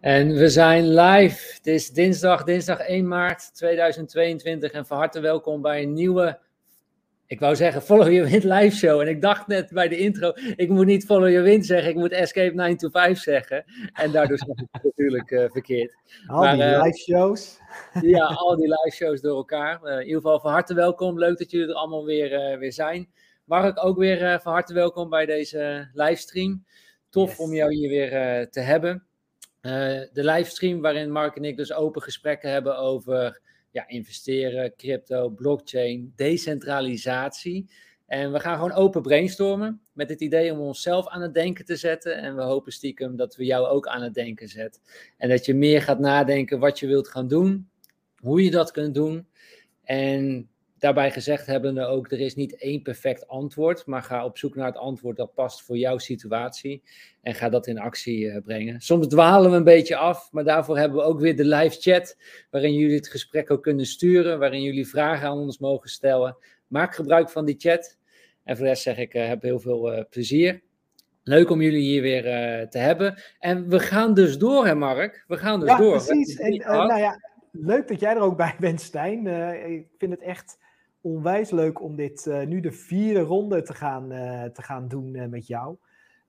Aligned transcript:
En 0.00 0.34
we 0.34 0.48
zijn 0.48 0.94
live. 0.94 1.54
Het 1.54 1.66
is 1.66 1.90
dinsdag, 1.90 2.44
dinsdag 2.44 2.78
1 2.78 3.08
maart 3.08 3.54
2022. 3.54 4.72
En 4.72 4.86
van 4.86 4.98
harte 4.98 5.20
welkom 5.20 5.62
bij 5.62 5.82
een 5.82 5.92
nieuwe, 5.92 6.38
ik 7.26 7.40
wou 7.40 7.56
zeggen 7.56 7.82
Follow 7.82 8.12
Your 8.12 8.30
Wind 8.30 8.44
live 8.44 8.76
show. 8.76 9.00
En 9.00 9.08
ik 9.08 9.22
dacht 9.22 9.46
net 9.46 9.70
bij 9.70 9.88
de 9.88 9.98
intro, 9.98 10.32
ik 10.56 10.68
moet 10.68 10.86
niet 10.86 11.04
Follow 11.04 11.28
Your 11.28 11.42
Wind 11.42 11.66
zeggen, 11.66 11.90
ik 11.90 11.96
moet 11.96 12.12
Escape 12.12 12.54
9 12.54 12.76
to 12.76 12.88
5 12.88 13.18
zeggen. 13.18 13.64
En 13.92 14.10
daardoor 14.12 14.38
zeg 14.38 14.48
ik 14.48 14.66
het 14.70 14.82
natuurlijk 14.96 15.30
uh, 15.30 15.44
verkeerd. 15.50 15.96
Al 16.26 16.40
maar, 16.40 16.54
die 16.54 16.64
uh, 16.64 16.82
live 16.82 16.98
shows. 16.98 17.58
ja, 18.16 18.24
al 18.24 18.56
die 18.56 18.68
live 18.68 18.96
shows 18.96 19.20
door 19.20 19.36
elkaar. 19.36 19.80
Uh, 19.84 19.92
in 19.92 20.06
ieder 20.06 20.20
geval 20.20 20.40
van 20.40 20.52
harte 20.52 20.74
welkom. 20.74 21.18
Leuk 21.18 21.38
dat 21.38 21.50
jullie 21.50 21.68
er 21.68 21.74
allemaal 21.74 22.04
weer, 22.04 22.58
weer 22.58 22.72
zijn. 22.72 23.08
Mark, 23.44 23.84
ook 23.84 23.98
weer 23.98 24.40
van 24.40 24.52
harte 24.52 24.74
welkom 24.74 25.08
bij 25.08 25.26
deze 25.26 25.88
livestream. 25.92 26.64
Tof 27.10 27.28
yes. 27.28 27.38
om 27.38 27.54
jou 27.54 27.74
hier 27.74 27.88
weer 27.88 28.48
te 28.50 28.60
hebben. 28.60 29.07
Uh, 29.68 29.74
de 30.12 30.24
livestream 30.24 30.80
waarin 30.80 31.12
Mark 31.12 31.36
en 31.36 31.44
ik 31.44 31.56
dus 31.56 31.72
open 31.72 32.02
gesprekken 32.02 32.50
hebben 32.50 32.78
over 32.78 33.40
ja, 33.70 33.88
investeren, 33.88 34.76
crypto, 34.76 35.28
blockchain, 35.28 36.12
decentralisatie. 36.16 37.70
En 38.06 38.32
we 38.32 38.40
gaan 38.40 38.54
gewoon 38.54 38.72
open 38.72 39.02
brainstormen 39.02 39.80
met 39.92 40.08
het 40.08 40.20
idee 40.20 40.52
om 40.52 40.58
onszelf 40.58 41.08
aan 41.08 41.22
het 41.22 41.34
denken 41.34 41.64
te 41.64 41.76
zetten. 41.76 42.16
En 42.16 42.36
we 42.36 42.42
hopen 42.42 42.72
stiekem 42.72 43.16
dat 43.16 43.36
we 43.36 43.44
jou 43.44 43.66
ook 43.66 43.86
aan 43.86 44.02
het 44.02 44.14
denken 44.14 44.48
zetten. 44.48 44.82
En 45.16 45.28
dat 45.28 45.46
je 45.46 45.54
meer 45.54 45.82
gaat 45.82 45.98
nadenken 45.98 46.58
wat 46.58 46.78
je 46.78 46.86
wilt 46.86 47.08
gaan 47.08 47.28
doen, 47.28 47.68
hoe 48.16 48.44
je 48.44 48.50
dat 48.50 48.70
kunt 48.70 48.94
doen. 48.94 49.26
En 49.84 50.48
daarbij 50.78 51.10
gezegd 51.10 51.46
hebbende 51.46 51.84
ook, 51.84 52.10
er 52.10 52.20
is 52.20 52.34
niet 52.34 52.56
één 52.56 52.82
perfect 52.82 53.28
antwoord, 53.28 53.86
maar 53.86 54.02
ga 54.02 54.24
op 54.24 54.38
zoek 54.38 54.54
naar 54.54 54.66
het 54.66 54.76
antwoord 54.76 55.16
dat 55.16 55.34
past 55.34 55.62
voor 55.62 55.76
jouw 55.76 55.98
situatie 55.98 56.82
en 57.22 57.34
ga 57.34 57.48
dat 57.48 57.66
in 57.66 57.78
actie 57.78 58.24
uh, 58.24 58.36
brengen. 58.44 58.80
Soms 58.80 59.06
dwalen 59.06 59.50
we 59.50 59.56
een 59.56 59.64
beetje 59.64 59.96
af, 59.96 60.28
maar 60.32 60.44
daarvoor 60.44 60.78
hebben 60.78 60.98
we 60.98 61.04
ook 61.04 61.20
weer 61.20 61.36
de 61.36 61.44
live 61.44 61.80
chat, 61.80 62.16
waarin 62.50 62.74
jullie 62.74 62.96
het 62.96 63.08
gesprek 63.08 63.50
ook 63.50 63.62
kunnen 63.62 63.86
sturen, 63.86 64.38
waarin 64.38 64.62
jullie 64.62 64.88
vragen 64.88 65.28
aan 65.28 65.38
ons 65.38 65.58
mogen 65.58 65.88
stellen. 65.88 66.36
Maak 66.66 66.94
gebruik 66.94 67.30
van 67.30 67.44
die 67.44 67.54
chat. 67.58 67.96
En 68.44 68.56
voor 68.56 68.64
de 68.64 68.70
rest 68.70 68.82
zeg 68.82 68.98
ik, 68.98 69.14
uh, 69.14 69.26
heb 69.26 69.42
heel 69.42 69.60
veel 69.60 69.92
uh, 69.92 70.02
plezier. 70.10 70.62
Leuk 71.22 71.50
om 71.50 71.60
jullie 71.62 71.82
hier 71.82 72.02
weer 72.02 72.22
te 72.68 72.78
hebben. 72.78 73.22
En 73.38 73.68
we 73.68 73.78
gaan 73.80 74.14
dus 74.14 74.38
door, 74.38 74.66
hè 74.66 74.74
Mark? 74.74 75.24
We 75.26 75.36
gaan 75.36 75.60
dus 75.60 75.68
ja, 75.68 75.76
door. 75.76 76.04
precies. 76.04 76.36
En, 76.36 76.56
nou 76.56 76.98
ja, 76.98 77.20
leuk 77.52 77.88
dat 77.88 78.00
jij 78.00 78.14
er 78.14 78.20
ook 78.20 78.36
bij 78.36 78.56
bent, 78.58 78.80
Stijn. 78.80 79.26
ik 79.80 79.86
vind 79.98 80.12
het 80.12 80.22
echt 80.22 80.58
onwijs 81.00 81.50
leuk 81.50 81.82
om 81.82 81.96
dit 81.96 82.26
uh, 82.26 82.42
nu 82.42 82.60
de 82.60 82.72
vierde 82.72 83.20
ronde 83.20 83.62
te 83.62 83.74
gaan, 83.74 84.12
uh, 84.12 84.44
te 84.44 84.62
gaan 84.62 84.88
doen 84.88 85.14
uh, 85.14 85.26
met 85.26 85.46
jou. 85.46 85.76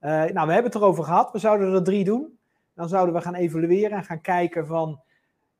nou, 0.00 0.32
we 0.32 0.52
hebben 0.52 0.64
het 0.64 0.74
erover 0.74 1.04
gehad. 1.04 1.32
We 1.32 1.38
zouden 1.38 1.74
er 1.74 1.82
drie 1.82 2.04
doen. 2.04 2.38
Dan 2.74 2.88
zouden 2.88 3.14
we 3.14 3.20
gaan 3.20 3.34
evalueren 3.34 3.96
en 3.96 4.04
gaan 4.04 4.20
kijken 4.20 4.66
van... 4.66 5.00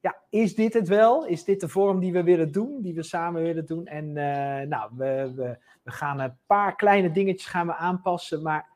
Ja, 0.01 0.17
is 0.31 0.55
dit 0.55 0.75
het 0.75 0.89
wel? 0.89 1.27
Is 1.27 1.45
dit 1.45 1.61
de 1.61 1.69
vorm 1.69 2.01
die 2.01 2.13
we 2.13 2.23
willen 2.23 2.53
doen? 2.53 2.83
Die 2.83 2.95
we 2.95 3.03
samen 3.03 3.43
willen 3.43 3.67
doen? 3.67 3.87
En 3.87 4.13
nou, 4.69 4.91
we, 4.97 5.33
we, 5.37 5.59
we, 5.83 5.91
gaan 5.91 6.21
een 6.21 6.37
paar 6.47 6.77
kleine 6.77 7.11
dingetjes 7.11 7.51
gaan 7.51 7.67
we 7.67 7.75
aanpassen. 7.75 8.43
Maar 8.43 8.69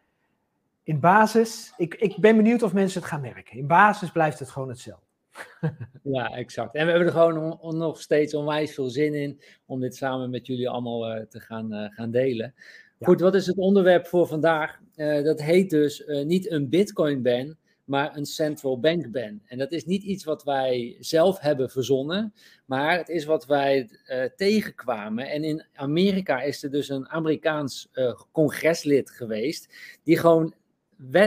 in 0.82 1.00
basis... 1.00 1.74
Ik, 1.76 1.94
ik 1.94 2.16
ben 2.16 2.36
benieuwd 2.36 2.62
of 2.62 2.72
mensen 2.72 3.00
het 3.00 3.10
gaan 3.10 3.20
merken. 3.20 3.58
In 3.58 3.66
basis 3.66 4.10
blijft 4.10 4.38
het 4.38 4.50
gewoon 4.50 4.68
hetzelfde. 4.68 5.03
ja, 6.16 6.30
exact. 6.30 6.74
En 6.74 6.84
we 6.84 6.90
hebben 6.90 7.08
er 7.08 7.14
gewoon 7.14 7.38
on, 7.38 7.60
on, 7.60 7.76
nog 7.76 8.00
steeds 8.00 8.34
onwijs 8.34 8.74
veel 8.74 8.88
zin 8.88 9.14
in 9.14 9.40
om 9.66 9.80
dit 9.80 9.96
samen 9.96 10.30
met 10.30 10.46
jullie 10.46 10.68
allemaal 10.68 11.16
uh, 11.16 11.22
te 11.22 11.40
gaan, 11.40 11.74
uh, 11.74 11.86
gaan 11.90 12.10
delen. 12.10 12.54
Ja. 12.98 13.06
Goed, 13.06 13.20
wat 13.20 13.34
is 13.34 13.46
het 13.46 13.56
onderwerp 13.56 14.06
voor 14.06 14.26
vandaag? 14.26 14.80
Uh, 14.96 15.24
dat 15.24 15.42
heet 15.42 15.70
dus 15.70 16.04
niet 16.24 16.50
een 16.50 16.68
Bitcoin-ban, 16.68 17.56
maar 17.84 18.16
een 18.16 18.26
central 18.26 18.80
bank 18.80 19.10
ban. 19.10 19.40
En 19.46 19.58
dat 19.58 19.72
is 19.72 19.84
niet 19.84 20.02
iets 20.02 20.24
wat 20.24 20.44
wij 20.44 20.96
zelf 21.00 21.40
hebben 21.40 21.70
verzonnen, 21.70 22.34
maar 22.64 22.98
het 22.98 23.08
is 23.08 23.24
wat 23.24 23.46
wij 23.46 23.90
tegenkwamen. 24.36 25.26
En 25.26 25.44
in 25.44 25.64
Amerika 25.74 26.42
is 26.42 26.62
er 26.62 26.70
dus 26.70 26.88
een 26.88 27.08
Amerikaans 27.08 27.90
congreslid 28.32 29.10
geweest, 29.10 29.74
die 30.02 30.18
gewoon 30.18 30.54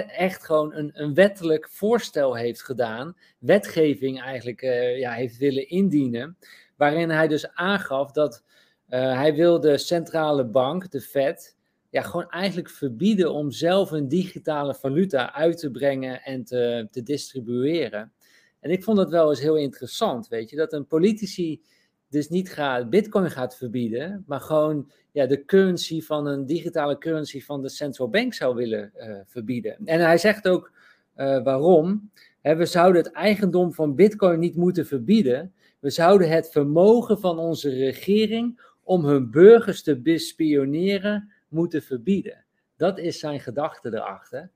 echt 0.07 0.45
gewoon 0.45 0.73
een, 0.73 0.91
een 0.93 1.13
wettelijk 1.13 1.69
voorstel 1.69 2.35
heeft 2.35 2.63
gedaan, 2.63 3.15
wetgeving 3.39 4.21
eigenlijk 4.21 4.61
uh, 4.61 4.99
ja, 4.99 5.11
heeft 5.11 5.37
willen 5.37 5.69
indienen, 5.69 6.37
waarin 6.75 7.09
hij 7.09 7.27
dus 7.27 7.53
aangaf 7.53 8.11
dat 8.11 8.43
uh, 8.89 9.15
hij 9.17 9.35
wil 9.35 9.59
de 9.59 9.77
centrale 9.77 10.45
bank, 10.45 10.91
de 10.91 11.01
Fed, 11.01 11.57
ja, 11.89 12.01
gewoon 12.01 12.29
eigenlijk 12.29 12.69
verbieden 12.69 13.31
om 13.31 13.51
zelf 13.51 13.91
een 13.91 14.07
digitale 14.07 14.75
valuta 14.75 15.33
uit 15.33 15.57
te 15.57 15.71
brengen 15.71 16.21
en 16.21 16.43
te, 16.43 16.87
te 16.91 17.03
distribueren. 17.03 18.11
En 18.59 18.71
ik 18.71 18.83
vond 18.83 18.97
dat 18.97 19.09
wel 19.09 19.29
eens 19.29 19.39
heel 19.39 19.57
interessant, 19.57 20.27
weet 20.27 20.49
je, 20.49 20.55
dat 20.55 20.73
een 20.73 20.87
politici 20.87 21.61
dus 22.09 22.29
niet 22.29 22.51
gaat, 22.51 22.89
Bitcoin 22.89 23.31
gaat 23.31 23.57
verbieden, 23.57 24.23
maar 24.27 24.41
gewoon 24.41 24.91
ja, 25.11 25.25
de 25.25 25.45
currency 25.45 26.01
van 26.01 26.27
een 26.27 26.45
digitale 26.45 26.97
currency 26.97 27.41
van 27.41 27.61
de 27.61 27.69
central 27.69 28.09
bank 28.09 28.33
zou 28.33 28.55
willen 28.55 28.91
uh, 28.97 29.17
verbieden. 29.25 29.77
En 29.85 29.99
hij 29.99 30.17
zegt 30.17 30.47
ook 30.47 30.71
uh, 31.17 31.43
waarom. 31.43 32.11
We 32.41 32.65
zouden 32.65 33.03
het 33.03 33.11
eigendom 33.11 33.73
van 33.73 33.95
Bitcoin 33.95 34.39
niet 34.39 34.55
moeten 34.55 34.85
verbieden. 34.85 35.53
We 35.79 35.89
zouden 35.89 36.29
het 36.29 36.49
vermogen 36.51 37.19
van 37.19 37.39
onze 37.39 37.69
regering 37.69 38.61
om 38.83 39.05
hun 39.05 39.31
burgers 39.31 39.83
te 39.83 39.99
bespioneren 39.99 41.31
moeten 41.47 41.81
verbieden. 41.81 42.45
Dat 42.75 42.99
is 42.99 43.19
zijn 43.19 43.39
gedachte 43.39 43.89
erachter. 43.93 44.49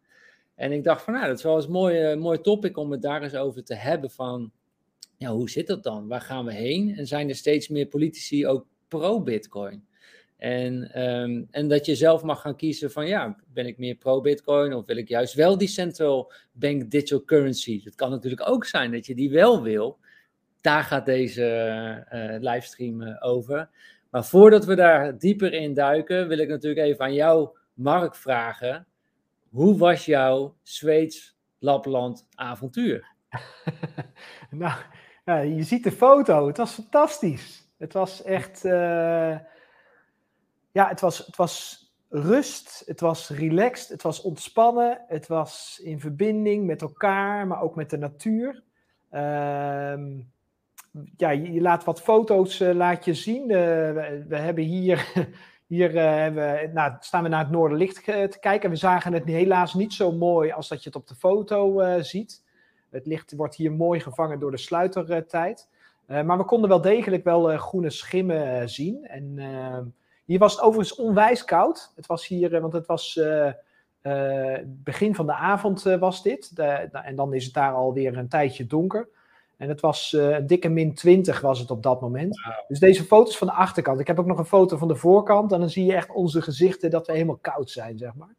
En 0.55 0.71
ik 0.71 0.83
dacht 0.83 1.03
van 1.03 1.13
nou, 1.13 1.27
dat 1.27 1.37
is 1.37 1.43
wel 1.43 1.55
eens 1.55 1.65
een 1.65 1.71
mooi, 1.71 2.15
mooi 2.15 2.41
topic 2.41 2.77
om 2.77 2.91
het 2.91 3.01
daar 3.01 3.21
eens 3.21 3.35
over 3.35 3.63
te 3.63 3.75
hebben 3.75 4.11
van 4.11 4.51
ja, 5.17 5.31
hoe 5.31 5.49
zit 5.49 5.67
dat 5.67 5.83
dan? 5.83 6.07
Waar 6.07 6.21
gaan 6.21 6.45
we 6.45 6.53
heen? 6.53 6.97
En 6.97 7.07
zijn 7.07 7.29
er 7.29 7.35
steeds 7.35 7.67
meer 7.67 7.85
politici 7.85 8.47
ook 8.47 8.65
pro-Bitcoin? 8.87 9.85
En, 10.37 11.01
um, 11.01 11.47
en 11.51 11.67
dat 11.67 11.85
je 11.85 11.95
zelf 11.95 12.23
mag 12.23 12.41
gaan 12.41 12.55
kiezen 12.55 12.91
van 12.91 13.07
ja, 13.07 13.37
ben 13.53 13.65
ik 13.65 13.77
meer 13.77 13.95
pro-Bitcoin 13.95 14.73
of 14.73 14.85
wil 14.85 14.97
ik 14.97 15.07
juist 15.07 15.33
wel 15.33 15.57
die 15.57 15.67
central 15.67 16.31
bank 16.51 16.91
digital 16.91 17.23
currency? 17.23 17.83
Het 17.83 17.95
kan 17.95 18.09
natuurlijk 18.09 18.49
ook 18.49 18.65
zijn 18.65 18.91
dat 18.91 19.05
je 19.05 19.15
die 19.15 19.29
wel 19.29 19.61
wil. 19.61 19.99
Daar 20.61 20.83
gaat 20.83 21.05
deze 21.05 21.43
uh, 22.13 22.51
livestream 22.51 23.01
uh, 23.01 23.17
over. 23.19 23.69
Maar 24.09 24.25
voordat 24.25 24.65
we 24.65 24.75
daar 24.75 25.17
dieper 25.17 25.53
in 25.53 25.73
duiken, 25.73 26.27
wil 26.27 26.37
ik 26.37 26.49
natuurlijk 26.49 26.85
even 26.85 27.05
aan 27.05 27.13
jou, 27.13 27.49
Mark, 27.73 28.15
vragen. 28.15 28.87
Hoe 29.49 29.77
was 29.77 30.05
jouw 30.05 30.55
Zweeds-Lapland 30.61 32.27
avontuur? 32.33 33.10
nou, 34.49 35.45
je 35.55 35.63
ziet 35.63 35.83
de 35.83 35.91
foto. 35.91 36.47
Het 36.47 36.57
was 36.57 36.73
fantastisch. 36.73 37.69
Het 37.77 37.93
was 37.93 38.23
echt. 38.23 38.65
Uh, 38.65 39.37
ja, 40.71 40.87
het 40.87 41.01
was, 41.01 41.17
het 41.17 41.35
was 41.35 41.85
rust. 42.09 42.83
Het 42.85 42.99
was 42.99 43.29
relaxed. 43.29 43.89
Het 43.89 44.01
was 44.01 44.21
ontspannen. 44.21 45.01
Het 45.07 45.27
was 45.27 45.79
in 45.83 45.99
verbinding 45.99 46.65
met 46.65 46.81
elkaar, 46.81 47.47
maar 47.47 47.61
ook 47.61 47.75
met 47.75 47.89
de 47.89 47.97
natuur. 47.97 48.63
Uh, 49.11 50.19
ja, 51.17 51.29
je, 51.29 51.61
laat 51.61 51.83
wat 51.83 52.01
foto's 52.01 52.59
uh, 52.59 52.73
laat 52.73 53.05
je 53.05 53.13
zien. 53.13 53.41
Uh, 53.41 53.57
we, 53.57 54.25
we, 54.27 54.37
hebben 54.37 54.63
hier. 54.63 55.07
Hier 55.71 55.91
hebben, 55.91 56.73
nou, 56.73 56.93
staan 56.99 57.23
we 57.23 57.29
naar 57.29 57.43
het 57.43 57.51
Noorderlicht 57.51 58.03
te 58.05 58.37
kijken. 58.39 58.69
We 58.69 58.75
zagen 58.75 59.13
het 59.13 59.25
helaas 59.25 59.73
niet 59.73 59.93
zo 59.93 60.11
mooi 60.11 60.51
als 60.51 60.67
dat 60.67 60.83
je 60.83 60.89
het 60.89 60.97
op 60.97 61.07
de 61.07 61.15
foto 61.15 61.81
ziet. 62.01 62.43
Het 62.91 63.05
licht 63.05 63.35
wordt 63.35 63.55
hier 63.55 63.71
mooi 63.71 63.99
gevangen 63.99 64.39
door 64.39 64.51
de 64.51 64.57
sluitertijd. 64.57 65.67
Uh, 66.07 66.21
maar 66.21 66.37
we 66.37 66.45
konden 66.45 66.69
wel 66.69 66.81
degelijk 66.81 67.23
wel 67.23 67.51
uh, 67.51 67.59
groene 67.59 67.89
schimmen 67.89 68.61
uh, 68.61 68.67
zien. 68.67 69.07
En 69.07 69.93
hier 70.25 70.39
was 70.39 70.51
het 70.51 70.61
overigens 70.61 70.99
onwijs 70.99 71.45
koud. 71.45 71.91
Het 71.95 72.05
was 72.05 72.27
hier, 72.27 72.61
want 72.61 72.73
het 72.73 72.85
was 72.85 73.19
begin 74.65 75.15
van 75.15 75.25
de 75.25 75.33
avond 75.33 75.83
was 75.83 76.23
dit. 76.23 76.55
De, 76.55 76.63
en 76.91 77.15
dan 77.15 77.33
is 77.33 77.45
het 77.45 77.53
daar 77.53 77.73
alweer 77.73 78.17
een 78.17 78.27
tijdje 78.27 78.67
donker. 78.67 79.07
En 79.57 79.69
het 79.69 79.81
was 79.81 80.11
een 80.17 80.47
dikke 80.47 80.69
min 80.69 80.93
20 80.93 81.41
was 81.41 81.59
het 81.59 81.71
op 81.71 81.83
dat 81.83 82.01
moment. 82.01 82.41
Wow. 82.41 82.53
Dus 82.67 82.79
deze 82.79 83.03
foto's 83.03 83.37
van 83.37 83.47
de 83.47 83.53
achterkant. 83.53 83.99
Ik 83.99 84.07
heb 84.07 84.19
ook 84.19 84.25
nog 84.25 84.37
een 84.37 84.45
foto 84.45 84.77
van 84.77 84.87
de 84.87 84.95
voorkant. 84.95 85.51
En 85.51 85.59
dan 85.59 85.69
zie 85.69 85.85
je 85.85 85.93
echt 85.93 86.11
onze 86.11 86.41
gezichten 86.41 86.89
dat 86.89 87.07
we 87.07 87.13
helemaal 87.13 87.39
koud 87.41 87.69
zijn, 87.69 87.97
zeg 87.97 88.13
maar. 88.15 88.35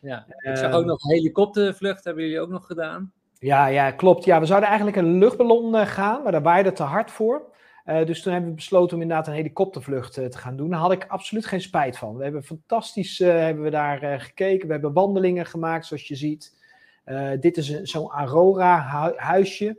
Ja, 0.00 0.26
ik 0.38 0.56
zag 0.56 0.72
ook 0.72 0.84
nog 0.84 1.04
een 1.04 1.14
helikoptervlucht. 1.14 2.04
Hebben 2.04 2.24
jullie 2.24 2.40
ook 2.40 2.50
nog 2.50 2.66
gedaan? 2.66 3.12
Ja, 3.38 3.66
ja, 3.66 3.90
klopt. 3.90 4.24
Ja, 4.24 4.40
we 4.40 4.46
zouden 4.46 4.68
eigenlijk 4.68 4.98
een 4.98 5.18
luchtballon 5.18 5.74
uh, 5.74 5.86
gaan, 5.86 6.22
maar 6.22 6.32
daar 6.32 6.42
waaide 6.42 6.72
te 6.72 6.82
hard 6.82 7.10
voor. 7.10 7.52
Uh, 7.86 8.06
dus 8.06 8.22
toen 8.22 8.32
hebben 8.32 8.50
we 8.50 8.56
besloten 8.56 8.96
om 8.96 9.02
inderdaad 9.02 9.26
een 9.26 9.34
helikoptervlucht 9.34 10.16
uh, 10.16 10.26
te 10.26 10.38
gaan 10.38 10.56
doen. 10.56 10.70
Daar 10.70 10.78
had 10.78 10.92
ik 10.92 11.06
absoluut 11.08 11.46
geen 11.46 11.60
spijt 11.60 11.98
van. 11.98 12.16
We 12.16 12.22
hebben 12.22 12.44
fantastisch 12.44 13.18
hebben 13.18 13.62
we 13.62 13.70
daar 13.70 14.20
gekeken. 14.20 14.66
We 14.66 14.72
hebben 14.72 14.92
wandelingen 14.92 15.46
gemaakt, 15.46 15.86
zoals 15.86 16.08
je 16.08 16.14
ziet. 16.14 16.62
dit 17.40 17.56
is 17.56 17.82
zo'n 17.82 18.10
Aurora-huisje, 18.10 19.78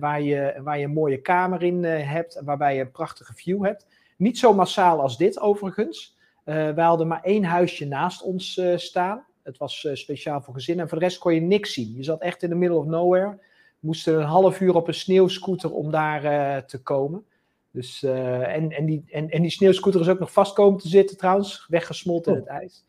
waar, 0.00 0.20
je, 0.20 0.60
waar 0.62 0.78
je 0.78 0.84
een 0.84 0.92
mooie 0.92 1.20
kamer 1.20 1.62
in 1.62 1.84
hebt, 1.84 2.40
waarbij 2.44 2.74
je 2.74 2.80
een 2.80 2.90
prachtige 2.90 3.34
view 3.34 3.64
hebt. 3.64 3.86
Niet 4.16 4.38
zo 4.38 4.54
massaal 4.54 5.00
als 5.00 5.16
dit 5.16 5.40
overigens. 5.40 6.16
wij 6.44 6.84
hadden 6.84 7.06
maar 7.06 7.22
één 7.22 7.44
huisje 7.44 7.86
naast 7.86 8.22
ons 8.22 8.60
staan. 8.76 9.25
Het 9.46 9.58
was 9.58 9.84
uh, 9.84 9.94
speciaal 9.94 10.40
voor 10.40 10.54
gezinnen. 10.54 10.82
En 10.82 10.90
voor 10.90 10.98
de 10.98 11.04
rest 11.04 11.18
kon 11.18 11.34
je 11.34 11.40
niks 11.40 11.72
zien. 11.72 11.94
Je 11.94 12.02
zat 12.02 12.20
echt 12.20 12.42
in 12.42 12.48
the 12.48 12.54
middle 12.54 12.78
of 12.78 12.84
nowhere. 12.84 13.38
moesten 13.80 14.14
een 14.14 14.22
half 14.22 14.60
uur 14.60 14.74
op 14.74 14.88
een 14.88 14.94
sneeuwscooter 14.94 15.72
om 15.72 15.90
daar 15.90 16.66
te 16.66 16.82
komen. 16.82 17.24
Dus, 17.70 18.02
en, 18.02 18.70
en, 18.70 18.86
die, 18.86 19.04
en, 19.10 19.28
en 19.28 19.42
die 19.42 19.50
sneeuwscooter 19.50 20.00
is 20.00 20.08
ook 20.08 20.18
nog 20.18 20.32
vast 20.32 20.54
komen 20.54 20.80
te 20.80 20.88
zitten 20.88 21.16
trouwens, 21.16 21.66
weggesmolten 21.68 22.32
in 22.32 22.38
het 22.38 22.48
ijs. 22.48 22.84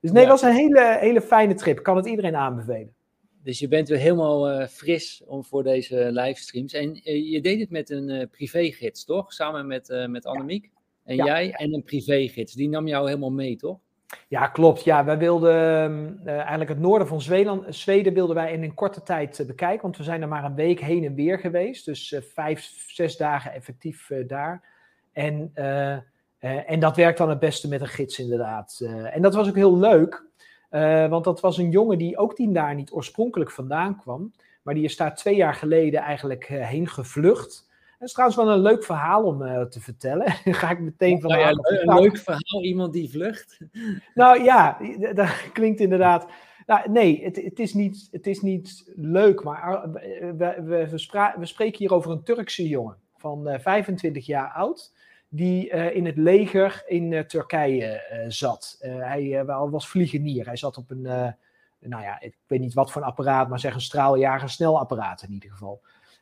Dus 0.00 0.10
nee, 0.10 0.26
dat 0.26 0.40
was 0.40 0.50
een 0.50 0.56
hele, 0.56 0.96
hele 1.00 1.20
fijne 1.20 1.54
trip. 1.54 1.82
Kan 1.82 1.96
het 1.96 2.06
iedereen 2.06 2.36
aanbevelen. 2.36 2.94
Dus 3.42 3.58
je 3.58 3.68
bent 3.68 3.88
weer 3.88 3.98
helemaal 3.98 4.50
uh, 4.50 4.66
fris 4.66 5.22
om 5.26 5.44
voor 5.44 5.62
deze 5.62 6.12
livestreams. 6.12 6.72
En 6.72 6.88
uh, 6.88 7.30
je 7.32 7.40
deed 7.40 7.60
het 7.60 7.70
met 7.70 7.90
een 7.90 8.08
uh, 8.08 8.22
privégids, 8.30 9.04
toch? 9.04 9.32
Samen 9.32 9.66
met, 9.66 10.06
met 10.06 10.26
Annemiek 10.26 10.70
en 11.04 11.16
ja. 11.16 11.24
jij 11.24 11.52
en 11.52 11.74
een 11.74 11.82
privégids. 11.82 12.52
Die 12.52 12.68
nam 12.68 12.88
jou 12.88 13.06
helemaal 13.06 13.32
mee, 13.32 13.56
toch? 13.56 13.78
Ja, 14.28 14.46
klopt. 14.46 14.84
Ja, 14.84 15.04
wij 15.04 15.18
wilden 15.18 16.20
eigenlijk 16.24 16.70
het 16.70 16.78
noorden 16.78 17.08
van 17.08 17.20
Zweden, 17.20 17.74
Zweden 17.74 18.14
wilden 18.14 18.36
wij 18.36 18.52
in 18.52 18.62
een 18.62 18.74
korte 18.74 19.02
tijd 19.02 19.44
bekijken. 19.46 19.82
Want 19.82 19.96
we 19.96 20.02
zijn 20.02 20.22
er 20.22 20.28
maar 20.28 20.44
een 20.44 20.54
week 20.54 20.80
heen 20.80 21.04
en 21.04 21.14
weer 21.14 21.38
geweest. 21.38 21.84
Dus 21.84 22.16
vijf, 22.34 22.60
zes 22.86 23.16
dagen 23.16 23.52
effectief 23.52 24.10
daar. 24.26 24.62
En, 25.12 25.50
en 26.38 26.80
dat 26.80 26.96
werkt 26.96 27.18
dan 27.18 27.28
het 27.28 27.38
beste 27.38 27.68
met 27.68 27.80
een 27.80 27.86
gids 27.86 28.18
inderdaad. 28.18 28.80
en 29.12 29.22
dat 29.22 29.34
was 29.34 29.48
ook 29.48 29.54
heel 29.54 29.78
leuk. 29.78 30.24
Want 31.08 31.24
dat 31.24 31.40
was 31.40 31.58
een 31.58 31.70
jongen 31.70 31.98
die 31.98 32.18
ook 32.18 32.36
die 32.36 32.52
daar 32.52 32.74
niet 32.74 32.92
oorspronkelijk 32.92 33.50
vandaan 33.50 34.00
kwam. 34.00 34.32
Maar 34.62 34.74
die 34.74 34.84
is 34.84 34.96
daar 34.96 35.14
twee 35.14 35.36
jaar 35.36 35.54
geleden 35.54 36.00
eigenlijk 36.00 36.46
heen 36.46 36.88
gevlucht. 36.88 37.70
Dat 38.02 38.10
is 38.10 38.16
trouwens 38.16 38.42
wel 38.42 38.54
een 38.54 38.72
leuk 38.72 38.84
verhaal 38.84 39.24
om 39.24 39.42
uh, 39.42 39.62
te 39.62 39.80
vertellen. 39.80 40.30
Ga 40.60 40.70
ik 40.70 40.80
meteen 40.80 41.20
van. 41.20 41.30
Nou 41.30 41.42
ja, 41.42 41.50
een 41.50 42.00
leuk 42.00 42.16
verhaal, 42.16 42.62
iemand 42.62 42.92
die 42.92 43.10
vlucht. 43.10 43.58
Nou 44.14 44.42
ja, 44.42 44.78
dat 45.14 45.52
klinkt 45.52 45.80
inderdaad. 45.80 46.26
Nou, 46.66 46.90
nee, 46.90 47.24
het, 47.24 47.36
het, 47.36 47.58
is 47.58 47.74
niet, 47.74 48.08
het 48.10 48.26
is 48.26 48.40
niet 48.40 48.92
leuk, 48.96 49.42
maar 49.42 49.90
we, 49.92 50.32
we, 50.36 50.62
we, 50.62 50.88
we 51.38 51.46
spreken 51.46 51.78
hier 51.78 51.92
over 51.92 52.10
een 52.10 52.22
Turkse 52.22 52.68
jongen 52.68 52.96
van 53.16 53.58
25 53.60 54.26
jaar 54.26 54.50
oud 54.50 54.92
die 55.28 55.72
uh, 55.72 55.94
in 55.94 56.06
het 56.06 56.16
leger 56.16 56.82
in 56.86 57.12
uh, 57.12 57.20
Turkije 57.20 58.08
uh, 58.12 58.24
zat. 58.28 58.78
hij 58.80 59.44
was 59.44 59.88
vliegenier. 59.88 60.46
Hij 60.46 60.56
zat 60.56 60.76
op 60.76 60.90
een, 60.90 61.02
nou 61.78 62.02
ja, 62.02 62.20
ik 62.20 62.36
weet 62.46 62.60
niet 62.60 62.74
wat 62.74 62.92
voor 62.92 63.02
een 63.02 63.08
apparaat, 63.08 63.48
maar 63.48 63.60
zeg 63.60 63.74
een 63.74 63.80
straaljager 63.80 64.50
snelapparaat 64.50 65.22
in 65.22 65.32
ieder 65.32 65.50
geval. 65.50 65.80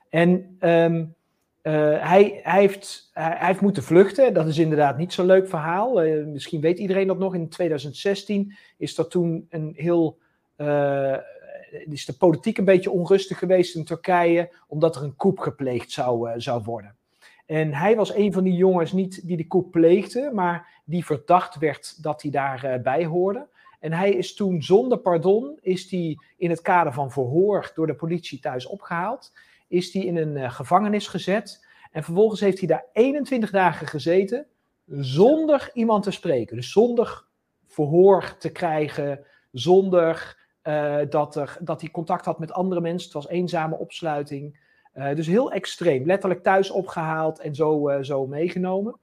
En 0.08 0.56
um, 0.60 1.14
hij, 1.62 2.40
hij, 2.42 2.60
heeft, 2.60 3.10
hij, 3.12 3.46
heeft 3.46 3.60
moeten 3.60 3.82
vluchten. 3.82 4.34
Dat 4.34 4.46
is 4.46 4.58
inderdaad 4.58 4.98
niet 4.98 5.12
zo'n 5.12 5.26
leuk 5.26 5.48
verhaal. 5.48 5.94
misschien 6.26 6.60
weet 6.60 6.78
iedereen 6.78 7.06
dat 7.06 7.18
nog. 7.18 7.34
In 7.34 7.48
2016 7.48 8.56
is 8.76 8.94
dat 8.94 9.10
toen 9.10 9.46
een 9.48 9.72
heel 9.76 10.18
is 11.84 12.04
de 12.04 12.16
politiek 12.16 12.58
een 12.58 12.64
beetje 12.64 12.90
onrustig 12.90 13.38
geweest 13.38 13.76
in 13.76 13.84
Turkije, 13.84 14.52
omdat 14.66 14.96
er 14.96 15.02
een 15.02 15.16
coup 15.16 15.38
gepleegd 15.38 15.90
zou, 15.90 16.40
zou 16.40 16.62
worden. 16.62 16.96
En 17.46 17.72
hij 17.72 17.96
was 17.96 18.14
een 18.14 18.32
van 18.32 18.44
die 18.44 18.54
jongens, 18.54 18.92
niet 18.92 19.26
die 19.26 19.36
de 19.36 19.46
coup 19.46 19.70
pleegde, 19.70 20.30
maar 20.34 20.82
die 20.84 21.04
verdacht 21.04 21.58
werd 21.58 22.02
dat 22.02 22.22
hij 22.22 22.30
daarbij 22.30 23.02
uh, 23.02 23.08
hoorde. 23.08 23.48
En 23.80 23.92
hij 23.92 24.12
is 24.12 24.34
toen 24.34 24.62
zonder 24.62 24.98
pardon, 24.98 25.58
is 25.60 25.90
hij 25.90 26.18
in 26.36 26.50
het 26.50 26.60
kader 26.60 26.92
van 26.92 27.10
verhoor 27.10 27.72
door 27.74 27.86
de 27.86 27.94
politie 27.94 28.40
thuis 28.40 28.66
opgehaald. 28.66 29.32
Is 29.70 29.92
hij 29.92 30.02
in 30.02 30.16
een 30.16 30.36
uh, 30.36 30.50
gevangenis 30.50 31.06
gezet. 31.06 31.66
En 31.90 32.02
vervolgens 32.02 32.40
heeft 32.40 32.58
hij 32.58 32.68
daar 32.68 32.84
21 32.92 33.50
dagen 33.50 33.86
gezeten 33.86 34.46
zonder 34.86 35.70
iemand 35.74 36.02
te 36.02 36.10
spreken. 36.10 36.56
Dus 36.56 36.72
zonder 36.72 37.24
verhoor 37.66 38.36
te 38.38 38.52
krijgen, 38.52 39.24
zonder 39.52 40.36
uh, 40.64 40.98
dat, 41.08 41.36
er, 41.36 41.56
dat 41.60 41.80
hij 41.80 41.90
contact 41.90 42.24
had 42.24 42.38
met 42.38 42.52
andere 42.52 42.80
mensen. 42.80 43.04
Het 43.04 43.22
was 43.22 43.28
eenzame 43.28 43.78
opsluiting. 43.78 44.58
Uh, 44.94 45.14
dus 45.14 45.26
heel 45.26 45.52
extreem. 45.52 46.06
Letterlijk 46.06 46.42
thuis 46.42 46.70
opgehaald 46.70 47.40
en 47.40 47.54
zo, 47.54 47.98
zo 48.02 48.26
meegenomen. 48.26 48.96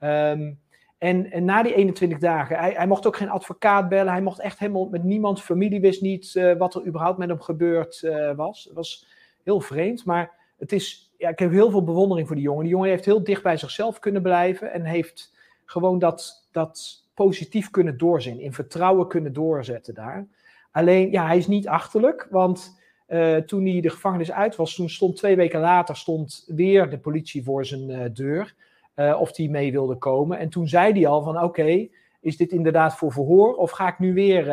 Um, 0.00 0.60
en, 0.98 1.30
en, 1.30 1.44
na 1.44 1.62
die 1.62 1.74
21 1.74 2.18
dagen, 2.18 2.58
hij, 2.58 2.72
hij, 2.72 2.86
mocht 2.86 3.06
ook 3.06 3.16
geen 3.16 3.30
advocaat 3.30 3.88
bellen. 3.88 4.12
Hij 4.12 4.22
mocht 4.22 4.40
echt 4.40 4.58
helemaal 4.58 4.88
met 4.88 5.04
niemand. 5.04 5.42
Familie 5.42 5.80
wist 5.80 6.02
niet 6.02 6.54
wat 6.58 6.74
er 6.74 6.86
überhaupt 6.86 7.18
met 7.18 7.28
hem 7.28 7.40
gebeurd 7.40 8.08
was. 8.36 8.64
Het 8.64 8.74
was 8.74 9.06
heel 9.44 9.60
vreemd. 9.60 10.04
Maar 10.04 10.30
het 10.58 10.72
is, 10.72 11.12
ja, 11.18 11.28
ik 11.28 11.38
heb 11.38 11.50
heel 11.50 11.70
veel 11.70 11.84
bewondering 11.84 12.26
voor 12.26 12.36
die 12.36 12.44
jongen. 12.44 12.62
Die 12.62 12.72
jongen 12.72 12.88
heeft 12.88 13.04
heel 13.04 13.24
dicht 13.24 13.42
bij 13.42 13.56
zichzelf 13.56 13.98
kunnen 13.98 14.22
blijven. 14.22 14.72
En 14.72 14.84
heeft 14.84 15.32
gewoon 15.64 15.98
dat, 15.98 16.48
dat 16.52 17.04
positief 17.14 17.70
kunnen 17.70 17.98
doorzien. 17.98 18.40
In 18.40 18.52
vertrouwen 18.52 19.08
kunnen 19.08 19.32
doorzetten 19.32 19.94
daar. 19.94 20.26
Alleen, 20.70 21.10
ja, 21.10 21.26
hij 21.26 21.36
is 21.36 21.46
niet 21.46 21.68
achterlijk. 21.68 22.26
Want 22.30 22.80
uh, 23.08 23.36
toen 23.36 23.66
hij 23.66 23.80
de 23.80 23.90
gevangenis 23.90 24.32
uit 24.32 24.56
was, 24.56 24.74
toen 24.74 24.90
stond 24.90 25.16
twee 25.16 25.36
weken 25.36 25.60
later 25.60 25.96
stond 25.96 26.44
weer 26.46 26.90
de 26.90 26.98
politie 26.98 27.44
voor 27.44 27.64
zijn 27.64 27.90
uh, 27.90 28.04
deur. 28.12 28.54
Uh, 28.96 29.20
of 29.20 29.36
hij 29.36 29.48
mee 29.48 29.72
wilde 29.72 29.96
komen. 29.96 30.38
En 30.38 30.48
toen 30.48 30.68
zei 30.68 30.92
hij 30.92 31.06
al 31.06 31.22
van 31.22 31.42
oké, 31.42 31.88
is 32.22 32.36
dit 32.36 32.52
inderdaad 32.52 32.96
voor 32.96 33.12
verhoor? 33.12 33.54
Of 33.54 33.70
ga 33.70 33.88
ik 33.88 33.98
nu 33.98 34.14
weer 34.14 34.50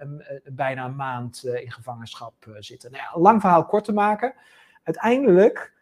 een, 0.00 0.22
bijna 0.44 0.84
een 0.84 0.96
maand 0.96 1.44
in 1.44 1.72
gevangenschap 1.72 2.34
zitten? 2.58 2.90
Nou 2.90 3.02
ja, 3.02 3.20
lang 3.20 3.40
verhaal 3.40 3.64
kort 3.64 3.84
te 3.84 3.92
maken. 3.92 4.34
Uiteindelijk 4.82 5.72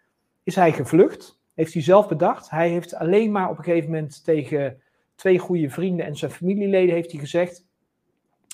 is 0.42 0.54
hij 0.54 0.72
gevlucht. 0.72 1.40
Heeft 1.54 1.72
hij 1.72 1.82
zelf 1.82 2.08
bedacht. 2.08 2.50
Hij 2.50 2.68
heeft 2.68 2.94
alleen 2.94 3.32
maar 3.32 3.50
op 3.50 3.58
een 3.58 3.64
gegeven 3.64 3.90
moment 3.90 4.24
tegen 4.24 4.82
twee 5.14 5.38
goede 5.38 5.70
vrienden 5.70 6.06
en 6.06 6.16
zijn 6.16 6.30
familieleden 6.30 6.94
heeft 6.94 7.10
hij 7.10 7.20
gezegd... 7.20 7.64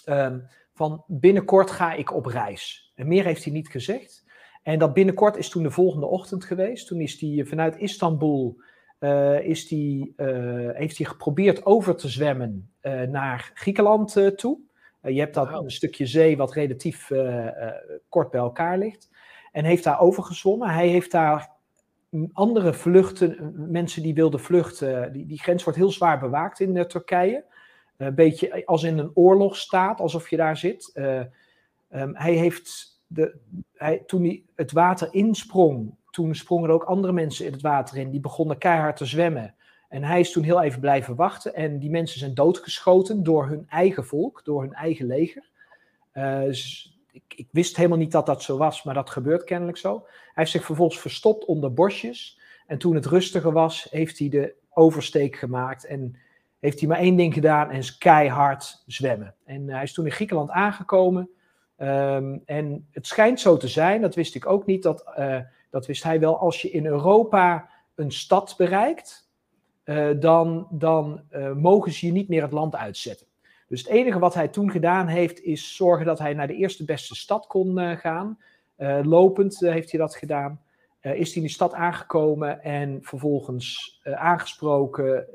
Um, 0.06 0.48
van 0.74 1.04
binnenkort 1.06 1.70
ga 1.70 1.92
ik 1.92 2.14
op 2.14 2.26
reis. 2.26 2.92
En 2.94 3.08
meer 3.08 3.24
heeft 3.24 3.44
hij 3.44 3.52
niet 3.52 3.68
gezegd. 3.68 4.24
En 4.62 4.78
dat 4.78 4.94
binnenkort 4.94 5.36
is 5.36 5.48
toen 5.48 5.62
de 5.62 5.70
volgende 5.70 6.06
ochtend 6.06 6.44
geweest. 6.44 6.86
Toen 6.86 7.00
is 7.00 7.20
hij 7.20 7.44
vanuit 7.44 7.76
Istanbul, 7.76 8.60
uh, 9.00 9.44
is 9.44 9.68
die, 9.68 10.14
uh, 10.16 10.70
heeft 10.72 10.98
hij 10.98 11.06
geprobeerd 11.06 11.64
over 11.64 11.96
te 11.96 12.08
zwemmen 12.08 12.70
uh, 12.82 13.02
naar 13.02 13.50
Griekenland 13.54 14.36
toe. 14.36 14.58
je 15.02 15.18
hebt 15.20 15.34
dat 15.34 15.50
wow. 15.50 15.64
een 15.64 15.70
stukje 15.70 16.06
zee 16.06 16.36
wat 16.36 16.52
relatief 16.52 17.10
kort 18.08 18.30
bij 18.30 18.40
elkaar 18.40 18.78
ligt. 18.78 19.10
En 19.52 19.64
heeft 19.64 19.84
daar 19.84 20.00
overgezwommen. 20.00 20.68
Hij 20.68 20.88
heeft 20.88 21.10
daar 21.10 21.50
andere 22.32 22.72
vluchten, 22.72 23.54
mensen 23.70 24.02
die 24.02 24.14
wilden 24.14 24.40
vluchten, 24.40 25.12
die, 25.12 25.26
die 25.26 25.38
grens 25.38 25.64
wordt 25.64 25.78
heel 25.78 25.90
zwaar 25.90 26.18
bewaakt 26.18 26.60
in 26.60 26.86
Turkije. 26.86 27.44
Een 27.96 28.14
beetje 28.14 28.66
als 28.66 28.82
in 28.82 28.98
een 28.98 29.10
oorlogsstaat, 29.14 30.00
alsof 30.00 30.30
je 30.30 30.36
daar 30.36 30.56
zit. 30.56 30.92
Um, 30.94 32.16
hij 32.16 32.32
heeft 32.32 33.00
de, 33.06 33.36
hij, 33.74 34.02
toen 34.06 34.22
hij 34.22 34.42
het 34.54 34.72
water 34.72 35.08
insprong, 35.10 35.94
toen 36.10 36.34
sprongen 36.34 36.68
er 36.68 36.74
ook 36.74 36.84
andere 36.84 37.12
mensen 37.12 37.46
in 37.46 37.52
het 37.52 37.62
water 37.62 37.96
in. 37.96 38.10
Die 38.10 38.20
begonnen 38.20 38.58
keihard 38.58 38.96
te 38.96 39.04
zwemmen. 39.04 39.54
En 39.88 40.04
hij 40.04 40.20
is 40.20 40.32
toen 40.32 40.42
heel 40.42 40.62
even 40.62 40.80
blijven 40.80 41.14
wachten. 41.14 41.54
En 41.54 41.78
die 41.78 41.90
mensen 41.90 42.18
zijn 42.18 42.34
doodgeschoten 42.34 43.22
door 43.22 43.48
hun 43.48 43.66
eigen 43.68 44.04
volk, 44.04 44.44
door 44.44 44.62
hun 44.62 44.72
eigen 44.74 45.06
leger. 45.06 45.48
Uh, 46.14 46.40
dus 46.40 46.94
ik, 47.12 47.22
ik, 47.36 47.48
wist 47.50 47.76
helemaal 47.76 47.98
niet 47.98 48.12
dat 48.12 48.26
dat 48.26 48.42
zo 48.42 48.56
was, 48.56 48.82
maar 48.82 48.94
dat 48.94 49.10
gebeurt 49.10 49.44
kennelijk 49.44 49.78
zo. 49.78 50.02
Hij 50.06 50.32
heeft 50.34 50.50
zich 50.50 50.64
vervolgens 50.64 51.00
verstopt 51.00 51.44
onder 51.44 51.74
bosjes. 51.74 52.40
En 52.66 52.78
toen 52.78 52.94
het 52.94 53.06
rustiger 53.06 53.52
was, 53.52 53.86
heeft 53.90 54.18
hij 54.18 54.28
de 54.28 54.54
oversteek 54.70 55.36
gemaakt. 55.36 55.84
En 55.86 56.16
heeft 56.58 56.78
hij 56.80 56.88
maar 56.88 56.98
één 56.98 57.16
ding 57.16 57.34
gedaan 57.34 57.70
en 57.70 57.78
is 57.78 57.98
keihard 57.98 58.82
zwemmen. 58.86 59.34
En 59.44 59.68
hij 59.68 59.82
is 59.82 59.92
toen 59.92 60.04
in 60.04 60.12
Griekenland 60.12 60.50
aangekomen. 60.50 61.30
Um, 61.76 62.42
en 62.44 62.88
het 62.90 63.06
schijnt 63.06 63.40
zo 63.40 63.56
te 63.56 63.68
zijn, 63.68 64.00
dat 64.00 64.14
wist 64.14 64.34
ik 64.34 64.46
ook 64.46 64.66
niet, 64.66 64.82
dat, 64.82 65.04
uh, 65.18 65.38
dat 65.70 65.86
wist 65.86 66.02
hij 66.02 66.20
wel, 66.20 66.38
als 66.38 66.62
je 66.62 66.70
in 66.70 66.86
Europa 66.86 67.68
een 67.94 68.12
stad 68.12 68.54
bereikt, 68.56 69.28
uh, 69.84 70.10
dan, 70.20 70.66
dan 70.70 71.22
uh, 71.30 71.52
mogen 71.52 71.92
ze 71.92 72.06
je 72.06 72.12
niet 72.12 72.28
meer 72.28 72.42
het 72.42 72.52
land 72.52 72.76
uitzetten. 72.76 73.26
Dus 73.68 73.80
het 73.80 73.90
enige 73.90 74.18
wat 74.18 74.34
hij 74.34 74.48
toen 74.48 74.70
gedaan 74.70 75.06
heeft, 75.06 75.42
is 75.42 75.76
zorgen 75.76 76.06
dat 76.06 76.18
hij 76.18 76.34
naar 76.34 76.46
de 76.46 76.54
eerste 76.54 76.84
beste 76.84 77.14
stad 77.14 77.46
kon 77.46 77.96
gaan. 77.96 78.38
lopend 79.02 79.58
heeft 79.60 79.90
hij 79.90 80.00
dat 80.00 80.14
gedaan. 80.14 80.60
is 81.00 81.26
hij 81.26 81.34
in 81.34 81.42
die 81.42 81.50
stad 81.50 81.72
aangekomen 81.74 82.62
en 82.62 82.98
vervolgens 83.02 84.00
aangesproken 84.04 85.26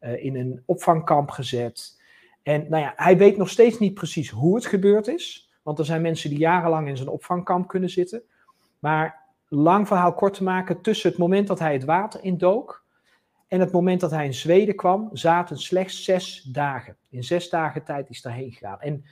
in 0.00 0.36
een 0.36 0.62
opvangkamp 0.66 1.30
gezet. 1.30 2.00
En 2.42 2.66
nou 2.68 2.82
ja, 2.82 2.92
hij 2.96 3.16
weet 3.16 3.36
nog 3.36 3.48
steeds 3.48 3.78
niet 3.78 3.94
precies 3.94 4.30
hoe 4.30 4.54
het 4.54 4.66
gebeurd 4.66 5.08
is. 5.08 5.50
Want 5.62 5.78
er 5.78 5.84
zijn 5.84 6.02
mensen 6.02 6.30
die 6.30 6.38
jarenlang 6.38 6.88
in 6.88 6.96
zijn 6.96 7.08
opvangkamp 7.08 7.68
kunnen 7.68 7.90
zitten. 7.90 8.22
Maar 8.78 9.23
lang 9.54 9.86
verhaal 9.86 10.14
kort 10.14 10.34
te 10.34 10.42
maken, 10.42 10.80
tussen 10.80 11.10
het 11.10 11.18
moment 11.18 11.46
dat 11.46 11.58
hij 11.58 11.72
het 11.72 11.84
water 11.84 12.24
indook 12.24 12.84
en 13.48 13.60
het 13.60 13.72
moment 13.72 14.00
dat 14.00 14.10
hij 14.10 14.24
in 14.24 14.34
Zweden 14.34 14.76
kwam, 14.76 15.08
zaten 15.12 15.58
slechts 15.58 16.04
zes 16.04 16.42
dagen. 16.42 16.96
In 17.10 17.24
zes 17.24 17.50
dagen 17.50 17.84
tijd 17.84 18.10
is 18.10 18.22
daarheen 18.22 18.52
gegaan. 18.52 18.80
En 18.80 19.04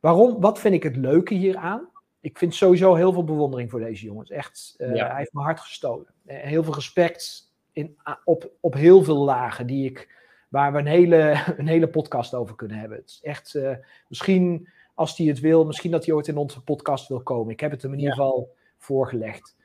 waarom, 0.00 0.40
wat 0.40 0.58
vind 0.58 0.74
ik 0.74 0.82
het 0.82 0.96
leuke 0.96 1.34
hieraan? 1.34 1.88
Ik 2.20 2.38
vind 2.38 2.54
sowieso 2.54 2.94
heel 2.94 3.12
veel 3.12 3.24
bewondering 3.24 3.70
voor 3.70 3.80
deze 3.80 4.04
jongens. 4.04 4.30
Echt, 4.30 4.74
uh, 4.78 4.94
ja. 4.94 5.06
hij 5.08 5.16
heeft 5.16 5.32
mijn 5.32 5.46
hart 5.46 5.60
gestolen. 5.60 6.06
Uh, 6.26 6.36
heel 6.36 6.64
veel 6.64 6.74
respect 6.74 7.52
in, 7.72 7.96
op, 8.24 8.50
op 8.60 8.74
heel 8.74 9.04
veel 9.04 9.24
lagen 9.24 9.66
die 9.66 9.90
ik 9.90 10.14
waar 10.48 10.72
we 10.72 10.78
een 10.78 10.86
hele, 10.86 11.42
een 11.58 11.66
hele 11.66 11.88
podcast 11.88 12.34
over 12.34 12.54
kunnen 12.54 12.78
hebben. 12.78 12.98
Het 12.98 13.08
is 13.08 13.20
echt, 13.22 13.54
uh, 13.54 13.74
misschien 14.08 14.68
als 14.94 15.16
hij 15.16 15.26
het 15.26 15.40
wil, 15.40 15.64
misschien 15.64 15.90
dat 15.90 16.06
hij 16.06 16.14
ooit 16.14 16.28
in 16.28 16.36
onze 16.36 16.62
podcast 16.62 17.08
wil 17.08 17.22
komen. 17.22 17.52
Ik 17.52 17.60
heb 17.60 17.70
het 17.70 17.82
hem 17.82 17.92
in 17.92 17.98
ieder 17.98 18.14
geval 18.14 18.54
voorgelegd. 18.78 19.55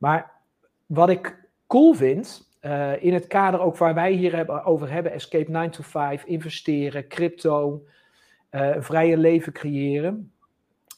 Maar 0.00 0.30
wat 0.86 1.08
ik 1.08 1.48
cool 1.66 1.94
vind, 1.94 2.48
uh, 2.62 3.02
in 3.02 3.14
het 3.14 3.26
kader 3.26 3.60
ook 3.60 3.76
waar 3.76 3.94
wij 3.94 4.12
hier 4.12 4.64
over 4.64 4.90
hebben, 4.90 5.12
Escape 5.12 5.50
9 5.50 5.70
to 5.70 5.82
5, 5.82 6.24
investeren, 6.24 7.08
crypto, 7.08 7.84
een 8.50 8.82
vrije 8.82 9.16
leven 9.16 9.52
creëren, 9.52 10.32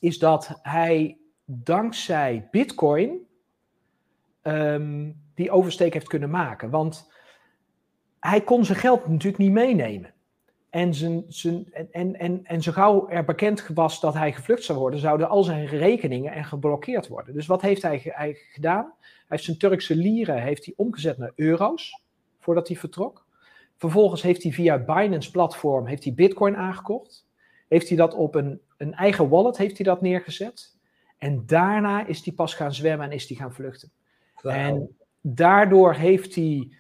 is 0.01 0.19
dat 0.19 0.59
hij 0.63 1.19
dankzij 1.45 2.49
Bitcoin 2.51 3.27
um, 4.43 5.21
die 5.35 5.51
oversteek 5.51 5.93
heeft 5.93 6.09
kunnen 6.09 6.31
maken. 6.31 6.71
Want 6.71 7.13
hij 8.21 8.41
kon 8.41 8.65
zijn 8.65 8.79
geld 8.79 9.09
natuurlijk 9.09 9.39
niet 9.39 9.53
meenemen. 9.53 10.12
En, 10.73 10.95
zijn, 10.95 11.25
zijn, 11.29 11.73
en, 11.91 12.19
en, 12.19 12.45
en 12.45 12.63
zo 12.63 12.73
gauw 12.73 13.09
er 13.09 13.25
bekend 13.25 13.67
was 13.75 14.01
dat 14.01 14.15
hij 14.15 14.33
gevlucht 14.33 14.65
zou 14.65 14.79
worden, 14.79 15.01
zouden 15.01 15.29
al 15.29 15.43
zijn 15.43 15.67
rekeningen 15.67 16.33
en 16.33 16.45
geblokkeerd 16.45 17.09
worden. 17.09 17.35
Dus 17.35 17.47
wat 17.47 17.63
heeft 17.63 17.83
hij, 17.83 18.01
hij 18.05 18.35
gedaan? 18.35 18.93
Hij 18.99 19.27
heeft 19.27 19.45
zijn 19.45 19.59
Turkse 19.59 19.97
lieren 19.97 20.43
heeft 20.43 20.65
hij 20.65 20.75
omgezet 20.77 21.19
naar 21.19 21.33
euro's 21.35 22.03
voordat 22.39 22.69
hij 22.69 22.77
vertrok. 22.77 23.27
Vervolgens 23.77 24.23
heeft 24.23 24.43
hij 24.43 24.53
via 24.53 24.79
Binance 24.79 25.31
platform 25.31 25.87
heeft 25.87 26.05
hij 26.05 26.15
Bitcoin 26.15 26.57
aangekocht. 26.57 27.27
Heeft 27.69 27.89
hij 27.89 27.97
dat 27.97 28.15
op 28.15 28.35
een, 28.35 28.61
een 28.77 28.95
eigen 28.95 29.29
wallet 29.29 29.57
heeft 29.57 29.77
hij 29.77 29.87
dat 29.87 30.01
neergezet. 30.01 30.77
En 31.19 31.43
daarna 31.47 32.07
is 32.07 32.25
hij 32.25 32.35
pas 32.35 32.55
gaan 32.55 32.75
zwemmen 32.75 33.07
en 33.07 33.13
is 33.13 33.29
hij 33.29 33.37
gaan 33.37 33.53
vluchten. 33.53 33.93
En 34.43 34.97
daardoor 35.21 35.95
heeft 35.95 36.35
hij 36.35 36.73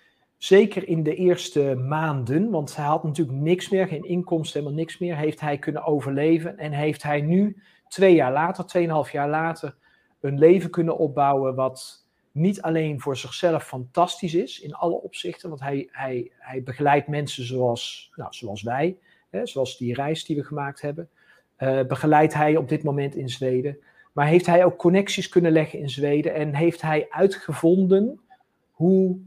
zeker 0.42 0.88
in 0.88 1.02
de 1.02 1.14
eerste 1.14 1.74
maanden, 1.74 2.50
want 2.50 2.76
hij 2.76 2.84
had 2.84 3.04
natuurlijk 3.04 3.38
niks 3.38 3.68
meer, 3.68 3.86
geen 3.86 4.04
inkomsten, 4.04 4.60
helemaal 4.60 4.80
niks 4.80 4.98
meer, 4.98 5.16
heeft 5.16 5.40
hij 5.40 5.58
kunnen 5.58 5.84
overleven 5.84 6.58
en 6.58 6.72
heeft 6.72 7.02
hij 7.02 7.20
nu 7.20 7.62
twee 7.88 8.14
jaar 8.14 8.32
later, 8.32 8.66
tweeënhalf 8.66 9.12
jaar 9.12 9.28
later, 9.28 9.74
een 10.20 10.38
leven 10.38 10.70
kunnen 10.70 10.98
opbouwen 10.98 11.54
wat 11.54 12.06
niet 12.32 12.62
alleen 12.62 13.00
voor 13.00 13.16
zichzelf 13.16 13.64
fantastisch 13.64 14.34
is 14.34 14.60
in 14.60 14.74
alle 14.74 15.02
opzichten, 15.02 15.48
want 15.48 15.60
hij, 15.60 15.88
hij, 15.90 16.30
hij 16.38 16.62
begeleidt 16.62 17.08
mensen 17.08 17.44
zoals, 17.44 18.12
nou, 18.16 18.32
zoals 18.32 18.62
wij, 18.62 18.96
hè, 19.30 19.46
zoals 19.46 19.78
die 19.78 19.94
reis 19.94 20.24
die 20.24 20.36
we 20.36 20.44
gemaakt 20.44 20.80
hebben, 20.80 21.08
uh, 21.58 21.82
begeleidt 21.82 22.34
hij 22.34 22.56
op 22.56 22.68
dit 22.68 22.82
moment 22.82 23.14
in 23.14 23.28
Zweden. 23.28 23.78
Maar 24.12 24.26
heeft 24.26 24.46
hij 24.46 24.64
ook 24.64 24.76
connecties 24.76 25.28
kunnen 25.28 25.52
leggen 25.52 25.78
in 25.78 25.90
Zweden 25.90 26.34
en 26.34 26.54
heeft 26.54 26.82
hij 26.82 27.06
uitgevonden 27.10 28.20
hoe 28.70 29.18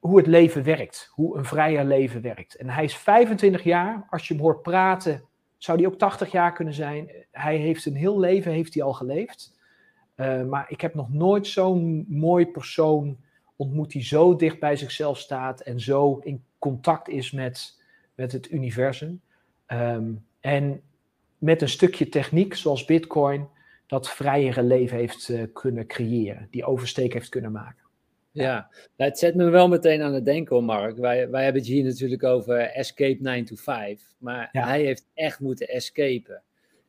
hoe 0.00 0.16
het 0.16 0.26
leven 0.26 0.62
werkt, 0.62 1.10
hoe 1.12 1.38
een 1.38 1.44
vrijer 1.44 1.84
leven 1.84 2.22
werkt. 2.22 2.54
En 2.54 2.68
hij 2.68 2.84
is 2.84 2.96
25 2.96 3.62
jaar, 3.62 4.06
als 4.10 4.28
je 4.28 4.34
hem 4.34 4.42
hoort 4.42 4.62
praten, 4.62 5.24
zou 5.56 5.78
hij 5.78 5.86
ook 5.86 5.98
80 5.98 6.30
jaar 6.32 6.52
kunnen 6.52 6.74
zijn. 6.74 7.10
Hij 7.30 7.56
heeft 7.56 7.86
een 7.86 7.94
heel 7.94 8.18
leven 8.18 8.52
heeft 8.52 8.74
hij 8.74 8.82
al 8.82 8.92
geleefd. 8.92 9.58
Uh, 10.16 10.44
maar 10.44 10.64
ik 10.68 10.80
heb 10.80 10.94
nog 10.94 11.12
nooit 11.12 11.46
zo'n 11.46 12.04
mooi 12.08 12.46
persoon 12.46 13.18
ontmoet 13.56 13.90
die 13.90 14.02
zo 14.02 14.36
dicht 14.36 14.60
bij 14.60 14.76
zichzelf 14.76 15.18
staat 15.18 15.60
en 15.60 15.80
zo 15.80 16.18
in 16.18 16.44
contact 16.58 17.08
is 17.08 17.30
met, 17.30 17.82
met 18.14 18.32
het 18.32 18.50
universum. 18.50 19.20
Um, 19.66 20.26
en 20.40 20.82
met 21.38 21.62
een 21.62 21.68
stukje 21.68 22.08
techniek 22.08 22.54
zoals 22.54 22.84
Bitcoin 22.84 23.48
dat 23.86 24.10
vrijere 24.10 24.62
leven 24.62 24.96
heeft 24.96 25.28
uh, 25.28 25.42
kunnen 25.52 25.86
creëren, 25.86 26.48
die 26.50 26.64
oversteek 26.64 27.12
heeft 27.12 27.28
kunnen 27.28 27.52
maken. 27.52 27.84
Ja, 28.32 28.70
nou, 28.96 29.10
het 29.10 29.18
zet 29.18 29.34
me 29.34 29.48
wel 29.48 29.68
meteen 29.68 30.02
aan 30.02 30.14
het 30.14 30.24
denken 30.24 30.64
Mark. 30.64 30.96
Wij, 30.96 31.30
wij 31.30 31.44
hebben 31.44 31.62
het 31.62 31.70
hier 31.70 31.84
natuurlijk 31.84 32.24
over 32.24 32.58
Escape 32.58 33.18
9 33.20 33.44
to 33.44 33.54
5. 33.56 34.02
Maar 34.18 34.48
hij 34.52 34.82
heeft 34.84 35.06
echt 35.14 35.40
moeten 35.40 35.68
escapen. 35.68 36.42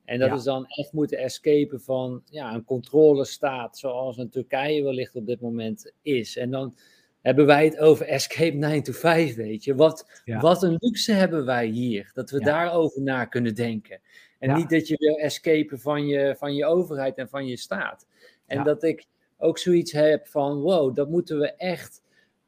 En 0.05 0.19
dat 0.19 0.37
is 0.37 0.43
dan 0.43 0.65
echt 0.65 0.93
moeten 0.93 1.17
escapen 1.17 1.81
van 1.81 2.21
ja, 2.25 2.53
een 2.53 2.63
controlestaat 2.63 3.77
zoals 3.77 4.17
een 4.17 4.29
Turkije 4.29 4.83
wellicht 4.83 5.15
op 5.15 5.25
dit 5.25 5.41
moment 5.41 5.93
is. 6.01 6.37
En 6.37 6.51
dan 6.51 6.75
hebben 7.21 7.45
wij 7.45 7.65
het 7.65 7.77
over 7.77 8.05
Escape 8.05 8.55
9 8.55 8.83
to 8.83 8.93
5, 8.93 9.35
weet 9.35 9.63
je. 9.63 9.75
Wat, 9.75 10.21
wat 10.25 10.63
een 10.63 10.75
luxe 10.79 11.11
hebben 11.11 11.45
wij 11.45 11.65
hier, 11.65 12.11
dat 12.13 12.29
we 12.29 12.39
daarover 12.39 13.01
na 13.01 13.25
kunnen 13.25 13.55
denken. 13.55 14.01
En 14.39 14.53
niet 14.53 14.69
dat 14.69 14.87
je 14.87 14.95
wil 14.97 15.15
escapen 15.15 15.79
van 15.79 16.05
je, 16.05 16.35
van 16.37 16.55
je 16.55 16.65
overheid 16.65 17.17
en 17.17 17.29
van 17.29 17.47
je 17.47 17.57
staat. 17.57 18.07
En 18.45 18.63
dat 18.63 18.83
ik 18.83 19.05
ook 19.41 19.57
zoiets 19.57 19.91
heb 19.91 20.27
van, 20.27 20.59
wow, 20.59 20.95
dat 20.95 21.09
moeten 21.09 21.39
we 21.39 21.53
echt, 21.55 22.01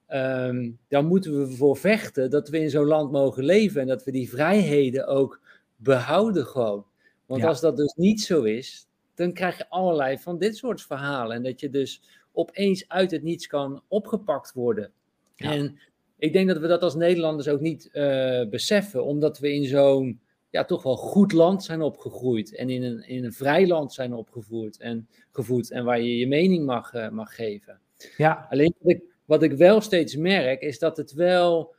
um, 0.10 0.80
daar 0.88 1.06
moeten 1.06 1.40
we 1.40 1.56
voor 1.56 1.78
vechten, 1.78 2.30
dat 2.30 2.50
we 2.50 2.60
in 2.60 2.70
zo'n 2.70 2.86
land 2.86 3.12
mogen 3.12 3.44
leven 3.44 3.82
en 3.82 3.88
dat 3.88 4.04
we 4.04 4.12
die 4.12 4.30
vrijheden 4.30 5.08
ook 5.08 5.42
behouden 5.76 6.46
gewoon. 6.46 6.86
Want 7.26 7.44
als 7.44 7.62
dat 7.62 7.78
dus 7.78 7.94
niet 7.94 8.22
zo 8.22 8.44
is, 8.44 8.88
dan 9.16 9.34
krijg 9.34 9.58
je 9.58 9.70
allerlei 9.70 10.18
van 10.18 10.38
dit 10.38 10.58
soort 10.58 10.82
verhalen. 10.82 11.36
En 11.36 11.44
dat 11.44 11.60
je 11.60 11.70
dus 11.70 12.02
opeens 12.32 12.88
uit 12.88 13.12
het 13.12 13.24
niets 13.24 13.48
kan 13.48 13.82
opgepakt 13.88 14.54
worden. 14.54 14.92
En 15.36 15.80
ik 16.18 16.34
denk 16.34 16.48
dat 16.48 16.58
we 16.58 16.68
dat 16.68 16.82
als 16.82 16.96
Nederlanders 16.96 17.48
ook 17.48 17.60
niet 17.60 17.90
uh, 17.94 18.46
beseffen, 18.50 19.06
omdat 19.06 19.40
we 19.40 19.54
in 19.54 19.66
zo'n 19.66 20.20
ja, 20.54 20.66
toch 20.66 20.84
wel 20.84 20.96
goed 20.96 21.32
land 21.32 21.64
zijn 21.64 21.82
opgegroeid. 21.82 22.56
En 22.56 22.70
in 22.70 22.84
een, 22.84 23.08
in 23.08 23.24
een 23.24 23.34
vrij 23.34 23.68
land 23.68 23.94
zijn 23.94 24.14
opgevoed 24.14 24.80
en, 24.80 25.08
gevoed. 25.32 25.72
En 25.72 25.84
waar 25.86 26.02
je 26.02 26.18
je 26.18 26.28
mening 26.28 26.66
mag, 26.66 26.94
uh, 26.94 27.10
mag 27.10 27.36
geven. 27.36 27.80
Ja. 28.18 28.48
Alleen 28.50 28.74
wat 28.80 28.92
ik, 28.92 29.02
wat 29.26 29.44
ik 29.44 29.52
wel 29.52 29.82
steeds 29.82 30.16
merk, 30.16 30.62
is 30.62 30.80
dat 30.80 30.98
het 30.98 31.14
wel. 31.14 31.76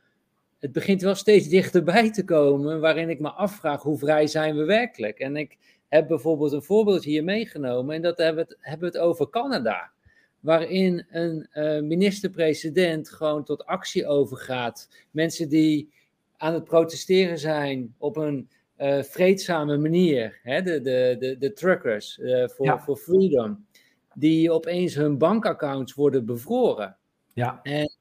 Het 0.59 0.71
begint 0.71 1.01
wel 1.01 1.15
steeds 1.15 1.47
dichterbij 1.47 2.11
te 2.11 2.23
komen. 2.23 2.79
Waarin 2.79 3.09
ik 3.09 3.19
me 3.19 3.29
afvraag 3.29 3.81
hoe 3.81 3.97
vrij 3.97 4.27
zijn 4.27 4.55
we 4.55 4.63
werkelijk. 4.63 5.19
En 5.19 5.35
ik 5.35 5.57
heb 5.87 6.07
bijvoorbeeld 6.07 6.51
een 6.51 6.63
voorbeeld 6.63 7.03
hier 7.03 7.23
meegenomen. 7.23 7.95
En 7.95 8.01
dat 8.01 8.17
hebben 8.17 8.45
we 8.45 8.51
het, 8.51 8.57
hebben 8.61 8.91
we 8.91 8.97
het 8.97 9.05
over 9.05 9.29
Canada. 9.29 9.91
Waarin 10.39 11.05
een 11.09 11.47
uh, 11.53 11.81
minister-president 11.81 13.09
gewoon 13.09 13.43
tot 13.43 13.65
actie 13.65 14.07
overgaat. 14.07 14.89
Mensen 15.11 15.49
die 15.49 15.93
aan 16.37 16.53
het 16.53 16.63
protesteren 16.63 17.39
zijn 17.39 17.95
op 17.97 18.17
een 18.17 18.49
uh, 18.77 19.03
vreedzame 19.03 19.77
manier, 19.77 20.39
hè, 20.43 20.61
de, 20.61 20.81
de, 20.81 21.15
de, 21.19 21.37
de 21.37 21.53
truckers 21.53 22.17
uh, 22.17 22.47
voor, 22.47 22.79
voor 22.79 22.97
freedom, 22.97 23.65
die 24.13 24.51
opeens 24.51 24.95
hun 24.95 25.17
bankaccounts 25.17 25.93
worden 25.93 26.25
bevroren. 26.25 26.97
Ja. 27.33 27.59
En 27.63 27.91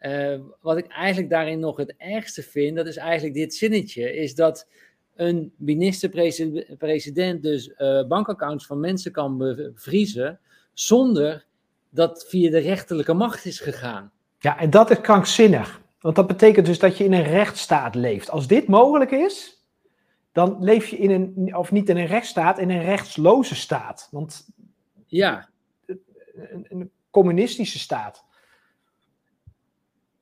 uh, 0.00 0.40
wat 0.60 0.76
ik 0.76 0.86
eigenlijk 0.86 1.30
daarin 1.30 1.60
nog 1.60 1.76
het 1.76 1.94
ergste 1.96 2.42
vind, 2.42 2.76
dat 2.76 2.86
is 2.86 2.96
eigenlijk 2.96 3.34
dit 3.34 3.54
zinnetje, 3.54 4.14
is 4.14 4.34
dat 4.34 4.68
een 5.14 5.52
minister-president 5.56 7.42
dus 7.42 7.74
bankaccounts 8.08 8.66
van 8.66 8.80
mensen 8.80 9.12
kan 9.12 9.38
bevriezen 9.38 10.40
zonder 10.72 11.44
dat 11.90 12.26
via 12.28 12.50
de 12.50 12.58
rechterlijke 12.58 13.12
macht 13.12 13.44
is 13.44 13.60
gegaan. 13.60 14.12
Ja, 14.38 14.58
en 14.58 14.70
dat 14.70 14.90
is 14.90 15.00
krankzinnig. 15.00 15.80
Want 16.00 16.16
dat 16.16 16.26
betekent 16.26 16.66
dus 16.66 16.78
dat 16.78 16.96
je 16.96 17.04
in 17.04 17.12
een 17.12 17.22
rechtsstaat 17.22 17.94
leeft. 17.94 18.30
Als 18.30 18.46
dit 18.46 18.66
mogelijk 18.66 19.10
is, 19.10 19.59
dan 20.40 20.56
leef 20.60 20.86
je 20.86 20.96
in 20.96 21.10
een, 21.10 21.56
of 21.56 21.72
niet 21.72 21.88
in 21.88 21.96
een 21.96 22.06
rechtsstaat, 22.06 22.58
in 22.58 22.70
een 22.70 22.82
rechtsloze 22.82 23.54
staat. 23.54 24.08
Want 24.10 24.48
ja. 25.06 25.48
Een, 26.34 26.66
een 26.68 26.90
communistische 27.10 27.78
staat. 27.78 28.24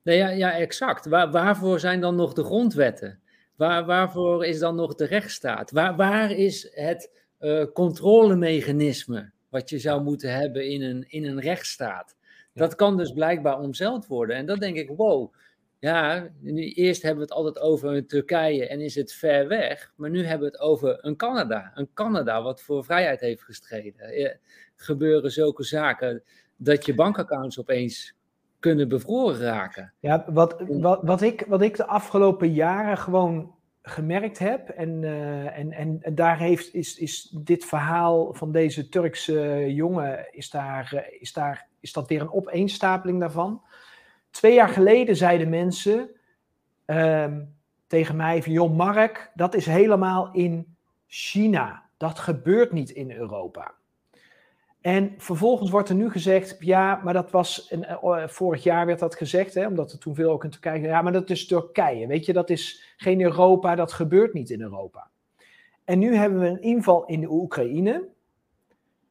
Nee, 0.01 0.17
ja, 0.17 0.29
ja, 0.29 0.51
exact. 0.51 1.05
Waar, 1.05 1.31
waarvoor 1.31 1.79
zijn 1.79 2.01
dan 2.01 2.15
nog 2.15 2.33
de 2.33 2.43
grondwetten? 2.43 3.19
Waar, 3.55 3.85
waarvoor 3.85 4.45
is 4.45 4.59
dan 4.59 4.75
nog 4.75 4.95
de 4.95 5.05
rechtsstaat? 5.05 5.71
Waar, 5.71 5.95
waar 5.95 6.31
is 6.31 6.67
het 6.71 7.11
uh, 7.39 7.65
controlemechanisme 7.73 9.31
wat 9.49 9.69
je 9.69 9.79
zou 9.79 10.03
moeten 10.03 10.33
hebben 10.33 10.69
in 10.69 10.81
een, 10.81 11.05
in 11.07 11.25
een 11.25 11.39
rechtsstaat? 11.39 12.15
Dat 12.53 12.75
kan 12.75 12.97
dus 12.97 13.11
blijkbaar 13.11 13.59
omzeild 13.59 14.07
worden. 14.07 14.35
En 14.35 14.45
dan 14.45 14.59
denk 14.59 14.75
ik, 14.75 14.89
wow, 14.89 15.33
ja, 15.79 16.29
nu, 16.39 16.71
eerst 16.71 17.01
hebben 17.01 17.19
we 17.19 17.33
het 17.33 17.37
altijd 17.37 17.59
over 17.59 18.05
Turkije 18.05 18.67
en 18.67 18.81
is 18.81 18.95
het 18.95 19.13
ver 19.13 19.47
weg. 19.47 19.91
Maar 19.95 20.09
nu 20.09 20.23
hebben 20.23 20.51
we 20.51 20.57
het 20.57 20.63
over 20.63 20.97
een 21.01 21.15
Canada. 21.15 21.71
Een 21.75 21.89
Canada 21.93 22.41
wat 22.41 22.61
voor 22.61 22.83
vrijheid 22.85 23.19
heeft 23.19 23.43
gestreden. 23.43 23.99
Er 23.99 24.39
gebeuren 24.75 25.31
zulke 25.31 25.63
zaken 25.63 26.23
dat 26.55 26.85
je 26.85 26.95
bankaccounts 26.95 27.59
opeens 27.59 28.17
kunnen 28.59 28.87
bevroren 28.87 29.39
raken. 29.39 29.93
Ja, 29.99 30.25
wat, 30.27 30.63
wat, 30.67 30.99
wat, 31.03 31.21
ik, 31.21 31.45
wat 31.47 31.61
ik 31.61 31.77
de 31.77 31.85
afgelopen 31.85 32.53
jaren 32.53 32.97
gewoon 32.97 33.55
gemerkt 33.81 34.39
heb, 34.39 34.69
en, 34.69 35.01
uh, 35.01 35.57
en, 35.57 35.71
en, 35.71 35.97
en, 36.01 36.15
daar 36.15 36.37
heeft, 36.37 36.73
is, 36.73 36.97
is 36.97 37.35
dit 37.41 37.65
verhaal 37.65 38.33
van 38.33 38.51
deze 38.51 38.89
Turkse 38.89 39.65
jongen, 39.73 40.27
is, 40.31 40.49
daar, 40.49 40.93
eh, 40.93 41.21
is, 41.21 41.33
daar, 41.33 41.67
is 41.79 41.93
dat 41.93 42.07
weer 42.07 42.21
een 42.21 42.33
opeenstapeling 42.33 43.19
daarvan. 43.19 43.61
Twee 44.29 44.53
jaar 44.53 44.69
geleden 44.69 45.15
zeiden 45.15 45.49
mensen 45.49 46.09
ehm, 46.85 47.41
tegen 47.87 48.15
mij 48.15 48.43
van, 48.43 48.51
joh 48.51 48.75
Mark, 48.75 49.31
dat 49.35 49.55
is 49.55 49.65
helemaal 49.65 50.31
in 50.31 50.75
China. 51.07 51.83
Dat 51.97 52.19
gebeurt 52.19 52.71
niet 52.71 52.89
in 52.89 53.11
Europa. 53.11 53.73
En 54.81 55.13
vervolgens 55.17 55.69
wordt 55.69 55.89
er 55.89 55.95
nu 55.95 56.09
gezegd, 56.09 56.57
ja, 56.59 57.01
maar 57.03 57.13
dat 57.13 57.31
was, 57.31 57.71
een, 57.71 57.85
uh, 58.03 58.27
vorig 58.27 58.63
jaar 58.63 58.85
werd 58.85 58.99
dat 58.99 59.15
gezegd, 59.15 59.53
hè, 59.53 59.67
omdat 59.67 59.91
er 59.91 59.99
toen 59.99 60.15
veel 60.15 60.31
ook 60.31 60.43
in 60.43 60.49
Turkije, 60.49 60.81
ja, 60.81 61.01
maar 61.01 61.11
dat 61.11 61.29
is 61.29 61.47
Turkije, 61.47 62.07
weet 62.07 62.25
je, 62.25 62.33
dat 62.33 62.49
is 62.49 62.93
geen 62.97 63.21
Europa, 63.21 63.75
dat 63.75 63.93
gebeurt 63.93 64.33
niet 64.33 64.49
in 64.49 64.61
Europa. 64.61 65.09
En 65.83 65.99
nu 65.99 66.15
hebben 66.15 66.39
we 66.39 66.47
een 66.47 66.61
inval 66.61 67.05
in 67.05 67.21
de 67.21 67.31
Oekraïne, 67.31 68.07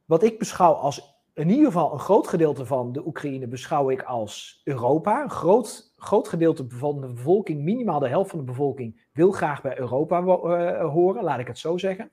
wat 0.05 0.23
ik 0.23 0.39
beschouw 0.39 0.73
als 0.73 1.18
in 1.39 1.51
ieder 1.51 1.67
geval 1.67 1.93
een 1.93 1.99
groot 1.99 2.29
gedeelte 2.29 2.67
van 2.67 2.93
de 2.93 3.07
Oekraïne 3.07 3.47
beschouw 3.47 3.91
ik 3.91 4.03
als 4.03 4.61
Europa. 4.65 5.23
Een 5.23 5.31
groot, 5.31 5.93
groot 5.97 6.29
gedeelte 6.29 6.65
van 6.69 7.01
de 7.01 7.07
bevolking, 7.07 7.63
minimaal 7.63 7.99
de 7.99 8.09
helft 8.09 8.31
van 8.31 8.39
de 8.39 8.45
bevolking, 8.45 9.07
wil 9.13 9.33
graag 9.33 9.63
bij 9.63 9.79
Europa 9.79 10.21
uh, 10.21 10.91
horen, 10.91 11.25
laat 11.25 11.39
ik 11.39 11.47
het 11.47 11.59
zo 11.59 11.77
zeggen. 11.77 12.11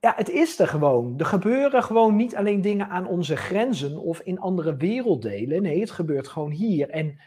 Ja, 0.00 0.12
het 0.16 0.28
is 0.28 0.58
er 0.58 0.68
gewoon. 0.68 1.14
Er 1.18 1.26
gebeuren 1.26 1.82
gewoon 1.82 2.16
niet 2.16 2.36
alleen 2.36 2.60
dingen 2.60 2.88
aan 2.88 3.06
onze 3.06 3.36
grenzen 3.36 3.98
of 3.98 4.20
in 4.20 4.40
andere 4.40 4.76
werelddelen. 4.76 5.62
Nee, 5.62 5.80
het 5.80 5.90
gebeurt 5.90 6.28
gewoon 6.28 6.50
hier. 6.50 6.90
En 6.90 7.18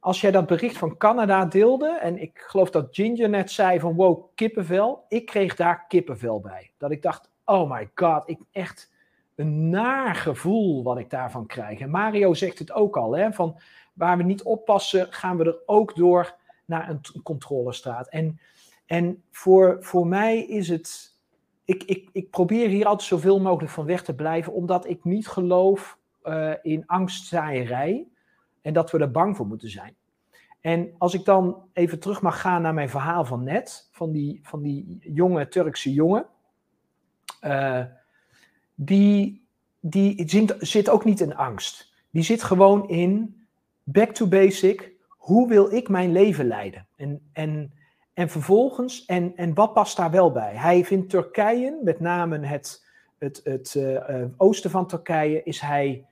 als 0.00 0.20
jij 0.20 0.30
dat 0.30 0.46
bericht 0.46 0.78
van 0.78 0.96
Canada 0.96 1.44
deelde, 1.44 1.98
en 1.98 2.20
ik 2.20 2.38
geloof 2.38 2.70
dat 2.70 2.88
Ginger 2.90 3.28
net 3.28 3.50
zei 3.50 3.80
van 3.80 3.94
wow, 3.94 4.24
kippenvel. 4.34 5.04
Ik 5.08 5.26
kreeg 5.26 5.56
daar 5.56 5.86
kippenvel 5.88 6.40
bij. 6.40 6.72
Dat 6.78 6.90
ik 6.90 7.02
dacht, 7.02 7.30
oh 7.44 7.70
my 7.70 7.90
god, 7.94 8.28
ik 8.28 8.38
echt 8.52 8.94
een 9.36 9.70
naar 9.70 10.14
gevoel 10.14 10.82
wat 10.82 10.98
ik 10.98 11.10
daarvan 11.10 11.46
krijg. 11.46 11.80
En 11.80 11.90
Mario 11.90 12.34
zegt 12.34 12.58
het 12.58 12.72
ook 12.72 12.96
al, 12.96 13.16
hè, 13.16 13.32
van 13.32 13.58
waar 13.92 14.16
we 14.16 14.22
niet 14.22 14.42
oppassen, 14.42 15.12
gaan 15.12 15.36
we 15.36 15.44
er 15.44 15.58
ook 15.66 15.96
door 15.96 16.34
naar 16.64 16.88
een 16.88 17.22
controlestraat. 17.22 18.08
En, 18.08 18.40
en 18.86 19.22
voor, 19.30 19.76
voor 19.80 20.06
mij 20.06 20.38
is 20.38 20.68
het, 20.68 21.18
ik, 21.64 21.82
ik, 21.82 22.08
ik 22.12 22.30
probeer 22.30 22.68
hier 22.68 22.86
altijd 22.86 23.08
zoveel 23.08 23.40
mogelijk 23.40 23.72
van 23.72 23.84
weg 23.84 24.02
te 24.02 24.14
blijven, 24.14 24.52
omdat 24.52 24.88
ik 24.88 25.04
niet 25.04 25.28
geloof 25.28 25.98
uh, 26.24 26.52
in 26.62 26.86
angstzaaierij 26.86 28.08
en 28.62 28.72
dat 28.72 28.90
we 28.90 28.98
er 28.98 29.10
bang 29.10 29.36
voor 29.36 29.46
moeten 29.46 29.70
zijn. 29.70 29.96
En 30.60 30.94
als 30.98 31.14
ik 31.14 31.24
dan 31.24 31.68
even 31.72 32.00
terug 32.00 32.22
mag 32.22 32.40
gaan 32.40 32.62
naar 32.62 32.74
mijn 32.74 32.88
verhaal 32.88 33.24
van 33.24 33.44
net, 33.44 33.88
van 33.92 34.12
die, 34.12 34.40
van 34.42 34.62
die 34.62 34.98
jonge 35.00 35.48
Turkse 35.48 35.92
jongen. 35.92 36.26
Uh, 37.42 37.84
die, 38.76 39.46
die 39.80 40.24
zit 40.58 40.88
ook 40.88 41.04
niet 41.04 41.20
in 41.20 41.36
angst. 41.36 41.94
Die 42.10 42.22
zit 42.22 42.42
gewoon 42.42 42.88
in 42.88 43.36
back 43.82 44.10
to 44.10 44.26
basic. 44.26 44.92
Hoe 45.08 45.48
wil 45.48 45.72
ik 45.72 45.88
mijn 45.88 46.12
leven 46.12 46.46
leiden? 46.46 46.86
En, 46.96 47.20
en, 47.32 47.72
en 48.14 48.28
vervolgens, 48.28 49.04
en, 49.04 49.32
en 49.36 49.54
wat 49.54 49.72
past 49.72 49.96
daar 49.96 50.10
wel 50.10 50.32
bij? 50.32 50.54
Hij 50.54 50.84
vindt 50.84 51.10
Turkije, 51.10 51.80
met 51.82 52.00
name 52.00 52.46
het, 52.46 52.84
het, 53.18 53.40
het 53.44 53.74
uh, 53.74 54.24
oosten 54.36 54.70
van 54.70 54.86
Turkije, 54.86 55.42
is 55.42 55.60
hij, 55.60 56.04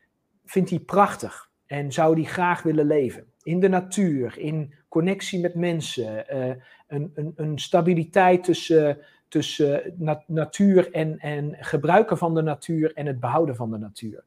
vindt 0.44 0.70
hij 0.70 0.78
prachtig. 0.78 1.50
En 1.66 1.92
zou 1.92 2.14
hij 2.14 2.24
graag 2.24 2.62
willen 2.62 2.86
leven. 2.86 3.24
In 3.42 3.60
de 3.60 3.68
natuur, 3.68 4.38
in 4.38 4.74
connectie 4.88 5.40
met 5.40 5.54
mensen, 5.54 6.24
uh, 6.32 6.54
een, 6.86 7.12
een, 7.14 7.32
een 7.36 7.58
stabiliteit 7.58 8.44
tussen 8.44 8.98
tussen 9.34 9.94
natuur 10.26 10.92
en, 10.92 11.18
en 11.18 11.56
gebruiken 11.58 12.18
van 12.18 12.34
de 12.34 12.42
natuur 12.42 12.94
en 12.94 13.06
het 13.06 13.20
behouden 13.20 13.56
van 13.56 13.70
de 13.70 13.78
natuur. 13.78 14.24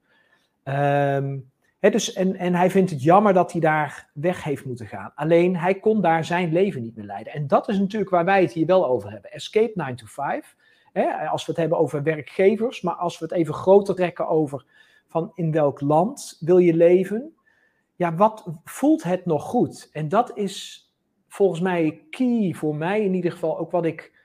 Um, 0.64 1.52
dus, 1.80 2.14
en, 2.14 2.36
en 2.36 2.54
hij 2.54 2.70
vindt 2.70 2.90
het 2.92 3.04
jammer 3.04 3.34
dat 3.34 3.52
hij 3.52 3.62
daar 3.62 4.10
weg 4.14 4.44
heeft 4.44 4.66
moeten 4.66 4.88
gaan. 4.88 5.12
Alleen 5.16 5.58
hij 5.58 5.80
kon 5.80 6.02
daar 6.02 6.26
zijn 6.26 6.52
leven 6.52 6.82
niet 6.82 6.96
meer 6.96 7.06
leiden. 7.06 7.34
En 7.34 7.48
dat 7.48 7.70
is 7.70 7.80
natuurlijk 7.80 8.12
waar 8.12 8.26
wij 8.26 8.42
het 8.42 8.52
hier 8.52 8.66
wel 8.66 8.88
over 8.88 9.12
hebben. 9.12 9.32
Escape 9.32 9.72
9 9.74 9.96
to 9.96 10.06
5. 10.06 10.56
als 11.30 11.46
we 11.46 11.52
het 11.52 11.62
hebben 11.62 11.78
over 11.78 12.04
werkgevers, 12.04 12.82
maar 12.82 12.96
als 12.96 13.20
we 13.20 13.26
het 13.26 13.34
even 13.34 13.54
groter 13.54 13.96
trekken 13.96 14.28
over 14.28 14.66
van 15.08 15.32
in 15.36 15.52
welk 15.52 15.82
land 15.82 16.38
wil 16.40 16.58
je 16.58 16.74
leven. 16.74 17.36
Ja, 17.96 18.16
wat 18.16 18.46
voelt 18.64 19.04
het 19.04 19.26
nog 19.26 19.44
goed? 19.44 19.90
En 19.92 20.10
dat 20.10 20.38
is 20.38 20.88
volgens 21.28 21.60
mij 21.60 22.02
key 22.10 22.54
voor 22.54 22.76
mij 22.76 23.04
in 23.04 23.14
ieder 23.14 23.32
geval 23.32 23.60
ook 23.60 23.72
wat 23.72 23.86
ik 23.86 24.17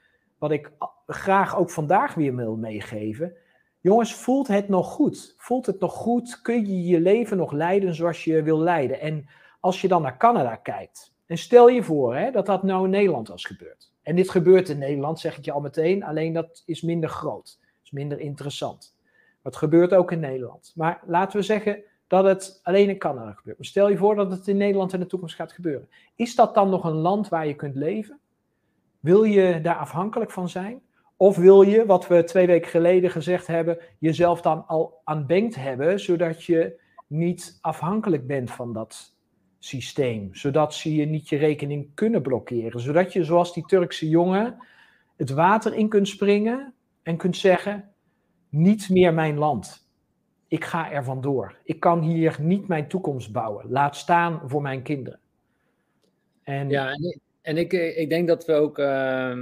wat 0.42 0.50
ik 0.50 0.72
graag 1.06 1.56
ook 1.56 1.70
vandaag 1.70 2.14
weer 2.14 2.36
wil 2.36 2.56
meegeven. 2.56 3.36
Jongens, 3.80 4.14
voelt 4.14 4.48
het 4.48 4.68
nog 4.68 4.92
goed? 4.92 5.34
Voelt 5.38 5.66
het 5.66 5.80
nog 5.80 5.92
goed? 5.92 6.40
Kun 6.40 6.66
je 6.66 6.84
je 6.84 7.00
leven 7.00 7.36
nog 7.36 7.52
leiden 7.52 7.94
zoals 7.94 8.24
je 8.24 8.42
wil 8.42 8.58
leiden? 8.58 9.00
En 9.00 9.28
als 9.60 9.80
je 9.80 9.88
dan 9.88 10.02
naar 10.02 10.16
Canada 10.16 10.56
kijkt, 10.56 11.14
en 11.26 11.38
stel 11.38 11.68
je 11.68 11.82
voor 11.82 12.16
hè, 12.16 12.30
dat 12.30 12.46
dat 12.46 12.62
nou 12.62 12.84
in 12.84 12.90
Nederland 12.90 13.28
was 13.28 13.44
gebeurd. 13.44 13.92
En 14.02 14.16
dit 14.16 14.30
gebeurt 14.30 14.68
in 14.68 14.78
Nederland, 14.78 15.20
zeg 15.20 15.38
ik 15.38 15.44
je 15.44 15.52
al 15.52 15.60
meteen, 15.60 16.04
alleen 16.04 16.32
dat 16.32 16.62
is 16.66 16.82
minder 16.82 17.08
groot, 17.08 17.58
is 17.84 17.90
minder 17.90 18.20
interessant. 18.20 18.94
Maar 19.42 19.52
het 19.52 19.56
gebeurt 19.56 19.94
ook 19.94 20.12
in 20.12 20.20
Nederland. 20.20 20.72
Maar 20.74 21.02
laten 21.06 21.38
we 21.38 21.44
zeggen 21.44 21.82
dat 22.06 22.24
het 22.24 22.60
alleen 22.62 22.88
in 22.88 22.98
Canada 22.98 23.32
gebeurt. 23.32 23.56
Maar 23.56 23.66
stel 23.66 23.88
je 23.88 23.96
voor 23.96 24.14
dat 24.14 24.30
het 24.30 24.48
in 24.48 24.56
Nederland 24.56 24.92
in 24.92 25.00
de 25.00 25.06
toekomst 25.06 25.34
gaat 25.34 25.52
gebeuren. 25.52 25.88
Is 26.14 26.34
dat 26.34 26.54
dan 26.54 26.70
nog 26.70 26.84
een 26.84 26.92
land 26.92 27.28
waar 27.28 27.46
je 27.46 27.54
kunt 27.54 27.74
leven? 27.76 28.20
Wil 29.02 29.22
je 29.24 29.60
daar 29.60 29.76
afhankelijk 29.76 30.30
van 30.30 30.48
zijn? 30.48 30.82
Of 31.16 31.36
wil 31.36 31.62
je, 31.62 31.86
wat 31.86 32.06
we 32.06 32.24
twee 32.24 32.46
weken 32.46 32.70
geleden 32.70 33.10
gezegd 33.10 33.46
hebben, 33.46 33.78
jezelf 33.98 34.40
dan 34.40 34.66
al 34.66 35.00
aan 35.04 35.26
bankt 35.26 35.54
hebben, 35.54 36.00
zodat 36.00 36.44
je 36.44 36.80
niet 37.06 37.58
afhankelijk 37.60 38.26
bent 38.26 38.50
van 38.50 38.72
dat 38.72 39.16
systeem, 39.58 40.34
zodat 40.34 40.74
ze 40.74 40.94
je 40.94 41.06
niet 41.06 41.28
je 41.28 41.36
rekening 41.36 41.94
kunnen 41.94 42.22
blokkeren, 42.22 42.80
zodat 42.80 43.12
je, 43.12 43.24
zoals 43.24 43.54
die 43.54 43.66
Turkse 43.66 44.08
jongen, 44.08 44.56
het 45.16 45.30
water 45.30 45.74
in 45.74 45.88
kunt 45.88 46.08
springen 46.08 46.74
en 47.02 47.16
kunt 47.16 47.36
zeggen: 47.36 47.90
niet 48.48 48.88
meer 48.88 49.14
mijn 49.14 49.38
land. 49.38 49.90
Ik 50.48 50.64
ga 50.64 50.90
er 50.90 51.04
vandoor. 51.04 51.58
Ik 51.64 51.80
kan 51.80 52.00
hier 52.00 52.36
niet 52.40 52.68
mijn 52.68 52.88
toekomst 52.88 53.32
bouwen. 53.32 53.70
Laat 53.70 53.96
staan 53.96 54.40
voor 54.44 54.62
mijn 54.62 54.82
kinderen. 54.82 55.20
En, 56.42 56.68
ja, 56.68 56.90
en 56.90 57.20
ik, 57.42 57.72
eh, 57.72 57.98
ik 57.98 58.08
denk 58.08 58.28
dat 58.28 58.44
we 58.44 58.52
ook 58.52 58.78
uh, 58.78 59.36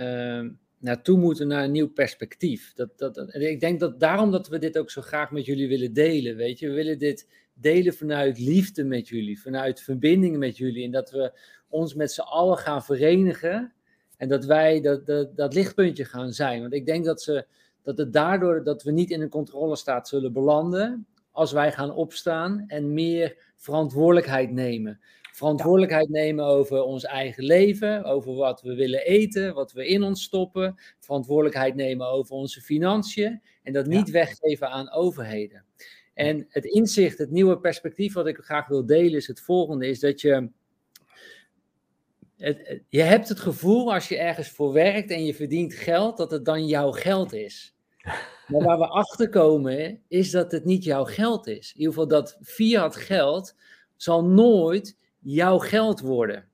uh, 0.00 0.44
naartoe 0.78 1.18
moeten 1.18 1.48
naar 1.48 1.64
een 1.64 1.72
nieuw 1.72 1.92
perspectief. 1.92 2.72
Dat, 2.74 2.98
dat, 2.98 3.34
ik 3.34 3.60
denk 3.60 3.80
dat 3.80 4.00
daarom 4.00 4.30
dat 4.30 4.48
we 4.48 4.58
dit 4.58 4.78
ook 4.78 4.90
zo 4.90 5.02
graag 5.02 5.30
met 5.30 5.44
jullie 5.44 5.68
willen 5.68 5.92
delen. 5.92 6.36
Weet 6.36 6.58
je, 6.58 6.68
we 6.68 6.74
willen 6.74 6.98
dit 6.98 7.28
delen 7.54 7.94
vanuit 7.94 8.38
liefde 8.38 8.84
met 8.84 9.08
jullie, 9.08 9.40
vanuit 9.40 9.82
verbinding 9.82 10.36
met 10.36 10.56
jullie. 10.56 10.84
En 10.84 10.90
dat 10.90 11.10
we 11.10 11.32
ons 11.68 11.94
met 11.94 12.12
z'n 12.12 12.20
allen 12.20 12.58
gaan 12.58 12.84
verenigen. 12.84 13.72
En 14.16 14.28
dat 14.28 14.44
wij 14.44 14.80
dat, 14.80 15.06
dat, 15.06 15.36
dat 15.36 15.54
lichtpuntje 15.54 16.04
gaan 16.04 16.32
zijn. 16.32 16.60
Want 16.60 16.72
ik 16.72 16.86
denk 16.86 17.04
dat, 17.04 17.22
ze, 17.22 17.46
dat 17.82 17.98
het 17.98 18.12
daardoor 18.12 18.64
dat 18.64 18.82
we 18.82 18.90
niet 18.90 19.10
in 19.10 19.20
een 19.20 19.28
controlestaat 19.28 20.08
zullen 20.08 20.32
belanden. 20.32 21.06
Als 21.30 21.52
wij 21.52 21.72
gaan 21.72 21.94
opstaan 21.94 22.64
en 22.66 22.94
meer 22.94 23.36
verantwoordelijkheid 23.56 24.50
nemen 24.50 25.00
verantwoordelijkheid 25.36 26.08
nemen 26.08 26.44
over 26.44 26.82
ons 26.82 27.04
eigen 27.04 27.44
leven, 27.44 28.04
over 28.04 28.34
wat 28.34 28.62
we 28.62 28.74
willen 28.74 29.04
eten, 29.04 29.54
wat 29.54 29.72
we 29.72 29.86
in 29.86 30.02
ons 30.02 30.22
stoppen, 30.22 30.74
verantwoordelijkheid 30.98 31.74
nemen 31.74 32.08
over 32.08 32.34
onze 32.34 32.60
financiën 32.60 33.42
en 33.62 33.72
dat 33.72 33.86
niet 33.86 34.10
weggeven 34.10 34.70
aan 34.70 34.92
overheden. 34.92 35.64
En 36.14 36.46
het 36.48 36.64
inzicht, 36.64 37.18
het 37.18 37.30
nieuwe 37.30 37.58
perspectief 37.58 38.14
wat 38.14 38.26
ik 38.26 38.36
graag 38.36 38.66
wil 38.66 38.86
delen 38.86 39.14
is 39.14 39.26
het 39.26 39.40
volgende, 39.40 39.88
is 39.88 40.00
dat 40.00 40.20
je, 40.20 40.50
het, 42.36 42.82
je 42.88 43.02
hebt 43.02 43.28
het 43.28 43.40
gevoel 43.40 43.92
als 43.92 44.08
je 44.08 44.18
ergens 44.18 44.50
voor 44.50 44.72
werkt 44.72 45.10
en 45.10 45.24
je 45.24 45.34
verdient 45.34 45.74
geld, 45.74 46.16
dat 46.16 46.30
het 46.30 46.44
dan 46.44 46.66
jouw 46.66 46.90
geld 46.90 47.32
is. 47.32 47.74
Maar 48.46 48.62
waar 48.62 48.78
we 48.78 48.86
achter 48.86 49.28
komen 49.28 50.02
is 50.08 50.30
dat 50.30 50.52
het 50.52 50.64
niet 50.64 50.84
jouw 50.84 51.04
geld 51.04 51.46
is. 51.46 51.72
In 51.72 51.78
ieder 51.80 51.92
geval 51.92 52.08
dat 52.08 52.38
fiat 52.42 52.96
geld 52.96 53.54
zal 53.96 54.24
nooit 54.24 54.96
jouw 55.26 55.58
geld 55.58 56.00
worden. 56.00 56.48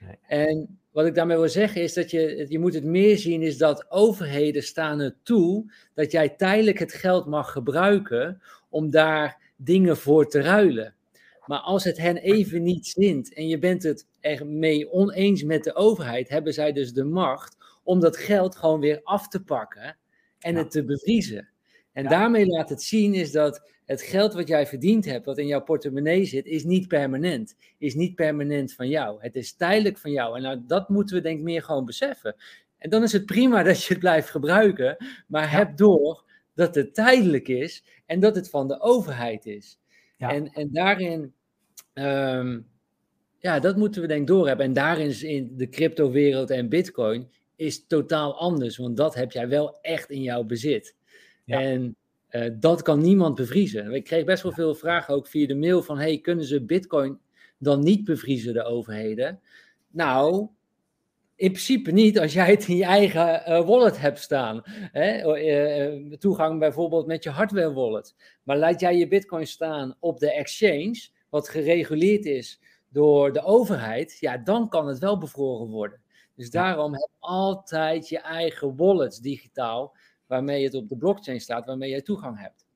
Nee. 0.00 0.18
En 0.26 0.78
wat 0.90 1.06
ik 1.06 1.14
daarmee 1.14 1.36
wil 1.36 1.48
zeggen 1.48 1.82
is 1.82 1.94
dat 1.94 2.10
je, 2.10 2.46
je 2.48 2.58
moet 2.58 2.74
het 2.74 2.84
meer 2.84 3.18
zien 3.18 3.42
is 3.42 3.58
dat 3.58 3.90
overheden 3.90 4.62
staan 4.62 5.00
er 5.00 5.16
toe 5.22 5.72
dat 5.94 6.12
jij 6.12 6.28
tijdelijk 6.28 6.78
het 6.78 6.92
geld 6.92 7.26
mag 7.26 7.52
gebruiken 7.52 8.42
om 8.68 8.90
daar 8.90 9.52
dingen 9.56 9.96
voor 9.96 10.28
te 10.28 10.40
ruilen. 10.40 10.94
Maar 11.46 11.58
als 11.58 11.84
het 11.84 11.96
hen 11.96 12.16
even 12.16 12.62
niet 12.62 12.86
zint 12.86 13.34
en 13.34 13.48
je 13.48 13.58
bent 13.58 13.82
het 13.82 14.06
ermee 14.20 14.92
oneens 14.92 15.42
met 15.42 15.64
de 15.64 15.74
overheid, 15.74 16.28
hebben 16.28 16.54
zij 16.54 16.72
dus 16.72 16.92
de 16.92 17.04
macht 17.04 17.56
om 17.84 18.00
dat 18.00 18.16
geld 18.16 18.56
gewoon 18.56 18.80
weer 18.80 19.00
af 19.02 19.28
te 19.28 19.42
pakken 19.42 19.96
en 20.38 20.54
het 20.54 20.70
te 20.70 20.84
bevriezen. 20.84 21.48
En 21.96 22.08
daarmee 22.08 22.46
laat 22.46 22.68
het 22.68 22.82
zien 22.82 23.14
is 23.14 23.32
dat 23.32 23.62
het 23.84 24.02
geld 24.02 24.34
wat 24.34 24.48
jij 24.48 24.66
verdiend 24.66 25.04
hebt, 25.04 25.24
wat 25.24 25.38
in 25.38 25.46
jouw 25.46 25.62
portemonnee 25.62 26.24
zit, 26.24 26.46
is 26.46 26.64
niet 26.64 26.88
permanent. 26.88 27.56
Is 27.78 27.94
niet 27.94 28.14
permanent 28.14 28.72
van 28.72 28.88
jou. 28.88 29.18
Het 29.20 29.36
is 29.36 29.56
tijdelijk 29.56 29.98
van 29.98 30.10
jou. 30.10 30.36
En 30.36 30.42
nou, 30.42 30.62
dat 30.66 30.88
moeten 30.88 31.16
we 31.16 31.22
denk 31.22 31.38
ik 31.38 31.44
meer 31.44 31.62
gewoon 31.62 31.84
beseffen. 31.84 32.36
En 32.78 32.90
dan 32.90 33.02
is 33.02 33.12
het 33.12 33.26
prima 33.26 33.62
dat 33.62 33.82
je 33.82 33.88
het 33.88 33.98
blijft 33.98 34.30
gebruiken, 34.30 34.96
maar 35.26 35.50
heb 35.50 35.76
door 35.76 36.24
dat 36.54 36.74
het 36.74 36.94
tijdelijk 36.94 37.48
is 37.48 37.84
en 38.06 38.20
dat 38.20 38.36
het 38.36 38.50
van 38.50 38.68
de 38.68 38.80
overheid 38.80 39.46
is. 39.46 39.78
Ja. 40.16 40.32
En, 40.32 40.52
en 40.52 40.68
daarin, 40.72 41.32
um, 41.94 42.66
ja, 43.38 43.60
dat 43.60 43.76
moeten 43.76 44.00
we 44.00 44.08
denk 44.08 44.20
ik 44.20 44.26
doorhebben. 44.26 44.66
En 44.66 44.72
daarin 44.72 45.06
is 45.06 45.22
in 45.22 45.52
de 45.56 45.68
cryptowereld 45.68 46.50
en 46.50 46.68
bitcoin 46.68 47.30
is 47.54 47.86
totaal 47.86 48.38
anders, 48.38 48.76
want 48.76 48.96
dat 48.96 49.14
heb 49.14 49.32
jij 49.32 49.48
wel 49.48 49.78
echt 49.80 50.10
in 50.10 50.22
jouw 50.22 50.44
bezit. 50.44 50.94
Ja. 51.46 51.60
En 51.60 51.96
uh, 52.30 52.50
dat 52.60 52.82
kan 52.82 53.00
niemand 53.00 53.34
bevriezen. 53.34 53.92
Ik 53.92 54.04
kreeg 54.04 54.24
best 54.24 54.42
wel 54.42 54.52
veel 54.52 54.74
vragen 54.74 55.14
ook 55.14 55.26
via 55.26 55.46
de 55.46 55.54
mail 55.54 55.82
van, 55.82 55.98
hey, 55.98 56.18
kunnen 56.18 56.44
ze 56.44 56.64
bitcoin 56.64 57.18
dan 57.58 57.80
niet 57.80 58.04
bevriezen, 58.04 58.52
de 58.52 58.64
overheden? 58.64 59.40
Nou, 59.90 60.48
in 61.36 61.50
principe 61.50 61.90
niet 61.90 62.18
als 62.18 62.32
jij 62.32 62.50
het 62.50 62.68
in 62.68 62.76
je 62.76 62.84
eigen 62.84 63.42
uh, 63.48 63.66
wallet 63.66 64.00
hebt 64.00 64.18
staan. 64.18 64.62
Hè? 64.66 65.36
Uh, 65.36 66.12
toegang 66.18 66.58
bijvoorbeeld 66.58 67.06
met 67.06 67.22
je 67.22 67.30
hardware 67.30 67.72
wallet. 67.72 68.14
Maar 68.42 68.56
laat 68.56 68.80
jij 68.80 68.96
je 68.96 69.08
bitcoin 69.08 69.46
staan 69.46 69.96
op 70.00 70.18
de 70.18 70.32
exchange, 70.32 71.08
wat 71.30 71.48
gereguleerd 71.48 72.24
is 72.24 72.60
door 72.88 73.32
de 73.32 73.42
overheid, 73.42 74.16
ja, 74.20 74.36
dan 74.36 74.68
kan 74.68 74.86
het 74.86 74.98
wel 74.98 75.18
bevroren 75.18 75.68
worden. 75.68 76.00
Dus 76.34 76.50
daarom 76.50 76.92
heb 76.92 77.08
altijd 77.18 78.08
je 78.08 78.18
eigen 78.18 78.76
wallets 78.76 79.20
digitaal, 79.20 79.96
waarmee 80.26 80.64
het 80.64 80.74
op 80.74 80.88
de 80.88 80.96
blockchain 80.96 81.40
staat, 81.40 81.66
waarmee 81.66 81.90
je 81.90 82.02
toegang 82.02 82.40
hebt. 82.40 82.66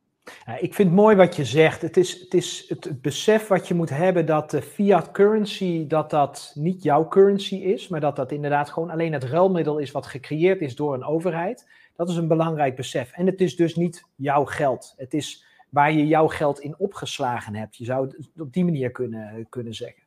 Ik 0.61 0.75
vind 0.75 0.89
het 0.89 0.99
mooi 0.99 1.17
wat 1.17 1.37
je 1.37 1.45
zegt. 1.45 1.83
Het 1.83 1.97
is, 1.97 2.21
het 2.21 2.35
is 2.35 2.65
het, 2.69 3.03
besef 3.03 3.49
wat 3.49 3.69
je 3.69 3.75
moet 3.75 3.91
hebben 3.91 4.27
dat 4.27 4.51
de 4.51 4.63
fiat 4.63 5.11
currency, 5.11 5.87
dat 5.87 6.11
dat 6.11 6.53
niet 6.55 6.83
jouw 6.83 7.09
currency 7.09 7.55
is, 7.55 7.89
maar 7.89 8.01
dat 8.01 8.17
dat 8.17 8.33
inderdaad 8.33 8.71
gewoon 8.71 8.91
alleen 8.91 9.13
het 9.13 9.25
ruilmiddel 9.25 9.79
is 9.79 9.91
wat 9.91 10.07
gecreëerd 10.07 10.61
is 10.61 10.77
door 10.77 10.95
een 10.95 11.05
overheid. 11.05 11.69
Dat 11.97 12.09
is 12.09 12.17
een 12.17 12.29
belangrijk 12.29 12.77
besef. 12.77 13.13
En 13.13 13.27
het 13.27 13.41
is 13.41 13.57
dus 13.57 13.77
niet 13.77 14.05
jouw 14.17 14.45
geld. 14.45 14.95
Het 14.97 15.15
is 15.15 15.45
waar 15.69 15.93
je 15.93 16.07
jouw 16.07 16.27
geld 16.27 16.61
in 16.61 16.79
opgeslagen 16.79 17.55
hebt. 17.55 17.77
Je 17.77 17.85
zou 17.85 18.07
het 18.07 18.31
op 18.39 18.53
die 18.53 18.65
manier 18.65 18.91
kunnen, 18.91 19.47
kunnen 19.49 19.75
zeggen. 19.75 20.03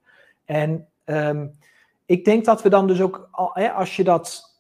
En 0.46 0.88
um, 1.06 1.58
ik 2.06 2.26
denk 2.26 2.46
dat 2.46 2.62
we 2.62 2.70
dan 2.70 2.88
dus 2.88 3.02
ook, 3.02 3.30
als 3.76 3.96
je 3.96 4.04
dat, 4.04 4.53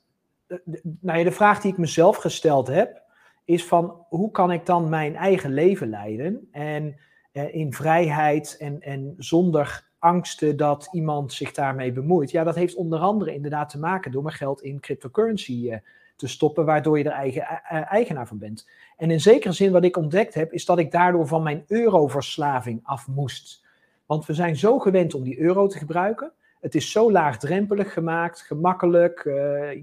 nou 0.99 1.23
de 1.23 1.31
vraag 1.31 1.61
die 1.61 1.71
ik 1.71 1.77
mezelf 1.77 2.17
gesteld 2.17 2.67
heb, 2.67 3.01
is 3.45 3.65
van 3.65 4.05
hoe 4.09 4.31
kan 4.31 4.51
ik 4.51 4.65
dan 4.65 4.89
mijn 4.89 5.15
eigen 5.15 5.53
leven 5.53 5.89
leiden 5.89 6.47
en 6.51 6.95
eh, 7.31 7.55
in 7.55 7.73
vrijheid 7.73 8.55
en, 8.59 8.81
en 8.81 9.15
zonder 9.17 9.91
angsten 9.99 10.57
dat 10.57 10.89
iemand 10.91 11.33
zich 11.33 11.51
daarmee 11.51 11.91
bemoeit. 11.91 12.31
Ja, 12.31 12.43
dat 12.43 12.55
heeft 12.55 12.75
onder 12.75 12.99
andere 12.99 13.33
inderdaad 13.33 13.69
te 13.69 13.79
maken 13.79 14.11
door 14.11 14.23
mijn 14.23 14.35
geld 14.35 14.61
in 14.61 14.79
cryptocurrency 14.79 15.69
uh, 15.69 15.75
te 16.15 16.27
stoppen, 16.27 16.65
waardoor 16.65 16.97
je 16.97 17.03
er 17.03 17.11
eigen, 17.11 17.41
uh, 17.41 17.91
eigenaar 17.91 18.27
van 18.27 18.37
bent. 18.37 18.69
En 18.97 19.11
in 19.11 19.21
zekere 19.21 19.53
zin 19.53 19.71
wat 19.71 19.83
ik 19.83 19.97
ontdekt 19.97 20.33
heb, 20.33 20.53
is 20.53 20.65
dat 20.65 20.79
ik 20.79 20.91
daardoor 20.91 21.27
van 21.27 21.43
mijn 21.43 21.63
euroverslaving 21.67 22.79
af 22.83 23.07
moest. 23.07 23.65
Want 24.05 24.25
we 24.25 24.33
zijn 24.33 24.55
zo 24.55 24.79
gewend 24.79 25.13
om 25.13 25.23
die 25.23 25.39
euro 25.39 25.67
te 25.67 25.77
gebruiken. 25.77 26.31
Het 26.63 26.75
is 26.75 26.91
zo 26.91 27.11
laagdrempelig 27.11 27.93
gemaakt, 27.93 28.41
gemakkelijk. 28.41 29.21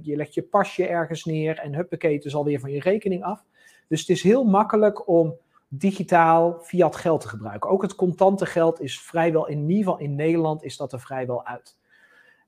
je 0.02 0.16
legt 0.16 0.34
je 0.34 0.42
pasje 0.42 0.86
ergens 0.86 1.24
neer 1.24 1.58
en 1.58 1.74
huppakee, 1.74 2.14
het 2.14 2.24
is 2.24 2.34
alweer 2.34 2.60
van 2.60 2.70
je 2.70 2.80
rekening 2.80 3.24
af. 3.24 3.44
Dus 3.88 4.00
het 4.00 4.08
is 4.08 4.22
heel 4.22 4.44
makkelijk 4.44 5.08
om 5.08 5.38
digitaal 5.68 6.58
fiat 6.62 6.96
geld 6.96 7.20
te 7.20 7.28
gebruiken. 7.28 7.70
Ook 7.70 7.82
het 7.82 7.94
contante 7.94 8.46
geld 8.46 8.80
is 8.80 9.00
vrijwel, 9.00 9.46
in 9.46 9.60
ieder 9.60 9.76
geval 9.76 9.98
in 9.98 10.14
Nederland, 10.14 10.62
is 10.62 10.76
dat 10.76 10.92
er 10.92 11.00
vrijwel 11.00 11.46
uit. 11.46 11.76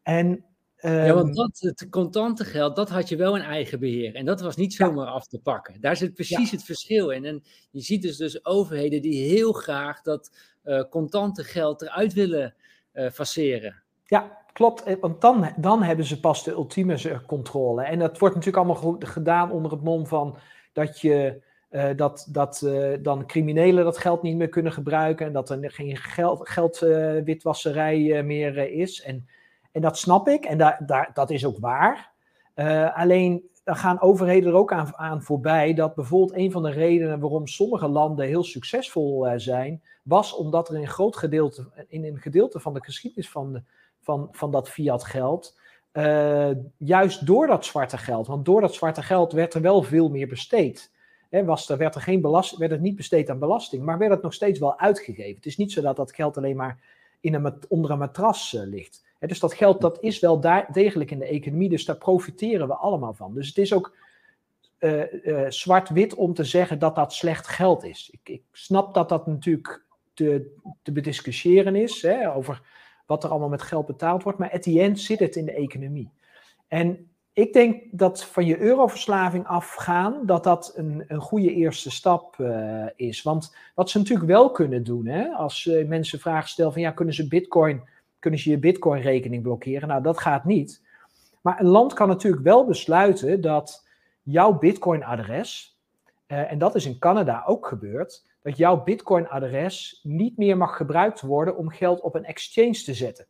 En, 0.03 0.45
ja, 0.77 1.15
want 1.15 1.27
ehm, 1.27 1.35
dat, 1.35 1.59
het 1.59 1.89
contante 1.91 2.45
geld, 2.45 2.77
dat 2.77 2.91
had 2.91 3.09
je 3.09 3.17
wel 3.17 3.37
in 3.37 3.43
eigen 3.43 3.81
beheer. 3.81 4.15
En 4.15 4.25
dat 4.25 4.41
was 4.41 4.57
niet 4.57 4.75
zomaar 4.75 5.07
af 5.07 5.27
te 5.27 5.41
pakken. 5.41 5.81
Daar 5.81 5.97
zit 5.97 6.15
precies 6.15 6.51
het 6.51 6.65
verschil 6.65 7.11
in. 7.11 7.25
En 7.25 7.43
je 7.71 7.81
ziet 7.81 8.03
dus, 8.03 8.17
dus 8.17 8.45
overheden 8.45 9.03
die 9.03 9.23
heel 9.23 9.53
graag 9.53 10.03
dat 10.03 10.37
uh, 10.65 10.83
contante 10.91 11.45
geld 11.45 11.83
eruit 11.83 12.13
willen 12.13 12.55
uh, 12.95 13.11
faceren. 13.11 13.82
Ja, 14.13 14.39
klopt. 14.53 14.83
Eh, 14.83 14.97
want 15.01 15.21
dan, 15.21 15.53
dan 15.57 15.83
hebben 15.83 16.05
ze 16.05 16.21
pas 16.21 16.45
de 16.45 16.51
ultieme 16.51 17.23
controle. 17.27 17.83
En 17.83 17.99
dat 17.99 18.19
wordt 18.19 18.35
natuurlijk 18.35 18.65
allemaal 18.65 18.97
gedaan 18.99 19.51
onder 19.51 19.73
het 19.73 19.83
mom 19.83 20.07
van 20.07 20.37
dat 20.73 21.01
je. 21.01 21.51
Uh, 21.71 21.91
dat, 21.97 22.29
dat 22.31 22.63
uh, 22.65 22.97
dan 23.03 23.27
criminelen 23.27 23.85
dat 23.85 23.99
geld 23.99 24.23
niet 24.23 24.37
meer 24.37 24.49
kunnen 24.49 24.73
gebruiken 24.73 25.27
en 25.27 25.33
dat 25.33 25.51
er 25.51 25.71
geen 25.71 25.97
geld, 25.97 26.49
geldwitwasserij 26.49 27.99
uh, 28.01 28.25
meer 28.25 28.73
is. 28.73 29.03
En, 29.03 29.29
en 29.71 29.81
dat 29.81 29.99
snap 29.99 30.29
ik 30.29 30.45
en 30.45 30.59
daar, 30.59 30.83
daar, 30.87 31.11
dat 31.15 31.31
is 31.31 31.47
ook 31.47 31.59
waar. 31.59 32.13
alleen 32.95 33.51
dan 33.65 33.77
gaan 33.77 34.01
overheden 34.01 34.51
er 34.51 34.57
ook 34.57 34.73
aan, 34.73 34.97
aan 34.97 35.23
voorbij 35.23 35.75
dat 35.75 35.95
bijvoorbeeld 35.95 36.39
een 36.39 36.51
van 36.51 36.63
de 36.63 36.71
redenen 36.71 37.21
waarom 37.21 37.47
sommige 37.47 37.89
landen 37.89 38.27
heel 38.27 38.45
succesvol 38.45 39.33
zijn, 39.37 39.83
was 40.03 40.35
omdat 40.35 40.69
er 40.69 40.75
in 40.75 40.81
een 40.81 40.89
groot 40.89 41.17
gedeelte, 41.17 41.85
in 41.89 42.05
een 42.05 42.19
gedeelte 42.19 42.61
van 42.61 42.75
de 42.75 42.85
geschiedenis 42.85 43.31
van, 43.31 43.53
de, 43.53 43.63
van, 44.03 44.29
van 44.31 44.51
dat 44.51 44.69
fiat 44.69 45.05
geld, 45.05 45.59
uh, 45.93 46.51
juist 46.77 47.27
door 47.27 47.47
dat 47.47 47.65
zwarte 47.65 47.99
geld, 47.99 48.27
want 48.27 48.45
door 48.45 48.61
dat 48.61 48.75
zwarte 48.75 49.03
geld 49.03 49.33
werd 49.33 49.55
er 49.55 49.61
wel 49.61 49.83
veel 49.83 50.09
meer 50.09 50.29
besteed. 50.29 50.91
He, 51.31 51.45
was 51.45 51.69
er, 51.69 51.77
werd, 51.77 51.95
er 51.95 52.01
geen 52.01 52.21
belast, 52.21 52.57
werd 52.57 52.71
het 52.71 52.81
niet 52.81 52.97
besteed 52.97 53.31
aan 53.31 53.39
belasting, 53.39 53.83
maar 53.83 53.99
werd 53.99 54.11
het 54.11 54.23
nog 54.23 54.35
steeds 54.35 54.59
wel 54.59 54.79
uitgegeven. 54.79 55.37
Het 55.37 55.47
is 55.47 55.57
niet 55.57 55.73
zo 55.73 55.81
dat 55.81 55.97
dat 55.97 56.15
geld 56.15 56.37
alleen 56.37 56.57
maar 56.57 56.79
in 57.21 57.35
een, 57.35 57.55
onder 57.69 57.91
een 57.91 57.99
matras 57.99 58.53
uh, 58.53 58.63
ligt. 58.65 59.05
Dus 59.19 59.41
dat 59.41 59.55
geld 59.55 59.81
dat 59.81 60.01
is 60.01 60.21
wel 60.21 60.41
daar, 60.41 60.69
degelijk 60.73 61.11
in 61.11 61.19
de 61.19 61.27
economie, 61.27 61.69
dus 61.69 61.85
daar 61.85 61.97
profiteren 61.97 62.69
we 62.69 62.75
allemaal 62.75 63.15
van. 63.15 63.35
Dus 63.35 63.49
het 63.49 63.59
is 63.59 63.73
ook 63.73 63.97
uh, 64.79 65.03
zwart-wit 65.49 66.15
om 66.15 66.35
te 66.35 66.45
zeggen 66.45 66.79
dat 66.79 66.95
dat 66.95 67.13
slecht 67.13 67.49
geld 67.49 67.85
is. 67.85 68.11
Ik, 68.13 68.29
ik 68.29 68.43
snap 68.53 68.95
dat 68.95 69.09
dat 69.09 69.27
natuurlijk 69.27 69.85
te, 70.15 70.57
te 70.83 70.93
bediscussiëren 70.93 71.77
is, 71.77 72.07
over 72.35 72.63
wat 73.13 73.25
er 73.25 73.31
allemaal 73.31 73.49
met 73.49 73.63
geld 73.63 73.87
betaald 73.87 74.23
wordt. 74.23 74.39
Maar 74.39 74.53
at 74.53 74.63
the 74.63 74.81
end 74.81 75.01
zit 75.01 75.19
het 75.19 75.37
in 75.37 75.45
de 75.45 75.55
economie. 75.55 76.11
En 76.69 77.11
ik 77.33 77.53
denk 77.53 77.83
dat 77.91 78.25
van 78.25 78.47
je 78.47 78.59
euroverslaving 78.59 79.47
afgaan, 79.47 80.27
dat 80.27 80.45
dat 80.45 80.73
een, 80.77 81.05
goede 81.21 81.53
eerste 81.55 81.91
stap 81.91 82.37
uh, 82.39 82.87
is. 82.97 83.23
Want 83.23 83.57
wat 83.75 83.91
ze 83.91 83.99
natuurlijk 83.99 84.29
wel 84.29 84.51
kunnen 84.51 84.85
doen, 84.85 85.07
hè, 85.07 85.29
als 85.29 85.65
uh, 85.65 85.89
mensen 85.89 86.21
vragen 86.21 86.49
stellen 86.49 86.73
van 86.73 86.83
ja, 86.83 86.91
kunnen 86.91 87.15
ze 87.15 87.29
bitcoin, 87.29 87.89
kunnen 88.19 88.41
ze 88.41 88.51
je 88.51 88.59
bitcoin 88.59 89.03
rekening 89.03 89.43
blokkeren? 89.43 89.89
Nou, 89.89 90.03
dat 90.03 90.19
gaat 90.19 90.45
niet. 90.45 90.83
Maar 91.41 91.61
een 91.61 91.67
land 91.67 91.93
kan 91.93 92.09
natuurlijk 92.09 92.43
wel 92.43 92.67
besluiten 92.67 93.41
dat 93.41 93.89
jouw 94.23 94.59
bitcoin 94.59 95.05
adres, 95.05 95.79
uh, 96.27 96.53
en 96.53 96.59
dat 96.59 96.75
is 96.75 96.87
in 96.87 96.99
Canada 96.99 97.43
ook 97.47 97.67
gebeurd, 97.67 98.25
dat 98.43 98.57
jouw 98.57 98.83
Bitcoin-adres 98.83 100.01
niet 100.03 100.37
meer 100.37 100.57
mag 100.57 100.77
gebruikt 100.77 101.21
worden 101.21 101.57
om 101.57 101.71
geld 101.71 102.01
op 102.01 102.15
een 102.15 102.25
exchange 102.25 102.83
te 102.83 102.95
zetten. 102.95 103.27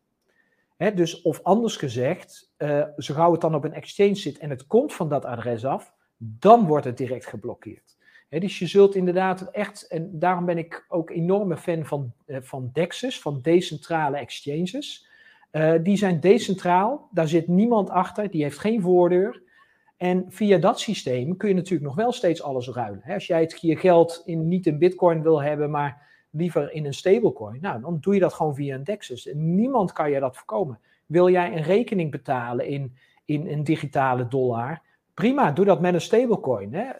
dus 0.94 1.22
of 1.22 1.42
anders 1.42 1.76
gezegd, 1.76 2.52
uh, 2.58 2.84
zo 2.96 3.14
gauw 3.14 3.32
het 3.32 3.40
dan 3.40 3.54
op 3.54 3.64
een 3.64 3.74
exchange 3.74 4.14
zit 4.14 4.38
en 4.38 4.50
het 4.50 4.66
komt 4.66 4.92
van 4.92 5.08
dat 5.08 5.24
adres 5.24 5.64
af, 5.64 5.92
dan 6.16 6.66
wordt 6.66 6.84
het 6.84 6.96
direct 6.96 7.26
geblokkeerd. 7.26 7.96
dus 8.28 8.58
je 8.58 8.66
zult 8.66 8.94
inderdaad 8.94 9.50
echt, 9.50 9.86
en 9.86 10.18
daarom 10.18 10.44
ben 10.44 10.58
ik 10.58 10.84
ook 10.88 11.10
enorme 11.10 11.56
fan 11.56 11.84
van, 11.84 12.12
uh, 12.26 12.36
van 12.40 12.70
DEXs, 12.72 13.20
van 13.20 13.40
decentrale 13.42 14.16
exchanges. 14.16 15.10
Uh, 15.52 15.74
die 15.82 15.96
zijn 15.96 16.20
decentraal, 16.20 17.08
daar 17.10 17.28
zit 17.28 17.48
niemand 17.48 17.90
achter, 17.90 18.30
die 18.30 18.42
heeft 18.42 18.58
geen 18.58 18.80
voordeur. 18.80 19.42
En 20.02 20.24
via 20.28 20.58
dat 20.58 20.80
systeem 20.80 21.36
kun 21.36 21.48
je 21.48 21.54
natuurlijk 21.54 21.84
nog 21.84 21.94
wel 21.94 22.12
steeds 22.12 22.42
alles 22.42 22.68
ruilen. 22.68 23.02
Als 23.06 23.26
jij 23.26 23.52
je 23.60 23.76
geld 23.76 24.22
in, 24.24 24.48
niet 24.48 24.66
in 24.66 24.78
bitcoin 24.78 25.22
wil 25.22 25.42
hebben, 25.42 25.70
maar 25.70 26.08
liever 26.30 26.72
in 26.72 26.86
een 26.86 26.94
stablecoin, 26.94 27.60
nou, 27.60 27.80
dan 27.80 27.98
doe 28.00 28.14
je 28.14 28.20
dat 28.20 28.32
gewoon 28.32 28.54
via 28.54 28.74
een 28.74 28.84
Dexus. 28.84 29.28
En 29.28 29.54
niemand 29.54 29.92
kan 29.92 30.10
je 30.10 30.20
dat 30.20 30.36
voorkomen. 30.36 30.78
Wil 31.06 31.30
jij 31.30 31.52
een 31.52 31.62
rekening 31.62 32.10
betalen 32.10 32.66
in, 32.66 32.96
in 33.24 33.48
een 33.48 33.64
digitale 33.64 34.28
dollar? 34.28 34.82
Prima, 35.14 35.52
doe 35.52 35.64
dat 35.64 35.80
met 35.80 35.94
een 35.94 36.00
stablecoin. 36.00 36.74
Hè? 36.74 36.90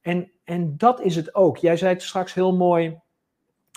En, 0.00 0.30
en 0.44 0.74
dat 0.76 1.00
is 1.00 1.16
het 1.16 1.34
ook. 1.34 1.56
Jij 1.56 1.76
zei 1.76 1.92
het 1.92 2.02
straks 2.02 2.34
heel 2.34 2.56
mooi. 2.56 2.98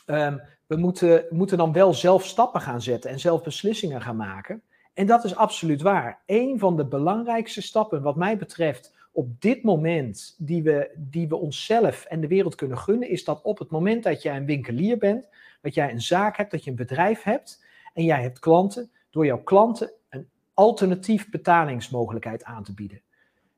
Um, 0.05 0.41
we 0.65 0.75
moeten, 0.75 1.25
moeten 1.29 1.57
dan 1.57 1.73
wel 1.73 1.93
zelf 1.93 2.25
stappen 2.25 2.61
gaan 2.61 2.81
zetten 2.81 3.11
en 3.11 3.19
zelf 3.19 3.43
beslissingen 3.43 4.01
gaan 4.01 4.17
maken. 4.17 4.61
En 4.93 5.05
dat 5.05 5.23
is 5.23 5.35
absoluut 5.35 5.81
waar. 5.81 6.21
Een 6.25 6.59
van 6.59 6.77
de 6.77 6.85
belangrijkste 6.85 7.61
stappen, 7.61 8.01
wat 8.01 8.15
mij 8.15 8.37
betreft, 8.37 8.97
op 9.11 9.41
dit 9.41 9.63
moment, 9.63 10.35
die 10.37 10.63
we, 10.63 10.91
die 10.97 11.27
we 11.27 11.35
onszelf 11.35 12.05
en 12.05 12.21
de 12.21 12.27
wereld 12.27 12.55
kunnen 12.55 12.77
gunnen, 12.77 13.09
is 13.09 13.23
dat 13.23 13.41
op 13.41 13.59
het 13.59 13.69
moment 13.69 14.03
dat 14.03 14.21
jij 14.21 14.35
een 14.35 14.45
winkelier 14.45 14.97
bent, 14.97 15.29
dat 15.61 15.73
jij 15.73 15.91
een 15.91 16.01
zaak 16.01 16.37
hebt, 16.37 16.51
dat 16.51 16.63
je 16.63 16.69
een 16.69 16.75
bedrijf 16.75 17.23
hebt 17.23 17.65
en 17.93 18.03
jij 18.03 18.21
hebt 18.21 18.39
klanten, 18.39 18.91
door 19.09 19.25
jouw 19.25 19.43
klanten 19.43 19.91
een 20.09 20.29
alternatief 20.53 21.29
betalingsmogelijkheid 21.29 22.43
aan 22.43 22.63
te 22.63 22.73
bieden. 22.73 23.01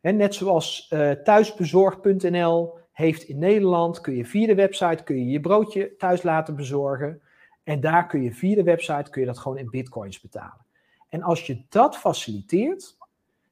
net 0.01 0.35
zoals 0.35 0.91
uh, 0.93 1.11
thuisbezorg.nl 1.11 2.79
heeft 2.91 3.23
in 3.23 3.39
Nederland, 3.39 4.01
kun 4.01 4.15
je 4.15 4.25
via 4.25 4.47
de 4.47 4.55
website 4.55 5.03
kun 5.03 5.17
je, 5.17 5.25
je 5.25 5.39
broodje 5.39 5.95
thuis 5.95 6.23
laten 6.23 6.55
bezorgen. 6.55 7.21
En 7.63 7.79
daar 7.79 8.07
kun 8.07 8.21
je 8.21 8.33
via 8.33 8.55
de 8.55 8.63
website 8.63 9.09
kun 9.09 9.21
je 9.21 9.27
dat 9.27 9.39
gewoon 9.39 9.57
in 9.57 9.69
bitcoins 9.69 10.21
betalen. 10.21 10.65
En 11.11 11.21
als 11.21 11.45
je 11.47 11.61
dat 11.69 11.97
faciliteert, 11.97 12.97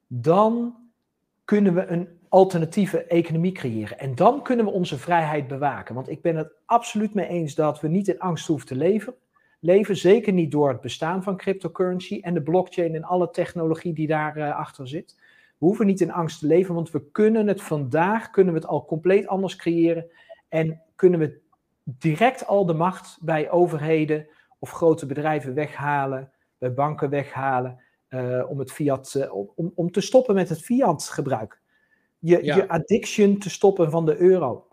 dan 0.06 0.76
kunnen 1.44 1.74
we 1.74 1.86
een 1.86 2.08
alternatieve 2.28 3.04
economie 3.04 3.52
creëren. 3.52 3.98
En 3.98 4.14
dan 4.14 4.42
kunnen 4.42 4.64
we 4.64 4.70
onze 4.70 4.98
vrijheid 4.98 5.48
bewaken. 5.48 5.94
Want 5.94 6.08
ik 6.08 6.22
ben 6.22 6.36
het 6.36 6.52
absoluut 6.64 7.14
mee 7.14 7.26
eens 7.26 7.54
dat 7.54 7.80
we 7.80 7.88
niet 7.88 8.08
in 8.08 8.18
angst 8.18 8.46
hoeven 8.46 8.66
te 8.66 8.74
leven. 8.74 9.14
Leven 9.58 9.96
zeker 9.96 10.32
niet 10.32 10.50
door 10.50 10.68
het 10.68 10.80
bestaan 10.80 11.22
van 11.22 11.36
cryptocurrency 11.36 12.20
en 12.22 12.34
de 12.34 12.42
blockchain 12.42 12.94
en 12.94 13.04
alle 13.04 13.30
technologie 13.30 13.92
die 13.92 14.06
daarachter 14.06 14.46
uh, 14.46 14.56
achter 14.56 14.88
zit. 14.88 15.16
We 15.58 15.66
hoeven 15.66 15.86
niet 15.86 16.00
in 16.00 16.12
angst 16.12 16.40
te 16.40 16.46
leven, 16.46 16.74
want 16.74 16.90
we 16.90 17.10
kunnen 17.12 17.46
het 17.46 17.62
vandaag, 17.62 18.30
kunnen 18.30 18.54
we 18.54 18.60
het 18.60 18.68
al 18.68 18.84
compleet 18.84 19.26
anders 19.26 19.56
creëren. 19.56 20.06
En 20.48 20.82
kunnen 20.96 21.20
we 21.20 21.40
direct 21.84 22.46
al 22.46 22.66
de 22.66 22.74
macht 22.74 23.18
bij 23.20 23.50
overheden 23.50 24.26
of 24.58 24.70
grote 24.70 25.06
bedrijven 25.06 25.54
weghalen 25.54 26.30
bij 26.60 26.74
banken 26.74 27.10
weghalen. 27.10 27.80
om, 28.48 28.58
het 28.58 28.72
fiat, 28.72 29.28
om, 29.54 29.72
om 29.74 29.90
te 29.90 30.00
stoppen 30.00 30.34
met 30.34 30.48
het 30.48 30.62
fiat 30.62 31.02
gebruik. 31.02 31.60
Je, 32.18 32.44
je 32.44 32.68
addiction 32.68 33.38
te 33.38 33.50
stoppen 33.50 33.90
van 33.90 34.06
de 34.06 34.16
euro. 34.16 34.69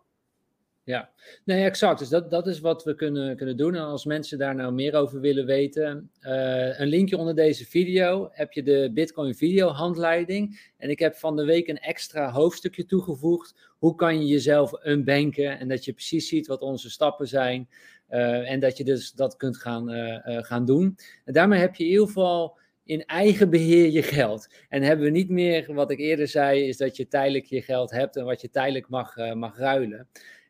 Ja, 0.88 1.10
nee, 1.46 1.64
exact. 1.64 2.00
Dus 2.00 2.10
dat, 2.10 2.30
dat 2.30 2.48
is 2.48 2.60
wat 2.60 2.84
we 2.84 2.96
kunnen, 2.96 3.38
kunnen 3.38 3.58
doen. 3.58 3.76
En 3.76 3.82
als 3.82 4.06
mensen 4.06 4.38
daar 4.38 4.56
nou 4.56 4.74
meer 4.74 4.96
over 4.96 5.20
willen 5.20 5.46
weten, 5.46 6.12
uh, 6.22 6.80
een 6.80 6.88
linkje 6.88 7.18
onder 7.18 7.36
deze 7.36 7.66
video 7.66 8.30
heb 8.32 8.52
je 8.52 8.64
de 8.64 8.92
Bitcoin 8.94 9.36
video 9.36 9.68
handleiding. 9.68 10.72
En 10.78 10.90
ik 10.90 11.00
heb 11.00 11.16
van 11.16 11.36
de 11.36 11.46
week 11.46 11.68
een 11.68 11.80
extra 11.80 12.32
hoofdstukje 12.32 12.86
toegevoegd. 12.86 13.56
Hoe 13.78 13.96
kan 13.96 14.20
je 14.20 14.28
jezelf 14.28 14.86
unbanken 14.86 15.60
en 15.60 15.68
dat 15.68 15.86
je 15.86 15.94
precies 15.94 16.28
ziet 16.28 16.48
wat 16.48 16.62
onze 16.62 16.90
stappen 16.90 17.28
zijn. 17.28 17.70
Uh, 18.10 18.52
en 18.52 18.60
dat 18.60 18.78
je 18.78 18.84
dus 18.84 19.12
dat 19.12 19.38
kunt 19.38 19.58
gaan, 19.58 19.92
uh, 19.92 20.18
gaan 20.24 20.66
doen. 20.66 20.98
En 21.26 21.34
daarmee 21.34 21.60
heb 21.60 21.76
je 21.76 21.84
in 21.84 21.90
ieder 21.90 22.06
geval 22.06 22.58
in 22.84 23.06
eigen 23.06 23.50
beheer 23.50 23.92
je 23.92 24.04
geld. 24.04 24.48
En 24.70 24.82
hebben 24.82 25.06
we 25.06 25.12
niet 25.12 25.30
meer, 25.30 25.74
wat 25.74 25.92
ik 25.92 26.00
eerder 26.00 26.28
zei, 26.28 26.68
is 26.68 26.78
dat 26.78 26.98
je 26.98 27.08
tijdelijk 27.08 27.46
je 27.46 27.62
geld 27.62 27.92
hebt 27.92 28.16
en 28.16 28.26
wat 28.26 28.42
je 28.42 28.50
tijdelijk 28.50 28.90
mag, 28.90 29.16
mag 29.34 29.58
ruilen. 29.58 30.08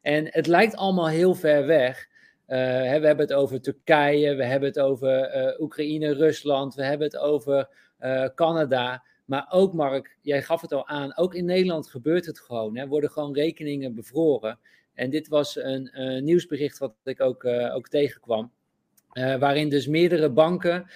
En 0.08 0.28
het 0.30 0.48
lijkt 0.48 0.76
allemaal 0.76 1.08
heel 1.08 1.34
ver 1.34 1.66
weg. 1.66 2.08
Hè, 2.46 3.00
we 3.00 3.08
hebben 3.08 3.26
het 3.26 3.34
over 3.34 3.62
Turkije, 3.62 4.36
we 4.36 4.44
hebben 4.44 4.70
het 4.70 4.80
over 4.80 5.36
uh, 5.36 5.60
Oekraïne, 5.60 6.14
Rusland, 6.14 6.76
we 6.76 6.84
hebben 6.84 7.08
het 7.08 7.18
over 7.18 7.70
uh, 8.00 8.26
Canada. 8.36 9.04
Maar 9.26 9.48
ook, 9.50 9.74
Mark, 9.74 10.18
jij 10.22 10.42
gaf 10.42 10.62
het 10.62 10.74
al 10.74 10.88
aan, 10.88 11.18
ook 11.18 11.36
in 11.36 11.46
Nederland 11.46 11.90
gebeurt 11.90 12.26
het 12.26 12.40
gewoon. 12.40 12.76
Er 12.76 12.88
worden 12.88 13.12
gewoon 13.12 13.34
rekeningen 13.34 13.96
bevroren. 13.96 14.60
En 14.94 15.10
dit 15.10 15.28
was 15.28 15.56
een, 15.56 15.90
een 16.02 16.24
nieuwsbericht 16.24 16.78
wat 16.78 16.94
ik 17.04 17.22
ook, 17.22 17.46
ook 17.46 17.88
tegenkwam. 17.88 18.52
waarin 19.14 19.70
dus 19.70 19.88
meerdere 19.88 20.32
banken 20.32 20.90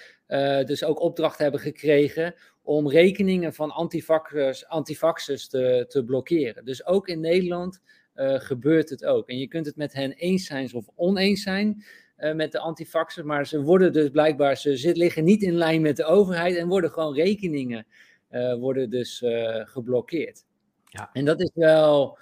dus 0.66 0.84
ook 0.84 1.00
opdracht 1.00 1.38
hebben 1.38 1.60
gekregen 1.60 2.34
om 2.62 2.88
rekeningen 2.88 3.54
van 3.54 3.70
antivaxers, 3.70 4.66
antivaxers 4.66 5.48
te, 5.48 5.84
te 5.88 6.04
blokkeren. 6.04 6.64
Dus 6.64 6.86
ook 6.86 7.08
in 7.08 7.20
Nederland 7.20 7.80
uh, 8.16 8.40
gebeurt 8.40 8.90
het 8.90 9.04
ook. 9.04 9.28
En 9.28 9.38
je 9.38 9.48
kunt 9.48 9.66
het 9.66 9.76
met 9.76 9.92
hen 9.92 10.12
eens 10.12 10.46
zijn 10.46 10.74
of 10.74 10.88
oneens 10.94 11.42
zijn 11.42 11.84
uh, 12.18 12.34
met 12.34 12.52
de 12.52 12.58
antifaxers, 12.58 13.26
maar 13.26 13.46
ze 13.46 13.62
worden 13.62 13.92
dus 13.92 14.10
blijkbaar, 14.10 14.56
ze 14.56 14.76
zit, 14.76 14.96
liggen 14.96 15.24
niet 15.24 15.42
in 15.42 15.54
lijn 15.54 15.82
met 15.82 15.96
de 15.96 16.04
overheid 16.04 16.56
en 16.56 16.68
worden 16.68 16.90
gewoon 16.90 17.14
rekeningen 17.14 17.86
uh, 18.30 18.54
worden 18.54 18.90
dus 18.90 19.24
geblokkeerd. 19.64 20.44
Ja. 20.84 21.10
En 21.12 21.24
dat 21.24 21.40
is 21.40 21.50
wel, 21.54 22.18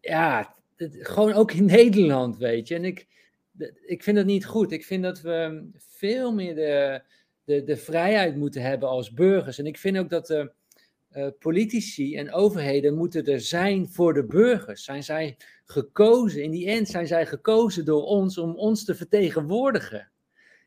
ja, 0.00 0.54
het, 0.76 0.96
gewoon 1.00 1.32
ook 1.32 1.52
in 1.52 1.64
Nederland, 1.76 2.36
weet 2.36 2.68
je. 2.68 2.74
En 2.74 2.84
ik, 2.84 3.06
ik 3.86 4.02
vind 4.02 4.16
dat 4.16 4.26
niet 4.26 4.46
goed. 4.46 4.72
Ik 4.72 4.84
vind 4.84 5.02
dat 5.02 5.20
we 5.20 5.68
veel 5.76 6.32
meer 6.32 6.54
de, 6.54 7.02
de, 7.44 7.64
de 7.64 7.76
vrijheid 7.76 8.36
moeten 8.36 8.62
hebben 8.62 8.88
als 8.88 9.12
burgers. 9.12 9.58
En 9.58 9.66
ik 9.66 9.78
vind 9.78 9.98
ook 9.98 10.10
dat 10.10 10.26
de 10.26 10.52
uh, 11.12 11.26
politici 11.38 12.16
en 12.16 12.32
overheden 12.32 12.94
moeten 12.94 13.24
er 13.24 13.40
zijn 13.40 13.88
voor 13.88 14.14
de 14.14 14.24
burgers. 14.24 14.84
Zijn 14.84 15.02
zij 15.02 15.36
gekozen, 15.64 16.42
in 16.42 16.50
die 16.50 16.66
end 16.66 16.88
zijn 16.88 17.06
zij 17.06 17.26
gekozen 17.26 17.84
door 17.84 18.02
ons 18.02 18.38
om 18.38 18.56
ons 18.56 18.84
te 18.84 18.94
vertegenwoordigen. 18.94 20.10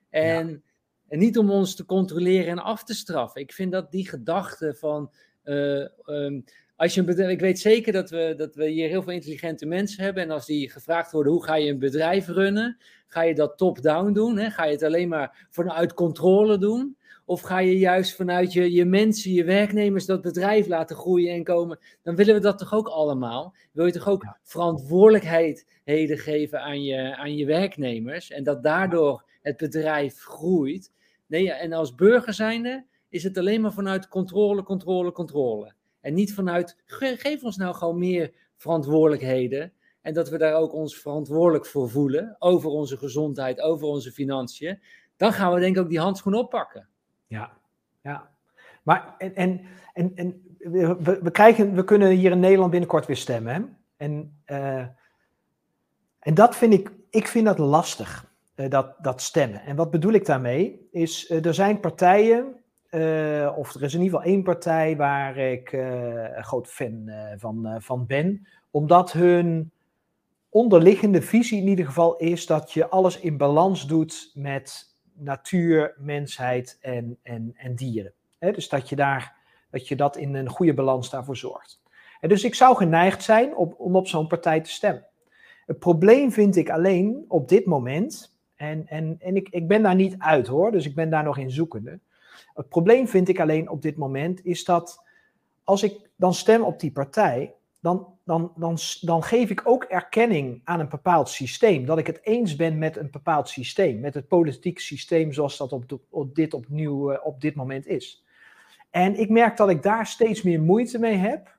En, 0.10 0.63
en 1.08 1.19
niet 1.19 1.38
om 1.38 1.51
ons 1.51 1.75
te 1.75 1.86
controleren 1.86 2.47
en 2.47 2.60
af 2.60 2.84
te 2.84 2.93
straffen. 2.93 3.41
Ik 3.41 3.54
vind 3.54 3.71
dat 3.71 3.91
die 3.91 4.08
gedachte 4.08 4.75
van. 4.75 5.12
Uh, 5.43 5.88
um, 6.06 6.43
als 6.75 6.93
je 6.93 6.99
een 6.99 7.06
bedrijf, 7.06 7.32
ik 7.32 7.39
weet 7.39 7.60
zeker 7.60 7.93
dat 7.93 8.10
we, 8.10 8.34
dat 8.38 8.56
we 8.56 8.69
hier 8.69 8.89
heel 8.89 9.04
veel 9.04 9.13
intelligente 9.13 9.65
mensen 9.65 10.04
hebben. 10.04 10.23
En 10.23 10.32
als 10.32 10.45
die 10.45 10.69
gevraagd 10.69 11.12
worden: 11.12 11.32
hoe 11.32 11.43
ga 11.43 11.56
je 11.56 11.71
een 11.71 11.80
bedrijf 11.80 12.27
runnen? 12.27 12.77
Ga 13.08 13.21
je 13.21 13.36
dat 13.36 13.58
top-down 13.58 14.12
doen? 14.12 14.38
Hè? 14.38 14.49
Ga 14.49 14.65
je 14.65 14.71
het 14.71 14.84
alleen 14.84 15.08
maar 15.08 15.47
vanuit 15.49 15.93
controle 15.93 16.58
doen? 16.58 16.97
Of 17.32 17.41
ga 17.41 17.60
je 17.60 17.78
juist 17.78 18.15
vanuit 18.15 18.54
je, 18.54 18.72
je 18.72 18.86
mensen, 18.86 19.32
je 19.32 19.44
werknemers 19.44 20.06
dat 20.06 20.22
bedrijf 20.22 20.67
laten 20.67 20.96
groeien 20.96 21.34
en 21.34 21.44
komen? 21.44 21.80
Dan 22.04 22.15
willen 22.15 22.34
we 22.34 22.39
dat 22.41 22.58
toch 22.58 22.74
ook 22.74 22.88
allemaal? 22.88 23.56
Wil 23.72 23.86
je 23.86 23.91
toch 23.91 24.08
ook 24.08 24.38
verantwoordelijkheden 24.44 26.17
geven 26.17 26.62
aan 26.62 26.84
je, 26.84 27.15
aan 27.15 27.36
je 27.36 27.46
werknemers? 27.46 28.32
En 28.32 28.44
dat 28.44 28.63
daardoor 28.63 29.24
het 29.41 29.58
bedrijf 29.58 30.20
groeit? 30.20 30.91
Nee, 31.28 31.52
en 31.52 31.74
als 31.74 31.96
burger 31.96 32.34
zijnde 32.34 32.86
is 33.10 33.24
het 33.24 33.38
alleen 33.38 33.62
maar 33.62 33.74
vanuit 33.74 34.08
controle, 34.08 34.63
controle, 34.63 35.12
controle. 35.12 35.74
En 36.02 36.13
niet 36.13 36.34
vanuit, 36.34 36.78
geef 36.86 37.44
ons 37.44 37.58
nou 37.58 37.76
gewoon 37.76 37.98
meer 38.00 38.34
verantwoordelijkheden. 38.56 39.74
En 40.02 40.13
dat 40.13 40.30
we 40.30 40.38
daar 40.38 40.56
ook 40.56 40.74
ons 40.74 40.98
verantwoordelijk 40.98 41.65
voor 41.65 41.89
voelen. 41.89 42.36
Over 42.39 42.70
onze 42.70 42.98
gezondheid, 42.98 43.62
over 43.62 43.88
onze 43.88 44.12
financiën. 44.12 44.82
Dan 45.17 45.34
gaan 45.34 45.54
we 45.54 45.60
denk 45.60 45.76
ik 45.76 45.82
ook 45.82 45.89
die 45.89 46.00
handschoen 46.00 46.34
oppakken. 46.34 46.89
Ja, 47.32 47.52
ja. 48.02 48.30
Maar 48.84 49.15
en, 49.17 49.36
en, 49.36 49.62
en, 49.94 50.12
en 50.15 50.41
we, 50.58 51.20
we, 51.22 51.32
krijgen, 51.32 51.74
we 51.74 51.84
kunnen 51.84 52.10
hier 52.10 52.32
in 52.32 52.39
Nederland 52.39 52.72
binnenkort 52.72 53.06
weer 53.06 53.15
stemmen. 53.15 53.78
En, 53.98 54.41
uh, 54.48 54.86
en 56.20 56.34
dat 56.34 56.56
vind 56.56 56.74
ik, 56.74 56.91
ik 57.10 57.28
vind 57.28 57.46
dat 57.46 57.58
lastig, 57.58 58.34
uh, 58.56 58.70
dat, 58.70 58.96
dat 59.00 59.22
stemmen. 59.22 59.62
En 59.62 59.76
wat 59.76 59.91
bedoel 59.91 60.12
ik 60.13 60.26
daarmee? 60.26 60.88
Is, 60.91 61.30
uh, 61.30 61.46
er 61.46 61.54
zijn 61.54 61.80
partijen, 61.80 62.56
of 63.56 63.76
er 63.76 63.84
is 63.84 63.94
in 63.94 64.02
ieder 64.02 64.20
geval 64.20 64.24
één 64.34 64.44
partij 64.44 64.98
waar 64.98 65.38
ik 65.38 65.72
een 65.72 66.44
groot 66.44 66.67
fan 66.67 67.12
van, 67.38 67.76
van 67.82 68.06
ben, 68.06 68.48
omdat 68.72 69.12
hun 69.12 69.72
onderliggende 70.50 71.22
visie 71.22 71.62
in 71.62 71.67
ieder 71.67 71.86
geval 71.86 72.17
is 72.17 72.46
dat 72.46 72.72
je 72.72 72.89
alles 72.89 73.20
in 73.20 73.38
balans 73.38 73.88
doet 73.88 74.32
met 74.34 74.90
natuur, 75.24 75.94
mensheid 75.98 76.78
en, 76.82 77.18
en, 77.22 77.54
en 77.56 77.76
dieren. 77.76 78.14
dus 78.40 78.70
dat 78.70 78.90
je, 78.90 78.96
daar, 78.96 79.36
dat 79.70 79.88
je 79.88 79.96
dat 79.96 80.18
in 80.18 80.36
een 80.36 80.50
goede 80.50 80.74
balans 80.74 81.10
daarvoor 81.10 81.38
zorgt. 81.38 81.82
En 82.20 82.30
dus 82.30 82.44
ik 82.44 82.56
zou 82.56 82.76
geneigd 82.76 83.24
zijn 83.24 83.56
op, 83.56 83.80
om 83.80 83.96
op 83.96 84.08
zo'n 84.08 84.28
partij 84.28 84.62
te 84.62 84.70
stemmen. 84.70 85.06
Het 85.66 85.80
probleem 85.80 86.32
vind 86.32 86.56
ik 86.56 86.70
alleen 86.70 87.26
op 87.28 87.50
dit 87.50 87.66
moment, 87.66 88.38
en, 88.56 88.88
en, 88.88 89.16
en 89.20 89.36
ik, 89.36 89.50
ik 89.50 89.68
ben 89.68 89.82
daar 89.82 89.96
niet 89.96 90.16
uit 90.18 90.48
hoor, 90.48 90.72
dus 90.72 90.86
ik 90.86 90.96
ben 90.96 91.10
daar 91.10 91.24
nog 91.24 91.38
in 91.38 91.52
zoekende. 91.52 92.00
Het 92.54 92.70
probleem 92.70 93.08
vind 93.08 93.28
ik 93.30 93.40
alleen 93.40 93.70
op 93.70 93.82
dit 93.82 93.98
moment 93.98 94.46
is 94.46 94.64
dat 94.64 95.04
als 95.64 95.84
ik 95.84 96.10
dan 96.16 96.34
stem 96.34 96.62
op 96.62 96.80
die 96.80 96.92
partij, 96.92 97.54
dan, 97.80 98.11
dan, 98.24 98.52
dan, 98.56 98.78
dan 99.02 99.24
geef 99.24 99.50
ik 99.50 99.62
ook 99.64 99.84
erkenning 99.84 100.62
aan 100.64 100.80
een 100.80 100.90
bepaald 100.90 101.30
systeem. 101.30 101.86
Dat 101.86 101.98
ik 101.98 102.08
het 102.08 102.20
eens 102.24 102.56
ben 102.56 102.78
met 102.78 102.98
een 102.98 103.12
bepaald 103.12 103.50
systeem, 103.50 104.00
met 104.00 104.14
het 104.14 104.28
politiek 104.28 104.80
systeem 104.80 105.34
zoals 105.34 105.58
dat 105.58 105.72
op, 105.72 106.00
op 106.10 106.36
dit 106.36 106.54
opnieuw 106.54 107.12
uh, 107.12 107.18
op 107.24 107.42
dit 107.42 107.56
moment 107.56 107.88
is. 107.88 108.26
En 108.90 109.20
ik 109.20 109.30
merk 109.30 109.58
dat 109.58 109.70
ik 109.70 109.84
daar 109.84 110.08
steeds 110.08 110.42
meer 110.42 110.62
moeite 110.62 111.00
mee 111.00 111.16
heb 111.16 111.58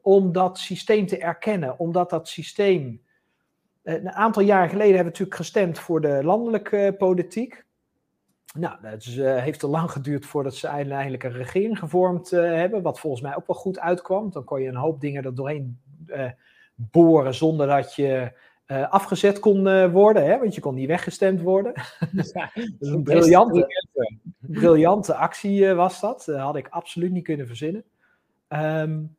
om 0.00 0.32
dat 0.32 0.58
systeem 0.58 1.06
te 1.06 1.18
erkennen, 1.18 1.78
omdat 1.78 2.10
dat 2.10 2.28
systeem. 2.28 3.02
Uh, 3.82 3.94
een 3.94 4.10
aantal 4.10 4.42
jaren 4.42 4.68
geleden 4.68 4.94
hebben 4.94 5.12
we 5.12 5.18
natuurlijk 5.18 5.36
gestemd 5.36 5.78
voor 5.78 6.00
de 6.00 6.24
landelijke 6.24 6.86
uh, 6.86 6.98
politiek. 6.98 7.64
Nou, 8.58 8.76
het 8.82 9.04
is, 9.06 9.16
heeft 9.16 9.60
te 9.60 9.66
lang 9.66 9.90
geduurd 9.90 10.26
voordat 10.26 10.54
ze 10.54 10.66
eindelijk 10.66 11.22
een 11.22 11.32
regering 11.32 11.78
gevormd 11.78 12.30
hebben, 12.30 12.82
wat 12.82 13.00
volgens 13.00 13.22
mij 13.22 13.36
ook 13.36 13.46
wel 13.46 13.56
goed 13.56 13.78
uitkwam. 13.78 14.30
Dan 14.30 14.44
kon 14.44 14.62
je 14.62 14.68
een 14.68 14.74
hoop 14.74 15.00
dingen 15.00 15.24
er 15.24 15.34
doorheen 15.34 15.80
boren 16.74 17.34
zonder 17.34 17.66
dat 17.66 17.94
je 17.94 18.32
afgezet 18.90 19.38
kon 19.38 19.90
worden, 19.90 20.24
hè? 20.24 20.38
want 20.38 20.54
je 20.54 20.60
kon 20.60 20.74
niet 20.74 20.88
weggestemd 20.88 21.40
worden. 21.40 21.72
Ja, 22.32 22.50
dat 22.54 22.74
is 22.80 22.88
een 22.88 23.02
briljante, 23.02 23.66
briljante 24.38 25.14
actie 25.14 25.72
was 25.74 26.00
dat. 26.00 26.26
Had 26.26 26.56
ik 26.56 26.68
absoluut 26.68 27.12
niet 27.12 27.24
kunnen 27.24 27.46
verzinnen. 27.46 27.84
Um, 28.48 29.16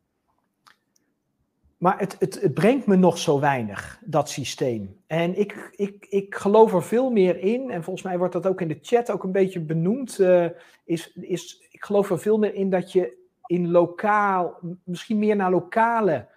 maar 1.82 2.00
het, 2.00 2.16
het, 2.20 2.42
het, 2.42 2.54
brengt 2.54 2.86
me 2.86 2.96
nog 2.96 3.18
zo 3.18 3.40
weinig, 3.40 4.02
dat 4.06 4.30
systeem. 4.30 5.02
En 5.08 5.40
ik, 5.40 5.74
ik, 5.76 6.06
ik 6.10 6.36
geloof 6.36 6.74
er 6.74 6.84
veel 6.84 7.10
meer 7.10 7.40
in, 7.40 7.72
en 7.72 7.84
volgens 7.84 8.06
mij 8.06 8.18
wordt 8.18 8.34
dat 8.34 8.48
ook 8.48 8.62
in 8.62 8.68
de 8.68 8.80
chat 8.82 9.12
ook 9.12 9.24
een 9.24 9.32
beetje 9.32 9.60
benoemd, 9.60 10.20
is, 10.86 11.14
is, 11.14 11.68
ik 11.72 11.84
geloof 11.84 12.10
er 12.10 12.20
veel 12.20 12.38
meer 12.38 12.54
in 12.54 12.70
dat 12.70 12.92
je 12.92 13.18
in 13.46 13.72
lokaal, 13.72 14.60
misschien 14.84 15.20
meer 15.20 15.36
naar 15.36 15.52
lokale 15.52 16.28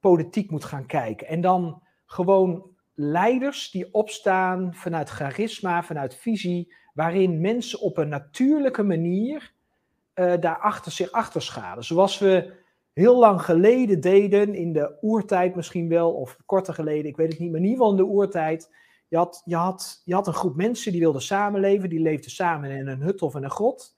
politiek 0.00 0.50
moet 0.50 0.64
gaan 0.64 0.86
kijken. 0.86 1.26
En 1.26 1.40
dan 1.40 1.82
gewoon 2.06 2.70
leiders 2.94 3.70
die 3.70 3.94
opstaan 3.94 4.74
vanuit 4.74 5.08
charisma, 5.08 5.82
vanuit 5.82 6.16
visie, 6.16 6.74
waarin 6.94 7.40
mensen 7.40 7.80
op 7.80 7.96
een 7.96 8.08
natuurlijke 8.08 8.82
manier 8.82 9.52
uh, 10.14 10.34
daarachter 10.40 10.92
zich 10.92 11.10
achter 11.12 11.42
schalen. 11.42 11.84
Zoals 11.84 12.18
we 12.18 12.52
heel 12.92 13.18
lang 13.18 13.42
geleden 13.42 14.00
deden, 14.00 14.54
in 14.54 14.72
de 14.72 14.98
oertijd 15.00 15.54
misschien 15.54 15.88
wel, 15.88 16.12
of 16.12 16.36
korter 16.46 16.74
geleden, 16.74 17.10
ik 17.10 17.16
weet 17.16 17.30
het 17.32 17.38
niet, 17.38 17.50
maar 17.50 17.60
in 17.60 17.66
ieder 17.66 17.78
geval 17.78 17.98
in 17.98 18.04
de 18.04 18.12
oertijd. 18.12 18.74
Je 19.08 19.16
had, 19.16 19.42
je, 19.44 19.56
had, 19.56 20.02
je 20.04 20.14
had 20.14 20.26
een 20.26 20.32
groep 20.32 20.56
mensen 20.56 20.92
die 20.92 21.00
wilden 21.00 21.22
samenleven, 21.22 21.88
die 21.88 22.00
leefden 22.00 22.30
samen 22.30 22.70
in 22.70 22.86
een 22.86 23.02
hut 23.02 23.22
of 23.22 23.34
in 23.34 23.44
een 23.44 23.50
grot. 23.50 23.97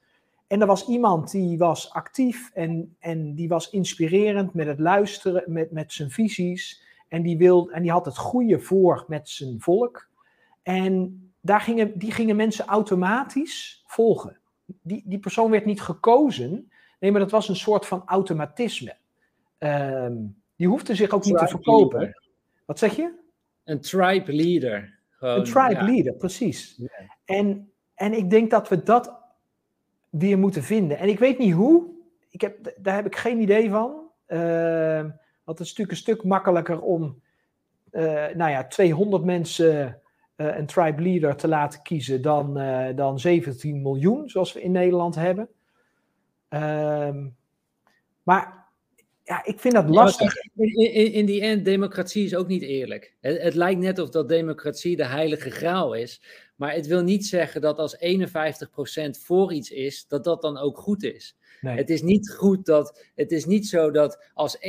En 0.50 0.60
er 0.60 0.66
was 0.66 0.88
iemand 0.88 1.30
die 1.30 1.58
was 1.58 1.92
actief 1.92 2.50
en, 2.54 2.96
en 2.98 3.34
die 3.34 3.48
was 3.48 3.70
inspirerend 3.70 4.54
met 4.54 4.66
het 4.66 4.78
luisteren, 4.78 5.42
met, 5.46 5.70
met 5.70 5.92
zijn 5.92 6.10
visies. 6.10 6.82
En 7.08 7.22
die, 7.22 7.38
wil, 7.38 7.70
en 7.70 7.82
die 7.82 7.90
had 7.90 8.04
het 8.04 8.18
goede 8.18 8.60
voor 8.60 9.04
met 9.08 9.28
zijn 9.28 9.60
volk. 9.60 10.08
En 10.62 11.22
daar 11.40 11.60
gingen, 11.60 11.98
die 11.98 12.12
gingen 12.12 12.36
mensen 12.36 12.66
automatisch 12.66 13.84
volgen. 13.86 14.38
die, 14.82 15.02
die 15.06 15.18
persoon 15.18 15.50
werd 15.50 15.64
niet 15.64 15.80
gekozen. 15.80 16.70
Nee, 17.00 17.10
maar 17.10 17.20
dat 17.20 17.30
was 17.30 17.48
een 17.48 17.56
soort 17.56 17.86
van 17.86 18.02
automatisme. 18.06 18.96
Ehm, 19.58 20.16
die 20.56 20.68
hoefde 20.68 20.94
zich 20.94 21.10
ook 21.10 21.24
niet 21.24 21.38
te 21.38 21.48
verkopen. 21.48 22.20
Wat 22.64 22.78
zeg 22.78 22.96
je? 22.96 23.12
Een 23.64 23.80
tribe 23.80 24.32
leader. 24.32 24.98
Gewoon, 25.10 25.38
een 25.38 25.44
tribe 25.44 25.82
leader, 25.82 26.14
precies. 26.14 26.82
En, 27.24 27.72
en 27.94 28.12
ik 28.12 28.30
denk 28.30 28.50
dat 28.50 28.68
we 28.68 28.82
dat 28.82 29.19
weer 30.10 30.38
moeten 30.38 30.62
vinden. 30.62 30.98
En 30.98 31.08
ik 31.08 31.18
weet 31.18 31.38
niet 31.38 31.52
hoe. 31.52 31.88
Ik 32.30 32.40
heb, 32.40 32.74
daar 32.76 32.94
heb 32.94 33.06
ik 33.06 33.16
geen 33.16 33.40
idee 33.40 33.70
van. 33.70 34.08
Uh, 34.28 35.00
want 35.44 35.58
het 35.58 35.60
is 35.60 35.68
natuurlijk 35.68 35.90
een 35.90 35.96
stuk 35.96 36.24
makkelijker 36.24 36.80
om 36.80 37.20
uh, 37.92 38.02
nou 38.34 38.50
ja, 38.50 38.66
200 38.66 39.24
mensen 39.24 40.00
uh, 40.36 40.56
een 40.56 40.66
tribe 40.66 41.02
leader 41.02 41.36
te 41.36 41.48
laten 41.48 41.82
kiezen 41.82 42.22
dan, 42.22 42.58
uh, 42.60 42.96
dan 42.96 43.18
17 43.18 43.82
miljoen, 43.82 44.28
zoals 44.28 44.52
we 44.52 44.62
in 44.62 44.72
Nederland 44.72 45.14
hebben. 45.14 45.48
Ehm, 46.48 47.28
maar 48.22 48.59
ja, 49.30 49.44
ik 49.44 49.60
vind 49.60 49.74
dat 49.74 49.88
lastig. 49.88 50.34
in, 50.54 51.26
die 51.26 51.40
end, 51.40 51.64
democratie 51.64 52.24
is 52.24 52.34
ook 52.34 52.46
niet 52.46 52.62
eerlijk. 52.62 53.14
Het, 53.20 53.42
het, 53.42 53.54
lijkt 53.54 53.80
net 53.80 53.98
of 53.98 54.08
dat 54.08 54.28
democratie 54.28 54.96
de 54.96 55.04
heilige 55.04 55.50
graal 55.50 55.94
is. 55.94 56.22
Maar 56.56 56.74
het 56.74 56.86
wil 56.86 57.02
niet 57.02 57.26
zeggen 57.26 57.60
dat 57.60 57.78
als 57.78 57.96
51% 57.96 58.00
voor 59.10 59.52
iets 59.52 59.70
is, 59.70 60.06
dat 60.08 60.24
dat 60.24 60.42
dan 60.42 60.58
ook 60.58 60.78
goed 60.78 61.02
is. 61.02 61.36
Nee. 61.60 61.76
Het 61.76 61.90
is 61.90 62.02
niet 62.02 62.30
goed 62.30 62.66
dat. 62.66 63.04
Het 63.14 63.32
is 63.32 63.44
niet 63.44 63.68
zo 63.68 63.90
dat 63.90 64.24
als 64.34 64.58
51% 64.58 64.60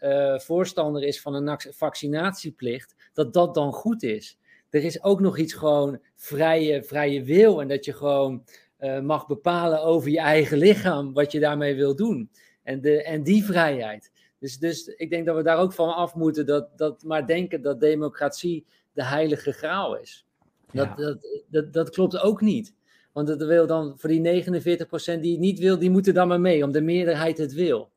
uh, 0.00 0.38
voorstander 0.38 1.02
is 1.02 1.20
van 1.20 1.34
een 1.34 1.58
vaccinatieplicht, 1.70 2.94
dat 3.12 3.32
dat 3.32 3.54
dan 3.54 3.72
goed 3.72 4.02
is. 4.02 4.38
Er 4.70 4.84
is 4.84 5.02
ook 5.02 5.20
nog 5.20 5.38
iets 5.38 5.52
gewoon 5.52 6.00
vrije, 6.14 6.82
vrije 6.82 7.22
wil 7.22 7.60
en 7.60 7.68
dat 7.68 7.84
je 7.84 7.92
gewoon 7.92 8.44
uh, 8.80 9.00
mag 9.00 9.26
bepalen 9.26 9.82
over 9.82 10.10
je 10.10 10.20
eigen 10.20 10.58
lichaam 10.58 11.12
wat 11.12 11.32
je 11.32 11.40
daarmee 11.40 11.74
wil 11.74 11.96
doen. 11.96 12.30
En, 12.66 12.80
de, 12.80 13.02
en 13.02 13.22
die 13.22 13.44
vrijheid. 13.44 14.12
Dus, 14.38 14.58
dus 14.58 14.86
ik 14.86 15.10
denk 15.10 15.26
dat 15.26 15.36
we 15.36 15.42
daar 15.42 15.58
ook 15.58 15.72
van 15.72 15.94
af 15.94 16.14
moeten, 16.14 16.46
dat, 16.46 16.78
dat 16.78 17.02
maar 17.02 17.26
denken 17.26 17.62
dat 17.62 17.80
democratie 17.80 18.66
de 18.92 19.04
heilige 19.04 19.52
graal 19.52 19.96
is. 19.96 20.26
Dat, 20.72 20.86
ja. 20.86 20.94
dat, 20.94 21.18
dat, 21.48 21.72
dat, 21.72 21.90
klopt 21.90 22.18
ook 22.18 22.40
niet. 22.40 22.74
Want 23.12 23.26
dat 23.28 23.42
wil 23.42 23.66
dan 23.66 23.94
voor 23.96 24.08
die 24.08 24.44
49% 24.44 25.20
die 25.20 25.32
het 25.32 25.40
niet 25.40 25.58
wil, 25.58 25.78
die 25.78 25.90
moeten 25.90 26.14
dan 26.14 26.28
maar 26.28 26.40
mee, 26.40 26.64
omdat 26.64 26.72
de 26.72 26.86
meerderheid 26.86 27.38
het 27.38 27.52
wil. 27.52 27.90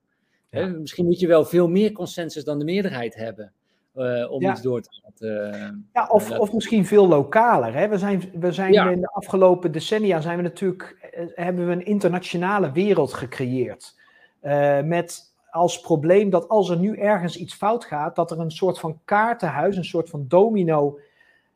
Ja. 0.50 0.60
He, 0.60 0.68
misschien 0.68 1.06
moet 1.06 1.20
je 1.20 1.28
wel 1.28 1.46
veel 1.46 1.70
meer 1.70 1.92
consensus 1.92 2.44
dan 2.44 2.60
de 2.60 2.66
meerderheid 2.66 3.16
hebben. 3.16 3.54
Uh, 3.96 4.32
om 4.32 4.42
ja. 4.42 4.52
iets 4.52 4.62
door 4.62 4.82
te 4.82 5.02
laten. 5.04 5.56
Uh, 5.56 5.70
ja, 5.94 6.08
of, 6.08 6.32
of 6.32 6.54
misschien 6.54 6.86
veel 6.86 7.08
lokaler. 7.08 7.74
Hè? 7.74 7.88
We 7.88 7.98
zijn, 7.98 8.32
we 8.34 8.52
zijn 8.52 8.74
ja. 8.74 8.90
in 8.90 9.02
de 9.02 9.12
afgelopen 9.12 9.72
decennia 9.72 10.22
zijn 10.22 10.38
we 10.38 10.44
natuurlijk, 10.44 11.12
uh, 11.20 11.26
hebben 11.34 11.66
we 11.66 11.72
een 11.72 11.86
internationale 11.86 12.72
wereld 12.72 13.14
gecreëerd. 13.14 13.99
Uh, 14.42 14.82
met 14.82 15.30
als 15.50 15.82
probleem 15.82 16.30
dat 16.30 16.50
als 16.50 16.70
er 16.70 16.78
nu 16.78 16.96
ergens 16.96 17.38
iets 17.38 17.54
fout 17.54 17.86
gaat, 17.86 18.16
dat 18.16 18.32
er 18.32 18.40
een 18.40 18.52
soort 18.52 18.80
van 18.80 19.00
kaartenhuis, 19.06 19.78
een 19.78 19.86
soort 19.86 20.10
van 20.10 20.26
domino 20.28 21.00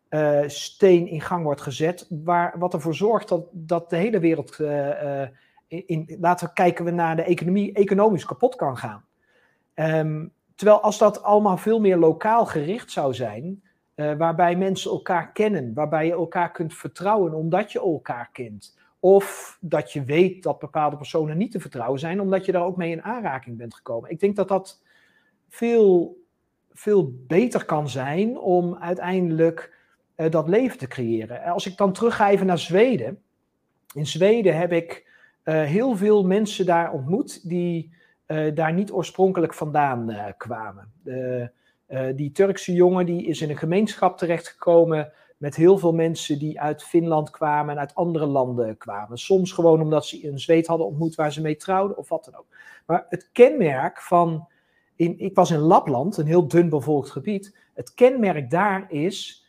uh, 0.09 0.41
steen 0.47 1.07
in 1.07 1.21
gang 1.21 1.43
wordt 1.43 1.61
gezet, 1.61 2.07
waar, 2.09 2.55
wat 2.59 2.73
ervoor 2.73 2.95
zorgt 2.95 3.27
dat, 3.29 3.45
dat 3.51 3.89
de 3.89 3.95
hele 3.95 4.19
wereld, 4.19 4.59
uh, 4.59 5.21
in, 5.67 6.17
laten 6.19 6.47
we 6.47 6.53
kijken 6.53 6.85
we 6.85 6.91
naar 6.91 7.15
de 7.15 7.23
economie, 7.23 7.73
economisch 7.73 8.25
kapot 8.25 8.55
kan 8.55 8.77
gaan. 8.77 9.05
Um, 9.75 10.31
terwijl 10.55 10.81
als 10.81 10.97
dat 10.97 11.23
allemaal 11.23 11.57
veel 11.57 11.79
meer 11.79 11.97
lokaal 11.97 12.45
gericht 12.45 12.91
zou 12.91 13.13
zijn, 13.13 13.63
waarbij 13.95 14.55
mensen 14.55 14.91
elkaar 14.91 15.31
kennen, 15.31 15.73
waarbij 15.73 16.05
je 16.05 16.11
elkaar 16.11 16.51
kunt 16.51 16.73
vertrouwen 16.73 17.33
omdat 17.33 17.71
je 17.71 17.79
elkaar 17.79 18.29
kent, 18.31 18.77
of 19.03 19.57
dat 19.61 19.91
je 19.91 20.03
weet 20.03 20.43
dat 20.43 20.59
bepaalde 20.59 20.95
personen 20.95 21.37
niet 21.37 21.51
te 21.51 21.59
vertrouwen 21.59 21.99
zijn, 21.99 22.21
omdat 22.21 22.45
je 22.45 22.51
daar 22.51 22.65
ook 22.65 22.77
mee 22.77 22.91
in 22.91 23.03
aanraking 23.03 23.57
bent 23.57 23.75
gekomen. 23.75 24.09
Ik 24.09 24.19
denk 24.19 24.35
dat 24.35 24.47
dat 24.47 24.81
veel, 25.49 26.17
veel 26.71 27.13
beter 27.27 27.65
kan 27.65 27.89
zijn 27.89 28.37
om 28.37 28.75
uiteindelijk 28.75 29.77
uh, 30.17 30.29
dat 30.29 30.47
leven 30.47 30.77
te 30.77 30.87
creëren. 30.87 31.43
Als 31.43 31.65
ik 31.65 31.77
dan 31.77 31.93
terug 31.93 32.15
ga 32.15 32.29
even 32.29 32.45
naar 32.45 32.57
Zweden. 32.59 33.21
In 33.93 34.07
Zweden 34.07 34.57
heb 34.57 34.71
ik 34.71 35.09
uh, 35.43 35.63
heel 35.63 35.95
veel 35.95 36.25
mensen 36.25 36.65
daar 36.65 36.91
ontmoet 36.91 37.49
die 37.49 37.93
uh, 38.27 38.55
daar 38.55 38.73
niet 38.73 38.91
oorspronkelijk 38.91 39.53
vandaan 39.53 40.33
kwamen. 40.37 40.91
die 42.15 42.31
Turkse 42.31 42.73
jongen 42.73 43.05
die 43.05 43.25
is 43.25 43.41
in 43.41 43.49
een 43.49 43.57
gemeenschap 43.57 44.17
terechtgekomen 44.17 45.11
met 45.43 45.55
heel 45.55 45.77
veel 45.77 45.93
mensen 45.93 46.39
die 46.39 46.61
uit 46.61 46.83
Finland 46.83 47.29
kwamen 47.29 47.73
en 47.73 47.79
uit 47.79 47.95
andere 47.95 48.25
landen 48.25 48.77
kwamen. 48.77 49.17
Soms 49.17 49.51
gewoon 49.51 49.81
omdat 49.81 50.05
ze 50.05 50.27
een 50.27 50.39
Zweed 50.39 50.67
hadden 50.67 50.87
ontmoet 50.87 51.15
waar 51.15 51.31
ze 51.31 51.41
mee 51.41 51.55
trouwden 51.55 51.97
of 51.97 52.09
wat 52.09 52.25
dan 52.25 52.35
ook. 52.35 52.45
Maar 52.85 53.05
het 53.09 53.29
kenmerk 53.31 54.01
van, 54.01 54.47
in, 54.95 55.19
ik 55.19 55.35
was 55.35 55.51
in 55.51 55.59
Lapland, 55.59 56.17
een 56.17 56.25
heel 56.25 56.47
dun 56.47 56.69
bevolkt 56.69 57.09
gebied. 57.09 57.57
Het 57.73 57.93
kenmerk 57.93 58.49
daar 58.49 58.91
is, 58.91 59.45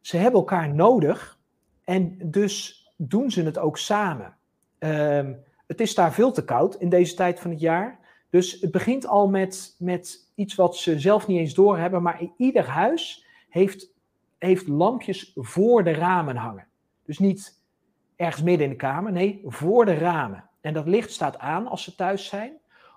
ze 0.00 0.16
hebben 0.16 0.40
elkaar 0.40 0.74
nodig 0.74 1.38
en 1.84 2.18
dus 2.24 2.86
doen 2.96 3.30
ze 3.30 3.42
het 3.42 3.58
ook 3.58 3.78
samen. 3.78 4.36
Um, 4.78 5.44
het 5.66 5.80
is 5.80 5.94
daar 5.94 6.12
veel 6.12 6.32
te 6.32 6.44
koud 6.44 6.74
in 6.74 6.88
deze 6.88 7.14
tijd 7.14 7.40
van 7.40 7.50
het 7.50 7.60
jaar. 7.60 7.98
Dus 8.30 8.60
het 8.60 8.70
begint 8.70 9.06
al 9.06 9.28
met, 9.28 9.76
met 9.78 10.30
iets 10.34 10.54
wat 10.54 10.76
ze 10.76 11.00
zelf 11.00 11.26
niet 11.26 11.38
eens 11.38 11.54
doorhebben, 11.54 12.02
maar 12.02 12.20
in 12.20 12.32
ieder 12.36 12.64
huis 12.64 13.26
heeft 13.48 13.91
heeft 14.46 14.68
lampjes 14.68 15.32
voor 15.34 15.84
de 15.84 15.92
ramen 15.92 16.36
hangen. 16.36 16.66
Dus 17.04 17.18
niet 17.18 17.60
ergens 18.16 18.42
midden 18.42 18.64
in 18.64 18.72
de 18.72 18.78
kamer, 18.78 19.12
nee, 19.12 19.42
voor 19.46 19.84
de 19.84 19.94
ramen. 19.94 20.48
En 20.60 20.74
dat 20.74 20.86
licht 20.86 21.12
staat 21.12 21.38
aan 21.38 21.66
als 21.66 21.82
ze 21.82 21.94
thuis 21.94 22.26
zijn, 22.26 22.52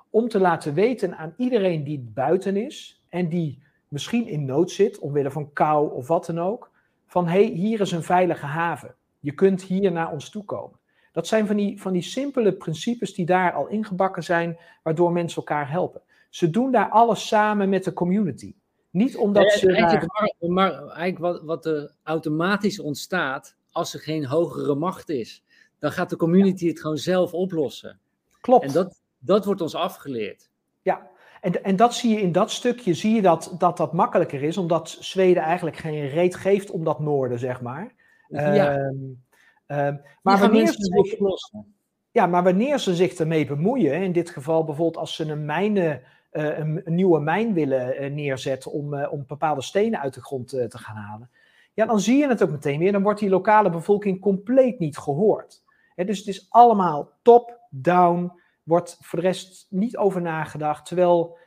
om 0.10 0.28
te 0.28 0.40
laten 0.40 0.74
weten 0.74 1.18
aan 1.18 1.34
iedereen 1.38 1.84
die 1.84 2.00
buiten 2.14 2.56
is 2.56 3.04
en 3.10 3.30
die 3.30 3.64
misschien 3.88 4.28
in 4.28 4.46
nood 4.46 4.72
zit, 4.72 5.00
omwille 5.00 5.32
van 5.32 5.54
kou 5.54 5.94
of 5.94 6.08
wat 6.08 6.26
dan 6.26 6.40
ook, 6.40 6.72
van 7.08 7.28
hé, 7.28 7.44
hey, 7.44 7.54
hier 7.54 7.82
is 7.82 7.92
een 7.92 8.04
veilige 8.04 8.46
haven. 8.46 8.96
Je 9.20 9.32
kunt 9.32 9.62
hier 9.62 9.92
naar 9.92 10.12
ons 10.12 10.30
toe 10.30 10.44
komen. 10.44 10.80
Dat 11.12 11.28
zijn 11.28 11.48
van 11.48 11.56
die, 11.56 11.82
van 11.82 11.94
die 11.94 12.02
simpele 12.02 12.54
principes 12.54 13.14
die 13.14 13.26
daar 13.26 13.54
al 13.54 13.68
ingebakken 13.68 14.24
zijn, 14.24 14.58
waardoor 14.84 15.12
mensen 15.12 15.38
elkaar 15.38 15.70
helpen. 15.70 16.02
Ze 16.30 16.50
doen 16.50 16.72
daar 16.72 16.90
alles 16.90 17.28
samen 17.28 17.70
met 17.70 17.84
de 17.84 17.94
community. 17.94 18.56
Niet 18.96 19.18
omdat 19.18 19.52
ze. 19.52 19.72
Eigenlijk, 19.72 20.14
maar, 20.40 20.50
maar 20.50 20.72
eigenlijk 20.72 21.18
wat, 21.18 21.42
wat 21.42 21.66
er 21.66 21.92
automatisch 22.04 22.80
ontstaat 22.80 23.56
als 23.72 23.94
er 23.94 24.00
geen 24.00 24.26
hogere 24.26 24.76
macht 24.76 25.10
is, 25.10 25.44
dan 25.80 25.92
gaat 25.92 26.10
de 26.10 26.16
community 26.16 26.68
het 26.68 26.80
gewoon 26.80 26.98
zelf 26.98 27.34
oplossen. 27.34 28.00
Klopt. 28.42 28.66
En 28.66 28.72
dat, 28.72 29.02
dat 29.18 29.46
wordt 29.46 29.62
ons 29.62 29.76
afgeleerd. 29.76 30.50
Ja, 30.82 31.10
en, 31.42 31.64
en 31.64 31.76
dat 31.76 31.94
zie 31.94 32.14
je 32.14 32.22
in 32.22 32.32
dat 32.32 32.52
stukje, 32.52 32.94
zie 32.94 33.16
je 33.16 33.22
dat, 33.22 33.56
dat 33.58 33.78
dat 33.78 33.94
makkelijker 33.94 34.44
is, 34.44 34.58
omdat 34.58 34.98
Zweden 35.00 35.44
eigenlijk 35.44 35.78
geen 35.78 36.10
reet 36.10 36.36
geeft 36.36 36.72
om 36.72 36.84
dat 36.84 37.00
noorden, 37.00 37.40
zeg 37.40 37.62
maar. 37.62 37.94
Ja. 38.28 38.76
Um, 38.76 39.24
um, 39.68 40.02
maar 40.22 40.40
wanneer 40.40 40.68
ze 40.68 41.06
zich, 41.06 41.20
ja, 42.12 42.26
maar 42.26 42.44
wanneer 42.44 42.80
ze 42.80 42.96
zich 42.96 43.14
ermee 43.14 43.46
bemoeien, 43.46 44.02
in 44.02 44.12
dit 44.12 44.30
geval 44.30 44.64
bijvoorbeeld 44.64 44.98
als 44.98 45.16
ze 45.16 45.26
een 45.26 45.46
mijnen 45.46 46.02
een, 46.36 46.82
een, 46.84 46.96
nieuwe 46.96 47.20
mijn 47.20 47.54
willen 47.54 48.04
uh, 48.04 48.12
neerzetten 48.12 48.72
om, 48.72 48.94
uh, 48.94 49.12
om 49.12 49.24
bepaalde 49.28 49.62
stenen 49.62 50.00
uit 50.00 50.14
de 50.14 50.22
grond 50.22 50.50
te 50.50 50.78
gaan 50.78 50.96
halen. 50.96 51.30
Ja, 51.74 51.86
dan 51.86 52.00
zie 52.00 52.18
je 52.18 52.28
het 52.28 52.44
ook 52.44 52.50
meteen 52.50 52.80
weer. 52.80 52.92
Dan 52.92 53.04
wordt 53.04 53.20
die 53.20 53.30
lokale 53.30 53.70
bevolking 53.70 54.22
compleet 54.22 54.80
niet 54.80 54.98
gehoord. 54.98 55.64
dus 55.96 56.18
het 56.18 56.28
is 56.28 56.48
allemaal 56.50 57.12
top-down, 57.22 58.32
wordt 58.64 58.98
voor 59.02 59.20
de 59.20 59.26
rest 59.26 59.68
niet 59.70 59.98
over 59.98 60.22
nagedacht. 60.22 60.86
Terwijl, 60.86 61.38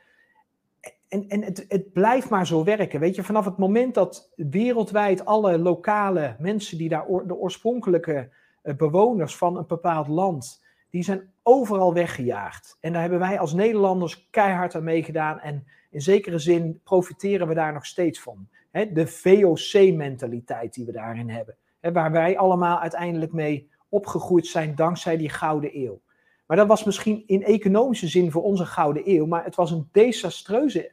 en, 1.07 1.27
en 1.27 1.43
het, 1.43 1.65
het 1.67 1.93
blijft 1.93 2.29
maar 2.29 2.47
zo 2.47 2.63
werken. 2.63 2.99
Weet 2.99 3.15
je, 3.15 3.23
vanaf 3.23 3.45
het 3.45 3.57
moment 3.57 3.93
dat 3.93 4.31
wereldwijd 4.35 5.25
alle 5.25 5.59
lokale 5.59 6.35
mensen 6.39 6.77
die 6.77 6.89
daar 6.89 7.05
de 7.25 7.35
oorspronkelijke 7.35 8.29
bewoners 8.61 9.37
van 9.37 9.57
een 9.57 9.67
bepaald 9.67 10.07
land 10.07 10.67
die 10.89 11.03
zijn 11.03 11.31
overal 11.43 11.93
weggejaagd. 11.93 12.77
En 12.79 12.91
daar 12.91 13.01
hebben 13.01 13.19
wij 13.19 13.39
als 13.39 13.53
Nederlanders 13.53 14.27
keihard 14.29 14.75
aan 14.75 14.83
meegedaan. 14.83 15.39
En 15.39 15.67
in 15.89 16.01
zekere 16.01 16.39
zin 16.39 16.79
profiteren 16.83 17.47
we 17.47 17.53
daar 17.53 17.73
nog 17.73 17.85
steeds 17.85 18.19
van. 18.19 18.47
de 18.71 19.07
VOC-mentaliteit 19.07 20.73
die 20.73 20.85
we 20.85 20.91
daarin 20.91 21.29
hebben. 21.29 21.55
waar 21.81 22.11
wij 22.11 22.37
allemaal 22.37 22.79
uiteindelijk 22.79 23.31
mee 23.31 23.69
opgegroeid 23.89 24.47
zijn 24.47 24.75
dankzij 24.75 25.17
die 25.17 25.29
gouden 25.29 25.77
eeuw. 25.77 26.01
Maar 26.45 26.57
dat 26.57 26.67
was 26.67 26.83
misschien 26.83 27.23
in 27.25 27.43
economische 27.43 28.07
zin 28.07 28.31
voor 28.31 28.43
onze 28.43 28.65
gouden 28.65 29.09
eeuw. 29.09 29.25
Maar 29.25 29.43
het 29.43 29.55
was 29.55 29.71
een 29.71 29.89
desastreuze 29.91 30.91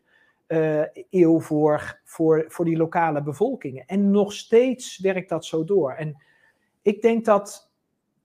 uh, 0.49 0.83
eeuw 1.11 1.41
voor, 1.41 2.01
voor, 2.05 2.45
voor 2.49 2.64
die 2.64 2.77
lokale 2.77 3.23
bevolkingen. 3.23 3.87
En 3.87 4.11
nog 4.11 4.33
steeds 4.33 4.99
werkt 4.99 5.29
dat 5.29 5.45
zo 5.45 5.64
door. 5.64 5.93
En 5.93 6.23
ik 6.83 7.03
denk 7.03 7.25
dat 7.25 7.66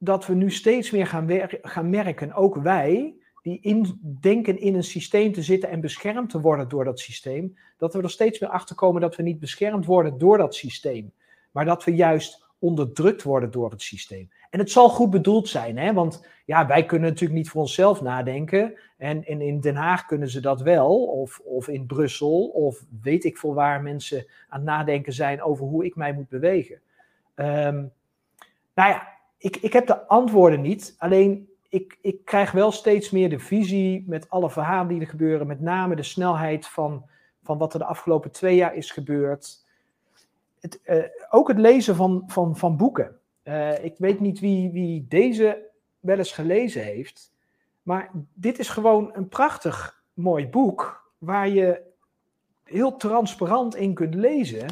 dat 0.03 0.25
we 0.25 0.33
nu 0.33 0.51
steeds 0.51 0.91
meer 0.91 1.07
gaan, 1.07 1.29
gaan 1.61 1.89
merken, 1.89 2.33
ook 2.33 2.55
wij, 2.55 3.15
die 3.41 3.59
in, 3.61 3.99
denken 4.19 4.59
in 4.59 4.75
een 4.75 4.83
systeem 4.83 5.33
te 5.33 5.41
zitten 5.41 5.69
en 5.69 5.81
beschermd 5.81 6.29
te 6.29 6.41
worden 6.41 6.69
door 6.69 6.83
dat 6.83 6.99
systeem, 6.99 7.57
dat 7.77 7.93
we 7.93 8.01
er 8.01 8.09
steeds 8.09 8.39
meer 8.39 8.49
achter 8.49 8.75
komen 8.75 9.01
dat 9.01 9.15
we 9.15 9.23
niet 9.23 9.39
beschermd 9.39 9.85
worden 9.85 10.17
door 10.17 10.37
dat 10.37 10.55
systeem, 10.55 11.11
maar 11.51 11.65
dat 11.65 11.83
we 11.83 11.95
juist 11.95 12.45
onderdrukt 12.59 13.23
worden 13.23 13.51
door 13.51 13.71
het 13.71 13.81
systeem. 13.81 14.29
En 14.49 14.59
het 14.59 14.71
zal 14.71 14.89
goed 14.89 15.09
bedoeld 15.09 15.47
zijn, 15.47 15.77
hè? 15.77 15.93
want 15.93 16.27
ja, 16.45 16.67
wij 16.67 16.85
kunnen 16.85 17.09
natuurlijk 17.09 17.39
niet 17.39 17.49
voor 17.49 17.61
onszelf 17.61 18.01
nadenken. 18.01 18.73
En, 18.97 19.25
in 19.25 19.59
Den 19.59 19.75
Haag 19.75 20.05
kunnen 20.05 20.29
ze 20.29 20.39
dat 20.39 20.61
wel, 20.61 21.03
of, 21.05 21.39
of 21.39 21.67
in 21.67 21.85
Brussel, 21.85 22.45
of 22.45 22.83
weet 23.01 23.23
ik 23.23 23.37
veel 23.37 23.53
waar 23.53 23.81
mensen 23.81 24.25
aan 24.49 24.59
het 24.59 24.69
nadenken 24.69 25.13
zijn 25.13 25.41
over 25.41 25.65
hoe 25.65 25.85
ik 25.85 25.95
mij 25.95 26.13
moet 26.13 26.29
bewegen. 26.29 26.81
Um, 27.35 27.91
nou 28.73 28.89
ja, 28.89 29.19
ik, 29.41 29.55
ik 29.55 29.73
heb 29.73 29.87
de 29.87 30.07
antwoorden 30.07 30.61
niet, 30.61 30.95
alleen 30.97 31.49
ik, 31.69 31.97
ik 32.01 32.25
krijg 32.25 32.51
wel 32.51 32.71
steeds 32.71 33.09
meer 33.09 33.29
de 33.29 33.39
visie 33.39 34.03
met 34.07 34.29
alle 34.29 34.49
verhalen 34.49 34.87
die 34.87 35.01
er 35.01 35.07
gebeuren, 35.07 35.47
met 35.47 35.61
name 35.61 35.95
de 35.95 36.03
snelheid 36.03 36.67
van, 36.67 37.05
van 37.43 37.57
wat 37.57 37.73
er 37.73 37.79
de 37.79 37.85
afgelopen 37.85 38.31
twee 38.31 38.55
jaar 38.55 38.75
is 38.75 38.91
gebeurd. 38.91 39.65
Het, 40.59 40.79
uh, 40.85 41.03
ook 41.29 41.47
het 41.47 41.57
lezen 41.57 41.95
van, 41.95 42.23
van, 42.27 42.57
van 42.57 42.77
boeken. 42.77 43.19
Uh, 43.43 43.83
ik 43.83 43.95
weet 43.97 44.19
niet 44.19 44.39
wie, 44.39 44.71
wie 44.71 45.05
deze 45.07 45.69
wel 45.99 46.17
eens 46.17 46.31
gelezen 46.31 46.83
heeft, 46.83 47.33
maar 47.81 48.11
dit 48.33 48.59
is 48.59 48.69
gewoon 48.69 49.09
een 49.13 49.27
prachtig 49.27 50.03
mooi 50.13 50.47
boek 50.47 51.11
waar 51.17 51.49
je 51.49 51.81
heel 52.63 52.97
transparant 52.97 53.75
in 53.75 53.93
kunt 53.93 54.13
lezen 54.13 54.67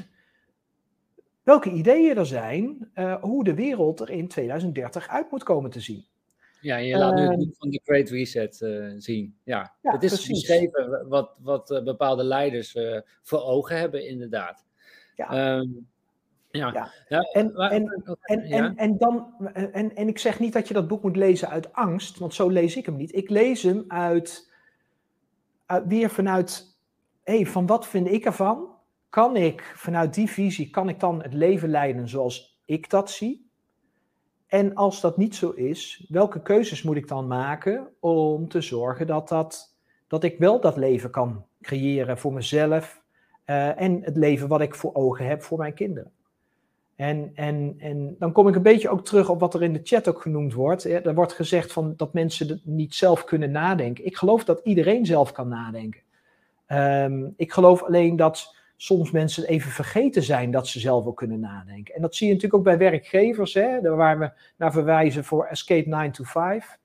welke 1.50 1.70
ideeën 1.70 2.18
er 2.18 2.26
zijn, 2.26 2.92
uh, 2.96 3.22
hoe 3.22 3.44
de 3.44 3.54
wereld 3.54 4.00
er 4.00 4.10
in 4.10 4.28
2030 4.28 5.08
uit 5.08 5.32
moet 5.32 5.44
komen 5.44 5.70
te 5.70 5.80
zien. 5.80 6.06
Ja, 6.62 6.78
je 6.78 6.98
laat 6.98 7.16
nu 7.16 7.22
het 7.22 7.38
boek 7.38 7.56
van 7.58 7.70
de 7.70 7.82
Great 7.84 8.10
Reset 8.10 8.62
uh, 8.62 8.94
zien. 8.98 9.36
Ja, 9.44 9.76
ja 9.82 9.92
het 9.92 10.04
is 10.04 10.14
precies. 10.14 10.30
beschreven 10.30 11.08
wat, 11.08 11.36
wat 11.40 11.72
uh, 11.72 11.84
bepaalde 11.84 12.24
leiders 12.24 12.78
voor 13.24 13.42
ogen 13.44 13.78
hebben, 13.78 14.08
inderdaad. 14.08 14.66
Ja. 15.16 15.58
Um, 15.58 15.88
ja. 16.52 16.74
ja. 16.74 16.92
ja. 17.08 17.22
En, 17.22 17.56
en, 17.56 18.08
en, 18.22 18.42
en, 18.42 18.78
en, 18.78 18.98
dan, 18.98 19.34
en, 19.54 19.96
en 19.96 20.08
ik 20.08 20.20
zeg 20.20 20.40
niet 20.40 20.54
dat 20.54 20.68
je 20.68 20.74
dat 20.74 20.88
boek 20.88 21.04
moet 21.04 21.16
lezen 21.16 21.50
uit 21.50 21.74
angst, 21.74 22.20
want 22.20 22.34
zo 22.34 22.50
lees 22.50 22.76
ik 22.76 22.86
hem 22.86 22.96
niet. 22.96 23.16
Ik 23.16 23.30
lees 23.30 23.64
hem 23.64 23.86
uit, 23.88 24.52
uit 25.66 25.88
weer 25.88 26.10
vanuit, 26.10 26.78
hé, 27.24 27.36
hey, 27.36 27.46
van 27.46 27.66
wat 27.66 27.88
vind 27.88 28.08
ik 28.08 28.26
ervan? 28.26 28.78
Kan 29.10 29.36
ik 29.36 29.74
vanuit 29.76 30.14
die 30.14 30.30
visie, 30.30 30.70
kan 30.70 30.90
ik 30.90 31.00
dan 31.00 31.22
het 31.22 31.34
leven 31.34 31.70
leiden 31.70 32.08
zoals 32.08 32.62
ik 32.66 32.90
dat 32.90 33.12
zie? 33.12 33.50
En 34.48 34.76
als 34.76 35.02
dat 35.02 35.18
niet 35.18 35.36
zo 35.36 35.50
is, 35.50 36.06
welke 36.10 36.42
keuzes 36.42 36.84
moet 36.84 36.96
ik 36.96 37.08
dan 37.08 37.28
maken 37.28 37.88
om 38.00 38.48
te 38.48 38.62
zorgen 38.62 39.08
dat, 39.08 39.30
dat, 39.30 39.76
dat 40.08 40.24
ik 40.24 40.38
wel 40.38 40.62
dat 40.62 40.78
leven 40.78 41.10
kan 41.10 41.46
creëren 41.62 42.18
voor 42.18 42.34
mezelf 42.34 43.02
uh, 43.46 43.82
en 43.82 44.04
het 44.04 44.18
leven 44.18 44.48
wat 44.48 44.62
ik 44.62 44.76
voor 44.76 44.94
ogen 44.94 45.26
heb 45.26 45.44
voor 45.44 45.58
mijn 45.58 45.74
kinderen? 45.74 46.12
En, 46.96 47.32
en, 47.34 47.76
en 47.78 48.16
dan 48.20 48.32
kom 48.32 48.48
ik 48.48 48.56
een 48.56 48.62
beetje 48.62 48.90
ook 48.90 49.06
terug 49.06 49.30
op 49.30 49.40
wat 49.40 49.54
er 49.54 49.64
in 49.64 49.74
de 49.74 49.80
chat 49.84 50.08
ook 50.08 50.22
genoemd 50.22 50.54
wordt. 50.54 50.84
Er 50.86 51.14
wordt 51.14 51.34
gezegd 51.34 51.74
van 51.74 51.94
dat 51.98 52.14
mensen 52.14 52.62
niet 52.64 52.96
zelf 52.96 53.24
kunnen 53.24 53.52
nadenken. 53.52 54.06
Ik 54.06 54.18
geloof 54.18 54.44
dat 54.44 54.62
iedereen 54.64 55.06
zelf 55.06 55.32
kan 55.32 55.48
nadenken. 55.48 56.02
Um, 56.68 57.34
ik 57.38 57.52
geloof 57.52 57.84
alleen 57.84 58.16
dat 58.16 58.56
soms 58.82 59.12
mensen 59.12 59.48
even 59.48 59.72
vergeten 59.72 60.24
zijn 60.24 60.52
dat 60.52 60.68
ze 60.68 60.80
zelf 60.80 61.06
ook 61.06 61.18
kunnen 61.18 61.40
nadenken. 61.40 61.96
En 61.96 62.02
dat 62.02 62.16
zie 62.16 62.28
je 62.28 62.34
natuurlijk 62.34 62.60
ook 62.60 62.68
bij 62.68 62.78
werkgevers, 62.92 63.54
hè, 63.54 63.82
waar 63.82 64.20
we 64.20 64.32
naar 64.58 64.72
verwijzen 64.72 65.24
voor 65.24 65.46
Escape 65.46 65.90
9 65.90 66.12
to 66.12 66.24
5. 66.24 66.78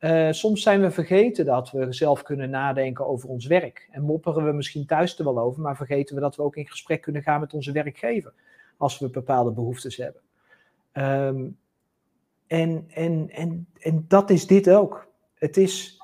Uh, 0.00 0.30
soms 0.30 0.62
zijn 0.62 0.80
we 0.80 0.90
vergeten 0.90 1.44
dat 1.44 1.70
we 1.70 1.92
zelf 1.92 2.22
kunnen 2.22 2.50
nadenken 2.50 3.06
over 3.06 3.28
ons 3.28 3.46
werk. 3.46 3.88
En 3.90 4.02
mopperen 4.02 4.44
we 4.44 4.52
misschien 4.52 4.86
thuis 4.86 5.18
er 5.18 5.24
wel 5.24 5.38
over, 5.38 5.62
maar 5.62 5.76
vergeten 5.76 6.14
we 6.14 6.20
dat 6.20 6.36
we 6.36 6.42
ook 6.42 6.56
in 6.56 6.66
gesprek 6.66 7.00
kunnen 7.00 7.22
gaan 7.22 7.40
met 7.40 7.54
onze 7.54 7.72
werkgever. 7.72 8.32
Als 8.76 8.98
we 8.98 9.10
bepaalde 9.10 9.50
behoeftes 9.50 9.96
hebben. 9.96 10.20
Um, 10.92 11.58
en, 12.46 12.84
en, 12.88 13.30
en, 13.30 13.66
en 13.80 14.04
dat 14.08 14.30
is 14.30 14.46
dit 14.46 14.70
ook. 14.70 15.08
Het 15.34 15.56
is 15.56 15.98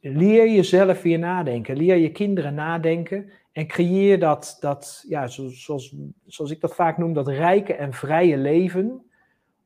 leer 0.00 0.50
jezelf 0.50 1.02
weer 1.02 1.18
nadenken. 1.18 1.76
Leer 1.76 1.96
je 1.96 2.12
kinderen 2.12 2.54
nadenken. 2.54 3.30
En 3.52 3.66
creëer 3.66 4.18
dat, 4.18 4.56
dat 4.60 5.04
ja, 5.08 5.26
zoals, 5.26 5.94
zoals 6.26 6.50
ik 6.50 6.60
dat 6.60 6.74
vaak 6.74 6.98
noem, 6.98 7.12
dat 7.12 7.28
rijke 7.28 7.74
en 7.74 7.92
vrije 7.92 8.36
leven 8.36 9.10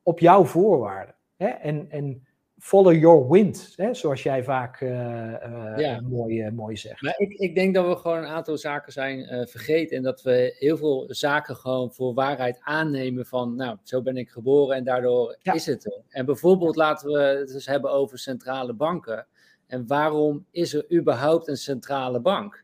op 0.02 0.18
jouw 0.18 0.44
voorwaarden. 0.44 1.14
Hè? 1.36 1.46
En, 1.46 1.90
en 1.90 2.26
follow 2.58 2.92
your 2.92 3.30
wind, 3.30 3.72
hè? 3.76 3.94
zoals 3.94 4.22
jij 4.22 4.44
vaak 4.44 4.80
uh, 4.80 4.90
uh, 4.90 5.72
ja. 5.76 6.00
mooi, 6.00 6.46
uh, 6.46 6.52
mooi 6.52 6.76
zegt. 6.76 7.02
Maar 7.02 7.14
ik, 7.18 7.32
ik 7.32 7.54
denk 7.54 7.74
dat 7.74 7.86
we 7.86 7.96
gewoon 7.96 8.18
een 8.18 8.26
aantal 8.26 8.58
zaken 8.58 8.92
zijn 8.92 9.48
vergeten 9.48 9.96
en 9.96 10.02
dat 10.02 10.22
we 10.22 10.56
heel 10.58 10.76
veel 10.76 11.04
zaken 11.08 11.56
gewoon 11.56 11.92
voor 11.92 12.14
waarheid 12.14 12.58
aannemen 12.60 13.26
van, 13.26 13.56
nou, 13.56 13.76
zo 13.82 14.02
ben 14.02 14.16
ik 14.16 14.30
geboren 14.30 14.76
en 14.76 14.84
daardoor 14.84 15.36
ja. 15.40 15.52
is 15.52 15.66
het 15.66 15.84
er. 15.84 16.02
En 16.08 16.26
bijvoorbeeld 16.26 16.76
laten 16.76 17.12
we 17.12 17.18
het 17.18 17.54
eens 17.54 17.66
hebben 17.66 17.90
over 17.90 18.18
centrale 18.18 18.72
banken. 18.72 19.26
En 19.66 19.86
waarom 19.86 20.46
is 20.50 20.74
er 20.74 20.92
überhaupt 20.92 21.48
een 21.48 21.56
centrale 21.56 22.20
bank? 22.20 22.63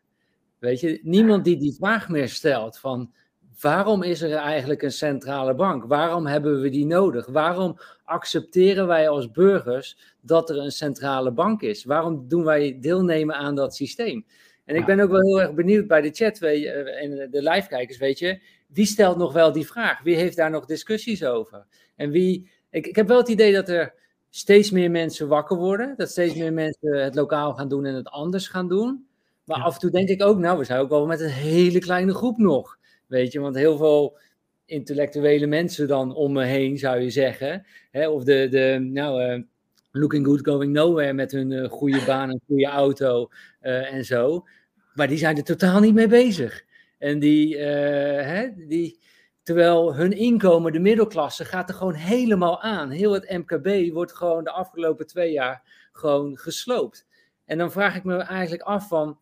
Weet 0.60 0.80
je, 0.80 1.00
niemand 1.02 1.44
die 1.44 1.56
die 1.56 1.74
vraag 1.74 2.08
meer 2.08 2.28
stelt 2.28 2.78
van 2.78 3.12
waarom 3.60 4.02
is 4.02 4.22
er 4.22 4.32
eigenlijk 4.32 4.82
een 4.82 4.92
centrale 4.92 5.54
bank? 5.54 5.84
Waarom 5.84 6.26
hebben 6.26 6.60
we 6.60 6.68
die 6.68 6.86
nodig? 6.86 7.26
Waarom 7.26 7.78
accepteren 8.04 8.86
wij 8.86 9.08
als 9.08 9.30
burgers 9.30 10.16
dat 10.20 10.50
er 10.50 10.58
een 10.58 10.72
centrale 10.72 11.32
bank 11.32 11.62
is? 11.62 11.84
Waarom 11.84 12.28
doen 12.28 12.44
wij 12.44 12.78
deelnemen 12.80 13.34
aan 13.34 13.54
dat 13.54 13.74
systeem? 13.74 14.26
En 14.64 14.76
ik 14.76 14.86
ben 14.86 15.00
ook 15.00 15.10
wel 15.10 15.20
heel 15.20 15.40
erg 15.40 15.54
benieuwd 15.54 15.86
bij 15.86 16.00
de 16.00 16.10
chat 16.10 16.38
eh, 16.38 17.02
en 17.02 17.30
de 17.30 17.42
live-kijkers, 17.42 17.98
weet 17.98 18.18
je, 18.18 18.40
wie 18.66 18.86
stelt 18.86 19.16
nog 19.16 19.32
wel 19.32 19.52
die 19.52 19.66
vraag? 19.66 20.02
Wie 20.02 20.16
heeft 20.16 20.36
daar 20.36 20.50
nog 20.50 20.66
discussies 20.66 21.24
over? 21.24 21.66
En 21.96 22.10
wie, 22.10 22.50
ik, 22.70 22.86
ik 22.86 22.96
heb 22.96 23.08
wel 23.08 23.18
het 23.18 23.28
idee 23.28 23.52
dat 23.52 23.68
er 23.68 23.94
steeds 24.30 24.70
meer 24.70 24.90
mensen 24.90 25.28
wakker 25.28 25.56
worden, 25.56 25.94
dat 25.96 26.10
steeds 26.10 26.34
meer 26.34 26.52
mensen 26.52 27.02
het 27.02 27.14
lokaal 27.14 27.54
gaan 27.54 27.68
doen 27.68 27.84
en 27.84 27.94
het 27.94 28.08
anders 28.08 28.48
gaan 28.48 28.68
doen. 28.68 29.08
Maar 29.44 29.60
af 29.62 29.74
en 29.74 29.80
toe 29.80 29.90
denk 29.90 30.08
ik 30.08 30.22
ook, 30.22 30.38
nou, 30.38 30.58
we 30.58 30.64
zijn 30.64 30.80
ook 30.80 30.88
wel 30.88 31.06
met 31.06 31.20
een 31.20 31.28
hele 31.28 31.78
kleine 31.78 32.14
groep 32.14 32.38
nog. 32.38 32.78
Weet 33.06 33.32
je, 33.32 33.40
want 33.40 33.56
heel 33.56 33.76
veel 33.76 34.18
intellectuele 34.64 35.46
mensen 35.46 35.88
dan 35.88 36.14
om 36.14 36.32
me 36.32 36.44
heen, 36.44 36.78
zou 36.78 37.00
je 37.00 37.10
zeggen. 37.10 37.66
Hè? 37.90 38.08
Of 38.08 38.24
de, 38.24 38.48
de 38.50 38.78
nou, 38.80 39.22
uh, 39.22 39.42
looking 39.90 40.26
good, 40.26 40.46
going 40.46 40.72
nowhere 40.72 41.12
met 41.12 41.32
hun 41.32 41.50
uh, 41.50 41.68
goede 41.68 42.04
baan 42.06 42.30
en 42.30 42.40
goede 42.46 42.66
auto 42.66 43.28
uh, 43.62 43.92
en 43.92 44.04
zo. 44.04 44.46
Maar 44.94 45.08
die 45.08 45.18
zijn 45.18 45.36
er 45.36 45.44
totaal 45.44 45.80
niet 45.80 45.94
mee 45.94 46.08
bezig. 46.08 46.64
En 46.98 47.18
die, 47.18 47.58
hè, 47.58 48.48
die, 48.66 49.00
terwijl 49.42 49.94
hun 49.94 50.12
inkomen, 50.12 50.72
de 50.72 50.78
middelklasse, 50.78 51.44
gaat 51.44 51.68
er 51.68 51.74
gewoon 51.74 51.94
helemaal 51.94 52.62
aan. 52.62 52.90
Heel 52.90 53.12
het 53.12 53.30
MKB 53.30 53.92
wordt 53.92 54.12
gewoon 54.12 54.44
de 54.44 54.50
afgelopen 54.50 55.06
twee 55.06 55.32
jaar 55.32 55.88
gewoon 55.92 56.36
gesloopt. 56.36 57.06
En 57.50 57.58
dan 57.58 57.70
vraag 57.70 57.96
ik 57.96 58.04
me 58.04 58.16
eigenlijk 58.16 58.62
af 58.62 58.88
van, 58.88 59.18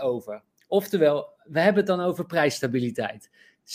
over. 0.00 0.42
Oftewel, 0.68 1.28
we 1.44 1.60
hebben 1.60 1.86
het 1.86 1.96
dan 1.96 2.00
over 2.00 2.26
prijsstabiliteit. 2.26 3.30
97% 3.64 3.66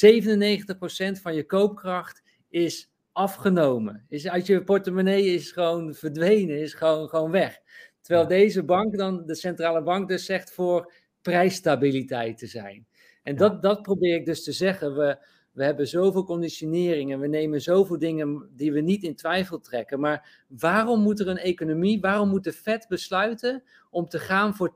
van 1.21 1.35
je 1.35 1.45
koopkracht 1.45 2.21
is 2.49 2.91
afgenomen. 3.11 4.05
Is 4.07 4.27
uit 4.27 4.45
je 4.45 4.63
portemonnee 4.63 5.25
is 5.25 5.51
gewoon 5.51 5.93
verdwenen, 5.93 6.61
is 6.61 6.73
gewoon, 6.73 7.09
gewoon 7.09 7.31
weg. 7.31 7.59
Terwijl 8.01 8.27
deze 8.27 8.63
bank 8.63 8.97
dan, 8.97 9.25
de 9.25 9.35
centrale 9.35 9.81
bank 9.81 10.07
dus 10.07 10.25
zegt 10.25 10.51
voor 10.51 10.93
prijsstabiliteit 11.21 12.37
te 12.37 12.47
zijn. 12.47 12.87
En 13.29 13.35
dat, 13.35 13.61
dat 13.61 13.81
probeer 13.81 14.15
ik 14.15 14.25
dus 14.25 14.43
te 14.43 14.51
zeggen. 14.51 14.95
We, 14.95 15.17
we 15.51 15.63
hebben 15.63 15.87
zoveel 15.87 16.23
conditioneringen, 16.23 17.19
we 17.19 17.27
nemen 17.27 17.61
zoveel 17.61 17.99
dingen 17.99 18.49
die 18.55 18.71
we 18.71 18.81
niet 18.81 19.03
in 19.03 19.15
twijfel 19.15 19.59
trekken. 19.59 19.99
Maar 19.99 20.43
waarom 20.47 21.01
moet 21.01 21.19
er 21.19 21.27
een 21.27 21.37
economie, 21.37 21.99
waarom 21.99 22.29
moet 22.29 22.43
de 22.43 22.53
Fed 22.53 22.85
besluiten 22.87 23.63
om 23.89 24.07
te 24.07 24.19
gaan 24.19 24.55
voor 24.55 24.73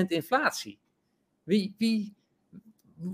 2% 0.00 0.06
inflatie? 0.06 0.78
Wie, 1.42 1.74
wie, 1.78 2.14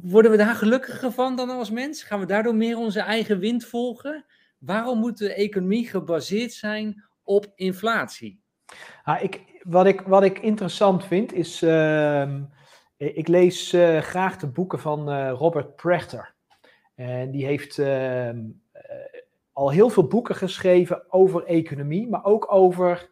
worden 0.03 0.31
we 0.31 0.37
daar 0.37 0.55
gelukkiger 0.55 1.13
van 1.13 1.37
dan 1.37 1.51
als 1.51 1.71
mens? 1.71 2.03
Gaan 2.03 2.21
we 2.21 2.27
daardoor 2.27 2.55
meer 2.55 2.77
onze 2.77 3.01
eigen 3.01 3.39
wind 3.39 3.65
volgen? 3.65 4.25
Waarom 4.59 4.99
moet 4.99 5.19
de 5.19 5.35
economie 5.35 5.89
gebaseerd 5.89 6.53
zijn 6.53 7.05
op 7.23 7.53
inflatie? 7.55 8.41
Ah, 9.03 9.23
ik, 9.23 9.41
wat, 9.63 9.87
ik, 9.87 10.01
wat 10.01 10.23
ik 10.23 10.39
interessant 10.39 11.05
vind 11.05 11.33
is, 11.33 11.63
uh, 11.63 12.35
ik 12.97 13.29
lees 13.29 13.73
uh, 13.73 13.99
graag 13.99 14.37
de 14.37 14.47
boeken 14.47 14.79
van 14.79 15.11
uh, 15.11 15.31
Robert 15.31 15.77
Prechter. 15.77 16.35
En 16.95 17.31
die 17.31 17.47
heeft 17.47 17.79
ehm, 17.79 18.39
eh, 18.73 18.83
al 19.53 19.71
heel 19.71 19.89
veel 19.89 20.07
boeken 20.07 20.35
geschreven 20.35 21.13
over 21.13 21.45
economie, 21.45 22.09
maar 22.09 22.25
ook 22.25 22.53
over, 22.53 23.09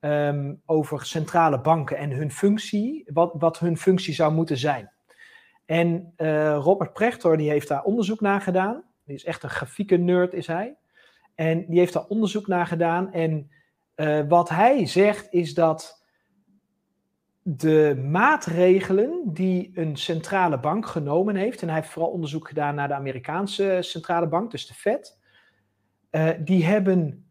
um, 0.00 0.62
over 0.66 1.06
centrale 1.06 1.60
banken 1.60 1.96
en 1.96 2.10
hun 2.10 2.30
functie, 2.30 3.04
wat, 3.12 3.32
wat 3.38 3.58
hun 3.58 3.76
functie 3.76 4.14
zou 4.14 4.32
moeten 4.32 4.58
zijn. 4.58 4.92
En 5.64 6.12
Robert 6.58 6.92
Prechter 6.92 7.36
die 7.36 7.50
heeft 7.50 7.68
daar 7.68 7.82
onderzoek 7.82 8.20
naar 8.20 8.40
gedaan. 8.40 8.84
Die 9.04 9.14
is 9.14 9.24
echt 9.24 9.42
een 9.42 9.50
grafieke 9.50 9.96
nerd, 9.96 10.34
is 10.34 10.46
hij. 10.46 10.76
En 11.34 11.66
die 11.68 11.78
heeft 11.78 11.92
daar 11.92 12.06
onderzoek 12.06 12.46
naar 12.46 12.66
gedaan. 12.66 13.12
En 13.12 13.50
wat 14.28 14.48
hij 14.48 14.86
zegt 14.86 15.32
is 15.32 15.54
dat 15.54 16.03
de 17.46 18.02
maatregelen 18.10 19.20
die 19.24 19.70
een 19.74 19.96
centrale 19.96 20.58
bank 20.58 20.86
genomen 20.86 21.36
heeft, 21.36 21.62
en 21.62 21.68
hij 21.68 21.76
heeft 21.76 21.92
vooral 21.92 22.10
onderzoek 22.10 22.48
gedaan 22.48 22.74
naar 22.74 22.88
de 22.88 22.94
Amerikaanse 22.94 23.78
centrale 23.80 24.26
bank, 24.26 24.50
dus 24.50 24.66
de 24.66 24.74
Fed, 24.74 25.18
uh, 26.10 26.30
die 26.38 26.64
hebben 26.64 27.30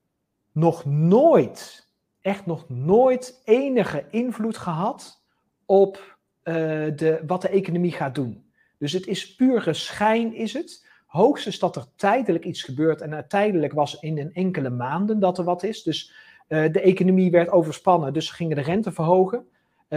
nog 0.51 0.85
nooit, 0.85 1.89
echt 2.21 2.45
nog 2.45 2.69
nooit 2.69 3.41
enige 3.45 4.05
invloed 4.09 4.57
gehad 4.57 5.23
op 5.65 6.17
uh, 6.43 6.53
de, 6.95 7.23
wat 7.27 7.41
de 7.41 7.49
economie 7.49 7.91
gaat 7.91 8.15
doen. 8.15 8.51
Dus 8.77 8.91
het 8.91 9.07
is 9.07 9.35
pure 9.35 9.73
schijn, 9.73 10.35
is 10.35 10.53
het. 10.53 10.87
Hoogstens 11.05 11.59
dat 11.59 11.75
er 11.75 11.85
tijdelijk 11.95 12.45
iets 12.45 12.63
gebeurt. 12.63 13.01
En 13.01 13.25
tijdelijk 13.27 13.73
was 13.73 13.99
in 13.99 14.17
een 14.17 14.33
enkele 14.33 14.69
maanden 14.69 15.19
dat 15.19 15.37
er 15.37 15.43
wat 15.43 15.63
is. 15.63 15.83
Dus 15.83 16.13
de 16.47 16.81
economie 16.81 17.31
werd 17.31 17.49
overspannen, 17.49 18.13
dus 18.13 18.27
ze 18.27 18.33
gingen 18.33 18.55
de 18.55 18.61
rente 18.61 18.91
verhogen. 18.91 19.47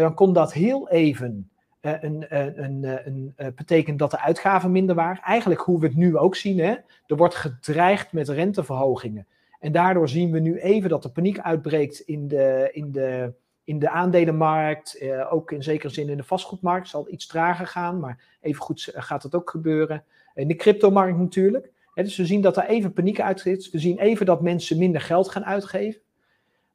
Dan 0.01 0.15
kon 0.15 0.33
dat 0.33 0.53
heel 0.53 0.89
even 0.89 1.51
uh, 1.83 1.93
een, 2.01 2.27
een, 2.29 2.85
een, 3.07 3.33
een 3.37 3.53
betekenen 3.55 3.97
dat 3.97 4.11
de 4.11 4.21
uitgaven 4.21 4.73
minder 4.73 4.95
waren. 4.95 5.23
Eigenlijk 5.23 5.61
hoe 5.61 5.81
we 5.81 5.87
het 5.87 5.97
nu 5.97 6.17
ook 6.17 6.37
zien. 6.37 6.59
Hè? 6.59 6.75
Er 7.07 7.17
wordt 7.17 7.35
gedreigd 7.35 8.13
met 8.13 8.29
renteverhogingen. 8.29 9.27
En 9.61 9.73
daardoor 9.73 10.09
zien 10.09 10.31
we 10.31 10.39
nu 10.39 10.59
even 10.59 10.89
dat 10.89 11.03
de 11.03 11.09
paniek 11.09 11.39
uitbreekt 11.39 12.01
in 12.01 12.29
de, 12.29 12.69
in 12.73 12.93
de, 12.93 13.33
in 13.65 13.79
de 13.79 13.91
aandelenmarkt. 13.91 15.03
Uh, 15.03 15.33
ook 15.33 15.53
in 15.53 15.63
zekere 15.63 15.93
zin 15.93 16.09
in 16.09 16.17
de 16.17 16.23
vastgoedmarkt. 16.23 16.89
Zal 16.89 17.11
iets 17.11 17.27
trager 17.27 17.67
gaan, 17.67 18.01
maar 18.01 18.25
even 18.41 18.63
goed 18.63 18.91
gaat 18.95 19.23
dat 19.23 19.35
ook 19.35 19.51
gebeuren. 19.51 20.05
In 20.35 20.49
de 20.49 20.57
cryptomarkt 20.57 21.19
natuurlijk. 21.19 21.71
dus 21.95 22.17
we 22.17 22.27
zien 22.27 22.41
dat 22.41 22.57
er 22.57 22.67
even 22.67 22.93
paniek 22.93 23.21
uitzit. 23.21 23.71
We 23.71 23.79
zien 23.79 23.99
even 23.99 24.27
dat 24.27 24.43
mensen 24.43 24.79
minder 24.79 25.01
geld 25.01 25.29
gaan 25.29 25.45
uitgeven. 25.45 26.01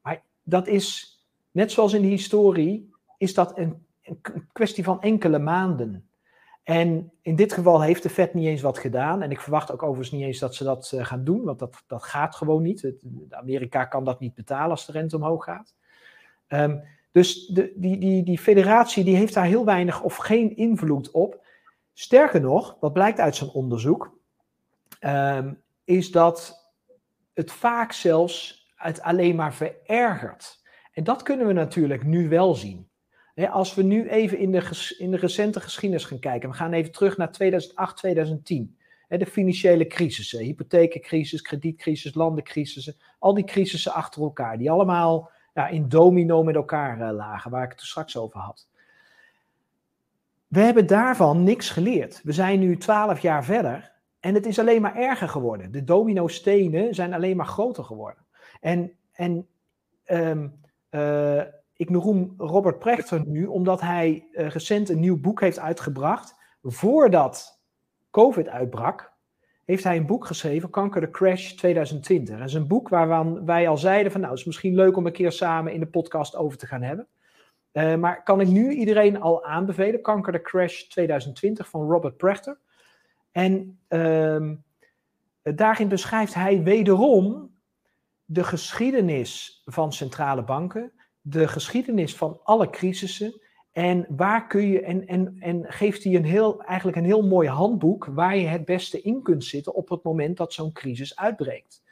Maar 0.02 0.22
dat 0.42 0.66
is, 0.66 1.18
net 1.50 1.72
zoals 1.72 1.92
in 1.92 2.02
de 2.02 2.08
historie, 2.08 2.91
is 3.22 3.34
dat 3.34 3.58
een, 3.58 3.86
een 4.02 4.20
kwestie 4.52 4.84
van 4.84 5.00
enkele 5.00 5.38
maanden. 5.38 6.08
En 6.62 7.12
in 7.20 7.36
dit 7.36 7.52
geval 7.52 7.82
heeft 7.82 8.02
de 8.02 8.10
Fed 8.10 8.34
niet 8.34 8.46
eens 8.46 8.60
wat 8.60 8.78
gedaan. 8.78 9.22
En 9.22 9.30
ik 9.30 9.40
verwacht 9.40 9.72
ook 9.72 9.82
overigens 9.82 10.10
niet 10.10 10.26
eens 10.26 10.38
dat 10.38 10.54
ze 10.54 10.64
dat 10.64 10.92
uh, 10.94 11.04
gaan 11.04 11.24
doen, 11.24 11.44
want 11.44 11.58
dat, 11.58 11.82
dat 11.86 12.02
gaat 12.02 12.36
gewoon 12.36 12.62
niet. 12.62 12.82
Het, 12.82 13.04
Amerika 13.30 13.84
kan 13.84 14.04
dat 14.04 14.20
niet 14.20 14.34
betalen 14.34 14.70
als 14.70 14.86
de 14.86 14.92
rente 14.92 15.16
omhoog 15.16 15.44
gaat. 15.44 15.74
Um, 16.48 16.82
dus 17.12 17.46
de, 17.46 17.72
die, 17.76 17.98
die, 17.98 18.22
die 18.22 18.38
federatie 18.38 19.04
die 19.04 19.16
heeft 19.16 19.34
daar 19.34 19.44
heel 19.44 19.64
weinig 19.64 20.02
of 20.02 20.16
geen 20.16 20.56
invloed 20.56 21.10
op. 21.10 21.44
Sterker 21.92 22.40
nog, 22.40 22.76
wat 22.80 22.92
blijkt 22.92 23.20
uit 23.20 23.36
zijn 23.36 23.50
onderzoek, 23.50 24.18
um, 25.00 25.62
is 25.84 26.10
dat 26.10 26.66
het 27.34 27.52
vaak 27.52 27.92
zelfs 27.92 28.66
het 28.74 29.00
alleen 29.02 29.36
maar 29.36 29.54
verergert. 29.54 30.62
En 30.92 31.04
dat 31.04 31.22
kunnen 31.22 31.46
we 31.46 31.52
natuurlijk 31.52 32.04
nu 32.04 32.28
wel 32.28 32.54
zien. 32.54 32.90
Als 33.50 33.74
we 33.74 33.82
nu 33.82 34.08
even 34.08 34.38
in 34.38 34.52
de, 34.52 34.94
in 34.98 35.10
de 35.10 35.16
recente 35.16 35.60
geschiedenis 35.60 36.04
gaan 36.04 36.18
kijken, 36.18 36.48
we 36.48 36.54
gaan 36.54 36.72
even 36.72 36.92
terug 36.92 37.16
naar 37.16 37.32
2008, 37.32 37.96
2010. 37.96 38.76
de 39.08 39.26
financiële 39.26 39.86
crisissen, 39.86 40.44
hypotheekcrisis, 40.44 41.42
kredietcrisis, 41.42 42.14
landencrisissen, 42.14 42.96
al 43.18 43.34
die 43.34 43.44
crisissen 43.44 43.92
achter 43.92 44.22
elkaar, 44.22 44.58
die 44.58 44.70
allemaal 44.70 45.30
ja, 45.54 45.68
in 45.68 45.88
domino 45.88 46.42
met 46.42 46.54
elkaar 46.54 47.00
uh, 47.00 47.10
lagen, 47.10 47.50
waar 47.50 47.64
ik 47.64 47.70
het 47.70 47.80
straks 47.80 48.16
over 48.16 48.40
had. 48.40 48.68
We 50.46 50.60
hebben 50.60 50.86
daarvan 50.86 51.42
niks 51.42 51.70
geleerd. 51.70 52.20
We 52.22 52.32
zijn 52.32 52.60
nu 52.60 52.76
twaalf 52.76 53.20
jaar 53.20 53.44
verder 53.44 53.92
en 54.20 54.34
het 54.34 54.46
is 54.46 54.58
alleen 54.58 54.82
maar 54.82 54.96
erger 54.96 55.28
geworden. 55.28 55.72
De 55.72 55.84
domino-stenen 55.84 56.94
zijn 56.94 57.14
alleen 57.14 57.36
maar 57.36 57.46
groter 57.46 57.84
geworden. 57.84 58.24
En, 58.60 58.92
en 59.12 59.46
um, 60.06 60.60
uh, 60.90 61.42
ik 61.82 61.90
noem 61.90 62.34
Robert 62.38 62.78
Prechter 62.78 63.26
nu 63.26 63.46
omdat 63.46 63.80
hij 63.80 64.28
uh, 64.32 64.48
recent 64.48 64.88
een 64.88 65.00
nieuw 65.00 65.20
boek 65.20 65.40
heeft 65.40 65.58
uitgebracht. 65.58 66.34
Voordat 66.62 67.62
COVID 68.10 68.48
uitbrak, 68.48 69.12
heeft 69.64 69.84
hij 69.84 69.96
een 69.96 70.06
boek 70.06 70.26
geschreven, 70.26 70.70
Kanker 70.70 71.00
de 71.00 71.10
Crash 71.10 71.52
2020. 71.52 72.38
Dat 72.38 72.48
is 72.48 72.54
een 72.54 72.66
boek 72.66 72.88
waarvan 72.88 73.44
wij 73.44 73.68
al 73.68 73.78
zeiden 73.78 74.12
van 74.12 74.20
nou, 74.20 74.32
het 74.32 74.40
is 74.40 74.46
misschien 74.46 74.74
leuk 74.74 74.96
om 74.96 75.06
een 75.06 75.12
keer 75.12 75.32
samen 75.32 75.72
in 75.72 75.80
de 75.80 75.86
podcast 75.86 76.36
over 76.36 76.58
te 76.58 76.66
gaan 76.66 76.82
hebben. 76.82 77.06
Uh, 77.72 77.94
maar 77.94 78.22
kan 78.22 78.40
ik 78.40 78.48
nu 78.48 78.70
iedereen 78.70 79.20
al 79.20 79.44
aanbevelen? 79.44 80.02
Kanker 80.02 80.32
de 80.32 80.42
Crash 80.42 80.82
2020 80.82 81.68
van 81.68 81.90
Robert 81.90 82.16
Prechter. 82.16 82.58
En 83.30 83.78
uh, 83.88 84.50
daarin 85.42 85.88
beschrijft 85.88 86.34
hij 86.34 86.62
wederom 86.62 87.50
de 88.24 88.44
geschiedenis 88.44 89.62
van 89.64 89.92
centrale 89.92 90.44
banken, 90.44 90.92
de 91.22 91.48
geschiedenis 91.48 92.16
van 92.16 92.40
alle 92.42 92.70
crisissen. 92.70 93.40
En 93.72 94.06
waar 94.08 94.46
kun 94.46 94.68
je, 94.68 94.80
en, 94.80 95.06
en, 95.06 95.36
en 95.38 95.64
geeft 95.68 96.04
hij 96.04 96.14
een 96.14 96.24
heel, 96.24 96.62
eigenlijk 96.62 96.96
een 96.96 97.04
heel 97.04 97.26
mooi 97.26 97.48
handboek 97.48 98.04
waar 98.04 98.36
je 98.36 98.46
het 98.46 98.64
beste 98.64 99.02
in 99.02 99.22
kunt 99.22 99.44
zitten 99.44 99.74
op 99.74 99.88
het 99.88 100.02
moment 100.02 100.36
dat 100.36 100.52
zo'n 100.52 100.72
crisis 100.72 101.16
uitbreekt. 101.16 101.82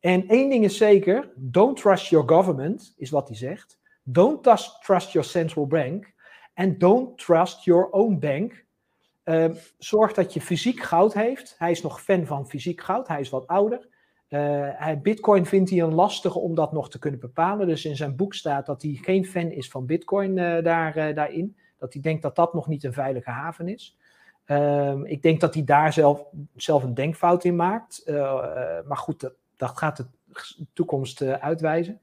En 0.00 0.28
één 0.28 0.50
ding 0.50 0.64
is 0.64 0.76
zeker: 0.76 1.32
don't 1.34 1.76
trust 1.76 2.06
your 2.06 2.28
government, 2.28 2.94
is 2.96 3.10
wat 3.10 3.28
hij 3.28 3.36
zegt. 3.36 3.78
Don't 4.02 4.42
trust 4.80 5.12
your 5.12 5.28
central 5.28 5.66
bank. 5.66 6.12
And 6.54 6.80
don't 6.80 7.18
trust 7.18 7.64
your 7.64 7.90
own 7.90 8.18
bank. 8.18 8.64
Uh, 9.24 9.50
zorg 9.78 10.12
dat 10.12 10.34
je 10.34 10.40
fysiek 10.40 10.80
goud 10.80 11.14
heeft. 11.14 11.54
Hij 11.58 11.70
is 11.70 11.82
nog 11.82 12.02
fan 12.02 12.26
van 12.26 12.48
fysiek 12.48 12.80
goud. 12.80 13.08
Hij 13.08 13.20
is 13.20 13.30
wat 13.30 13.46
ouder. 13.46 13.88
Hij, 14.36 15.00
Bitcoin 15.02 15.46
vindt 15.46 15.70
hij 15.70 15.78
een 15.78 15.94
lastige 15.94 16.38
om 16.38 16.54
dat 16.54 16.72
nog 16.72 16.90
te 16.90 16.98
kunnen 16.98 17.20
bepalen. 17.20 17.66
Dus 17.66 17.84
in 17.84 17.96
zijn 17.96 18.16
boek 18.16 18.34
staat 18.34 18.66
dat 18.66 18.82
hij 18.82 18.98
geen 19.02 19.26
fan 19.26 19.50
is 19.50 19.68
van 19.68 19.86
Bitcoin 19.86 20.36
uh, 20.36 20.62
daar, 20.62 21.14
daarin. 21.14 21.56
Dat 21.78 21.92
hij 21.92 22.02
denkt 22.02 22.22
dat 22.22 22.36
dat 22.36 22.54
nog 22.54 22.66
niet 22.66 22.84
een 22.84 22.92
veilige 22.92 23.30
haven 23.30 23.68
is. 23.68 23.98
Ehm, 24.44 25.04
ik 25.04 25.22
denk 25.22 25.40
dat 25.40 25.54
hij 25.54 25.64
daar 25.64 25.92
zelf, 25.92 26.24
zelf 26.56 26.82
een 26.82 26.94
denkfout 26.94 27.44
in 27.44 27.56
maakt. 27.56 28.02
maar 28.86 28.96
goed, 28.96 29.20
dat, 29.20 29.32
dat, 29.56 29.78
gaat 29.78 29.96
de 29.96 30.06
toekomst 30.72 31.22
uitwijzen. 31.22 32.00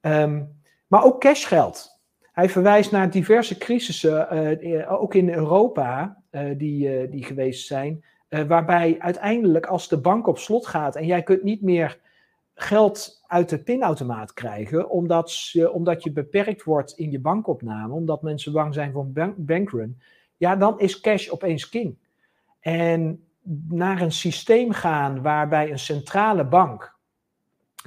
Ehm, 0.00 0.42
maar 0.86 1.04
ook 1.04 1.20
cashgeld. 1.20 2.00
Hij 2.32 2.48
verwijst 2.48 2.90
naar 2.90 3.10
diverse 3.10 3.58
crisissen, 3.58 4.88
ook 4.88 5.14
in 5.14 5.28
Europa, 5.28 6.22
die, 6.56 7.08
die 7.08 7.24
geweest 7.24 7.66
zijn. 7.66 8.04
Waarbij 8.42 8.96
uiteindelijk, 8.98 9.66
als 9.66 9.88
de 9.88 10.00
bank 10.00 10.26
op 10.26 10.38
slot 10.38 10.66
gaat 10.66 10.96
en 10.96 11.06
jij 11.06 11.22
kunt 11.22 11.42
niet 11.42 11.62
meer 11.62 11.98
geld 12.54 13.22
uit 13.26 13.48
de 13.48 13.62
pinautomaat 13.62 14.32
krijgen, 14.32 14.90
omdat 14.90 15.48
je, 15.50 15.72
omdat 15.72 16.02
je 16.02 16.12
beperkt 16.12 16.62
wordt 16.62 16.92
in 16.92 17.10
je 17.10 17.20
bankopname, 17.20 17.94
omdat 17.94 18.22
mensen 18.22 18.52
bang 18.52 18.74
zijn 18.74 18.92
voor 18.92 19.06
een 19.14 19.34
bankrun, 19.36 20.00
ja, 20.36 20.56
dan 20.56 20.80
is 20.80 21.00
cash 21.00 21.28
opeens 21.28 21.68
king. 21.68 21.98
En 22.60 23.28
naar 23.68 24.00
een 24.00 24.12
systeem 24.12 24.72
gaan 24.72 25.22
waarbij 25.22 25.70
een 25.70 25.78
centrale 25.78 26.44
bank 26.44 26.96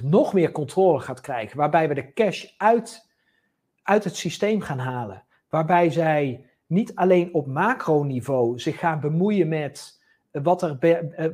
nog 0.02 0.32
meer 0.32 0.50
controle 0.50 1.00
gaat 1.00 1.20
krijgen, 1.20 1.56
waarbij 1.56 1.88
we 1.88 1.94
de 1.94 2.12
cash 2.12 2.44
uit, 2.56 3.10
uit 3.82 4.04
het 4.04 4.16
systeem 4.16 4.60
gaan 4.60 4.78
halen, 4.78 5.24
waarbij 5.48 5.90
zij 5.90 6.46
niet 6.66 6.94
alleen 6.94 7.34
op 7.34 7.46
macroniveau 7.46 8.58
zich 8.58 8.78
gaan 8.78 9.00
bemoeien 9.00 9.48
met 9.48 9.97
wat 10.42 10.62
er 10.62 10.76
uh, 10.80 11.26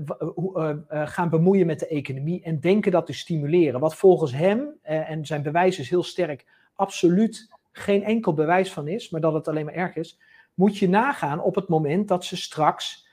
uh, 0.54 0.72
gaan 0.88 1.28
bemoeien 1.28 1.66
met 1.66 1.78
de 1.78 1.86
economie 1.86 2.42
en 2.42 2.60
denken 2.60 2.92
dat 2.92 3.06
te 3.06 3.12
stimuleren. 3.12 3.80
Wat 3.80 3.94
volgens 3.94 4.32
hem, 4.32 4.68
en 4.82 5.26
zijn 5.26 5.42
bewijs 5.42 5.78
is 5.78 5.90
heel 5.90 6.02
sterk, 6.02 6.44
absoluut 6.74 7.48
geen 7.72 8.04
enkel 8.04 8.34
bewijs 8.34 8.72
van 8.72 8.88
is, 8.88 9.10
maar 9.10 9.20
dat 9.20 9.32
het 9.32 9.48
alleen 9.48 9.64
maar 9.64 9.74
erg 9.74 9.96
is, 9.96 10.18
moet 10.54 10.78
je 10.78 10.88
nagaan 10.88 11.42
op 11.42 11.54
het 11.54 11.68
moment 11.68 12.08
dat 12.08 12.24
ze 12.24 12.36
straks 12.36 13.08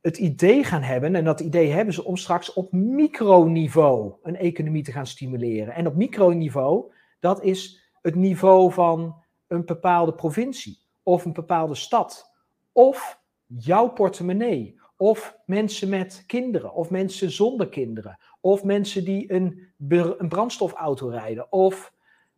het 0.00 0.18
idee 0.18 0.64
gaan 0.64 0.82
hebben, 0.82 1.14
en 1.14 1.24
dat 1.24 1.40
idee 1.40 1.70
hebben 1.70 1.94
ze 1.94 2.04
om 2.04 2.16
straks 2.16 2.52
op 2.52 2.72
microniveau 2.72 4.12
een 4.22 4.36
economie 4.36 4.82
te 4.82 4.92
gaan 4.92 5.06
stimuleren. 5.06 5.74
En 5.74 5.86
op 5.86 5.94
microniveau, 5.94 6.92
dat 7.20 7.42
is 7.42 7.90
het 8.02 8.14
niveau 8.14 8.72
van 8.72 9.14
een 9.46 9.64
bepaalde 9.64 10.12
provincie, 10.12 10.78
of 11.02 11.24
een 11.24 11.32
bepaalde 11.32 11.74
stad, 11.74 12.32
of 12.72 13.20
jouw 13.46 13.88
portemonnee, 13.88 14.80
of 14.96 15.36
mensen 15.46 15.88
met 15.88 16.24
kinderen, 16.26 16.74
of 16.74 16.90
mensen 16.90 17.30
zonder 17.30 17.68
kinderen, 17.68 18.18
of 18.40 18.64
mensen 18.64 19.04
die 19.04 19.32
een, 19.32 19.72
een 20.18 20.28
brandstofauto 20.28 21.08
rijden, 21.08 21.52
of 21.52 21.92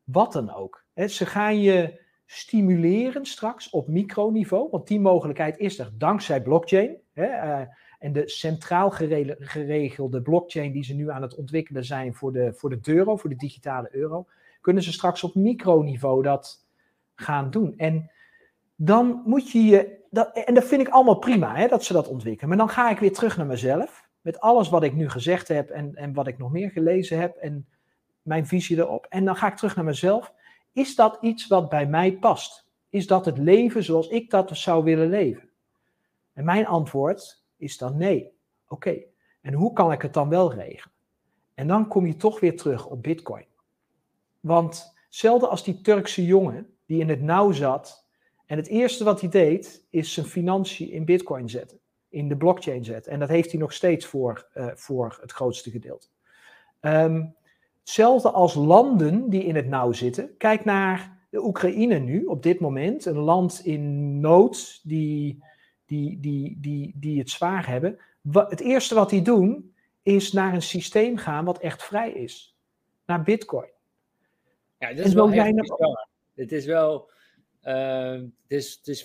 wat 0.04 0.32
dan 0.32 0.54
ook. 0.54 0.84
ze 1.07 1.26
gaan 1.26 1.61
je 1.61 2.04
stimuleren 2.26 3.26
straks 3.26 3.70
op 3.70 3.88
microniveau, 3.88 4.68
want 4.70 4.86
die 4.86 5.00
mogelijkheid 5.00 5.59
is 5.59 5.78
er 5.78 5.92
dankzij 5.98 6.42
blockchain. 6.42 6.96
Eh, 7.12 7.61
en 7.98 8.12
de 8.12 8.28
centraal 8.28 8.90
geregelde 9.38 10.22
blockchain 10.22 10.72
die 10.72 10.84
ze 10.84 10.94
nu 10.94 11.11
aan 11.11 11.22
het 11.22 11.34
ontwikkelen 11.34 11.84
zijn 11.84 12.14
voor 12.14 12.32
de, 12.32 12.52
voor 12.52 12.70
de 12.70 12.78
euro, 12.82 13.16
voor 13.16 13.30
de 13.30 13.36
digitale 13.36 13.88
euro, 13.92 14.26
kunnen 14.61 14.82
ze 14.82 14.92
straks 14.92 15.22
op 15.22 15.34
microniveau 15.34 16.22
dat 16.22 16.66
gaan 17.14 17.50
doen. 17.50 17.74
En 17.76 18.11
dan 18.76 19.22
moet 19.24 19.50
je 19.50 19.62
je 19.64 20.04
en 20.16 20.54
dat 20.54 20.64
vind 20.64 20.80
ik 20.80 20.88
allemaal 20.88 21.18
prima, 21.18 21.54
hè, 21.54 21.68
dat 21.68 21.84
ze 21.84 21.92
dat 21.92 22.08
ontwikkelen. 22.08 22.48
Maar 22.48 22.58
dan 22.58 22.68
ga 22.68 22.90
ik 22.90 22.98
weer 22.98 23.12
terug 23.12 23.36
naar 23.36 23.46
mezelf, 23.46 24.08
met 24.20 24.40
alles 24.40 24.68
wat 24.68 24.82
ik 24.82 24.94
nu 24.94 25.08
gezegd 25.10 25.48
heb 25.48 25.70
en, 25.70 25.94
en 25.94 26.12
wat 26.12 26.26
ik 26.26 26.38
nog 26.38 26.50
meer 26.50 26.70
gelezen 26.70 27.18
heb 27.18 27.36
en 27.36 27.68
mijn 28.22 28.46
visie 28.46 28.76
erop. 28.76 29.06
En 29.08 29.24
dan 29.24 29.36
ga 29.36 29.46
ik 29.46 29.56
terug 29.56 29.76
naar 29.76 29.84
mezelf. 29.84 30.32
Is 30.72 30.94
dat 30.94 31.18
iets 31.20 31.46
wat 31.46 31.68
bij 31.68 31.86
mij 31.86 32.18
past? 32.18 32.68
Is 32.88 33.06
dat 33.06 33.24
het 33.24 33.38
leven 33.38 33.84
zoals 33.84 34.08
ik 34.08 34.30
dat 34.30 34.56
zou 34.56 34.84
willen 34.84 35.08
leven? 35.08 35.48
En 36.32 36.44
mijn 36.44 36.66
antwoord 36.66 37.44
is 37.56 37.78
dan 37.78 37.96
nee. 37.96 38.32
Oké, 38.68 39.02
en 39.42 39.52
hoe 39.52 39.72
kan 39.72 39.92
ik 39.92 40.02
het 40.02 40.14
dan 40.14 40.28
wel 40.28 40.52
regelen? 40.52 40.94
En 41.54 41.66
dan 41.66 41.88
kom 41.88 42.06
je 42.06 42.16
toch 42.16 42.40
weer 42.40 42.56
terug 42.56 42.86
op 42.86 43.02
Bitcoin. 43.02 43.46
Want 44.40 44.94
hetzelfde 45.04 45.48
als 45.48 45.64
die 45.64 45.80
Turkse 45.80 46.24
jongen 46.24 46.76
die 46.86 47.00
in 47.00 47.08
het 47.08 47.22
nauw 47.22 47.52
zat 47.52 48.05
en 48.47 48.57
het 48.57 48.68
eerste 48.68 49.05
wat 49.05 49.20
hij 49.20 49.30
deed, 49.30 49.84
is 49.90 50.12
zijn 50.12 50.26
financiën 50.26 50.90
in 50.90 51.05
Bitcoin 51.05 51.49
zetten, 51.49 51.78
in 52.09 52.28
de 52.28 52.36
blockchain 52.36 52.84
zetten. 52.84 53.12
En 53.12 53.18
dat 53.18 53.28
heeft 53.28 53.51
hij 53.51 53.61
nog 53.61 53.72
steeds 53.72 54.07
voor, 54.07 54.49
uh, 54.55 54.66
voor 54.74 55.18
het 55.20 55.32
grootste 55.32 55.70
gedeelte. 55.70 56.07
Um, 56.80 57.34
hetzelfde 57.80 58.30
als 58.30 58.55
landen 58.55 59.30
die 59.30 59.44
in 59.44 59.57
het 59.57 59.68
nauw 59.68 59.92
zitten. 59.92 60.36
Kijk 60.36 60.64
naar 60.64 61.18
de 61.30 61.44
Oekraïne 61.44 61.99
nu, 61.99 62.24
op 62.24 62.42
dit 62.42 62.61
moment. 62.61 63.05
Een 63.05 63.18
land 63.18 63.61
in 63.64 64.20
nood 64.20 64.80
die, 64.82 65.42
die, 65.86 66.20
die, 66.20 66.59
die, 66.61 66.92
die 66.97 67.18
het 67.18 67.30
zwaar 67.30 67.68
hebben. 67.68 67.99
Het 68.32 68.61
eerste 68.61 68.94
wat 68.94 69.11
die 69.11 69.22
doen, 69.22 69.74
is 70.03 70.32
naar 70.32 70.55
een 70.55 70.62
systeem 70.62 71.16
gaan 71.16 71.44
wat 71.44 71.59
echt 71.59 71.82
vrij 71.82 72.12
is. 72.12 72.57
Naar 73.07 73.22
Bitcoin. 73.22 73.70
Ja, 74.78 74.92
dat 74.92 75.07
is 75.07 75.14
wel 75.14 75.30
Het 76.34 76.53
is 76.53 76.66
wel 76.66 77.09
Ehm, 77.09 77.15
het, 77.72 78.30
is, 78.46 78.74
het 78.74 78.88
is 78.88 79.02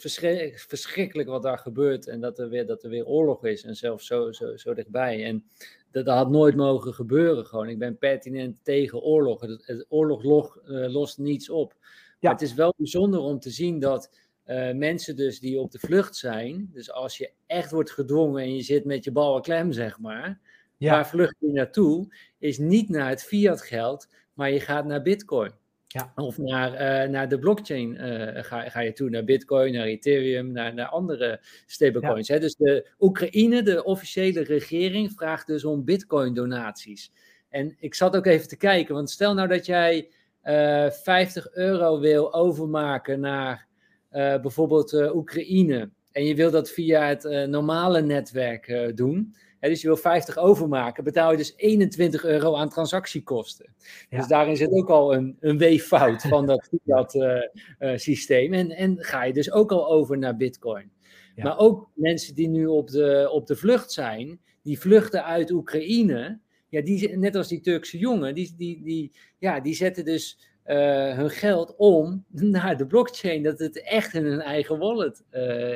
verschrikkelijk 0.68 1.30
wat 1.30 1.44
daar 1.44 1.58
gebeurt 1.58 2.08
en 2.08 2.22
dat 2.22 2.40
er 2.40 2.50
weer, 2.50 2.66
dat 2.66 2.84
er 2.84 2.90
weer 2.90 3.06
oorlog 3.06 3.46
is 3.46 3.64
en 3.64 3.76
zelfs 3.76 4.06
zo, 4.06 4.32
zo, 4.32 4.56
zo 4.58 4.74
dichtbij. 4.74 5.26
En 5.26 5.44
dat, 5.92 6.06
dat 6.06 6.16
had 6.18 6.30
nooit 6.30 6.56
mogen 6.56 6.94
gebeuren 6.94 7.46
gewoon. 7.46 7.70
Ik 7.70 7.80
ben 7.80 7.98
pertinent 7.98 8.58
tegen 8.64 9.02
oorlog. 9.02 9.42
Het, 9.42 9.86
oorlog 9.90 10.60
uh, 10.66 10.94
lost 10.94 11.18
niets 11.18 11.50
op. 11.50 11.76
Ja. 11.80 11.88
Maar 12.20 12.32
het 12.32 12.42
is 12.42 12.54
wel 12.54 12.74
bijzonder 12.78 13.20
om 13.20 13.40
te 13.40 13.50
zien 13.50 13.80
dat 13.80 14.18
uh, 14.46 14.72
mensen 14.72 15.16
dus 15.16 15.40
die 15.40 15.60
op 15.60 15.72
de 15.72 15.80
vlucht 15.80 16.16
zijn, 16.16 16.70
dus 16.74 16.92
als 16.92 17.18
je 17.18 17.32
echt 17.46 17.72
wordt 17.72 17.92
gedwongen 17.92 18.44
en 18.44 18.56
je 18.56 18.62
zit 18.62 18.86
met 18.86 19.04
je 19.04 19.12
ballen 19.12 19.42
klem, 19.42 19.72
zeg 19.72 20.00
maar, 20.00 20.40
ja. 20.78 20.92
waar 20.92 21.08
vlucht 21.08 21.36
je 21.40 21.52
naartoe, 21.52 22.16
is 22.40 22.58
niet 22.58 22.90
naar 22.90 23.10
het 23.10 23.24
fiat 23.24 23.62
geld, 23.62 24.08
maar 24.34 24.52
je 24.52 24.60
gaat 24.60 24.86
naar 24.86 25.02
bitcoin. 25.02 25.52
Ja. 25.92 26.12
Of 26.16 26.38
naar, 26.38 26.72
uh, 26.72 27.10
naar 27.10 27.30
de 27.30 27.40
blockchain 27.40 27.94
uh, 27.94 28.44
ga, 28.44 28.70
ga 28.70 28.80
je 28.80 28.94
toe, 28.94 29.10
naar 29.10 29.24
Bitcoin, 29.24 29.74
naar 29.74 29.86
Ethereum, 29.86 30.52
naar, 30.52 30.74
naar 30.74 30.88
andere 30.88 31.40
stablecoins. 31.66 32.28
Ja. 32.28 32.40
Dus 32.40 32.56
de 32.56 32.90
Oekraïne, 33.00 33.64
de 33.64 33.84
officiële 33.84 34.44
regering, 34.44 35.12
vraagt 35.12 35.48
dus 35.48 35.66
om 35.66 35.84
Bitcoin-donaties. 35.84 37.12
En 37.50 37.76
ik 37.80 37.96
zat 37.96 38.16
ook 38.16 38.26
even 38.26 38.48
te 38.48 38.58
kijken, 38.58 38.96
want 38.96 39.10
stel 39.10 39.34
nou 39.34 39.48
dat 39.48 39.66
jij 39.66 40.10
uh, 40.44 40.86
eh, 40.86 40.92
50 40.92 41.54
euro 41.54 42.00
wil 42.00 42.34
overmaken 42.34 43.20
naar 43.20 43.70
bijvoorbeeld 44.42 44.94
Oekraïne. 44.94 45.90
En 46.12 46.26
je 46.26 46.36
wil 46.36 46.52
dat 46.52 46.70
via 46.70 47.08
het 47.08 47.48
normale 47.50 48.02
netwerk 48.02 48.92
doen 48.96 49.36
dus 49.70 49.82
je 49.82 49.88
wil 49.88 49.98
50 49.98 50.38
overmaken, 50.38 51.04
betaal 51.04 51.32
je 51.32 51.38
dus 51.38 51.54
21 51.56 52.24
euro 52.26 52.56
aan 52.56 52.70
transactiekosten. 52.70 53.74
Dus 54.10 54.28
daarin 54.28 54.58
zit 54.58 54.72
ook 54.72 54.90
al 54.90 55.14
een, 55.14 55.38
een 55.40 55.58
weeffout 55.58 56.22
van 56.22 56.46
dat, 56.46 56.70
dat 56.84 57.16
uh, 57.16 57.42
uh, 57.80 57.98
systeem. 57.98 58.54
En, 58.54 58.72
en 58.72 58.96
ga 59.00 59.24
je 59.24 59.34
dus 59.34 59.52
ook 59.52 59.72
al 59.72 59.92
over 59.92 60.18
naar 60.18 60.38
Bitcoin. 60.38 60.92
Maar 61.36 61.58
ook 61.58 61.90
mensen 61.94 62.36
die 62.36 62.48
nu 62.48 62.66
op 62.66 62.90
de, 62.90 63.30
op 63.32 63.48
de 63.48 63.56
vlucht 63.56 63.92
zijn, 63.92 64.40
die 64.64 64.80
vluchten 64.80 65.26
uit 65.26 65.52
Oekraïne. 65.52 66.40
Ja, 66.70 66.82
die, 66.82 67.18
net 67.18 67.36
als 67.36 67.48
die 67.48 67.60
Turkse 67.60 67.98
jongen, 67.98 68.36
die, 68.36 68.54
die, 68.58 68.82
die, 68.84 69.12
ja, 69.38 69.60
die 69.60 69.74
zetten 69.74 70.06
dus 70.06 70.40
uh, 70.66 71.16
hun 71.16 71.30
geld 71.30 71.76
om 71.78 72.26
naar 72.32 72.78
de 72.78 72.88
blockchain, 72.88 73.44
dat 73.44 73.60
het 73.60 73.82
echt 73.82 74.14
in 74.14 74.26
hun 74.26 74.42
eigen 74.42 74.78
wallet 74.78 75.24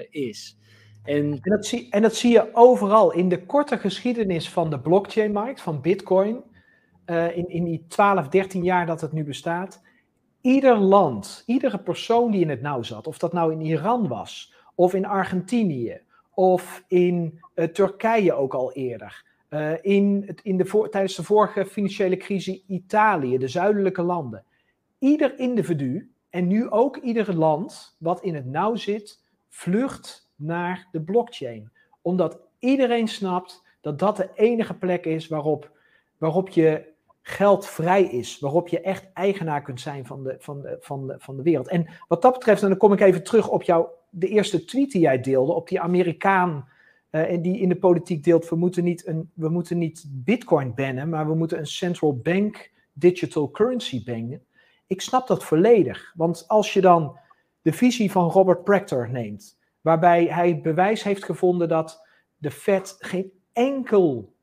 is. 0.10 0.58
En, 1.06 1.40
dat 1.42 1.66
zie, 1.66 1.88
en 1.90 2.02
dat 2.02 2.16
zie 2.16 2.32
je 2.32 2.50
overal 2.54 3.12
in 3.12 3.30
de 3.30 3.46
korte 3.46 3.78
geschiedenis 3.78 4.50
van 4.50 4.70
de 4.70 4.80
blockchain-markt, 4.80 5.62
van 5.62 5.82
Bitcoin, 5.82 6.44
uh, 7.06 7.38
in, 7.38 7.50
in 7.50 7.64
die 7.64 7.86
12, 7.88 8.28
13 8.28 8.64
jaar 8.64 8.86
dat 8.86 9.02
het 9.02 9.12
nu 9.12 9.24
bestaat. 9.24 9.82
Ieder 10.42 10.78
land, 10.78 11.44
iedere 11.46 11.80
persoon 11.80 12.32
die 12.32 12.42
in 12.42 12.50
het 12.50 12.62
nauw 12.62 12.84
zat, 12.84 13.08
of 13.08 13.18
dat 13.18 13.34
nou 13.34 13.52
in 13.52 13.62
Iran 13.62 14.08
was, 14.08 14.54
of 14.76 14.94
in 14.94 15.06
Argentinië, 15.06 16.02
of 16.34 16.84
in 16.88 17.40
uh, 17.56 17.66
Turkije 17.66 18.34
ook 18.34 18.54
al 18.54 18.74
eerder, 18.74 19.24
uh, 19.50 19.72
in, 19.82 20.36
in 20.44 20.58
de 20.58 20.88
tijdens 20.92 21.16
de 21.16 21.24
vorige 21.24 21.66
financiële 21.66 22.18
crisis 22.18 22.64
Italië, 22.68 23.38
de 23.38 23.48
zuidelijke 23.48 24.02
landen. 24.02 24.44
Ieder 25.00 25.40
individu, 25.40 26.12
en 26.30 26.48
nu 26.48 26.70
ook 26.70 26.98
ieder 26.98 27.36
land 27.36 27.96
wat 28.00 28.22
in 28.22 28.36
het 28.36 28.46
nauw 28.46 28.76
zit, 28.76 29.24
vlucht 29.50 30.25
naar 30.36 30.88
de 30.92 31.02
blockchain. 31.02 31.72
Omdat 32.02 32.40
iedereen 32.60 33.08
snapt 33.08 33.64
dat 33.82 34.00
dat 34.00 34.18
de 34.18 34.30
enige 34.34 34.74
plek 34.74 35.06
is 35.06 35.28
waarop, 35.28 35.72
waarop 36.18 36.50
je 36.50 36.94
geld 37.22 37.66
vrij 37.68 38.04
is. 38.04 38.40
Waarop 38.40 38.68
je 38.68 38.82
echt 38.82 39.08
eigenaar 39.14 39.62
kunt 39.62 39.82
zijn 39.82 40.06
van 40.06 40.24
de, 40.24 40.36
van 40.40 40.62
de, 40.62 40.78
van 40.80 41.08
de, 41.08 41.16
van 41.18 41.36
de 41.36 41.44
wereld. 41.44 41.68
En 41.68 41.88
wat 42.08 42.22
dat 42.22 42.34
betreft, 42.34 42.62
en 42.62 42.70
dan 42.70 42.78
kom 42.78 42.94
ik 42.94 43.00
even 43.00 43.24
terug 43.24 43.50
op 43.50 43.64
jou, 43.64 43.88
de 44.10 44.28
eerste 44.28 44.66
tweet 44.66 44.92
die 44.92 45.02
jij 45.02 45.22
deelde, 45.22 45.54
op 45.54 45.68
die 45.68 45.82
Amerikaan. 45.82 46.68
Uh, 47.12 47.32
en 47.32 47.42
die 47.42 47.60
in 47.60 47.70
de 47.70 47.76
politiek 47.76 48.24
deelt, 48.24 48.50
we 48.50 48.56
moeten, 48.56 48.84
niet 48.84 49.08
een, 49.08 49.32
we 49.34 49.50
moeten 49.50 49.78
niet 49.78 50.06
bitcoin 50.10 50.74
bannen, 50.74 51.10
maar 51.10 51.28
we 51.28 51.36
moeten 51.36 51.58
een 51.58 51.68
central 51.68 52.18
bank 52.18 52.72
digital 52.94 53.52
currency 53.52 54.04
bannen. 54.04 54.44
Ik 54.88 55.02
snap 55.02 55.28
dat 55.28 55.44
volledig. 55.44 56.14
Want 56.16 56.44
als 56.48 56.74
je 56.74 56.82
dan 56.82 57.18
de 57.62 57.74
visie 57.74 58.12
van 58.12 58.30
Robert 58.30 58.64
Proctor 58.64 59.10
neemt, 59.10 59.58
waarbij 59.86 60.26
hij 60.26 60.62
bewijs 60.62 61.04
heeft 61.04 61.24
gevonden 61.24 61.68
dat 61.68 62.08
de 62.38 62.52
Fed 62.52 62.96
geen 63.00 63.32
enkel 63.54 64.34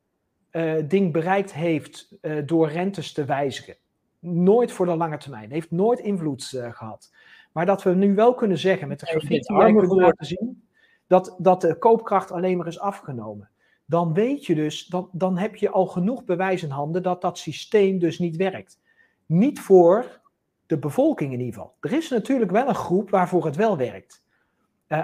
uh, 0.53 0.75
ding 0.89 1.13
bereikt 1.13 1.53
heeft 1.53 2.17
uh, 2.21 2.47
door 2.47 2.69
rentes 2.69 3.13
te 3.13 3.25
wijzigen. 3.25 3.77
Nooit 4.19 4.73
voor 4.73 4.87
de 4.87 4.97
lange 4.97 5.17
termijn. 5.17 5.51
Heeft 5.51 5.71
nooit 5.71 5.99
invloed 5.99 6.53
uh, 6.55 6.73
gehad. 6.73 7.13
Maar 7.53 7.67
dat 7.67 7.83
we 7.83 7.95
nu 7.95 8.15
wel 8.15 8.35
kunnen 8.35 8.59
zeggen, 8.59 8.89
met 8.89 9.01
de 9.01 9.07
grafiek 9.07 9.47
die 9.47 9.57
wij 9.57 9.75
kunnen 9.75 9.97
laten 9.97 10.27
zien, 10.27 10.69
dat, 11.07 11.35
dat 11.39 11.61
de 11.61 11.79
koopkracht 11.79 12.31
alleen 12.31 12.57
maar 12.57 12.67
is 12.67 12.81
afgenomen. 12.81 13.51
Dan 13.85 14.15
weet 14.15 14.47
je 14.47 14.55
dus, 14.55 14.87
dan, 14.87 15.09
dan 15.13 15.39
heb 15.39 15.57
je 15.57 15.71
al 15.71 15.87
genoeg 15.87 16.25
bewijs 16.25 16.63
in 16.63 16.71
handen 16.71 17.03
dat 17.03 17.21
dat 17.21 17.39
systeem 17.39 17.99
dus 17.99 18.19
niet 18.19 18.37
werkt. 18.37 18.81
Niet 19.27 19.61
voor 19.61 20.21
de 20.67 20.79
bevolking 20.79 21.33
in 21.33 21.39
ieder 21.39 21.55
geval. 21.55 21.75
Er 21.81 21.93
is 21.93 22.09
natuurlijk 22.09 22.51
wel 22.51 22.69
een 22.69 22.75
groep 22.75 23.11
waarvoor 23.11 23.45
het 23.45 23.57
wel 23.57 23.77
werkt. 23.77 24.22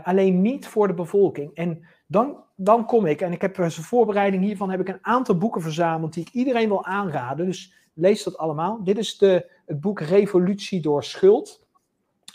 Alleen 0.03 0.43
niet 0.43 0.67
voor 0.67 0.87
de 0.87 0.95
bevolking. 0.95 1.55
En 1.55 1.85
dan, 2.07 2.37
dan 2.55 2.87
kom 2.87 3.07
ik, 3.07 3.21
en 3.21 3.33
ik 3.33 3.41
heb 3.41 3.61
als 3.61 3.77
voorbereiding 3.77 4.43
hiervan 4.43 4.71
heb 4.71 4.81
ik 4.81 4.89
een 4.89 5.05
aantal 5.05 5.39
boeken 5.39 5.63
verzameld 5.63 6.15
die 6.15 6.25
ik 6.27 6.33
iedereen 6.33 6.69
wil 6.69 6.85
aanraden. 6.85 7.47
Dus 7.47 7.75
lees 7.95 8.23
dat 8.23 8.39
allemaal. 8.39 8.85
Dit 8.85 8.99
is 8.99 9.19
de, 9.19 9.51
het 9.67 9.81
boek 9.81 10.01
Revolutie 10.01 10.81
door 10.81 11.05
Schuld 11.05 11.67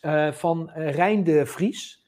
uh, 0.05 0.31
van 0.31 0.71
uh, 0.77 0.91
Rijn 0.91 1.23
de 1.23 1.45
Vries. 1.45 2.01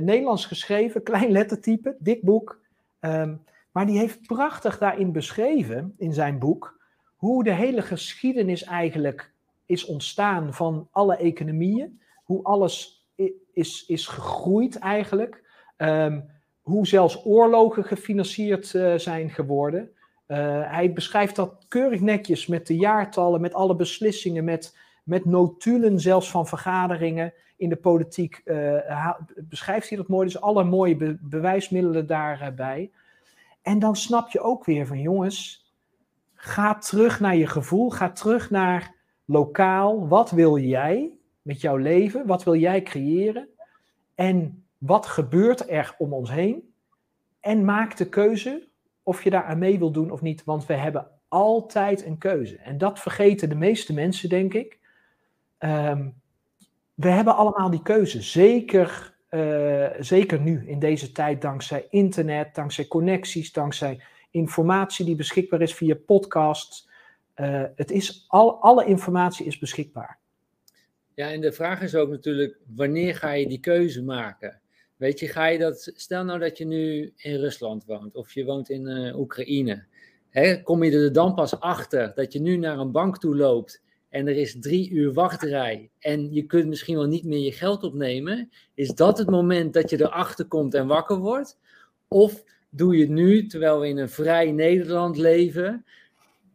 Nederlands 0.00 0.46
geschreven, 0.46 1.02
klein 1.12 1.30
lettertype, 1.30 1.96
dik 1.98 2.22
boek. 2.22 2.60
Um, 3.00 3.44
maar 3.76 3.86
die 3.86 3.98
heeft 3.98 4.26
prachtig 4.26 4.78
daarin 4.78 5.12
beschreven, 5.12 5.94
in 5.98 6.12
zijn 6.12 6.38
boek, 6.38 6.80
hoe 7.16 7.44
de 7.44 7.52
hele 7.52 7.82
geschiedenis 7.82 8.64
eigenlijk 8.64 9.32
is 9.66 9.84
ontstaan 9.84 10.54
van 10.54 10.88
alle 10.90 11.16
economieën. 11.16 12.00
Hoe 12.24 12.42
alles 12.42 12.95
is, 13.52 13.84
is 13.86 14.06
gegroeid 14.06 14.78
eigenlijk. 14.78 15.44
Um, 15.76 16.34
hoe 16.66 16.86
zelfs 16.86 17.24
oorlogen 17.24 17.84
gefinancierd 17.84 18.72
uh, 18.72 18.94
zijn 18.94 19.30
geworden. 19.30 19.90
Uh, 20.28 20.36
hij 20.70 20.92
beschrijft 20.92 21.36
dat 21.36 21.64
keurig 21.68 22.00
netjes 22.00 22.46
met 22.46 22.66
de 22.66 22.76
jaartallen, 22.76 23.40
met 23.40 23.54
alle 23.54 23.76
beslissingen, 23.76 24.44
met, 24.44 24.78
met 25.04 25.24
notulen 25.24 26.00
zelfs 26.00 26.30
van 26.30 26.46
vergaderingen 26.46 27.32
in 27.56 27.68
de 27.68 27.76
politiek. 27.76 28.40
Uh, 28.44 29.10
beschrijft 29.36 29.88
hij 29.88 29.98
dat 29.98 30.08
mooi, 30.08 30.26
dus 30.26 30.40
alle 30.40 30.64
mooie 30.64 30.96
be 30.96 31.18
bewijsmiddelen 31.20 32.06
daarbij. 32.06 32.90
En 33.62 33.78
dan 33.78 33.96
snap 33.96 34.30
je 34.30 34.40
ook 34.40 34.64
weer 34.64 34.86
van 34.86 35.00
jongens, 35.00 35.70
ga 36.34 36.78
terug 36.78 37.20
naar 37.20 37.36
je 37.36 37.46
gevoel, 37.46 37.90
ga 37.90 38.10
terug 38.10 38.50
naar 38.50 38.94
lokaal. 39.24 40.08
Wat 40.08 40.30
wil 40.30 40.58
jij 40.58 41.10
met 41.46 41.60
jouw 41.60 41.76
leven? 41.76 42.26
Wat 42.26 42.44
wil 42.44 42.56
jij 42.56 42.82
creëren? 42.82 43.48
En 44.14 44.64
wat 44.78 45.06
gebeurt 45.06 45.70
er 45.70 45.94
om 45.98 46.12
ons 46.12 46.30
heen? 46.30 46.74
En 47.40 47.64
maak 47.64 47.96
de 47.96 48.08
keuze 48.08 48.68
of 49.02 49.24
je 49.24 49.30
daar 49.30 49.44
aan 49.44 49.58
mee 49.58 49.78
wil 49.78 49.90
doen 49.90 50.10
of 50.10 50.20
niet. 50.20 50.44
Want 50.44 50.66
we 50.66 50.74
hebben 50.74 51.08
altijd 51.28 52.04
een 52.04 52.18
keuze. 52.18 52.56
En 52.56 52.78
dat 52.78 52.98
vergeten 52.98 53.48
de 53.48 53.54
meeste 53.54 53.92
mensen, 53.92 54.28
denk 54.28 54.54
ik. 54.54 54.78
Um, 55.58 56.14
we 56.94 57.08
hebben 57.08 57.36
allemaal 57.36 57.70
die 57.70 57.82
keuze. 57.82 58.22
Zeker, 58.22 59.16
uh, 59.30 59.86
zeker 59.98 60.40
nu, 60.40 60.68
in 60.68 60.78
deze 60.78 61.12
tijd, 61.12 61.42
dankzij 61.42 61.86
internet, 61.90 62.54
dankzij 62.54 62.86
connecties, 62.86 63.52
dankzij 63.52 64.00
informatie 64.30 65.04
die 65.04 65.16
beschikbaar 65.16 65.60
is 65.60 65.74
via 65.74 65.94
podcasts. 66.06 66.88
Uh, 67.36 67.62
het 67.74 67.90
is 67.90 68.24
al, 68.28 68.62
alle 68.62 68.84
informatie 68.84 69.46
is 69.46 69.58
beschikbaar. 69.58 70.18
Ja, 71.16 71.32
en 71.32 71.40
de 71.40 71.52
vraag 71.52 71.82
is 71.82 71.94
ook 71.94 72.08
natuurlijk, 72.08 72.58
wanneer 72.74 73.14
ga 73.14 73.32
je 73.32 73.46
die 73.46 73.60
keuze 73.60 74.02
maken? 74.02 74.60
Weet 74.96 75.18
je, 75.18 75.28
ga 75.28 75.46
je 75.46 75.58
dat, 75.58 75.92
stel 75.94 76.24
nou 76.24 76.38
dat 76.38 76.58
je 76.58 76.64
nu 76.64 77.12
in 77.16 77.36
Rusland 77.36 77.84
woont 77.84 78.16
of 78.16 78.32
je 78.32 78.44
woont 78.44 78.70
in 78.70 78.88
uh, 78.88 79.18
Oekraïne. 79.18 79.84
Hè, 80.30 80.62
kom 80.62 80.84
je 80.84 80.90
er 80.90 81.12
dan 81.12 81.34
pas 81.34 81.60
achter 81.60 82.12
dat 82.14 82.32
je 82.32 82.40
nu 82.40 82.56
naar 82.56 82.78
een 82.78 82.90
bank 82.90 83.18
toe 83.18 83.36
loopt 83.36 83.82
en 84.08 84.28
er 84.28 84.36
is 84.36 84.56
drie 84.60 84.90
uur 84.90 85.12
wachtrij 85.12 85.90
en 85.98 86.32
je 86.32 86.42
kunt 86.42 86.66
misschien 86.66 86.96
wel 86.96 87.06
niet 87.06 87.24
meer 87.24 87.44
je 87.44 87.52
geld 87.52 87.82
opnemen? 87.82 88.50
Is 88.74 88.88
dat 88.88 89.18
het 89.18 89.30
moment 89.30 89.72
dat 89.72 89.90
je 89.90 90.00
erachter 90.00 90.44
komt 90.44 90.74
en 90.74 90.86
wakker 90.86 91.16
wordt? 91.16 91.58
Of 92.08 92.44
doe 92.70 92.96
je 92.96 93.00
het 93.00 93.10
nu, 93.10 93.46
terwijl 93.46 93.80
we 93.80 93.88
in 93.88 93.98
een 93.98 94.08
vrij 94.08 94.52
Nederland 94.52 95.16
leven, 95.16 95.84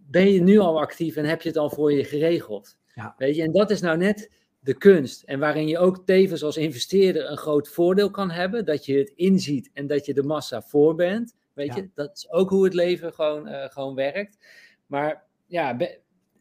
ben 0.10 0.32
je 0.32 0.42
nu 0.42 0.58
al 0.58 0.82
actief 0.82 1.16
en 1.16 1.26
heb 1.26 1.42
je 1.42 1.50
het 1.50 1.58
al 1.58 1.70
voor 1.70 1.94
je 1.94 2.04
geregeld? 2.04 2.78
Ja. 2.96 3.16
Weet 3.18 3.36
je, 3.36 3.42
en 3.42 3.52
dat 3.52 3.70
is 3.70 3.82
nou 3.82 3.98
net 3.98 4.30
de 4.62 4.74
kunst. 4.78 5.24
En 5.24 5.40
waarin 5.40 5.68
je 5.68 5.78
ook 5.78 6.06
tevens 6.06 6.44
als 6.44 6.58
investeerder 6.58 7.30
een 7.30 7.38
groot 7.38 7.70
voordeel 7.70 8.12
kan 8.12 8.32
hebben. 8.32 8.66
Dat 8.66 8.86
je 8.86 8.98
het 8.98 9.12
inziet 9.16 9.70
en 9.74 9.88
dat 9.88 10.06
je 10.06 10.14
de 10.14 10.24
massa 10.24 10.62
voor 10.62 10.96
bent. 10.96 11.36
Weet 11.54 11.76
je, 11.76 11.90
dat 11.94 12.18
is 12.18 12.32
ook 12.32 12.50
hoe 12.50 12.64
het 12.64 12.74
leven 12.74 13.14
gewoon, 13.14 13.48
uh, 13.48 13.66
gewoon 13.66 13.96
werkt. 13.96 14.38
Maar 14.86 15.24
ja, 15.48 15.78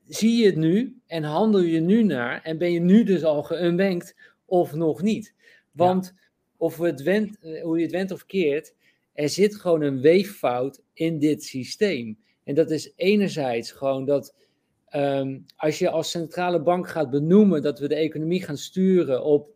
zie 0.07 0.37
je 0.37 0.47
het 0.47 0.57
nu 0.57 1.01
en 1.07 1.23
handel 1.23 1.61
je 1.61 1.81
nu 1.81 2.03
naar. 2.03 2.43
En 2.43 2.59
ben 2.59 2.73
je 2.73 2.81
nu 2.81 3.05
dus 3.05 3.25
al 3.25 3.43
geunbankt 3.43 4.17
of 4.45 4.75
nog 4.75 5.03
niet. 5.03 5.35
Want 5.71 6.13
ja. 6.15 6.29
of 6.57 6.77
het 6.79 7.03
went, 7.03 7.39
eh, 7.41 7.63
hoe 7.63 7.77
je 7.77 7.83
het 7.83 7.93
went 7.93 8.11
of 8.11 8.27
keert, 8.27 8.75
er 9.13 9.29
zit 9.29 9.57
gewoon 9.57 9.83
een 9.83 10.01
weeffout 10.01 10.83
in 10.93 11.19
dit 11.19 11.45
systeem. 11.45 12.19
En 12.45 12.55
dat 12.55 12.71
is 12.71 12.93
enerzijds 12.97 13.73
gewoon 13.73 14.05
dat 14.05 14.35
Um, 14.97 15.47
als 15.57 15.79
je 15.79 15.91
als 15.91 16.11
centrale 16.11 16.63
bank 16.63 16.89
gaat 16.89 17.11
benoemen 17.11 17.63
dat 17.63 17.79
we 17.79 17.89
de 17.89 17.95
economie 17.95 18.43
gaan 18.43 18.57
sturen 18.57 19.25
op 19.25 19.55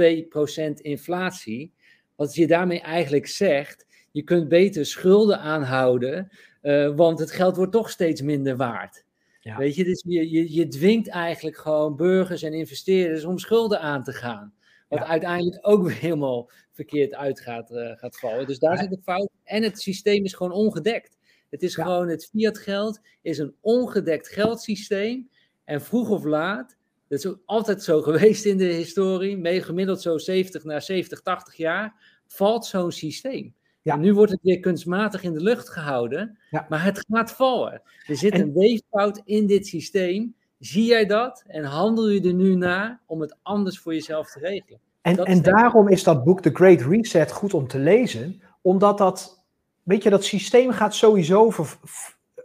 2% 0.00 0.72
inflatie, 0.74 1.72
wat 2.16 2.34
je 2.34 2.46
daarmee 2.46 2.80
eigenlijk 2.80 3.26
zegt, 3.26 3.86
je 4.10 4.22
kunt 4.22 4.48
beter 4.48 4.86
schulden 4.86 5.38
aanhouden, 5.38 6.30
uh, 6.62 6.94
want 6.94 7.18
het 7.18 7.30
geld 7.30 7.56
wordt 7.56 7.72
toch 7.72 7.90
steeds 7.90 8.20
minder 8.22 8.56
waard. 8.56 9.04
Ja. 9.40 9.56
Weet 9.56 9.74
je, 9.74 9.84
dus 9.84 10.04
je, 10.06 10.30
je, 10.30 10.52
je 10.52 10.68
dwingt 10.68 11.08
eigenlijk 11.08 11.56
gewoon 11.56 11.96
burgers 11.96 12.42
en 12.42 12.52
investeerders 12.52 13.24
om 13.24 13.38
schulden 13.38 13.80
aan 13.80 14.02
te 14.02 14.12
gaan. 14.12 14.54
Wat 14.88 14.98
ja. 14.98 15.06
uiteindelijk 15.06 15.58
ook 15.60 15.82
weer 15.82 15.98
helemaal 15.98 16.50
verkeerd 16.72 17.14
uit 17.14 17.40
gaat, 17.40 17.70
uh, 17.70 17.96
gaat 17.96 18.18
vallen. 18.18 18.46
Dus 18.46 18.58
daar 18.58 18.78
zit 18.78 18.92
een 18.92 19.02
fout. 19.02 19.30
En 19.44 19.62
het 19.62 19.80
systeem 19.80 20.24
is 20.24 20.34
gewoon 20.34 20.52
ongedekt. 20.52 21.18
Het 21.52 21.62
is 21.62 21.74
ja. 21.74 21.84
gewoon, 21.84 22.08
het 22.08 22.30
fiat 22.32 22.58
geld 22.58 23.00
is 23.22 23.38
een 23.38 23.54
ongedekt 23.60 24.28
geldsysteem. 24.28 25.28
En 25.64 25.80
vroeg 25.80 26.08
of 26.08 26.24
laat, 26.24 26.76
dat 27.08 27.18
is 27.18 27.26
ook 27.26 27.42
altijd 27.44 27.82
zo 27.82 28.02
geweest 28.08 28.44
in 28.44 28.58
de 28.58 28.64
historie, 28.64 29.36
mee 29.36 29.62
gemiddeld 29.62 30.00
zo 30.00 30.18
70 30.18 30.64
naar 30.64 30.82
70, 30.82 31.20
80 31.20 31.54
jaar, 31.54 32.20
valt 32.26 32.66
zo'n 32.66 32.92
systeem. 32.92 33.54
Ja. 33.82 33.94
En 33.94 34.00
nu 34.00 34.14
wordt 34.14 34.32
het 34.32 34.42
weer 34.42 34.60
kunstmatig 34.60 35.22
in 35.22 35.32
de 35.32 35.42
lucht 35.42 35.68
gehouden, 35.68 36.38
ja. 36.50 36.66
maar 36.68 36.84
het 36.84 37.06
gaat 37.08 37.32
vallen. 37.32 37.82
Er 38.06 38.16
zit 38.16 38.32
en... 38.32 38.40
een 38.40 38.52
weeffout 38.52 39.22
in 39.24 39.46
dit 39.46 39.66
systeem. 39.66 40.34
Zie 40.58 40.84
jij 40.84 41.06
dat 41.06 41.44
en 41.46 41.64
handel 41.64 42.08
je 42.08 42.20
er 42.20 42.34
nu 42.34 42.54
naar 42.54 43.00
om 43.06 43.20
het 43.20 43.36
anders 43.42 43.78
voor 43.78 43.94
jezelf 43.94 44.30
te 44.30 44.38
regelen? 44.38 44.80
En, 45.00 45.16
en 45.16 45.42
daarom 45.42 45.88
is 45.88 46.02
dat 46.02 46.24
boek 46.24 46.40
The 46.40 46.50
Great 46.52 46.80
Reset 46.80 47.32
goed 47.32 47.54
om 47.54 47.68
te 47.68 47.78
lezen, 47.78 48.42
omdat 48.60 48.98
dat 48.98 49.41
weet 49.82 50.02
je, 50.02 50.10
dat 50.10 50.24
systeem 50.24 50.70
gaat 50.70 50.94
sowieso 50.94 51.52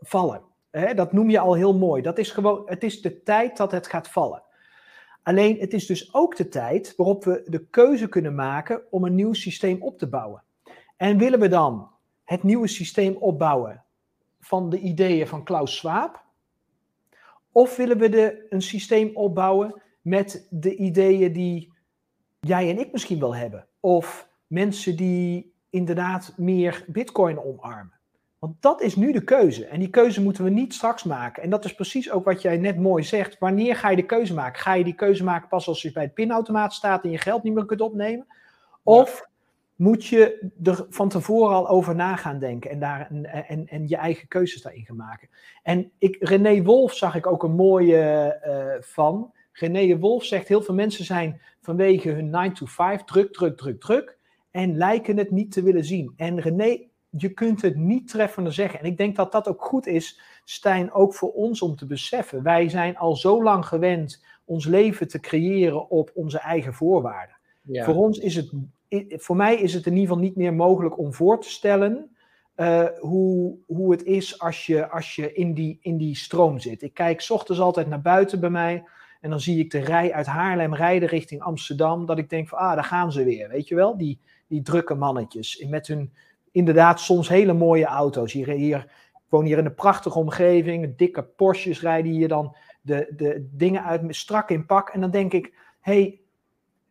vallen. 0.01 0.41
Dat 0.95 1.13
noem 1.13 1.29
je 1.29 1.39
al 1.39 1.53
heel 1.53 1.77
mooi. 1.77 2.01
Dat 2.01 2.17
is 2.17 2.31
gewoon, 2.31 2.61
het 2.65 2.83
is 2.83 3.01
de 3.01 3.23
tijd 3.23 3.57
dat 3.57 3.71
het 3.71 3.88
gaat 3.88 4.07
vallen. 4.07 4.43
Alleen 5.23 5.59
het 5.59 5.73
is 5.73 5.85
dus 5.85 6.13
ook 6.13 6.35
de 6.35 6.47
tijd 6.47 6.93
waarop 6.95 7.23
we 7.23 7.43
de 7.45 7.65
keuze 7.65 8.09
kunnen 8.09 8.35
maken 8.35 8.81
om 8.89 9.03
een 9.03 9.15
nieuw 9.15 9.33
systeem 9.33 9.81
op 9.81 9.97
te 9.97 10.07
bouwen. 10.07 10.43
En 10.97 11.17
willen 11.17 11.39
we 11.39 11.47
dan 11.47 11.89
het 12.23 12.43
nieuwe 12.43 12.67
systeem 12.67 13.15
opbouwen 13.15 13.83
van 14.39 14.69
de 14.69 14.79
ideeën 14.79 15.27
van 15.27 15.43
Klaus 15.43 15.75
Schwab? 15.75 16.23
Of 17.51 17.75
willen 17.75 17.97
we 17.97 18.09
de, 18.09 18.45
een 18.49 18.61
systeem 18.61 19.15
opbouwen 19.15 19.81
met 20.01 20.47
de 20.49 20.75
ideeën 20.75 21.33
die 21.33 21.73
jij 22.39 22.69
en 22.69 22.79
ik 22.79 22.91
misschien 22.91 23.19
wel 23.19 23.35
hebben? 23.35 23.67
Of 23.79 24.29
mensen 24.47 24.95
die 24.95 25.53
inderdaad 25.70 26.34
meer 26.38 26.84
Bitcoin 26.88 27.39
omarmen. 27.39 27.97
Want 28.39 28.61
dat 28.61 28.82
is 28.82 28.95
nu 28.95 29.11
de 29.11 29.24
keuze. 29.24 29.65
En 29.65 29.80
die 29.80 29.89
keuze 29.89 30.22
moeten 30.22 30.43
we 30.43 30.49
niet 30.49 30.74
straks 30.74 31.03
maken. 31.03 31.43
En 31.43 31.49
dat 31.49 31.65
is 31.65 31.76
precies 31.76 32.11
ook 32.11 32.26
wat 32.26 32.41
jij 32.41 32.57
net 32.57 32.80
mooi 32.80 33.03
zegt. 33.03 33.39
Wanneer 33.39 33.76
ga 33.76 33.89
je 33.89 33.95
de 33.95 34.05
keuze 34.05 34.34
maken? 34.34 34.61
Ga 34.61 34.74
je 34.74 34.84
die 34.84 34.95
keuze 34.95 35.24
maken 35.24 35.47
pas 35.47 35.68
als 35.68 35.82
je 35.82 35.91
bij 35.91 36.03
het 36.03 36.13
pinautomaat 36.13 36.74
staat 36.74 37.03
en 37.03 37.09
je 37.09 37.18
geld 37.18 37.43
niet 37.43 37.53
meer 37.53 37.65
kunt 37.65 37.82
opnemen? 37.82 38.28
Of 38.84 39.30
moet 39.76 40.05
je 40.05 40.51
er 40.63 40.86
van 40.89 41.09
tevoren 41.09 41.55
al 41.55 41.68
over 41.68 41.95
na 41.95 42.15
gaan 42.15 42.39
denken 42.39 42.72
en, 42.72 42.80
daar, 42.80 43.07
en, 43.09 43.47
en, 43.47 43.68
en 43.68 43.88
je 43.88 43.95
eigen 43.95 44.28
keuzes 44.28 44.61
daarin 44.61 44.86
gaan 44.86 44.95
maken? 44.95 45.30
En 45.63 45.91
ik, 45.97 46.18
René 46.20 46.63
Wolf 46.63 46.93
zag 46.93 47.15
ik 47.15 47.28
ook 47.28 47.43
een 47.43 47.55
mooie 47.55 48.38
uh, 48.45 48.84
van. 48.84 49.34
René 49.51 49.97
Wolf 49.97 50.24
zegt: 50.24 50.47
heel 50.47 50.61
veel 50.61 50.76
mensen 50.76 51.05
zijn 51.05 51.41
vanwege 51.61 52.09
hun 52.09 52.30
9 52.30 52.53
to 52.53 52.65
5 52.65 53.03
druk, 53.03 53.34
druk, 53.34 53.57
druk, 53.57 53.82
druk 53.82 54.16
en 54.58 54.78
lijken 54.78 55.18
het 55.18 55.32
niet 55.32 55.51
te 55.51 55.62
willen 55.62 55.86
zien. 55.86 56.14
En 56.16 56.39
René, 56.39 56.78
je 57.10 57.30
kunt 57.34 57.62
het 57.62 57.76
niet 57.76 58.08
treffender 58.08 58.53
zeggen. 58.53 58.80
En 58.80 58.86
ik 58.86 58.97
denk 58.97 59.16
dat 59.16 59.32
dat 59.32 59.47
ook 59.47 59.64
goed 59.64 59.88
is, 59.88 60.22
Stijn, 60.43 60.91
ook 60.91 61.14
voor 61.14 61.32
ons 61.32 61.62
om 61.62 61.76
te 61.76 61.86
beseffen. 61.86 62.43
Wij 62.43 62.70
zijn 62.70 62.97
al 62.97 63.16
zo 63.16 63.43
lang 63.43 63.66
gewend 63.66 64.24
ons 64.45 64.66
leven 64.66 65.08
te 65.08 65.20
creëren 65.20 65.89
op 65.89 66.12
onze 66.14 66.39
eigen 66.39 66.74
voorwaarden. 66.74 67.36
Ja. 67.62 67.86
Voor 67.86 67.95
ons 67.95 68.18
is 68.18 68.36
het 68.36 68.51
voor 69.10 69.36
mij 69.36 69.55
is 69.55 69.74
het 69.74 69.86
in 69.86 69.91
ieder 69.91 70.08
geval 70.08 70.24
niet 70.24 70.36
meer 70.36 70.53
mogelijk 70.53 70.97
om 70.97 71.14
voor 71.14 71.41
te 71.41 71.49
stellen 71.49 72.16
uh, 72.55 72.86
hoe, 72.99 73.58
hoe 73.66 73.91
het 73.91 74.03
is 74.03 74.39
als 74.39 74.66
je, 74.66 74.89
als 74.89 75.16
je 75.16 75.34
in, 75.34 75.53
die, 75.53 75.78
in 75.82 75.97
die 75.97 76.16
stroom 76.16 76.60
zit. 76.60 76.82
Ik 76.82 76.93
kijk 76.93 77.22
s 77.22 77.30
ochtends 77.30 77.62
altijd 77.62 77.88
naar 77.88 78.01
buiten 78.01 78.39
bij 78.39 78.49
mij 78.49 78.84
en 79.22 79.30
dan 79.30 79.39
zie 79.39 79.60
ik 79.60 79.72
de 79.72 79.80
rij 79.80 80.14
uit 80.14 80.26
Haarlem 80.26 80.76
rijden 80.76 81.10
richting 81.10 81.41
Amsterdam. 81.41 82.05
Dat 82.05 82.18
ik 82.18 82.30
denk 82.30 82.47
van, 82.47 82.58
ah, 82.58 82.74
daar 82.74 82.84
gaan 82.84 83.12
ze 83.12 83.24
weer, 83.24 83.49
weet 83.49 83.68
je 83.68 83.76
wel? 83.76 83.97
Die, 83.97 84.20
die 84.48 84.62
drukke 84.62 84.95
mannetjes 84.95 85.66
met 85.70 85.88
hun 85.88 86.14
inderdaad 86.52 87.00
soms 87.00 87.30
hele 87.30 87.54
mooie 87.54 87.86
auto's. 87.86 88.34
Hier, 88.34 88.50
hier, 88.50 88.80
ik 89.14 89.30
woon 89.30 89.45
hier 89.45 89.58
in 89.58 89.66
een 89.66 89.76
prachtige 89.76 90.20
omgeving, 90.20 90.98
dikke 90.98 91.24
Porsches 91.24 91.82
rijden 91.82 92.12
hier 92.12 92.28
dan 92.28 92.56
de, 92.82 93.14
de 93.16 93.50
dingen 93.52 93.84
uit 93.84 94.16
strak 94.16 94.50
in 94.50 94.66
pak. 94.66 94.89
En 94.89 95.02
dan 95.02 95.12
denk 95.12 95.34
ik, 95.34 95.54
hey, 95.80 96.20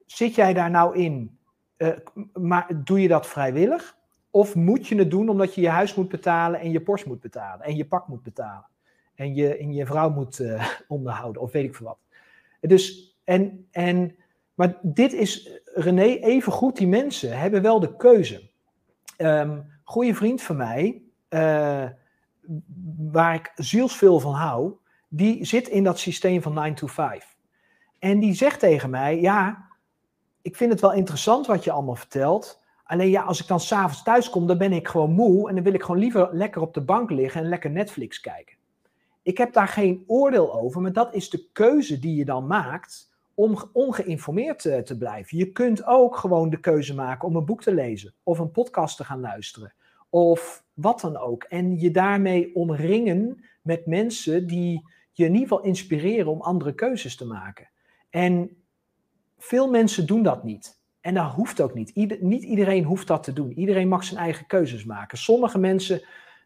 zit 0.07 0.35
jij 0.35 0.53
daar 0.53 0.71
nou 0.71 0.97
in? 0.97 1.39
Uh, 1.77 1.89
maar 2.33 2.83
doe 2.85 3.01
je 3.01 3.09
dat 3.09 3.27
vrijwillig? 3.27 3.97
Of 4.31 4.55
moet 4.55 4.87
je 4.87 4.97
het 4.97 5.11
doen 5.11 5.29
omdat 5.29 5.55
je 5.55 5.61
je 5.61 5.69
huis 5.69 5.95
moet 5.95 6.09
betalen 6.09 6.61
en 6.61 6.71
je 6.71 6.81
Porsche 6.81 7.09
moet 7.09 7.21
betalen 7.21 7.67
en 7.67 7.77
je 7.77 7.87
pak 7.87 8.09
moet 8.09 8.23
betalen 8.23 8.67
en 9.15 9.35
je, 9.35 9.57
en 9.57 9.73
je 9.73 9.87
vrouw 9.87 10.11
moet 10.11 10.39
uh, 10.39 10.69
onderhouden 10.89 11.43
of 11.43 11.53
weet 11.53 11.65
ik 11.65 11.75
veel 11.75 11.87
wat. 11.87 11.99
Dus, 12.61 13.17
en, 13.25 13.67
en, 13.71 14.17
maar 14.57 14.79
dit 14.83 15.13
is, 15.13 15.61
René, 15.65 16.03
even 16.03 16.53
goed, 16.53 16.77
die 16.77 16.89
mensen 16.89 17.39
hebben 17.39 17.63
wel 17.63 17.81
de 17.81 17.97
keuze. 17.97 18.51
Um, 19.19 19.71
goede 19.85 20.15
vriend 20.15 20.43
van 20.43 20.57
mij, 20.57 21.03
uh, 21.31 21.85
waar 23.11 23.35
ik 23.35 23.53
zielsveel 23.55 24.21
van 24.21 24.35
hou, 24.35 24.73
die 25.09 25.45
zit 25.45 25.69
in 25.69 25.85
dat 25.85 25.99
systeem 25.99 26.43
van 26.43 26.55
9 26.55 26.75
to 26.75 26.87
5. 26.87 27.37
En 27.99 28.21
die 28.21 28.35
zegt 28.35 28.61
tegen 28.61 28.91
mij, 28.91 29.21
ja, 29.21 29.69
ik 30.43 30.57
vind 30.57 30.73
het 30.73 30.81
wel 30.81 30.93
interessant 30.93 31.47
wat 31.47 31.65
je 31.65 31.71
allemaal 31.71 31.95
vertelt, 31.95 32.65
Alleen 32.87 33.11
ja, 33.11 33.23
als 33.23 33.41
ik 33.41 33.47
dan 33.47 33.61
s'avonds 33.61 34.03
thuis 34.03 34.31
kom, 34.31 34.47
dan 34.47 34.59
ben 34.59 34.73
ik 34.73 34.89
gewoon 34.89 35.11
moe 35.11 35.49
en 35.49 35.55
dan 35.55 35.65
wil 35.65 35.75
ik 35.75 35.83
gewoon 35.83 36.01
liever 36.01 36.29
lekker 36.33 36.63
op 36.63 36.75
de 36.75 36.81
bank 36.81 37.11
liggen 37.11 37.41
en 37.41 37.49
lekker 37.49 37.71
Netflix 37.71 38.21
kijken. 38.21 38.57
Ik 39.23 39.39
heb 39.39 39.53
daar 39.53 39.69
geen 39.69 40.05
oordeel 40.07 40.55
over, 40.55 40.81
maar 40.81 40.93
dat 40.93 41.15
is 41.15 41.31
de 41.31 41.49
keuze 41.53 41.99
die 41.99 42.17
je 42.17 42.25
dan 42.25 42.47
maakt 42.47 43.11
om 43.37 43.59
ongeïnformeerd 43.73 44.59
te, 44.59 44.83
te 44.83 44.97
blijven. 44.97 45.39
Je 45.39 45.53
kunt 45.53 45.87
ook 45.87 46.17
gewoon 46.17 46.51
de 46.51 46.61
keuze 46.61 46.95
maken 46.95 47.29
om 47.29 47.37
een 47.37 47.45
boek 47.45 47.63
te 47.63 47.75
lezen 47.75 48.15
of 48.23 48.39
een 48.39 48.51
podcast 48.51 48.97
te 48.97 49.05
gaan 49.05 49.21
luisteren 49.21 49.75
of 50.09 50.65
wat 50.75 51.01
dan 51.01 51.17
ook. 51.17 51.43
En 51.43 51.81
je 51.81 51.91
daarmee 51.91 52.55
omringen 52.55 53.45
met 53.63 53.87
mensen 53.87 54.47
die 54.47 54.89
je 55.13 55.25
in 55.25 55.33
ieder 55.33 55.49
geval 55.49 55.65
inspireren 55.65 56.33
om 56.33 56.41
andere 56.41 56.75
keuzes 56.75 57.17
te 57.17 57.27
maken. 57.27 57.69
En 58.11 58.57
veel 59.39 59.71
mensen 59.71 60.07
doen 60.07 60.23
dat 60.23 60.45
niet. 60.45 60.81
En 61.01 61.15
dat 61.15 61.33
hoeft 61.33 61.61
ook 61.61 61.75
niet. 61.75 62.21
niet 62.21 62.43
iedereen 62.43 62.85
hoeft 62.85 63.07
dat 63.07 63.23
te 63.23 63.33
doen. 63.33 63.53
Iedereen 63.53 63.89
mag 63.89 64.05
zijn 64.05 64.21
eigen 64.21 64.47
keuzes 64.47 64.85
maken. 64.85 65.19
Sommige 65.19 65.59
mensen 65.59 66.03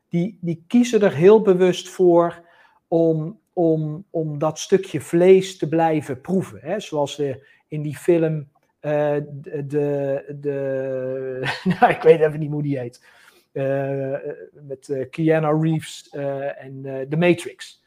die, 0.08 0.38
die 0.40 0.64
kiezen 0.66 1.00
er 1.00 1.14
heel 1.14 1.42
bewust 1.42 1.88
voor 1.88 2.44
om, 2.88 3.40
om, 3.60 4.04
om 4.10 4.38
dat 4.38 4.58
stukje 4.58 5.00
vlees 5.00 5.56
te 5.56 5.68
blijven 5.68 6.20
proeven. 6.20 6.58
Hè? 6.62 6.80
Zoals 6.80 7.22
in 7.68 7.82
die 7.82 7.96
film 7.96 8.48
uh, 8.80 9.16
de, 9.30 10.24
de, 10.40 11.60
nou, 11.80 11.92
ik 11.92 12.02
weet 12.02 12.20
even 12.20 12.40
niet 12.40 12.50
hoe 12.50 12.62
die 12.62 12.78
heet. 12.78 13.04
Uh, 13.52 14.14
met 14.52 14.88
uh, 14.88 15.10
Keanu 15.10 15.62
Reeves 15.62 16.08
en 16.58 17.06
The 17.08 17.16
Matrix. 17.16 17.82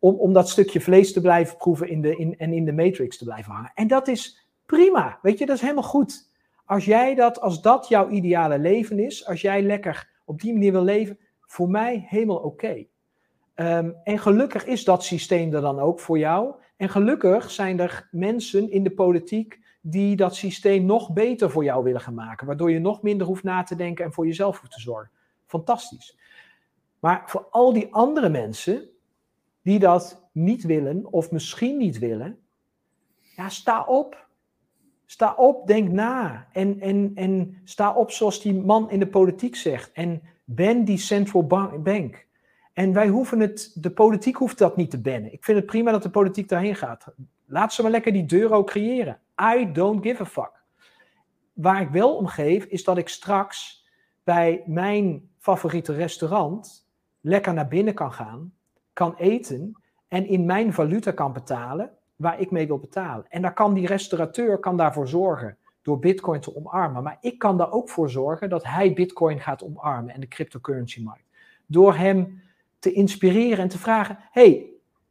om, 0.00 0.14
om 0.14 0.32
dat 0.32 0.48
stukje 0.48 0.80
vlees 0.80 1.12
te 1.12 1.20
blijven 1.20 1.56
proeven 1.56 1.88
in 1.88 2.00
de, 2.00 2.16
in, 2.16 2.38
en 2.38 2.52
in 2.52 2.64
de 2.64 2.72
Matrix 2.72 3.18
te 3.18 3.24
blijven 3.24 3.52
hangen. 3.52 3.72
En 3.74 3.86
dat 3.86 4.08
is 4.08 4.46
Prima, 4.66 5.18
weet 5.22 5.38
je, 5.38 5.46
dat 5.46 5.56
is 5.56 5.62
helemaal 5.62 5.82
goed. 5.82 6.30
Als 6.64 6.84
jij 6.84 7.14
dat, 7.14 7.40
als 7.40 7.62
dat 7.62 7.88
jouw 7.88 8.08
ideale 8.08 8.58
leven 8.58 8.98
is, 8.98 9.26
als 9.26 9.40
jij 9.40 9.62
lekker 9.62 10.10
op 10.24 10.40
die 10.40 10.52
manier 10.52 10.72
wil 10.72 10.84
leven, 10.84 11.18
voor 11.40 11.68
mij 11.68 12.04
helemaal 12.08 12.36
oké. 12.36 12.86
Ehm, 13.54 13.90
en 14.04 14.18
gelukkig 14.18 14.64
is 14.64 14.84
dat 14.84 15.04
systeem 15.04 15.54
er 15.54 15.60
dan 15.60 15.78
ook 15.78 16.00
voor 16.00 16.18
jou. 16.18 16.54
En 16.76 16.88
gelukkig 16.88 17.50
zijn 17.50 17.80
er 17.80 18.08
mensen 18.10 18.70
in 18.70 18.82
de 18.82 18.90
politiek 18.90 19.60
die 19.80 20.16
dat 20.16 20.34
systeem 20.34 20.84
nog 20.84 21.12
beter 21.12 21.50
voor 21.50 21.64
jou 21.64 21.84
willen 21.84 22.00
gaan 22.00 22.14
maken. 22.14 22.46
Waardoor 22.46 22.70
je 22.70 22.78
nog 22.78 23.02
minder 23.02 23.26
hoeft 23.26 23.42
na 23.42 23.62
te 23.62 23.76
denken 23.76 24.04
en 24.04 24.12
voor 24.12 24.26
jezelf 24.26 24.60
hoeft 24.60 24.72
te 24.72 24.80
zorgen. 24.80 25.10
Fantastisch. 25.46 26.18
Maar 26.98 27.22
voor 27.26 27.46
al 27.50 27.72
die 27.72 27.94
andere 27.94 28.28
mensen 28.28 28.88
die 29.62 29.78
dat 29.78 30.28
niet 30.32 30.64
willen 30.64 31.12
of 31.12 31.30
misschien 31.30 31.76
niet 31.76 31.98
willen, 31.98 32.38
ja, 33.36 33.48
sta 33.48 33.84
op. 33.84 34.26
Sta 35.06 35.34
op, 35.34 35.66
denk 35.66 35.88
na. 35.88 36.46
En, 36.52 36.80
en, 36.80 37.12
en 37.14 37.60
sta 37.64 37.94
op 37.94 38.10
zoals 38.10 38.40
die 38.40 38.54
man 38.54 38.90
in 38.90 38.98
de 38.98 39.06
politiek 39.06 39.56
zegt. 39.56 39.92
En 39.92 40.22
ben 40.44 40.84
die 40.84 40.98
central 40.98 41.46
bank. 41.82 42.26
En 42.72 42.92
wij 42.92 43.08
hoeven 43.08 43.40
het, 43.40 43.72
de 43.74 43.90
politiek 43.90 44.36
hoeft 44.36 44.58
dat 44.58 44.76
niet 44.76 44.90
te 44.90 45.00
bannen. 45.00 45.32
Ik 45.32 45.44
vind 45.44 45.56
het 45.56 45.66
prima 45.66 45.90
dat 45.90 46.02
de 46.02 46.10
politiek 46.10 46.48
daarheen 46.48 46.76
gaat. 46.76 47.14
Laat 47.46 47.72
ze 47.72 47.82
maar 47.82 47.90
lekker 47.90 48.12
die 48.12 48.40
euro 48.40 48.64
creëren. 48.64 49.20
I 49.56 49.72
don't 49.72 50.02
give 50.06 50.22
a 50.22 50.26
fuck. 50.26 50.62
Waar 51.52 51.80
ik 51.80 51.88
wel 51.88 52.16
om 52.16 52.26
geef, 52.26 52.64
is 52.64 52.84
dat 52.84 52.98
ik 52.98 53.08
straks 53.08 53.86
bij 54.24 54.62
mijn 54.66 55.30
favoriete 55.38 55.92
restaurant 55.92 56.88
lekker 57.20 57.54
naar 57.54 57.68
binnen 57.68 57.94
kan 57.94 58.12
gaan, 58.12 58.52
kan 58.92 59.14
eten 59.16 59.82
en 60.08 60.26
in 60.26 60.44
mijn 60.44 60.72
valuta 60.72 61.10
kan 61.10 61.32
betalen 61.32 61.90
waar 62.16 62.40
ik 62.40 62.50
mee 62.50 62.66
wil 62.66 62.78
betalen. 62.78 63.26
En 63.28 63.42
dan 63.42 63.54
kan 63.54 63.74
die 63.74 63.86
restaurateur 63.86 64.58
kan 64.58 64.76
daarvoor 64.76 65.08
zorgen 65.08 65.56
door 65.82 65.98
Bitcoin 65.98 66.40
te 66.40 66.56
omarmen. 66.56 67.02
Maar 67.02 67.18
ik 67.20 67.38
kan 67.38 67.58
daar 67.58 67.72
ook 67.72 67.88
voor 67.88 68.10
zorgen 68.10 68.48
dat 68.48 68.64
hij 68.64 68.92
Bitcoin 68.92 69.40
gaat 69.40 69.62
omarmen 69.62 70.14
en 70.14 70.20
de 70.20 70.28
cryptocurrency 70.28 71.02
markt. 71.02 71.24
Door 71.66 71.94
hem 71.94 72.40
te 72.82 72.92
inspireren 72.92 73.58
en 73.58 73.68
te 73.68 73.78
vragen: 73.78 74.18
hey, 74.30 74.66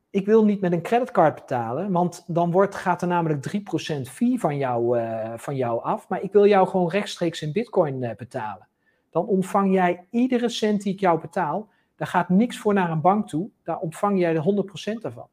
ik 0.10 0.26
wil 0.26 0.46
niet 0.46 0.62
met 0.62 0.72
een 0.72 0.82
creditcard 0.82 1.36
betalen, 1.36 1.92
want 1.92 2.24
dan 2.28 2.52
wordt, 2.52 2.76
gaat 2.76 3.02
er 3.02 3.08
namelijk 3.08 3.60
3% 3.98 4.02
fee 4.02 4.40
van 4.40 4.58
jou, 4.58 5.00
uh, 5.00 5.34
van 5.36 5.56
jou 5.56 5.84
af. 5.84 6.10
Maar 6.10 6.22
ik 6.22 6.32
wil 6.32 6.48
jou 6.48 6.68
gewoon 6.68 6.90
rechtstreeks 6.90 7.42
in 7.42 7.52
Bitcoin 7.52 8.02
uh, 8.02 8.10
betalen. 8.18 8.68
Dan 9.10 9.26
ontvang 9.26 9.74
jij 9.74 10.08
iedere 10.10 10.50
cent 10.50 10.82
die 10.82 10.94
ik 10.94 11.00
jou 11.00 11.22
betaal. 11.22 11.70
Daar 11.96 12.08
gaat 12.08 12.30
niks 12.30 12.58
voor 12.58 12.74
naar 12.74 12.92
een 12.92 13.02
bank 13.02 13.28
toe. 13.28 13.50
Daar 13.64 13.80
ontvang 13.80 14.20
jij 14.20 14.34
de 14.34 14.64
100% 15.00 15.02
ervan. 15.02 15.28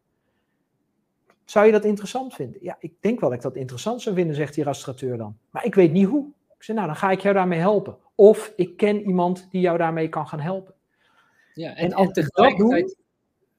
Zou 1.44 1.66
je 1.66 1.72
dat 1.72 1.84
interessant 1.84 2.34
vinden? 2.34 2.58
Ja, 2.62 2.76
ik 2.80 2.92
denk 3.00 3.20
wel 3.20 3.28
dat 3.28 3.38
ik 3.38 3.44
dat 3.44 3.56
interessant 3.56 4.02
zou 4.02 4.14
vinden, 4.14 4.34
zegt 4.34 4.54
die 4.54 4.64
restaurateur 4.64 5.16
dan. 5.16 5.36
Maar 5.50 5.64
ik 5.64 5.74
weet 5.74 5.92
niet 5.92 6.06
hoe. 6.06 6.26
Ik 6.56 6.62
zeg, 6.64 6.76
nou, 6.76 6.88
dan 6.88 6.96
ga 6.96 7.10
ik 7.10 7.20
jou 7.20 7.34
daarmee 7.34 7.58
helpen. 7.58 7.96
Of 8.14 8.52
ik 8.56 8.76
ken 8.76 9.00
iemand 9.00 9.48
die 9.50 9.60
jou 9.60 9.78
daarmee 9.78 10.08
kan 10.08 10.28
gaan 10.28 10.40
helpen. 10.40 10.74
Ja, 11.58 11.76
en, 11.76 11.92
en, 11.92 12.12
tegelijkertijd 12.12 12.96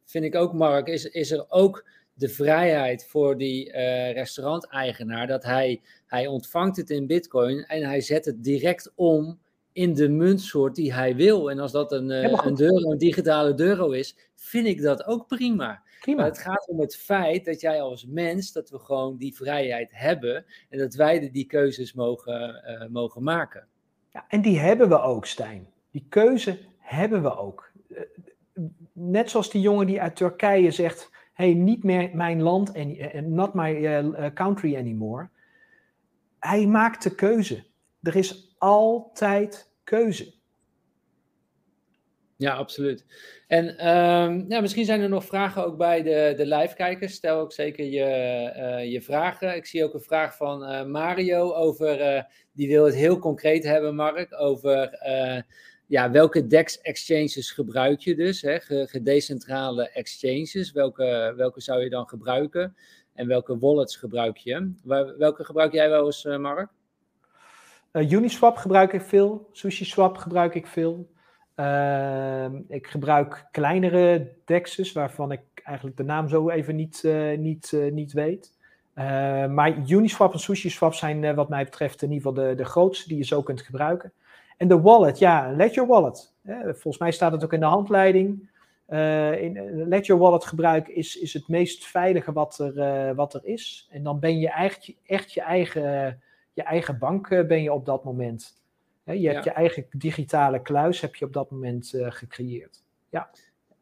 vind 0.06 0.26
ik 0.26 0.36
ook, 0.36 0.54
Mark, 0.54 0.88
is, 0.88 1.06
is 1.06 1.32
er 1.32 1.46
ook 1.50 1.86
de 2.14 2.30
vrijheid 2.30 3.06
voor 3.08 3.38
die 3.38 3.68
uh, 3.68 4.12
restauranteigenaar 4.12 5.28
dat 5.28 5.44
hij, 5.44 5.82
hij 6.06 6.28
ontvangt 6.28 6.78
het 6.78 6.90
in 6.90 7.08
bitcoin 7.08 7.66
en 7.66 7.84
hij 7.84 8.02
zet 8.02 8.26
het 8.26 8.44
direct 8.44 8.92
om 8.96 9.40
in 9.72 9.94
de 9.94 10.10
muntsoort 10.10 10.76
die 10.76 10.94
hij 10.94 11.16
wil. 11.16 11.50
En 11.50 11.60
als 11.60 11.72
dat 11.72 11.92
een, 11.92 12.10
uh, 12.10 12.24
een, 12.24 12.62
euro, 12.62 12.92
een 12.92 12.98
digitale 12.98 13.60
euro 13.60 13.92
is, 13.92 14.16
vind 14.36 14.68
ik 14.68 14.82
dat 14.82 15.06
ook 15.06 15.28
prima. 15.28 15.84
Maar 16.16 16.26
het 16.26 16.40
gaat 16.40 16.68
om 16.68 16.80
het 16.80 16.96
feit 16.96 17.46
dat 17.46 17.62
jij 17.62 17.82
als 17.82 18.06
mens, 18.06 18.52
dat 18.52 18.70
we 18.70 18.80
gewoon 18.80 19.18
die 19.18 19.36
vrijheid 19.36 19.92
hebben 19.94 20.46
en 20.70 20.80
dat 20.80 20.94
wij 20.94 21.20
de, 21.20 21.32
die 21.32 21.46
keuzes 21.46 21.94
mogen, 21.94 22.64
uh, 22.68 22.88
mogen 22.90 23.24
maken. 23.24 23.68
Ja, 24.10 24.26
en 24.28 24.42
die 24.42 24.60
hebben 24.60 24.90
we 24.90 25.02
ook, 25.02 25.26
Stijn. 25.26 25.68
Die 25.92 26.06
keuze 26.10 26.58
hebben 26.78 27.22
we 27.22 27.38
ook. 27.38 27.69
Eh, 27.90 28.02
net 28.94 29.30
zoals 29.30 29.50
die 29.50 29.62
jongen 29.62 29.88
die 29.88 30.02
uit 30.02 30.16
Turkije 30.16 30.72
zegt, 30.72 31.12
hey, 31.34 31.54
niet 31.54 31.84
meer 31.84 32.10
mijn 32.14 32.42
land 32.42 32.72
en 32.72 33.34
not 33.34 33.54
my 33.54 33.72
uh, 33.72 34.26
country 34.34 34.76
anymore. 34.76 35.30
Hij 36.40 36.66
maakt 36.66 37.04
de 37.04 37.16
keuze. 37.16 37.64
Er 38.02 38.16
is 38.16 38.56
altijd 38.58 39.74
keuze. 39.84 40.34
Ja, 42.36 42.54
absoluut. 42.54 43.06
En 43.48 43.88
um, 43.88 44.46
ja, 44.48 44.62
misschien 44.62 44.86
zijn 44.86 45.02
er 45.02 45.10
nog 45.10 45.26
vragen 45.26 45.66
ook 45.66 45.78
bij 45.78 46.04
de, 46.04 46.34
de 46.38 46.46
live-kijkers. 46.46 47.14
Stel 47.14 47.40
ook 47.40 47.54
zeker 47.54 47.86
je, 47.86 48.54
uh, 48.58 48.92
je 48.92 49.02
vragen. 49.02 49.56
Ik 49.56 49.66
zie 49.66 49.84
ook 49.84 49.94
een 49.94 50.02
vraag 50.02 50.36
van 50.36 50.92
Mario 50.92 51.54
over, 51.54 52.26
die 52.52 52.68
wil 52.68 52.86
het 52.86 52.96
heel 52.96 53.20
concreet 53.20 53.64
hebben, 53.64 53.96
Mark, 53.96 54.42
over 54.42 54.90
ja, 55.90 56.12
welke 56.12 56.48
DEX-exchanges 56.48 57.52
gebruik 57.52 58.00
je 58.00 58.16
dus, 58.16 58.42
hè? 58.42 58.60
gedecentrale 58.86 59.90
exchanges. 59.90 60.72
Welke, 60.72 61.34
welke 61.38 61.62
zou 61.62 61.84
je 61.84 61.90
dan 61.90 62.08
gebruiken 62.08 62.76
en 63.14 63.28
welke 63.28 63.58
wallets 63.58 63.96
gebruik 63.96 64.38
je? 64.38 64.72
welke 65.18 65.44
gebruik 65.44 65.74
jij 65.74 65.90
wel 65.90 66.06
eens, 66.06 66.24
Mark? 66.24 66.70
Uniswap 67.94 68.58
gebruik 68.58 68.94
ik 68.94 69.02
veel, 69.02 69.50
SushiSwap 69.52 70.18
gebruik 70.18 70.56
ik 70.56 70.68
veel. 70.68 71.10
Ehm, 71.56 72.62
ik 72.68 72.88
gebruik 72.88 73.46
kleinere 73.52 74.32
dexes 74.46 74.92
waarvan 74.92 75.32
ik 75.32 75.42
eigenlijk 75.64 75.98
de 75.98 76.04
naam 76.04 76.30
zo 76.30 76.50
even 76.50 76.76
niet, 76.76 77.04
uh, 77.06 77.38
niet, 77.38 77.74
niet 77.92 78.14
weet. 78.14 78.58
maar 79.50 79.78
Uniswap 79.88 80.34
en 80.34 80.40
SushiSwap 80.40 80.94
zijn 80.94 81.36
wat 81.36 81.50
mij 81.50 81.64
betreft 81.64 82.02
in 82.02 82.12
ieder 82.12 82.28
geval 82.28 82.48
de, 82.48 82.56
de 82.56 82.66
grootste 82.66 83.08
die 83.08 83.18
je 83.18 83.26
zo 83.26 83.44
kunt 83.44 83.62
gebruiken. 83.62 84.14
En 84.60 84.68
de 84.68 84.82
wallet, 84.82 85.20
ja, 85.20 85.54
Ledger 85.56 85.88
Wallet. 85.88 86.34
volgens 86.64 86.98
mij 86.98 87.12
staat 87.12 87.32
het 87.32 87.44
ook 87.44 87.54
in 87.54 87.60
de 87.60 87.66
handleiding. 87.66 88.50
Uh, 88.90 89.42
in 89.42 89.88
Ledger 89.88 90.18
Wallet 90.18 90.46
gebruik 90.46 90.88
is, 90.88 91.18
is 91.18 91.34
het 91.34 91.48
meest 91.48 91.86
veilige 91.86 92.32
wat 92.32 92.60
er, 92.60 93.16
wat 93.16 93.34
er 93.34 93.46
is. 93.46 93.88
En 93.92 94.04
dan 94.04 94.20
ben 94.20 94.40
je 94.40 94.50
echt, 94.50 94.94
echt 95.06 95.34
je, 95.34 95.42
eigen, 95.42 96.22
je 96.54 96.64
eigen 96.64 96.98
bank 96.98 97.30
ben 97.30 97.62
je 97.62 97.74
op 97.74 97.86
dat 97.86 98.04
moment. 98.04 98.62
je 99.04 99.30
hebt 99.30 99.44
je 99.44 99.52
eigen 99.52 99.86
digitale 99.92 100.62
kluis 100.62 101.02
heb 101.02 101.16
je 101.16 101.26
op 101.26 101.34
dat 101.34 101.52
moment 101.52 101.94
gecreëerd. 101.96 102.84
Ja. 103.10 103.30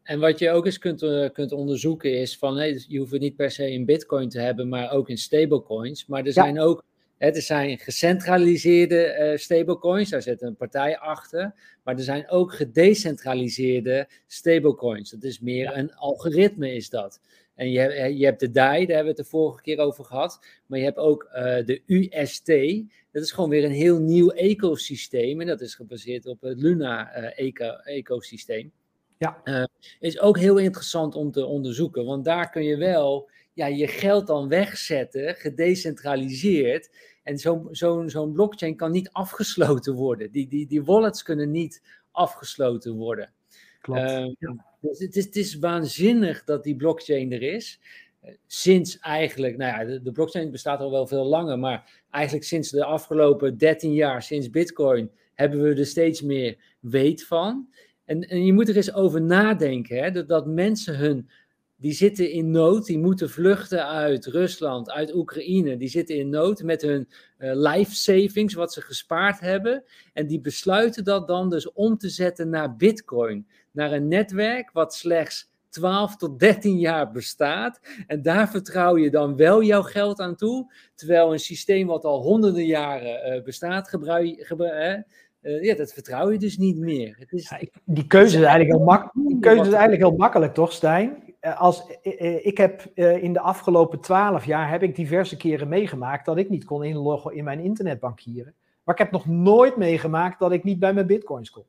En 0.02 0.20
wat 0.20 0.38
je 0.38 0.50
ook 0.50 0.66
eens 0.66 0.78
kunt, 0.78 1.30
kunt 1.32 1.52
onderzoeken 1.52 2.18
is 2.18 2.38
van, 2.38 2.56
hey, 2.56 2.84
je 2.88 2.98
hoeft 2.98 3.12
het 3.12 3.20
niet 3.20 3.36
per 3.36 3.50
se 3.50 3.70
in 3.70 3.84
bitcoin 3.84 4.28
te 4.28 4.40
hebben, 4.40 4.68
maar 4.68 4.90
ook 4.90 5.08
in 5.08 5.18
stablecoins. 5.18 6.06
Maar 6.06 6.24
er 6.24 6.32
zijn 6.32 6.60
ook, 6.60 6.84
er 7.18 7.42
zijn 7.42 7.78
gecentraliseerde 7.78 9.30
uh, 9.32 9.38
stablecoins, 9.38 10.10
daar 10.10 10.22
zit 10.22 10.42
een 10.42 10.56
partij 10.56 10.98
achter. 10.98 11.54
Maar 11.84 11.96
er 11.96 12.02
zijn 12.02 12.30
ook 12.30 12.52
gedecentraliseerde 12.52 14.08
stablecoins. 14.26 15.10
Dat 15.10 15.22
is 15.22 15.40
meer 15.40 15.76
een 15.76 15.94
algoritme 15.94 16.74
is 16.74 16.90
dat. 16.90 17.20
En 17.54 17.70
je, 17.70 17.78
hebt, 17.78 18.18
je 18.18 18.24
hebt 18.24 18.40
de 18.40 18.50
DAI, 18.50 18.86
daar 18.86 18.96
hebben 18.96 19.14
we 19.14 19.20
het 19.20 19.30
de 19.30 19.36
vorige 19.36 19.62
keer 19.62 19.78
over 19.78 20.04
gehad. 20.04 20.46
Maar 20.66 20.78
je 20.78 20.84
hebt 20.84 20.98
ook 20.98 21.28
uh, 21.34 21.56
de 21.64 21.82
UST. 21.86 22.46
Dat 23.12 23.22
is 23.22 23.32
gewoon 23.32 23.50
weer 23.50 23.64
een 23.64 23.70
heel 23.70 23.98
nieuw 23.98 24.30
ecosysteem. 24.30 25.40
En 25.40 25.46
dat 25.46 25.60
is 25.60 25.74
gebaseerd 25.74 26.26
op 26.26 26.40
het 26.40 26.60
Luna-ecosysteem. 26.60 28.72
Ja. 29.18 29.40
Uh, 29.44 29.64
is 30.00 30.20
ook 30.20 30.38
heel 30.38 30.56
interessant 30.56 31.14
om 31.14 31.30
te 31.30 31.46
onderzoeken, 31.46 32.04
want 32.04 32.24
daar 32.24 32.50
kun 32.50 32.64
je 32.64 32.76
wel 32.76 33.30
ja, 33.58 33.66
je 33.66 33.86
geld 33.86 34.26
dan 34.26 34.48
wegzetten, 34.48 35.34
gedecentraliseerd. 35.34 36.90
En 37.22 37.38
zo'n 37.38 37.68
zo 37.70 38.08
zo'n 38.08 38.32
blockchain 38.32 38.76
kan 38.76 38.90
niet 38.90 39.10
afgesloten 39.12 39.94
worden. 39.94 40.30
Die, 40.30 40.48
die, 40.48 40.66
die 40.66 40.84
wallets 40.84 41.22
kunnen 41.22 41.50
niet 41.50 41.82
afgesloten 42.10 42.94
worden. 42.94 43.32
Klopt. 43.80 44.00
Ja. 44.38 44.66
Dus 44.80 44.98
het 44.98 45.16
is, 45.16 45.24
het 45.24 45.36
is 45.36 45.58
waanzinnig 45.58 46.44
dat 46.44 46.64
die 46.64 46.76
blockchain 46.76 47.32
er 47.32 47.42
is. 47.42 47.80
Uh, 48.24 48.30
sinds 48.46 48.98
eigenlijk, 48.98 49.56
nou 49.56 49.78
ja, 49.78 49.90
de, 49.90 50.02
de, 50.02 50.12
blockchain 50.12 50.50
bestaat 50.50 50.80
al 50.80 50.90
wel 50.90 51.06
veel 51.06 51.24
langer, 51.24 51.58
maar 51.58 52.04
eigenlijk 52.10 52.44
sinds 52.44 52.70
de 52.70 52.84
afgelopen 52.84 53.58
13 53.58 53.92
jaar, 53.92 54.22
sinds 54.22 54.50
Bitcoin, 54.50 55.10
hebben 55.34 55.62
we 55.62 55.74
er 55.74 55.86
steeds 55.86 56.22
meer 56.22 56.58
weet 56.80 57.24
van. 57.24 57.68
En, 58.04 58.20
en 58.20 58.44
je 58.44 58.52
moet 58.52 58.68
er 58.68 58.76
eens 58.76 58.94
over 58.94 59.22
nadenken, 59.22 60.02
hè, 60.02 60.10
dat, 60.10 60.28
dat 60.28 60.46
mensen 60.46 60.96
hun, 60.96 61.28
die 61.80 61.92
zitten 61.92 62.30
in 62.30 62.50
nood, 62.50 62.86
die 62.86 62.98
moeten 62.98 63.30
vluchten 63.30 63.86
uit 63.86 64.26
Rusland, 64.26 64.90
uit 64.90 65.14
Oekraïne, 65.14 65.76
die 65.76 65.88
zitten 65.88 66.16
in 66.16 66.28
nood 66.28 66.62
met 66.62 66.82
hun 66.82 67.08
uh, 67.38 67.50
life 67.54 67.94
savings, 67.94 68.54
wat 68.54 68.72
ze 68.72 68.80
gespaard 68.80 69.40
hebben. 69.40 69.84
En 70.12 70.26
die 70.26 70.40
besluiten 70.40 71.04
dat 71.04 71.26
dan 71.26 71.50
dus 71.50 71.72
om 71.72 71.98
te 71.98 72.08
zetten 72.08 72.48
naar 72.48 72.76
Bitcoin, 72.76 73.46
naar 73.70 73.92
een 73.92 74.08
netwerk 74.08 74.70
wat 74.72 74.94
slechts 74.94 75.50
12 75.68 76.16
tot 76.16 76.38
13 76.38 76.78
jaar 76.78 77.10
bestaat. 77.10 77.80
En 78.06 78.22
daar 78.22 78.48
vertrouw 78.48 78.96
je 78.96 79.10
dan 79.10 79.36
wel 79.36 79.62
jouw 79.62 79.82
geld 79.82 80.20
aan 80.20 80.36
toe. 80.36 80.72
Terwijl 80.94 81.32
een 81.32 81.38
systeem 81.38 81.86
wat 81.86 82.04
al 82.04 82.22
honderden 82.22 82.66
jaren 82.66 83.36
uh, 83.36 83.42
bestaat, 83.42 83.88
gebruik, 83.88 84.50
uh, 85.42 85.62
ja, 85.62 85.74
dat 85.74 85.92
vertrouw 85.92 86.30
je 86.30 86.38
dus 86.38 86.58
niet 86.58 86.78
meer. 86.78 87.16
Het 87.18 87.32
is, 87.32 87.48
ja, 87.48 87.60
die 87.84 88.06
keuze 88.06 88.36
is, 88.36 88.42
eigenlijk 88.42 88.76
heel 88.76 88.84
mak 88.84 89.10
die 89.14 89.38
keuze 89.40 89.60
is 89.60 89.72
eigenlijk 89.72 90.02
heel 90.02 90.16
makkelijk, 90.16 90.54
toch, 90.54 90.72
Stijn? 90.72 91.27
Eh, 91.40 91.60
als, 91.60 91.82
uh, 92.02 92.46
ik 92.46 92.56
heb 92.56 92.82
in 92.96 93.32
de 93.32 93.40
afgelopen 93.40 94.00
twaalf 94.00 94.44
jaar 94.44 94.70
heb 94.70 94.82
ik 94.82 94.96
diverse 94.96 95.36
keren 95.36 95.68
meegemaakt 95.68 96.26
dat 96.26 96.36
ik 96.36 96.48
niet 96.48 96.64
kon 96.64 96.84
inloggen 96.84 97.34
in 97.34 97.44
mijn 97.44 97.60
internetbankieren. 97.60 98.54
Maar 98.84 98.94
ik 98.94 99.00
heb 99.00 99.10
nog 99.12 99.26
nooit 99.26 99.76
meegemaakt 99.76 100.38
dat 100.38 100.52
ik 100.52 100.64
niet 100.64 100.78
bij 100.78 100.94
mijn 100.94 101.06
bitcoins 101.06 101.50
kon. 101.50 101.64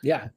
Ja, 0.00 0.32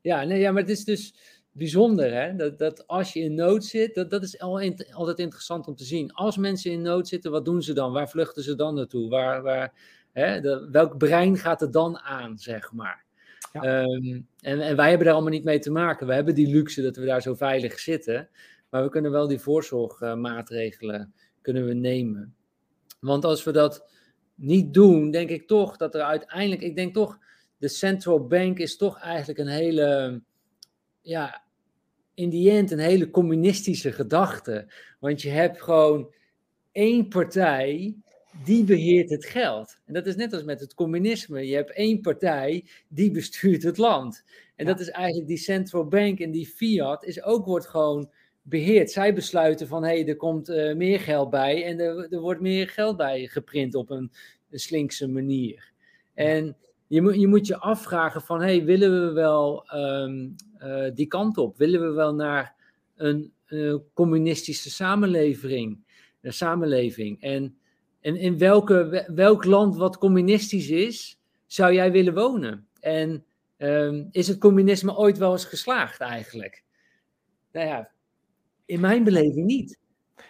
ja, 0.00 0.24
nee, 0.24 0.40
ja 0.40 0.52
maar 0.52 0.62
het 0.62 0.70
is 0.70 0.84
dus 0.84 1.14
bijzonder 1.52 2.12
hè? 2.12 2.36
Dat, 2.36 2.58
dat 2.58 2.86
als 2.86 3.12
je 3.12 3.20
in 3.20 3.34
nood 3.34 3.64
zit, 3.64 3.94
dat, 3.94 4.10
dat 4.10 4.22
is 4.22 4.40
altijd 4.40 5.18
interessant 5.18 5.66
om 5.66 5.74
te 5.74 5.84
zien. 5.84 6.12
Als 6.12 6.36
mensen 6.36 6.70
in 6.70 6.82
nood 6.82 7.08
zitten, 7.08 7.30
wat 7.30 7.44
doen 7.44 7.62
ze 7.62 7.72
dan? 7.72 7.92
Waar 7.92 8.08
vluchten 8.08 8.42
ze 8.42 8.54
dan 8.54 8.74
naartoe? 8.74 9.08
Waar, 9.08 9.42
waar, 9.42 9.72
Hè? 10.12 10.40
Welk 10.70 10.98
brein 10.98 11.36
gaat 11.36 11.62
er 11.62 11.70
dan 11.70 11.98
aan, 11.98 12.38
zeg 12.38 12.72
maar? 12.72 13.04
En, 13.52 14.28
en, 14.40 14.76
wij 14.76 14.88
hebben 14.88 15.06
daar 15.06 15.14
allemaal 15.14 15.32
niet 15.32 15.44
mee 15.44 15.58
te 15.58 15.70
maken. 15.70 16.06
We 16.06 16.14
hebben 16.14 16.34
die 16.34 16.48
luxe 16.50 16.82
dat 16.82 16.96
we 16.96 17.04
daar 17.04 17.22
zo 17.22 17.34
veilig 17.34 17.78
zitten. 17.78 18.28
Maar 18.70 18.82
we 18.82 18.88
kunnen 18.88 19.10
wel 19.10 19.28
die 19.28 19.38
voorzorgmaatregelen 19.38 21.14
kunnen 21.42 21.66
we 21.66 21.74
nemen. 21.74 22.34
Want 23.00 23.24
als 23.24 23.44
we 23.44 23.52
dat 23.52 23.90
niet 24.34 24.74
doen, 24.74 25.10
denk 25.10 25.30
ik 25.30 25.46
toch 25.46 25.76
dat 25.76 25.94
er 25.94 26.02
uiteindelijk, 26.02 26.62
ik 26.62 26.76
denk 26.76 26.94
toch, 26.94 27.18
de 27.58 27.68
central 27.68 28.26
bank 28.26 28.58
is 28.58 28.76
toch 28.76 29.00
eigenlijk 29.00 29.38
een 29.38 29.46
hele, 29.46 30.20
ja, 31.00 31.42
in 32.14 32.28
die 32.28 32.50
end 32.50 32.70
een 32.70 32.78
hele 32.78 33.10
communistische 33.10 33.92
gedachte. 33.92 34.72
Want 34.98 35.22
je 35.22 35.30
hebt 35.30 35.62
gewoon 35.62 36.14
één 36.72 37.08
partij 37.08 37.96
die 38.44 38.64
beheert 38.64 39.10
het 39.10 39.24
geld. 39.24 39.78
En 39.84 39.94
dat 39.94 40.06
is 40.06 40.16
net 40.16 40.32
als 40.32 40.44
met 40.44 40.60
het 40.60 40.74
communisme. 40.74 41.46
Je 41.46 41.54
hebt 41.54 41.72
één 41.72 42.00
partij 42.00 42.64
die 42.88 43.10
bestuurt 43.10 43.62
het 43.62 43.78
land. 43.78 44.24
En 44.56 44.66
dat 44.66 44.80
is 44.80 44.90
eigenlijk 44.90 45.28
die 45.28 45.36
central 45.36 45.86
bank 45.86 46.18
en 46.18 46.30
die 46.30 46.46
fiat 46.46 47.04
is 47.04 47.22
ook 47.22 47.46
wordt 47.46 47.66
gewoon 47.66 48.10
beheerd. 48.42 48.90
Zij 48.90 49.14
besluiten 49.14 49.66
van 49.66 49.82
hé, 49.82 49.88
hey, 49.88 50.08
er 50.08 50.16
komt 50.16 50.48
uh, 50.48 50.74
meer 50.74 51.00
geld 51.00 51.30
bij 51.30 51.64
en 51.64 51.80
er, 51.80 52.12
er, 52.12 52.20
wordt 52.20 52.40
meer 52.40 52.68
geld 52.68 52.96
bij 52.96 53.26
geprint 53.26 53.74
op 53.74 53.90
een, 53.90 54.12
een 54.50 54.58
slinkse 54.58 55.08
manier. 55.08 55.72
En 56.14 56.56
je 56.86 57.02
moet, 57.02 57.14
je 57.14 57.26
moet 57.26 57.46
je 57.46 57.58
afvragen 57.58 58.22
van 58.22 58.40
hé, 58.40 58.56
hey, 58.56 58.64
willen 58.64 59.06
we 59.06 59.12
wel 59.12 59.74
um, 59.74 60.34
uh, 60.58 60.90
die 60.94 61.06
kant 61.06 61.38
op? 61.38 61.58
Willen 61.58 61.80
we 61.80 61.92
wel 61.92 62.14
naar 62.14 62.54
een 62.96 63.32
uh, 63.48 63.74
communistische 63.94 64.70
samenleving? 64.70 65.86
Een 66.20 66.32
samenleving. 66.32 67.20
En 67.22 67.58
en 68.00 68.16
in 68.16 68.38
welke, 68.38 69.04
welk 69.14 69.44
land 69.44 69.76
wat 69.76 69.98
communistisch 69.98 70.68
is, 70.68 71.20
zou 71.46 71.72
jij 71.72 71.92
willen 71.92 72.14
wonen? 72.14 72.66
En 72.80 73.24
um, 73.58 74.08
is 74.10 74.28
het 74.28 74.38
communisme 74.38 74.96
ooit 74.96 75.18
wel 75.18 75.32
eens 75.32 75.44
geslaagd 75.44 76.00
eigenlijk? 76.00 76.62
Nou 77.52 77.66
ja, 77.66 77.90
in 78.66 78.80
mijn 78.80 79.04
beleving 79.04 79.46
niet. 79.46 79.78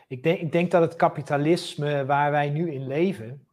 Ik 0.09 0.23
denk, 0.23 0.41
ik 0.41 0.53
denk 0.53 0.71
dat 0.71 0.83
het 0.83 0.97
kapitalisme 0.97 2.07
waar 2.07 2.31
wij 2.31 2.51
nu 2.51 2.73
in 2.73 2.87
leven, 2.87 3.47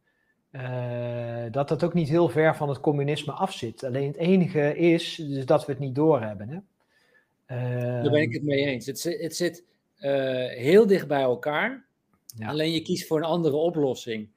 uh, 0.50 1.44
dat 1.50 1.68
dat 1.68 1.84
ook 1.84 1.94
niet 1.94 2.08
heel 2.08 2.28
ver 2.28 2.56
van 2.56 2.68
het 2.68 2.80
communisme 2.80 3.32
afzit. 3.32 3.84
Alleen 3.84 4.06
het 4.06 4.16
enige 4.16 4.76
is 4.76 5.14
dus 5.14 5.46
dat 5.46 5.66
we 5.66 5.72
het 5.72 5.80
niet 5.80 5.94
doorhebben. 5.94 6.48
Hè? 6.48 6.58
Uh, 7.56 8.02
Daar 8.02 8.10
ben 8.10 8.22
ik 8.22 8.32
het 8.32 8.42
mee 8.42 8.64
eens. 8.66 8.86
Het, 8.86 9.02
het 9.02 9.36
zit 9.36 9.64
uh, 9.98 10.10
heel 10.48 10.86
dicht 10.86 11.06
bij 11.06 11.20
elkaar. 11.20 11.86
Alleen 12.44 12.72
je 12.72 12.82
kiest 12.82 13.06
voor 13.06 13.18
een 13.18 13.24
andere 13.24 13.56
oplossing. 13.56 14.28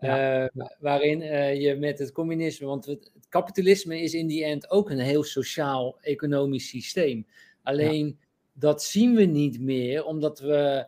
Uh, 0.00 0.44
waarin 0.78 1.20
uh, 1.20 1.60
je 1.60 1.76
met 1.76 1.98
het 1.98 2.12
communisme, 2.12 2.66
want 2.66 2.86
het, 2.86 3.12
kapitalisme 3.28 4.00
is 4.00 4.14
in 4.14 4.26
die 4.26 4.44
end 4.44 4.70
ook 4.70 4.90
een 4.90 4.98
heel 4.98 5.22
sociaal-economisch 5.22 6.68
systeem. 6.68 7.26
Alleen 7.62 8.18
dat 8.52 8.82
zien 8.82 9.14
we 9.14 9.24
niet 9.24 9.60
meer, 9.60 10.04
omdat 10.04 10.40
we. 10.40 10.86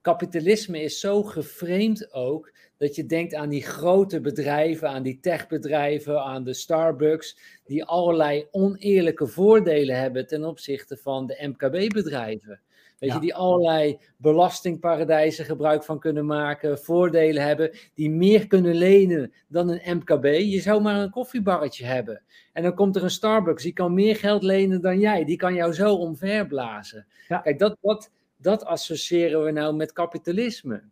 Kapitalisme 0.00 0.82
is 0.82 1.00
zo 1.00 1.22
geframed 1.22 2.12
ook 2.12 2.52
dat 2.76 2.94
je 2.94 3.06
denkt 3.06 3.34
aan 3.34 3.48
die 3.48 3.62
grote 3.62 4.20
bedrijven, 4.20 4.88
aan 4.88 5.02
die 5.02 5.20
techbedrijven, 5.20 6.22
aan 6.22 6.44
de 6.44 6.54
Starbucks, 6.54 7.38
die 7.64 7.84
allerlei 7.84 8.46
oneerlijke 8.50 9.26
voordelen 9.26 9.96
hebben 9.96 10.26
ten 10.26 10.44
opzichte 10.44 10.96
van 10.96 11.26
de 11.26 11.54
MKB-bedrijven. 11.56 12.60
Weet 12.98 13.12
je, 13.12 13.20
die 13.20 13.34
allerlei 13.34 13.98
belastingparadijzen 14.16 15.44
gebruik 15.44 15.84
van 15.84 15.98
kunnen 15.98 16.26
maken, 16.26 16.78
voordelen 16.78 17.42
hebben, 17.42 17.70
die 17.94 18.10
meer 18.10 18.46
kunnen 18.46 18.74
lenen 18.74 19.32
dan 19.48 19.68
een 19.68 19.96
MKB. 19.96 20.24
Je 20.24 20.60
zou 20.60 20.82
maar 20.82 21.00
een 21.00 21.10
koffiebarretje 21.10 21.84
hebben. 21.84 22.22
En 22.52 22.62
dan 22.62 22.74
komt 22.74 22.96
er 22.96 23.02
een 23.02 23.10
Starbucks, 23.10 23.62
die 23.62 23.72
kan 23.72 23.94
meer 23.94 24.16
geld 24.16 24.42
lenen 24.42 24.80
dan 24.80 24.98
jij. 24.98 25.24
Die 25.24 25.36
kan 25.36 25.54
jou 25.54 25.72
zo 25.72 25.94
omverblazen. 25.94 27.06
Kijk, 27.28 27.58
dat, 27.58 27.76
dat, 27.80 28.10
dat 28.36 28.64
associëren 28.64 29.44
we 29.44 29.50
nou 29.50 29.74
met 29.74 29.92
kapitalisme. 29.92 30.82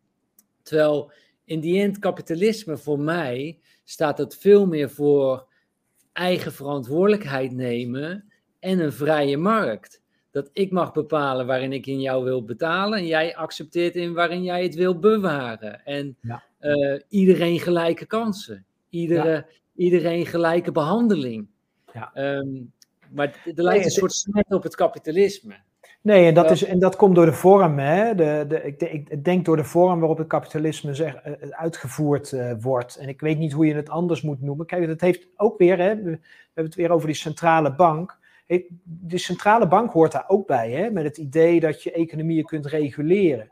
Terwijl 0.63 1.13
in 1.45 1.61
die 1.61 1.83
end 1.83 1.99
kapitalisme 1.99 2.77
voor 2.77 2.99
mij 2.99 3.59
staat 3.85 4.19
het 4.19 4.37
veel 4.37 4.67
meer 4.67 4.91
voor 4.91 5.47
eigen 6.13 6.53
verantwoordelijkheid 6.53 7.53
nemen 7.53 8.33
en 8.59 8.79
een 8.79 8.93
vrije 8.93 9.37
markt 9.37 10.03
dat 10.37 10.51
ik 10.53 10.71
mag 10.71 10.93
bepalen 10.93 11.47
waarin 11.47 11.73
ik 11.73 11.87
in 11.87 12.01
jou 12.01 12.25
wil 12.25 12.45
betalen. 12.45 12.99
En 12.99 13.07
jij 13.07 13.37
accepteert 13.37 13.97
in 13.97 14.13
waarin 14.13 14.43
jij 14.43 14.63
het 14.63 14.75
wil 14.75 14.99
bewaren. 14.99 15.85
En 15.85 16.17
uh, 16.61 17.01
iedereen 17.09 17.61
gelijke 17.61 18.07
kansen. 18.07 18.65
Iedere, 18.89 19.47
Iedereen 19.77 20.27
gelijke 20.27 20.73
behandeling. 20.73 21.47
Ja. 21.93 22.11
Um, 22.15 22.73
maar 23.11 23.43
er 23.57 23.63
lijkt 23.63 23.85
een 23.85 23.91
soort 23.91 24.13
smet 24.13 24.53
op 24.53 24.63
het 24.63 24.75
kapitalisme. 24.75 25.55
Nee, 26.01 26.27
en 26.27 26.35
dat, 26.35 26.51
is, 26.51 26.65
en 26.65 26.79
dat 26.79 26.97
komt 26.97 27.15
door 27.15 27.27
de 27.27 27.33
vorm. 27.33 27.79
Hè? 27.79 28.15
De, 28.15 28.45
de, 28.49 28.63
ik, 28.63 28.83
ik 28.83 29.25
denk 29.25 29.45
door 29.45 29.57
de 29.57 29.65
vorm 29.65 29.99
waarop 29.99 30.19
het 30.19 30.27
kapitalisme 30.27 30.95
zeg, 30.95 31.15
eh, 31.15 31.33
uitgevoerd 31.51 32.33
uh, 32.33 32.53
wordt. 32.61 32.97
En 32.97 33.09
ik 33.09 33.21
weet 33.21 33.39
niet 33.39 33.53
hoe 33.53 33.67
je 33.67 33.75
het 33.75 33.89
anders 33.89 34.23
moet 34.23 34.43
noemen. 34.43 34.67
Kijk, 34.67 34.87
dat 34.87 35.01
heeft 35.01 35.27
ook 35.37 35.59
weer, 35.59 35.79
hè, 35.79 35.95
we, 35.95 36.19
hebben 36.45 36.65
het 36.65 36.75
weer 36.75 36.91
over 36.91 37.07
die 37.07 37.17
centrale 37.17 37.75
bank. 37.75 38.19
De 38.83 39.19
centrale 39.19 39.69
bank 39.69 39.93
hoort 39.93 40.13
daar 40.13 40.29
ook 40.29 40.47
bij, 40.47 40.71
hè, 40.71 40.91
met 40.91 41.05
het 41.05 41.17
idee 41.17 41.61
dat 41.61 41.83
je 41.83 41.93
economieën 41.93 42.45
kunt 42.45 42.67
reguleren. 42.67 43.49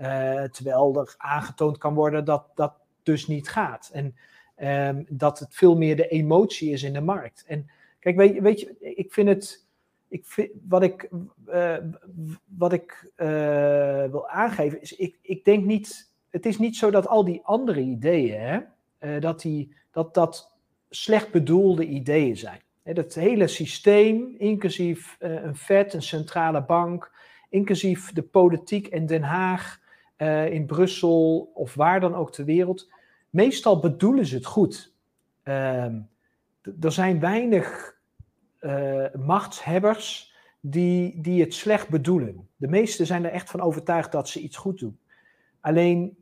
Uh, 0.00 0.42
terwijl 0.42 1.00
er 1.00 1.14
aangetoond 1.16 1.78
kan 1.78 1.94
worden 1.94 2.24
dat 2.24 2.46
dat 2.54 2.74
dus 3.02 3.26
niet 3.26 3.48
gaat. 3.48 3.90
En 3.92 4.16
um, 4.96 5.06
dat 5.08 5.38
het 5.38 5.54
veel 5.54 5.76
meer 5.76 5.96
de 5.96 6.08
emotie 6.08 6.72
is 6.72 6.82
in 6.82 6.92
de 6.92 7.00
markt. 7.00 7.44
En 7.46 7.70
kijk, 7.98 8.16
weet, 8.16 8.40
weet 8.40 8.60
je, 8.60 8.76
ik 8.80 9.12
vind 9.12 9.28
het 9.28 9.66
ik 10.08 10.26
vind, 10.26 10.50
wat 10.68 10.82
ik, 10.82 11.08
uh, 11.48 11.76
wat 12.44 12.72
ik 12.72 13.10
uh, 13.16 13.26
wil 14.04 14.28
aangeven 14.28 14.80
is, 14.80 14.96
ik, 14.96 15.18
ik 15.22 15.44
denk 15.44 15.64
niet, 15.64 16.12
het 16.30 16.46
is 16.46 16.58
niet 16.58 16.76
zo 16.76 16.90
dat 16.90 17.06
al 17.06 17.24
die 17.24 17.40
andere 17.44 17.80
ideeën, 17.80 18.40
hè, 18.98 19.18
dat, 19.18 19.40
die, 19.40 19.74
dat 19.90 20.14
dat 20.14 20.56
slecht 20.90 21.30
bedoelde 21.30 21.86
ideeën 21.86 22.36
zijn. 22.36 22.60
Dat 22.94 23.14
hele 23.14 23.46
systeem, 23.46 24.34
inclusief 24.38 25.16
een 25.18 25.56
vet, 25.56 25.94
een 25.94 26.02
centrale 26.02 26.64
bank, 26.64 27.12
inclusief 27.48 28.12
de 28.12 28.22
politiek 28.22 28.86
in 28.86 29.06
Den 29.06 29.22
Haag, 29.22 29.80
in 30.50 30.66
Brussel 30.66 31.50
of 31.54 31.74
waar 31.74 32.00
dan 32.00 32.14
ook 32.14 32.32
ter 32.32 32.44
wereld, 32.44 32.90
meestal 33.30 33.80
bedoelen 33.80 34.26
ze 34.26 34.34
het 34.34 34.46
goed. 34.46 34.94
Ehm, 35.42 36.00
er 36.80 36.92
zijn 36.92 37.20
weinig 37.20 37.96
uh, 38.60 39.04
machtshebbers 39.14 40.34
die, 40.60 41.20
die 41.20 41.40
het 41.40 41.54
slecht 41.54 41.88
bedoelen. 41.88 42.48
De 42.56 42.68
meesten 42.68 43.06
zijn 43.06 43.24
er 43.24 43.30
echt 43.30 43.50
van 43.50 43.60
overtuigd 43.60 44.12
dat 44.12 44.28
ze 44.28 44.40
iets 44.40 44.56
goed 44.56 44.78
doen. 44.78 44.98
Alleen 45.60 46.16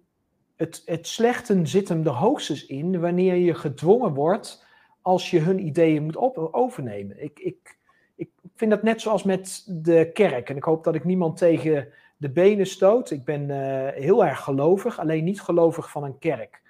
het, 0.56 0.82
het 0.84 1.06
slechten 1.06 1.66
zit 1.66 1.88
hem 1.88 2.06
er 2.06 2.12
hoogstens 2.12 2.66
in 2.66 3.00
wanneer 3.00 3.34
je 3.34 3.54
gedwongen 3.54 4.14
wordt 4.14 4.65
als 5.06 5.30
je 5.30 5.40
hun 5.40 5.66
ideeën 5.66 6.02
moet 6.02 6.16
overnemen. 6.52 7.22
Ik, 7.22 7.38
ik, 7.38 7.78
ik 8.16 8.30
vind 8.54 8.70
dat 8.70 8.82
net 8.82 9.00
zoals 9.00 9.22
met 9.22 9.64
de 9.68 10.10
kerk. 10.12 10.50
En 10.50 10.56
ik 10.56 10.64
hoop 10.64 10.84
dat 10.84 10.94
ik 10.94 11.04
niemand 11.04 11.36
tegen 11.36 11.88
de 12.16 12.30
benen 12.30 12.66
stoot. 12.66 13.10
Ik 13.10 13.24
ben 13.24 13.48
uh, 13.48 13.88
heel 13.88 14.24
erg 14.24 14.40
gelovig, 14.40 14.98
alleen 14.98 15.24
niet 15.24 15.40
gelovig 15.40 15.90
van 15.90 16.04
een 16.04 16.18
kerk. 16.18 16.62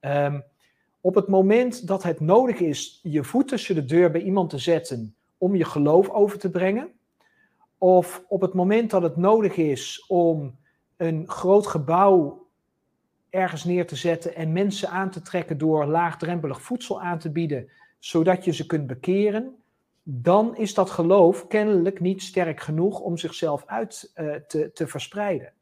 Um, 0.00 0.44
op 1.00 1.14
het 1.14 1.28
moment 1.28 1.86
dat 1.86 2.02
het 2.02 2.20
nodig 2.20 2.60
is 2.60 3.00
je 3.02 3.24
voet 3.24 3.48
tussen 3.48 3.74
de 3.74 3.84
deur 3.84 4.10
bij 4.10 4.22
iemand 4.22 4.50
te 4.50 4.58
zetten 4.58 5.14
om 5.38 5.54
je 5.54 5.64
geloof 5.64 6.08
over 6.08 6.38
te 6.38 6.50
brengen, 6.50 6.92
of 7.78 8.24
op 8.28 8.40
het 8.40 8.54
moment 8.54 8.90
dat 8.90 9.02
het 9.02 9.16
nodig 9.16 9.56
is 9.56 10.04
om 10.08 10.56
een 10.96 11.28
groot 11.28 11.66
gebouw 11.66 12.46
ergens 13.30 13.64
neer 13.64 13.86
te 13.86 13.96
zetten 13.96 14.34
en 14.34 14.52
mensen 14.52 14.88
aan 14.88 15.10
te 15.10 15.22
trekken 15.22 15.58
door 15.58 15.86
laagdrempelig 15.86 16.62
voedsel 16.62 17.02
aan 17.02 17.18
te 17.18 17.30
bieden, 17.30 17.68
zodat 18.04 18.44
je 18.44 18.52
ze 18.52 18.66
kunt 18.66 18.86
bekeren, 18.86 19.54
dan 20.02 20.56
is 20.56 20.74
dat 20.74 20.90
geloof 20.90 21.46
kennelijk 21.46 22.00
niet 22.00 22.22
sterk 22.22 22.60
genoeg 22.60 23.00
om 23.00 23.16
zichzelf 23.16 23.62
uit 23.66 24.12
uh, 24.16 24.34
te, 24.34 24.70
te 24.72 24.86
verspreiden. 24.86 25.52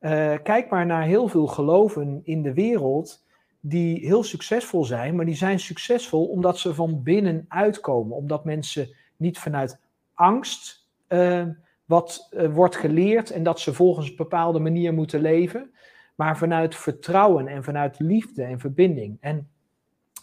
Uh, 0.00 0.34
kijk 0.42 0.70
maar 0.70 0.86
naar 0.86 1.02
heel 1.02 1.28
veel 1.28 1.46
geloven 1.46 2.20
in 2.24 2.42
de 2.42 2.52
wereld 2.52 3.24
die 3.60 4.06
heel 4.06 4.22
succesvol 4.22 4.84
zijn, 4.84 5.16
maar 5.16 5.24
die 5.24 5.34
zijn 5.34 5.60
succesvol 5.60 6.26
omdat 6.26 6.58
ze 6.58 6.74
van 6.74 7.02
binnen 7.02 7.44
uitkomen. 7.48 8.16
Omdat 8.16 8.44
mensen 8.44 8.88
niet 9.16 9.38
vanuit 9.38 9.78
angst 10.14 10.86
uh, 11.08 11.44
wat 11.84 12.28
wordt 12.52 12.76
geleerd 12.76 13.30
en 13.30 13.42
dat 13.42 13.60
ze 13.60 13.74
volgens 13.74 14.08
een 14.08 14.16
bepaalde 14.16 14.58
manier 14.58 14.94
moeten 14.94 15.20
leven, 15.20 15.70
maar 16.14 16.38
vanuit 16.38 16.74
vertrouwen 16.74 17.48
en 17.48 17.64
vanuit 17.64 17.98
liefde 17.98 18.42
en 18.42 18.60
verbinding. 18.60 19.16
En 19.20 19.48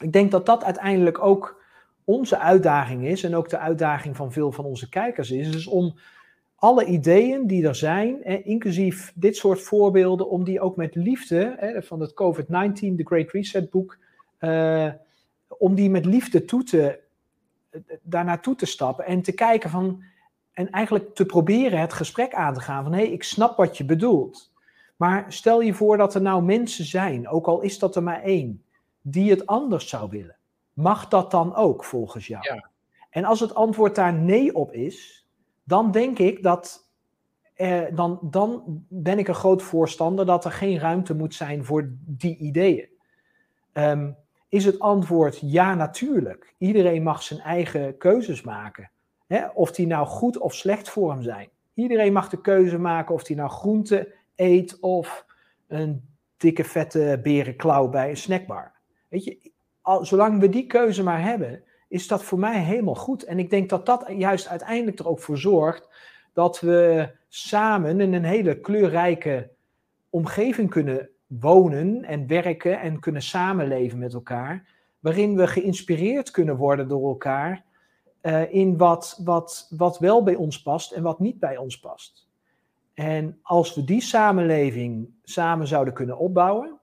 ik 0.04 0.14
denk 0.14 0.32
dat 0.32 0.46
dat 0.46 0.64
uiteindelijk 0.64 1.24
ook 1.24 1.62
onze 2.04 2.40
uitdaging 2.40 3.06
is 3.06 3.24
en 3.24 3.36
ook 3.36 3.50
de 3.50 3.58
uitdaging 3.58 4.16
van 4.16 4.32
veel 4.32 4.52
van 4.52 4.66
onze 4.66 4.90
kijkers 4.90 5.32
is, 5.32 5.56
is 5.56 5.68
om 5.68 5.96
alle 6.56 6.86
ideeën 6.86 7.48
die 7.48 7.68
er 7.68 7.76
zijn, 7.76 8.24
inclusief 8.46 9.12
dit 9.16 9.36
soort 9.36 9.62
voorbeelden, 9.62 10.30
om 10.30 10.44
die 10.44 10.62
ook 10.62 10.76
met 10.76 10.96
liefde, 10.96 11.56
van 11.86 12.00
het 12.00 12.12
COVID-19, 12.12 12.96
de 12.96 13.06
Great 13.06 13.32
Reset 13.32 13.70
boek, 13.70 13.98
uh, 14.40 14.90
om 15.48 15.76
die 15.76 15.90
met 15.90 16.06
liefde 16.06 16.46
toe 16.46 16.64
te, 16.64 17.00
daar 18.02 18.26
naartoe 18.26 18.56
te 18.56 18.66
stappen 18.66 19.06
en 19.06 19.22
te 19.22 19.34
kijken 19.34 19.70
van, 19.70 20.04
en 20.52 20.70
eigenlijk 20.70 21.16
te 21.16 21.26
proberen 21.26 21.80
het 21.80 21.94
gesprek 21.94 22.34
aan 22.34 22.54
te 22.54 22.60
gaan 22.60 22.84
van, 22.84 22.94
hé, 22.94 23.00
hey, 23.00 23.12
ik 23.12 23.24
snap 23.24 23.58
wat 23.58 23.78
je 23.78 23.86
bedoelt. 23.86 24.52
Maar 24.96 25.26
stel 25.28 25.62
je 25.62 25.74
voor 25.74 25.98
dat 25.98 26.16
er 26.16 26.22
nou 26.22 26.44
mensen 26.44 26.86
zijn, 26.86 27.28
ook 27.28 27.48
al 27.48 27.62
is 27.62 27.80
dat 27.80 27.96
er 27.96 28.04
maar 28.04 28.22
één, 28.22 28.63
die 29.04 29.30
het 29.30 29.46
anders 29.46 29.90
zou 29.90 30.10
willen. 30.10 30.38
Mag 30.74 31.08
dat 31.08 31.32
dan 31.32 31.56
ook 31.56 31.84
volgens 31.84 32.28
jou? 32.28 32.44
Ja. 32.54 32.70
En 33.10 33.26
als 33.26 33.40
het 33.40 33.56
antwoord 33.56 33.96
daar 33.96 34.14
nee 34.14 34.56
op 34.56 34.72
is, 34.72 35.28
dan 35.64 35.92
denk 35.92 36.20
ik 36.20 36.44
dat. 36.44 36.92
Eh, 37.54 37.82
dan, 37.94 38.20
dan 38.22 38.64
ben 38.90 39.20
ik 39.20 39.28
een 39.28 39.36
groot 39.36 39.62
voorstander 39.62 40.26
dat 40.26 40.46
er 40.46 40.52
geen 40.52 40.80
ruimte 40.80 41.16
moet 41.16 41.36
zijn 41.36 41.66
voor 41.66 41.94
die 42.06 42.38
ideeën. 42.38 42.88
Um, 43.74 44.16
is 44.50 44.66
het 44.66 44.80
antwoord 44.80 45.40
ja, 45.42 45.76
natuurlijk. 45.76 46.54
Iedereen 46.58 47.04
mag 47.04 47.24
zijn 47.24 47.40
eigen 47.40 47.98
keuzes 47.98 48.42
maken. 48.42 48.92
Hè? 49.28 49.48
Of 49.48 49.72
die 49.72 49.88
nou 49.88 50.08
goed 50.08 50.38
of 50.38 50.54
slecht 50.54 50.90
voor 50.90 51.12
hem 51.12 51.22
zijn. 51.22 51.50
Iedereen 51.74 52.14
mag 52.14 52.30
de 52.30 52.42
keuze 52.42 52.80
maken 52.80 53.16
of 53.16 53.28
hij 53.28 53.36
nou 53.36 53.50
groente 53.50 54.14
eet 54.36 54.80
of 54.80 55.26
een 55.68 56.10
dikke 56.38 56.64
vette 56.64 57.20
berenklauw 57.24 57.88
bij 57.88 58.10
een 58.10 58.18
snackbar. 58.18 58.73
Weet 59.14 59.24
je, 59.24 59.52
zolang 60.02 60.40
we 60.40 60.50
die 60.50 60.66
keuze 60.66 61.04
maar 61.04 61.22
hebben, 61.22 61.64
is 61.88 62.08
dat 62.08 62.24
voor 62.24 62.40
mij 62.40 62.60
helemaal 62.60 62.96
goed. 62.96 63.24
En 63.24 63.40
ik 63.40 63.50
denk 63.50 63.70
dat 63.70 63.86
dat 63.86 64.06
juist 64.18 64.48
uiteindelijk 64.48 65.00
er 65.00 65.08
ook 65.08 65.20
voor 65.20 65.38
zorgt 65.38 65.90
dat 66.34 66.60
we 66.60 67.10
samen 67.28 68.00
in 68.00 68.14
een 68.14 68.24
hele 68.24 68.60
kleurrijke 68.60 69.50
omgeving 70.10 70.70
kunnen 70.70 71.10
wonen 71.28 72.04
en 72.04 72.28
werken 72.28 72.80
en 72.80 73.00
kunnen 73.00 73.22
samenleven 73.22 73.98
met 73.98 74.14
elkaar, 74.14 74.68
waarin 75.00 75.36
we 75.36 75.48
geïnspireerd 75.48 76.32
kunnen 76.32 76.56
worden 76.56 76.88
door 76.88 77.08
elkaar 77.08 77.64
uh, 78.22 78.54
in 78.54 78.78
wat, 78.78 79.22
wat, 79.24 79.68
wat 79.78 80.00
wel 80.00 80.24
bij 80.24 80.36
ons 80.36 80.62
past 80.62 80.92
en 80.92 81.04
wat 81.04 81.20
niet 81.20 81.40
bij 81.40 81.58
ons 81.58 81.80
past. 81.80 82.28
En 82.94 83.40
als 83.42 83.76
we 83.76 83.84
die 83.84 84.02
samenleving 84.02 85.10
samen 85.24 85.68
zouden 85.68 85.94
kunnen 85.94 86.18
opbouwen, 86.18 86.82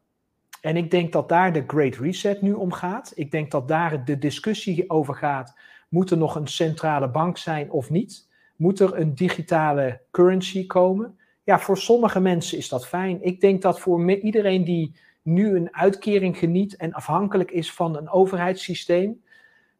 en 0.60 0.76
ik 0.76 0.90
denk 0.90 1.12
dat 1.12 1.28
daar 1.28 1.52
de 1.52 1.64
Great 1.66 1.96
Reset 1.96 2.42
nu 2.42 2.52
om 2.52 2.72
gaat. 2.72 3.12
Ik 3.14 3.30
denk 3.30 3.50
dat 3.50 3.68
daar 3.68 4.04
de 4.04 4.18
discussie 4.18 4.90
over 4.90 5.14
gaat. 5.14 5.54
Moet 5.88 6.10
er 6.10 6.16
nog 6.16 6.34
een 6.34 6.46
centrale 6.48 7.10
bank 7.10 7.38
zijn 7.38 7.70
of 7.70 7.90
niet? 7.90 8.28
Moet 8.56 8.80
er 8.80 8.98
een 8.98 9.14
digitale 9.14 10.00
currency 10.10 10.66
komen? 10.66 11.18
Ja, 11.44 11.58
voor 11.58 11.78
sommige 11.78 12.20
mensen 12.20 12.58
is 12.58 12.68
dat 12.68 12.86
fijn. 12.86 13.22
Ik 13.22 13.40
denk 13.40 13.62
dat 13.62 13.80
voor 13.80 14.10
iedereen 14.10 14.64
die 14.64 14.94
nu 15.22 15.56
een 15.56 15.74
uitkering 15.74 16.38
geniet 16.38 16.76
en 16.76 16.92
afhankelijk 16.92 17.50
is 17.50 17.72
van 17.72 17.96
een 17.96 18.10
overheidssysteem, 18.10 19.22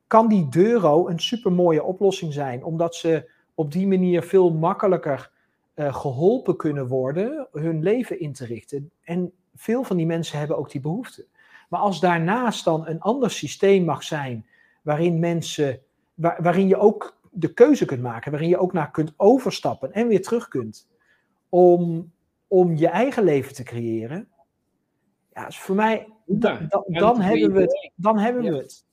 kan 0.07 0.29
die 0.29 0.49
euro 0.51 1.09
een 1.09 1.21
supermooie 1.21 1.83
oplossing 1.83 2.33
zijn, 2.33 2.65
omdat 2.65 2.95
ze 2.95 3.31
op 3.55 3.73
die 3.73 3.87
manier 3.87 4.23
veel 4.23 4.51
makkelijker 4.53 5.31
uh, 5.75 5.95
geholpen 5.95 6.57
kunnen 6.57 6.87
worden 6.87 7.49
hun 7.53 7.83
leven 7.83 8.21
in 8.21 8.33
te 8.33 8.45
richten. 8.45 8.91
En 9.03 9.33
veel 9.61 9.85
van 9.85 9.97
die 9.97 10.07
mensen 10.07 10.39
hebben 10.39 10.57
ook 10.57 10.71
die 10.71 10.81
behoefte. 10.81 11.27
Maar 11.69 11.81
als 11.81 12.01
daarnaast 12.01 12.65
dan 12.65 12.87
een 12.87 13.01
ander 13.01 13.31
systeem 13.31 13.85
mag 13.85 14.03
zijn, 14.03 14.47
waarin 14.83 15.19
mensen, 15.19 15.81
waarin 16.15 16.69
je 16.69 16.77
ook 16.77 17.21
de 17.31 17.53
keuze 17.53 17.85
kunt 17.85 18.03
maken, 18.03 18.31
waarin 18.31 18.49
je 18.49 18.59
ook 18.59 18.73
naar 18.73 18.91
kunt 18.91 19.13
overstappen 19.17 19.93
en 19.93 20.09
weer 20.09 20.23
terug 20.23 20.49
kunt, 20.49 20.89
om, 21.49 22.13
om 22.49 22.77
je 22.77 22.89
eigen 22.89 23.25
leven 23.25 23.55
te 23.55 23.63
creëren, 23.63 24.29
ja, 25.33 25.51
voor 25.51 25.75
mij, 25.75 26.09
da, 26.27 26.59
da, 26.69 26.85
dan, 26.87 27.21
hebben 27.21 27.53
we 27.53 27.61
het, 27.61 27.93
dan 27.95 28.19
hebben 28.19 28.43
we 28.43 28.57
het. 28.57 28.85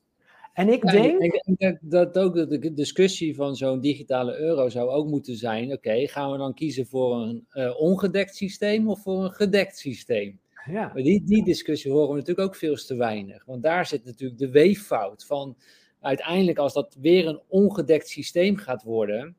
En 0.54 0.70
ik 0.70 0.82
denk... 0.82 1.22
Ik 1.22 1.58
denk 1.58 1.78
dat 1.82 2.18
ook 2.18 2.34
de 2.34 2.74
discussie 2.74 3.36
van 3.36 3.56
zo'n 3.56 3.80
digitale 3.80 4.38
euro 4.38 4.70
zou 4.70 4.90
ook 4.90 5.08
moeten 5.08 5.36
zijn, 5.36 5.72
oké, 5.72 6.08
gaan 6.08 6.32
we 6.32 6.38
dan 6.38 6.54
kiezen 6.54 6.86
voor 6.86 7.16
een 7.16 7.48
uh, 7.54 7.80
ongedekt 7.80 8.36
systeem 8.36 8.90
of 8.90 9.02
voor 9.02 9.24
een 9.24 9.34
gedekt 9.34 9.78
systeem? 9.78 10.40
Ja. 10.72 10.92
Maar 10.94 11.04
die, 11.04 11.24
die 11.24 11.44
discussie 11.44 11.92
horen 11.92 12.10
we 12.10 12.16
natuurlijk 12.16 12.48
ook 12.48 12.56
veel 12.56 12.76
te 12.76 12.96
weinig. 12.96 13.46
Want 13.46 13.64
daar 13.64 13.86
zit 13.86 14.06
natuurlijk 14.06 14.40
de 14.40 14.50
weeffout 14.50 15.26
van 15.26 15.58
uiteindelijk 16.02 16.58
als 16.58 16.74
dat 16.74 16.98
weer 17.00 17.28
een 17.28 17.42
ongedekt 17.48 18.08
systeem 18.08 18.58
gaat 18.58 18.84
worden, 18.84 19.36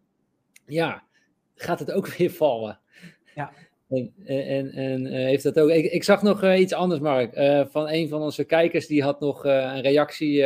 ja, 0.66 1.02
gaat 1.54 1.78
het 1.78 1.92
ook 1.92 2.08
weer 2.16 2.30
vallen. 2.30 2.80
Ja. 3.34 3.52
En, 3.88 4.12
en, 4.24 4.70
en 4.72 5.06
uh, 5.06 5.12
heeft 5.12 5.42
dat 5.42 5.60
ook. 5.60 5.70
Ik, 5.70 5.92
ik 5.92 6.04
zag 6.04 6.22
nog 6.22 6.42
uh, 6.42 6.60
iets 6.60 6.72
anders, 6.72 7.00
Mark. 7.00 7.36
Uh, 7.36 7.66
van 7.66 7.88
een 7.88 8.08
van 8.08 8.22
onze 8.22 8.44
kijkers, 8.44 8.86
die 8.86 9.02
had 9.02 9.20
nog 9.20 9.44
een 9.44 9.80
reactie 9.80 10.44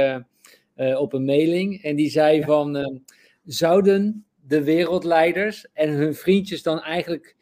op 0.76 1.12
een 1.12 1.24
mailing. 1.24 1.82
En 1.82 1.96
die 1.96 2.10
zei 2.10 2.38
ja. 2.38 2.46
van: 2.46 3.00
zouden 3.44 4.24
de 4.46 4.62
wereldleiders 4.62 5.66
en 5.72 5.90
hun 5.90 6.14
vriendjes 6.14 6.62
dan 6.62 6.80
eigenlijk 6.80 7.36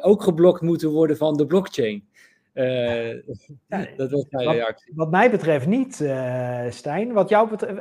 ook 0.00 0.22
geblokt 0.22 0.60
moeten 0.60 0.90
worden 0.90 1.16
van 1.16 1.36
de 1.36 1.46
blockchain. 1.46 2.08
Uh, 2.54 3.14
dat 3.96 4.10
was 4.10 4.26
mijn 4.30 4.46
wat, 4.46 4.54
reactie. 4.54 4.92
Wat 4.94 5.10
mij 5.10 5.30
betreft 5.30 5.66
niet, 5.66 6.00
uh, 6.00 6.70
Stijn. 6.70 7.12
Wat 7.12 7.28
jou 7.28 7.50
betreft, 7.50 7.80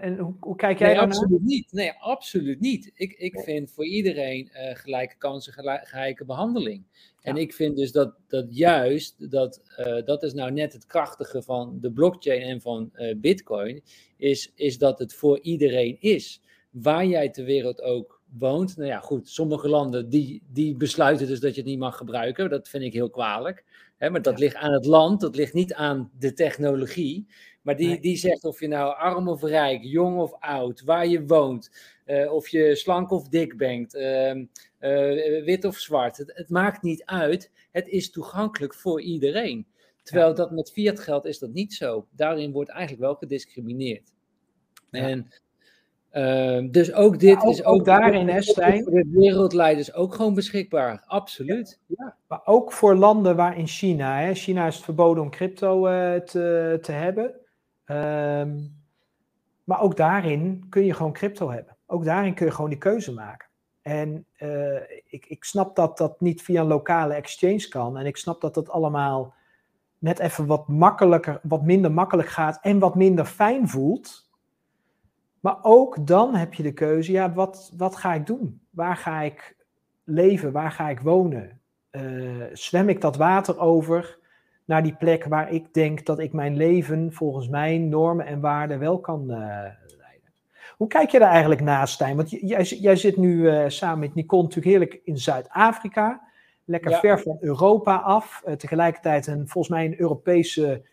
en 0.00 0.18
hoe, 0.18 0.34
hoe, 0.40 0.56
kijk 0.56 0.78
jij 0.78 0.88
nee, 0.88 0.96
daarnaar? 0.96 1.16
Absoluut 1.16 1.42
niet. 1.42 1.72
Nee, 1.72 1.92
absoluut 1.92 2.60
niet. 2.60 2.90
Ik, 2.94 3.12
ik 3.12 3.40
vind 3.40 3.70
voor 3.70 3.84
iedereen 3.86 4.48
gelijke 4.52 5.16
kansen, 5.18 5.52
gelijke 5.82 6.24
behandeling. 6.24 6.84
En 7.20 7.36
ik 7.36 7.54
vind 7.54 7.76
dus 7.76 7.92
dat, 7.92 8.14
dat 8.28 8.46
juist, 8.50 9.30
dat, 9.30 9.62
dat 10.04 10.22
is 10.22 10.32
nou 10.32 10.52
net 10.52 10.72
het 10.72 10.86
krachtige 10.86 11.42
van 11.42 11.78
de 11.80 11.92
blockchain 11.92 12.42
en 12.42 12.60
van 12.60 12.92
Bitcoin, 13.16 13.82
is, 14.16 14.52
is 14.54 14.78
dat 14.78 14.98
het 14.98 15.14
voor 15.14 15.40
iedereen 15.40 15.96
is. 16.00 16.42
Waar 16.70 17.06
jij 17.06 17.28
ter 17.28 17.44
wereld 17.44 17.82
ook 17.82 18.22
woont. 18.38 18.76
Nou 18.76 18.88
ja, 18.88 18.98
goed, 18.98 19.28
sommige 19.28 19.68
landen 19.68 20.08
die, 20.08 20.42
die 20.52 20.76
besluiten 20.76 21.26
dus 21.26 21.40
dat 21.40 21.54
je 21.54 21.60
het 21.60 21.70
niet 21.70 21.78
mag 21.78 21.96
gebruiken. 21.96 22.50
Dat 22.50 22.68
vind 22.68 22.84
ik 22.84 22.92
heel 22.92 23.10
kwalijk. 23.10 23.64
Hè, 24.02 24.10
maar 24.10 24.22
dat 24.22 24.38
ligt 24.38 24.56
aan 24.56 24.72
het 24.72 24.84
land, 24.84 25.20
dat 25.20 25.36
ligt 25.36 25.52
niet 25.52 25.74
aan 25.74 26.10
de 26.18 26.32
technologie. 26.32 27.26
Maar 27.62 27.76
die, 27.76 28.00
die 28.00 28.16
zegt 28.16 28.44
of 28.44 28.60
je 28.60 28.68
nou 28.68 28.96
arm 28.96 29.28
of 29.28 29.42
rijk, 29.42 29.82
jong 29.82 30.18
of 30.18 30.32
oud, 30.40 30.82
waar 30.82 31.06
je 31.06 31.26
woont, 31.26 31.70
uh, 32.06 32.32
of 32.32 32.48
je 32.48 32.74
slank 32.74 33.10
of 33.10 33.28
dik 33.28 33.56
bent, 33.56 33.94
uh, 33.94 34.34
uh, 34.34 35.44
wit 35.44 35.64
of 35.64 35.78
zwart. 35.78 36.16
Het, 36.16 36.32
het, 36.34 36.48
maakt 36.48 36.82
niet 36.82 37.04
uit. 37.04 37.50
Het 37.72 37.88
is 37.88 38.10
toegankelijk 38.10 38.74
voor 38.74 39.00
iedereen. 39.00 39.66
Terwijl 40.02 40.28
ja. 40.28 40.34
dat 40.34 40.50
met 40.50 40.72
fiat 40.72 41.00
geld 41.00 41.24
is 41.24 41.38
dat 41.38 41.52
niet 41.52 41.74
zo. 41.74 42.06
Daarin 42.10 42.52
wordt 42.52 42.70
eigenlijk 42.70 43.00
wel 43.02 43.14
gediscrimineerd. 43.14 44.12
Ja. 44.90 45.00
En 45.00 45.28
uh, 46.12 46.70
dus 46.70 46.92
ook 46.92 47.18
dit 47.18 47.36
ook, 47.36 47.50
is 47.50 47.64
ook, 47.64 47.74
ook 47.74 47.84
daarin, 47.84 48.28
hè, 48.28 48.42
Stijn? 48.42 48.82
Voor 48.82 48.92
de 48.92 49.10
wereldleiders 49.12 49.94
ook 49.94 50.14
gewoon 50.14 50.34
beschikbaar. 50.34 51.02
Absoluut. 51.06 51.80
Ja, 51.86 51.94
ja. 51.98 52.16
Maar 52.28 52.40
ook 52.44 52.72
voor 52.72 52.94
landen 52.94 53.36
waarin 53.36 53.66
China, 53.66 54.18
hè, 54.18 54.34
China 54.34 54.66
is 54.66 54.74
het 54.74 54.84
verboden 54.84 55.22
om 55.22 55.30
crypto 55.30 55.88
uh, 55.88 56.14
te, 56.14 56.78
te 56.82 56.92
hebben. 56.92 57.34
Um, 57.86 58.80
maar 59.64 59.80
ook 59.80 59.96
daarin 59.96 60.66
kun 60.68 60.84
je 60.84 60.94
gewoon 60.94 61.12
crypto 61.12 61.50
hebben. 61.50 61.76
Ook 61.86 62.04
daarin 62.04 62.34
kun 62.34 62.46
je 62.46 62.52
gewoon 62.52 62.70
die 62.70 62.78
keuze 62.78 63.12
maken. 63.12 63.48
En 63.82 64.26
uh, 64.38 64.80
ik, 65.06 65.26
ik 65.26 65.44
snap 65.44 65.76
dat 65.76 65.98
dat 65.98 66.20
niet 66.20 66.42
via 66.42 66.60
een 66.60 66.66
lokale 66.66 67.14
exchange 67.14 67.68
kan. 67.68 67.98
En 67.98 68.06
ik 68.06 68.16
snap 68.16 68.40
dat 68.40 68.54
dat 68.54 68.70
allemaal 68.70 69.34
net 69.98 70.18
even 70.18 70.46
wat 70.46 70.68
makkelijker, 70.68 71.40
wat 71.42 71.62
minder 71.62 71.92
makkelijk 71.92 72.28
gaat 72.28 72.58
en 72.62 72.78
wat 72.78 72.94
minder 72.94 73.24
fijn 73.24 73.68
voelt. 73.68 74.30
Maar 75.42 75.58
ook 75.62 76.06
dan 76.06 76.34
heb 76.34 76.54
je 76.54 76.62
de 76.62 76.72
keuze, 76.72 77.12
ja, 77.12 77.32
wat, 77.32 77.72
wat 77.76 77.96
ga 77.96 78.14
ik 78.14 78.26
doen? 78.26 78.60
Waar 78.70 78.96
ga 78.96 79.20
ik 79.20 79.56
leven? 80.04 80.52
Waar 80.52 80.70
ga 80.70 80.88
ik 80.88 81.00
wonen? 81.00 81.60
Uh, 81.90 82.44
zwem 82.52 82.88
ik 82.88 83.00
dat 83.00 83.16
water 83.16 83.58
over 83.58 84.18
naar 84.64 84.82
die 84.82 84.94
plek 84.94 85.24
waar 85.24 85.52
ik 85.52 85.74
denk 85.74 86.06
dat 86.06 86.18
ik 86.18 86.32
mijn 86.32 86.56
leven 86.56 87.12
volgens 87.12 87.48
mijn 87.48 87.88
normen 87.88 88.26
en 88.26 88.40
waarden 88.40 88.78
wel 88.78 89.00
kan 89.00 89.20
uh, 89.22 89.36
leiden? 89.98 90.32
Hoe 90.76 90.88
kijk 90.88 91.10
je 91.10 91.18
daar 91.18 91.30
eigenlijk 91.30 91.60
naast, 91.60 91.94
Stijn? 91.94 92.16
Want 92.16 92.30
jij, 92.30 92.62
jij 92.62 92.96
zit 92.96 93.16
nu 93.16 93.34
uh, 93.34 93.64
samen 93.68 93.98
met 93.98 94.14
Nicole 94.14 94.42
natuurlijk 94.42 94.70
heerlijk 94.70 95.00
in 95.04 95.18
Zuid-Afrika. 95.18 96.22
Lekker 96.64 96.90
ja. 96.90 96.98
ver 96.98 97.20
van 97.20 97.36
Europa 97.40 97.96
af. 97.96 98.42
tegelijkertijd 98.56 99.26
een, 99.26 99.48
volgens 99.48 99.74
mij 99.74 99.84
een 99.84 100.00
Europese 100.00 100.90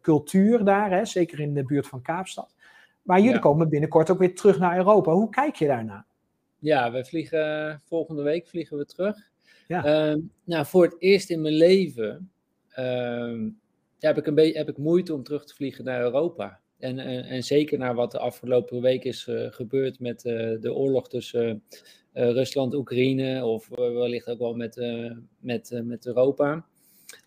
cultuur 0.00 0.64
daar, 0.64 0.90
hè? 0.90 1.04
zeker 1.04 1.40
in 1.40 1.54
de 1.54 1.64
buurt 1.64 1.86
van 1.86 2.02
Kaapstad. 2.02 2.54
Maar 3.02 3.18
jullie 3.18 3.34
ja. 3.34 3.40
komen 3.40 3.68
binnenkort 3.68 4.10
ook 4.10 4.18
weer 4.18 4.34
terug 4.34 4.58
naar 4.58 4.76
Europa. 4.76 5.12
Hoe 5.12 5.30
kijk 5.30 5.56
je 5.56 5.66
daarna? 5.66 6.06
Ja, 6.58 6.92
we 6.92 7.04
vliegen 7.04 7.80
volgende 7.84 8.22
week 8.22 8.48
vliegen 8.48 8.76
we 8.78 8.84
terug. 8.84 9.16
Ja. 9.66 10.10
Um, 10.10 10.30
nou, 10.44 10.66
voor 10.66 10.84
het 10.84 10.96
eerst 10.98 11.30
in 11.30 11.40
mijn 11.40 11.54
leven 11.54 12.30
um, 12.78 13.60
ja, 13.98 14.08
heb, 14.08 14.18
ik 14.18 14.26
een 14.26 14.34
beetje, 14.34 14.58
heb 14.58 14.68
ik 14.68 14.76
moeite 14.76 15.14
om 15.14 15.22
terug 15.22 15.44
te 15.44 15.54
vliegen 15.54 15.84
naar 15.84 16.00
Europa. 16.00 16.60
En, 16.78 16.98
en, 16.98 17.24
en 17.24 17.42
zeker 17.42 17.78
naar 17.78 17.94
wat 17.94 18.10
de 18.10 18.18
afgelopen 18.18 18.80
week 18.80 19.04
is 19.04 19.26
uh, 19.26 19.46
gebeurd 19.50 20.00
met 20.00 20.24
uh, 20.24 20.60
de 20.60 20.74
oorlog 20.74 21.08
tussen 21.08 21.62
uh, 22.14 22.30
Rusland, 22.30 22.74
Oekraïne, 22.74 23.44
of 23.44 23.68
wellicht 23.68 24.28
ook 24.28 24.38
wel 24.38 24.54
met, 24.54 24.86
met, 25.40 25.80
met 25.84 26.06
Europa. 26.06 26.66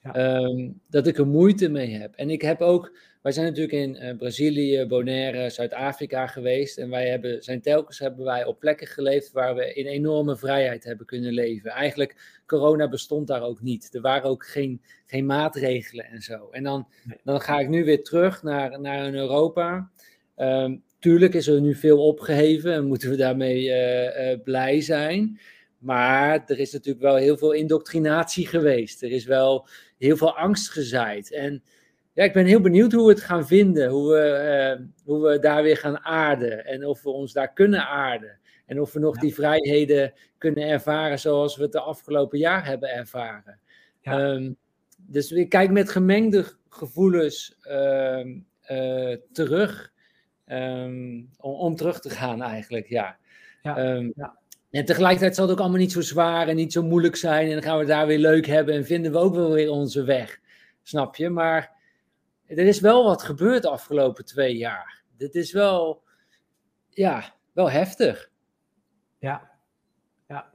Ja. 0.02 0.42
Um, 0.44 0.82
dat 0.90 1.08
ik 1.08 1.18
er 1.18 1.28
moeite 1.28 1.70
mee 1.70 1.90
heb. 1.90 2.16
En 2.16 2.30
ik 2.30 2.42
heb 2.42 2.62
ook 2.62 2.98
wij 3.26 3.34
zijn 3.34 3.46
natuurlijk 3.46 3.74
in 3.74 4.04
uh, 4.04 4.18
Brazilië, 4.18 4.86
Bonaire, 4.86 5.50
Zuid-Afrika 5.50 6.28
geweest. 6.28 6.78
En 6.78 6.90
wij 6.90 7.10
hebben, 7.10 7.44
zijn 7.44 7.62
telkens 7.62 8.00
hebben 8.00 8.26
wij 8.26 8.46
op 8.46 8.60
plekken 8.60 8.88
geleefd 8.88 9.32
waar 9.32 9.56
we 9.56 9.74
in 9.74 9.86
enorme 9.86 10.38
vrijheid 10.38 10.84
hebben 10.84 11.06
kunnen 11.06 11.34
leven. 11.34 11.72
Eigenlijk, 11.72 12.42
corona 12.46 12.90
bestond 12.90 13.28
daar 13.28 13.42
ook 13.42 13.62
niet. 13.62 13.96
Er 13.96 14.02
waren 14.02 14.30
ook 14.30 14.46
geen, 14.46 14.82
geen 15.06 15.26
maatregelen 15.26 16.06
en 16.06 16.22
zo. 16.22 16.48
En 16.52 16.64
dan, 16.64 16.88
dan 17.24 17.42
ga 17.42 17.60
ik 17.60 17.70
nu 17.70 17.84
weer 17.84 18.04
terug 18.04 18.44
naar, 18.44 18.82
naar 18.82 19.14
Europa. 19.14 19.92
Um, 20.38 20.84
tuurlijk 21.00 21.34
is 21.34 21.48
er 21.48 21.62
nu 21.62 21.76
veel 21.76 22.08
opgeheven 22.08 22.74
en 22.74 22.86
moeten 22.86 23.10
we 23.10 23.16
daarmee 23.16 23.64
uh, 23.64 24.32
uh, 24.32 24.40
blij 24.44 24.82
zijn. 24.82 25.40
Maar 25.78 26.44
er 26.46 26.60
is 26.60 26.72
natuurlijk 26.72 27.06
wel 27.06 27.16
heel 27.16 27.38
veel 27.38 27.52
indoctrinatie 27.52 28.48
geweest. 28.48 29.04
Er 29.04 29.12
is 29.12 29.26
wel 29.26 29.68
heel 29.98 30.18
veel 30.18 30.38
angst 30.38 30.70
gezaaid. 30.70 31.32
En 31.32 31.64
ja, 32.16 32.24
ik 32.24 32.34
ben 32.34 32.46
heel 32.46 32.62
benieuwd 32.62 32.92
hoe 32.92 33.06
we 33.06 33.14
het 33.14 33.22
gaan 33.22 33.48
vinden. 33.48 33.90
Hoe 33.90 34.12
we, 34.12 34.78
uh, 34.80 34.86
hoe 35.06 35.28
we 35.28 35.40
daar 35.40 35.64
weer 35.64 35.78
gaan 35.78 36.00
aarden. 36.00 36.66
En 36.66 36.86
of 36.86 37.04
we 37.04 37.10
ons 37.10 37.34
daar 37.34 37.54
kunnen 37.54 37.88
aarden. 37.88 38.40
En 38.66 38.82
of 38.82 38.94
we 38.94 39.00
nog 39.00 39.16
ja. 39.16 39.22
die 39.22 39.34
vrijheden 39.34 40.14
kunnen 40.38 40.68
ervaren 40.68 41.20
zoals 41.20 41.56
we 41.56 41.64
het 41.64 41.72
de 41.72 41.80
afgelopen 41.80 42.38
jaar 42.40 42.66
hebben 42.66 42.90
ervaren. 42.90 43.60
Ja. 44.02 44.30
Um, 44.30 44.58
dus 44.98 45.32
ik 45.32 45.50
kijk 45.50 45.72
met 45.72 45.90
gemengde 45.90 46.46
gevoelens 46.70 47.58
uh, 47.68 48.26
uh, 48.72 49.16
terug. 49.32 49.94
Um, 50.48 51.30
om, 51.38 51.54
om, 51.54 51.76
terug 51.76 52.00
te 52.00 52.10
gaan 52.10 52.42
eigenlijk, 52.42 52.88
ja. 52.88 53.18
ja. 53.62 53.96
Um. 53.96 54.14
En 54.72 54.86
tegelijkertijd 54.86 55.36
zal 55.36 55.44
het 55.44 55.54
ook 55.54 55.60
allemaal 55.60 55.80
niet 55.80 55.92
zo 55.92 56.02
zwaar 56.02 56.48
en 56.48 56.56
niet 56.56 56.74
zo 56.74 56.84
moeilijk 56.84 57.16
zijn. 57.16 57.48
En 57.48 57.54
dan 57.54 57.64
gaan 57.64 57.74
we 57.74 57.80
het 57.80 57.88
daar 57.88 58.08
weer 58.08 58.18
leuk 58.18 58.46
hebben 58.46 58.76
en 58.76 58.86
vinden 58.86 59.12
we 59.12 59.18
ook 59.18 59.36
wel 59.36 59.52
weer 59.52 59.70
onze 59.72 60.04
weg. 60.04 60.40
Snap 60.84 61.16
je? 61.16 61.30
Maar 61.30 61.75
er 62.48 62.68
is 62.68 62.80
wel 62.80 63.04
wat 63.04 63.24
gebeurd 63.24 63.62
de 63.62 63.70
afgelopen 63.70 64.26
twee 64.26 64.58
jaar. 64.58 65.04
Dit 65.18 65.36
is 65.36 65.52
wel, 65.52 66.04
ja, 66.90 67.36
wel 67.54 67.72
heftig. 67.72 68.32
Ja. 69.20 69.52
ja. 70.28 70.54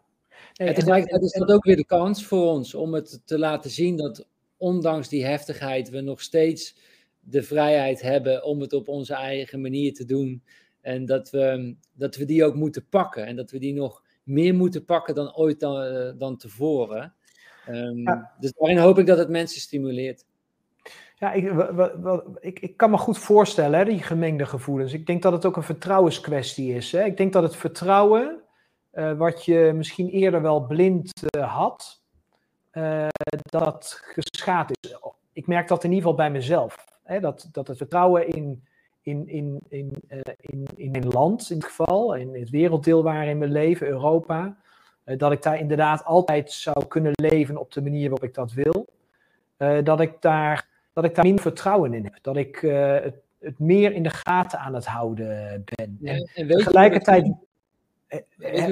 Nee, 0.55 0.69
en 0.69 0.75
tegelijkertijd 0.75 1.23
is 1.23 1.33
dat 1.33 1.51
ook 1.51 1.65
weer 1.65 1.77
de 1.77 1.87
kans 1.87 2.25
voor 2.25 2.51
ons 2.51 2.75
om 2.75 2.95
het 2.95 3.21
te 3.25 3.39
laten 3.39 3.71
zien 3.71 3.97
dat 3.97 4.27
ondanks 4.57 5.09
die 5.09 5.25
heftigheid 5.25 5.91
we 5.91 6.01
nog 6.01 6.21
steeds 6.21 6.77
de 7.21 7.43
vrijheid 7.43 8.01
hebben 8.01 8.45
om 8.45 8.61
het 8.61 8.73
op 8.73 8.89
onze 8.89 9.15
eigen 9.15 9.61
manier 9.61 9.95
te 9.95 10.05
doen. 10.05 10.43
En 10.81 11.07
dat 11.07 11.31
we, 11.31 11.77
dat 11.93 12.17
we 12.17 12.25
die 12.25 12.45
ook 12.45 12.55
moeten 12.55 12.87
pakken. 12.89 13.27
En 13.27 13.37
dat 13.37 13.51
we 13.51 13.59
die 13.59 13.75
nog 13.75 14.03
meer 14.23 14.55
moeten 14.55 14.85
pakken 14.85 15.15
dan 15.15 15.37
ooit 15.37 15.61
dan, 15.61 16.19
dan 16.19 16.37
tevoren. 16.37 17.15
Um, 17.69 17.99
ja. 17.99 18.33
Dus 18.41 18.53
daarin 18.53 18.79
hoop 18.79 18.99
ik 18.99 19.07
dat 19.07 19.19
het 19.19 19.29
mensen 19.29 19.61
stimuleert. 19.61 20.25
Ja, 21.21 21.33
ik, 21.33 21.45
ik, 22.41 22.61
ik 22.61 22.77
kan 22.77 22.91
me 22.91 22.97
goed 22.97 23.19
voorstellen, 23.19 23.79
hè, 23.79 23.85
die 23.85 24.03
gemengde 24.03 24.47
gevoelens. 24.47 24.93
Ik 24.93 25.07
denk 25.07 25.23
dat 25.23 25.33
het 25.33 25.45
ook 25.45 25.57
een 25.57 25.63
vertrouwenskwestie 25.63 26.75
is. 26.75 26.93
Hè. 26.93 27.05
Ik 27.05 27.17
denk 27.17 27.33
dat 27.33 27.43
het 27.43 27.57
vertrouwen, 27.57 28.41
uh, 28.93 29.13
wat 29.13 29.45
je 29.45 29.73
misschien 29.75 30.09
eerder 30.09 30.43
wel 30.43 30.67
blind 30.67 31.13
uh, 31.37 31.57
had, 31.57 32.03
uh, 32.73 33.09
dat 33.43 34.01
geschaad 34.03 34.71
is. 34.81 34.97
Ik 35.33 35.47
merk 35.47 35.69
dat 35.69 35.85
in 35.85 35.91
ieder 35.91 36.03
geval 36.03 36.17
bij 36.17 36.31
mezelf. 36.31 36.85
Hè, 37.03 37.21
dat, 37.21 37.49
dat 37.53 37.67
het 37.67 37.77
vertrouwen 37.77 38.29
in, 38.29 38.65
in, 39.03 39.29
in, 39.29 39.61
in, 39.69 40.03
in, 40.41 40.67
in 40.77 40.91
mijn 40.91 41.09
land, 41.09 41.51
in 41.51 41.57
het 41.57 41.67
geval, 41.67 42.15
in 42.15 42.35
het 42.35 42.51
werelddeel 42.51 43.03
waarin 43.03 43.39
we 43.39 43.49
leven, 43.49 43.87
Europa, 43.87 44.57
dat 45.05 45.33
ik 45.33 45.43
daar 45.43 45.59
inderdaad 45.59 46.05
altijd 46.05 46.53
zou 46.53 46.87
kunnen 46.87 47.13
leven 47.15 47.57
op 47.57 47.73
de 47.73 47.83
manier 47.83 48.11
waarop 48.11 48.29
ik 48.29 48.35
dat 48.35 48.53
wil. 48.53 48.87
dat 49.83 50.01
ik 50.01 50.21
daar 50.21 50.70
dat 51.01 51.11
ik 51.11 51.17
daar 51.17 51.25
minder 51.25 51.43
vertrouwen 51.43 51.95
in 51.95 52.05
heb. 52.05 52.19
Dat 52.23 52.37
ik 52.37 52.63
uh, 52.63 53.01
het, 53.01 53.17
het, 53.39 53.59
meer 53.59 53.93
in 53.93 54.03
de 54.03 54.11
gaten 54.11 54.59
aan 54.59 54.75
het 54.75 54.87
houden 54.87 55.63
ben. 55.65 55.99
Ja, 56.01 56.13
en, 56.13 56.31
en 56.35 56.49
tegelijkertijd 56.49 57.33
het, 58.07 58.27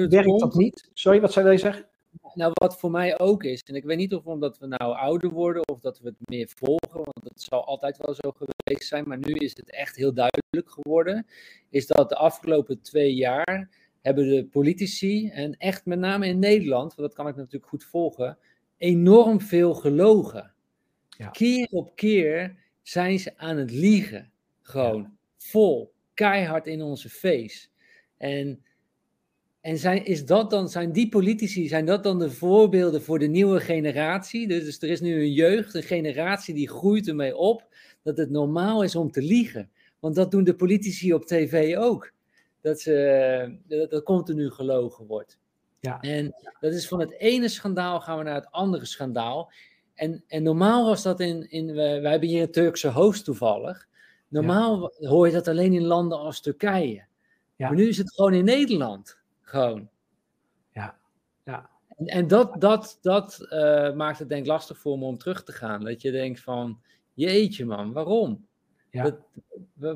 werkt 0.09 0.39
dat 0.39 0.55
niet. 0.55 0.89
Sorry, 0.93 1.21
wat 1.21 1.33
zou 1.33 1.51
je 1.51 1.57
zeggen? 1.57 1.85
Nou, 2.33 2.51
wat 2.53 2.79
voor 2.79 2.91
mij 2.91 3.19
ook 3.19 3.43
is, 3.43 3.63
en 3.63 3.75
ik 3.75 3.83
weet 3.83 3.97
niet 3.97 4.13
of 4.13 4.25
omdat 4.25 4.57
we 4.57 4.67
nou 4.67 4.95
ouder 4.95 5.29
worden 5.29 5.67
of 5.67 5.79
dat 5.79 5.99
we 5.99 6.07
het 6.07 6.29
meer 6.29 6.51
volgen, 6.55 6.93
want 6.93 7.23
het 7.23 7.41
zal 7.41 7.65
altijd 7.65 7.97
wel 7.97 8.13
zo 8.13 8.31
geweest 8.31 8.87
zijn, 8.87 9.03
maar 9.07 9.17
nu 9.17 9.33
is 9.33 9.57
het 9.57 9.71
echt 9.71 9.95
heel 9.95 10.13
duidelijk 10.13 10.71
geworden, 10.71 11.25
is 11.69 11.87
dat 11.87 12.09
de 12.09 12.15
afgelopen 12.15 12.81
twee 12.81 13.13
jaar 13.13 13.69
hebben 14.01 14.29
de 14.29 14.45
politici, 14.45 15.29
en 15.29 15.57
echt 15.57 15.85
met 15.85 15.99
name 15.99 16.27
in 16.27 16.39
Nederland, 16.39 16.95
want 16.95 17.07
dat 17.07 17.13
kan 17.13 17.27
ik 17.27 17.35
natuurlijk 17.35 17.67
goed 17.67 17.83
volgen, 17.83 18.37
enorm 18.77 19.41
veel 19.41 19.73
gelogen. 19.73 20.53
Ja. 21.19 21.29
Keer 21.29 21.67
op 21.71 21.95
keer 21.95 22.55
zijn 22.81 23.19
ze 23.19 23.37
aan 23.37 23.57
het 23.57 23.71
liegen. 23.71 24.31
Gewoon 24.61 25.01
ja. 25.01 25.11
vol, 25.37 25.93
keihard 26.13 26.67
in 26.67 26.81
onze 26.81 27.09
face. 27.09 27.67
En 28.17 28.63
en 29.61 29.77
zijn, 29.77 30.05
is 30.05 30.25
dat 30.25 30.49
dan, 30.49 30.69
zijn 30.69 30.91
die 30.91 31.09
politici, 31.09 31.67
zijn 31.67 31.85
dat 31.85 32.03
dan 32.03 32.19
de 32.19 32.31
voorbeelden 32.31 33.01
voor 33.01 33.19
de 33.19 33.27
nieuwe 33.27 33.59
generatie? 33.59 34.47
Dus, 34.47 34.63
dus 34.63 34.81
er 34.81 34.89
is 34.89 35.01
nu 35.01 35.21
een 35.21 35.33
jeugd, 35.33 35.73
een 35.73 35.83
generatie 35.83 36.53
die 36.53 36.69
groeit 36.69 37.07
ermee 37.07 37.35
op 37.35 37.67
dat 38.03 38.17
het 38.17 38.29
normaal 38.29 38.83
is 38.83 38.95
om 38.95 39.11
te 39.11 39.21
liegen. 39.21 39.69
Want 39.99 40.15
dat 40.15 40.31
doen 40.31 40.43
de 40.43 40.55
politici 40.55 41.13
op 41.13 41.25
tv 41.25 41.77
ook. 41.77 42.11
Dat, 42.61 42.79
ze, 42.79 43.57
dat, 43.67 43.89
dat 43.89 44.03
continu 44.03 44.49
gelogen 44.49 45.05
wordt. 45.05 45.37
Ja. 45.79 45.99
En 45.99 46.33
dat 46.59 46.73
is 46.73 46.87
van 46.87 46.99
het 46.99 47.11
ene 47.11 47.47
schandaal 47.47 48.01
gaan 48.01 48.17
we 48.17 48.23
naar 48.23 48.35
het 48.35 48.51
andere 48.51 48.85
schandaal. 48.85 49.51
En, 49.99 50.23
en 50.27 50.43
normaal 50.43 50.85
was 50.85 51.03
dat 51.03 51.19
in, 51.19 51.49
in 51.49 51.75
wij, 51.75 52.01
wij 52.01 52.11
hebben 52.11 52.29
hier 52.29 52.41
een 52.41 52.51
Turkse 52.51 52.89
host 52.89 53.25
toevallig. 53.25 53.87
Normaal 54.27 54.91
hoor 54.97 55.27
je 55.27 55.33
dat 55.33 55.47
alleen 55.47 55.73
in 55.73 55.85
landen 55.85 56.19
als 56.19 56.41
Turkije. 56.41 57.05
Ja. 57.55 57.67
Maar 57.67 57.75
nu 57.75 57.87
is 57.87 57.97
het 57.97 58.13
gewoon 58.13 58.33
in 58.33 58.45
Nederland. 58.45 59.17
Gewoon. 59.41 59.89
Ja, 60.73 60.97
ja. 61.45 61.69
En, 61.97 62.05
en 62.05 62.27
dat, 62.27 62.61
dat, 62.61 62.97
dat 63.01 63.47
uh, 63.49 63.93
maakt 63.93 64.19
het 64.19 64.29
denk 64.29 64.41
ik 64.41 64.47
lastig 64.47 64.77
voor 64.77 64.97
me 64.97 65.05
om 65.05 65.17
terug 65.17 65.43
te 65.43 65.51
gaan. 65.51 65.83
Dat 65.83 66.01
je 66.01 66.11
denkt 66.11 66.39
van, 66.39 66.79
jeetje 67.13 67.65
man, 67.65 67.93
waarom? 67.93 68.47
Ja. 68.91 69.03
Dat, 69.03 69.17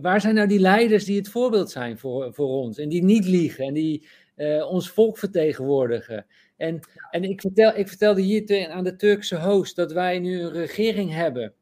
waar 0.02 0.22
zijn 0.22 0.36
nou 0.36 0.48
die 0.48 0.60
leiders 0.60 1.06
die 1.06 1.18
het 1.18 1.30
voorbeeld 1.30 1.72
zijn 1.72 1.98
voor, 1.98 2.34
voor 2.34 2.48
ons? 2.48 2.78
En 2.78 2.90
die 2.90 3.04
niet 3.04 3.26
liegen 3.26 3.66
en 3.66 3.74
die 3.74 4.08
uh, 4.36 4.70
ons 4.70 4.90
volk 4.90 5.18
vertegenwoordigen. 5.18 6.26
En, 6.58 6.80
en 7.12 7.24
ik, 7.24 7.42
vertel, 7.42 7.76
ik 7.76 7.88
vertelde 7.88 8.22
hier 8.22 8.46
te, 8.46 8.70
aan 8.70 8.84
de 8.84 8.96
Turkse 8.96 9.40
host 9.40 9.76
dat 9.76 9.92
wij 9.92 10.20
nu 10.20 10.42
een 10.42 10.52
regering 10.52 11.12
hebben. 11.12 11.54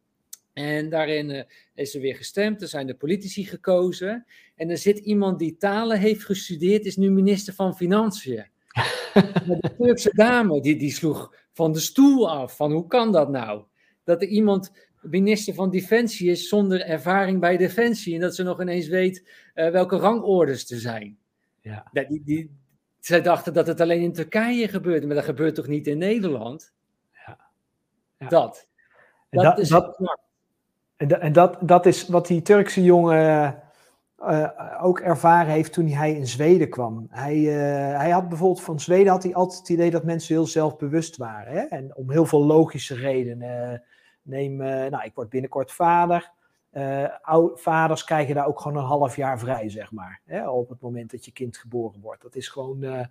En 0.53 0.89
daarin 0.89 1.29
uh, 1.29 1.41
is 1.75 1.95
er 1.95 2.01
weer 2.01 2.15
gestemd, 2.15 2.61
er 2.61 2.67
zijn 2.67 2.87
de 2.87 2.95
politici 2.95 3.45
gekozen. 3.45 4.25
En 4.55 4.69
er 4.69 4.77
zit 4.77 4.97
iemand 4.97 5.39
die 5.39 5.57
talen 5.57 5.99
heeft 5.99 6.25
gestudeerd, 6.25 6.85
is 6.85 6.97
nu 6.97 7.11
minister 7.11 7.53
van 7.53 7.75
Financiën. 7.75 8.45
de 9.45 9.73
Turkse 9.77 10.11
dame, 10.13 10.61
die, 10.61 10.77
die 10.77 10.91
sloeg 10.91 11.35
van 11.53 11.71
de 11.71 11.79
stoel 11.79 12.29
af. 12.29 12.55
Van 12.55 12.71
hoe 12.71 12.87
kan 12.87 13.11
dat 13.11 13.29
nou? 13.29 13.63
Dat 14.03 14.21
er 14.21 14.27
iemand 14.27 14.71
minister 15.01 15.53
van 15.53 15.69
Defensie 15.69 16.29
is 16.29 16.47
zonder 16.47 16.81
ervaring 16.81 17.39
bij 17.39 17.57
Defensie. 17.57 18.15
En 18.15 18.21
dat 18.21 18.35
ze 18.35 18.43
nog 18.43 18.61
ineens 18.61 18.87
weet 18.87 19.27
uh, 19.55 19.69
welke 19.69 19.97
rangorders 19.97 20.71
er 20.71 20.79
zijn. 20.79 21.17
Ja. 21.61 21.89
Die, 21.91 22.21
die, 22.25 22.51
zij 23.01 23.21
dachten 23.21 23.53
dat 23.53 23.67
het 23.67 23.81
alleen 23.81 24.01
in 24.01 24.13
Turkije 24.13 24.67
gebeurde, 24.67 25.07
maar 25.07 25.15
dat 25.15 25.25
gebeurt 25.25 25.55
toch 25.55 25.67
niet 25.67 25.87
in 25.87 25.97
Nederland? 25.97 26.73
Ja. 27.25 27.37
ja. 28.17 28.27
Dat. 28.27 28.67
Dat, 29.29 29.43
dat, 29.43 29.59
is 29.59 29.69
dat, 29.69 29.99
en, 30.97 31.33
dat, 31.33 31.57
dat 31.61 31.85
is 31.85 32.07
wat 32.07 32.27
die 32.27 32.41
Turkse 32.41 32.83
jongen 32.83 33.63
uh, 34.19 34.49
ook 34.81 34.99
ervaren 34.99 35.51
heeft 35.51 35.73
toen 35.73 35.87
hij 35.87 36.13
in 36.13 36.27
Zweden 36.27 36.69
kwam. 36.69 37.07
Hij, 37.09 37.37
uh, 37.37 37.97
hij 37.97 38.09
had 38.09 38.29
bijvoorbeeld 38.29 38.61
van 38.61 38.79
Zweden 38.79 39.11
had 39.11 39.23
hij 39.23 39.33
altijd 39.33 39.59
het 39.59 39.69
idee 39.69 39.91
dat 39.91 40.03
mensen 40.03 40.35
heel 40.35 40.47
zelfbewust 40.47 41.17
waren. 41.17 41.53
Hè? 41.53 41.59
En 41.59 41.95
om 41.95 42.11
heel 42.11 42.25
veel 42.25 42.45
logische 42.45 42.95
redenen. 42.95 43.83
neem, 44.21 44.55
nou, 44.55 45.03
ik 45.03 45.11
word 45.13 45.29
binnenkort 45.29 45.71
vader. 45.71 46.31
Vaders 47.55 48.03
krijgen 48.03 48.35
daar 48.35 48.47
ook 48.47 48.59
gewoon 48.59 48.77
een 48.77 48.87
half 48.87 49.15
jaar 49.15 49.39
vrij, 49.39 49.69
zeg 49.69 49.91
maar. 49.91 50.21
Hè? 50.25 50.49
Op 50.49 50.69
het 50.69 50.81
moment 50.81 51.11
dat 51.11 51.25
je 51.25 51.31
kind 51.31 51.57
geboren 51.57 52.01
wordt. 52.01 52.21
Dat 52.21 52.35
is 52.35 52.47
gewoon 52.47 53.07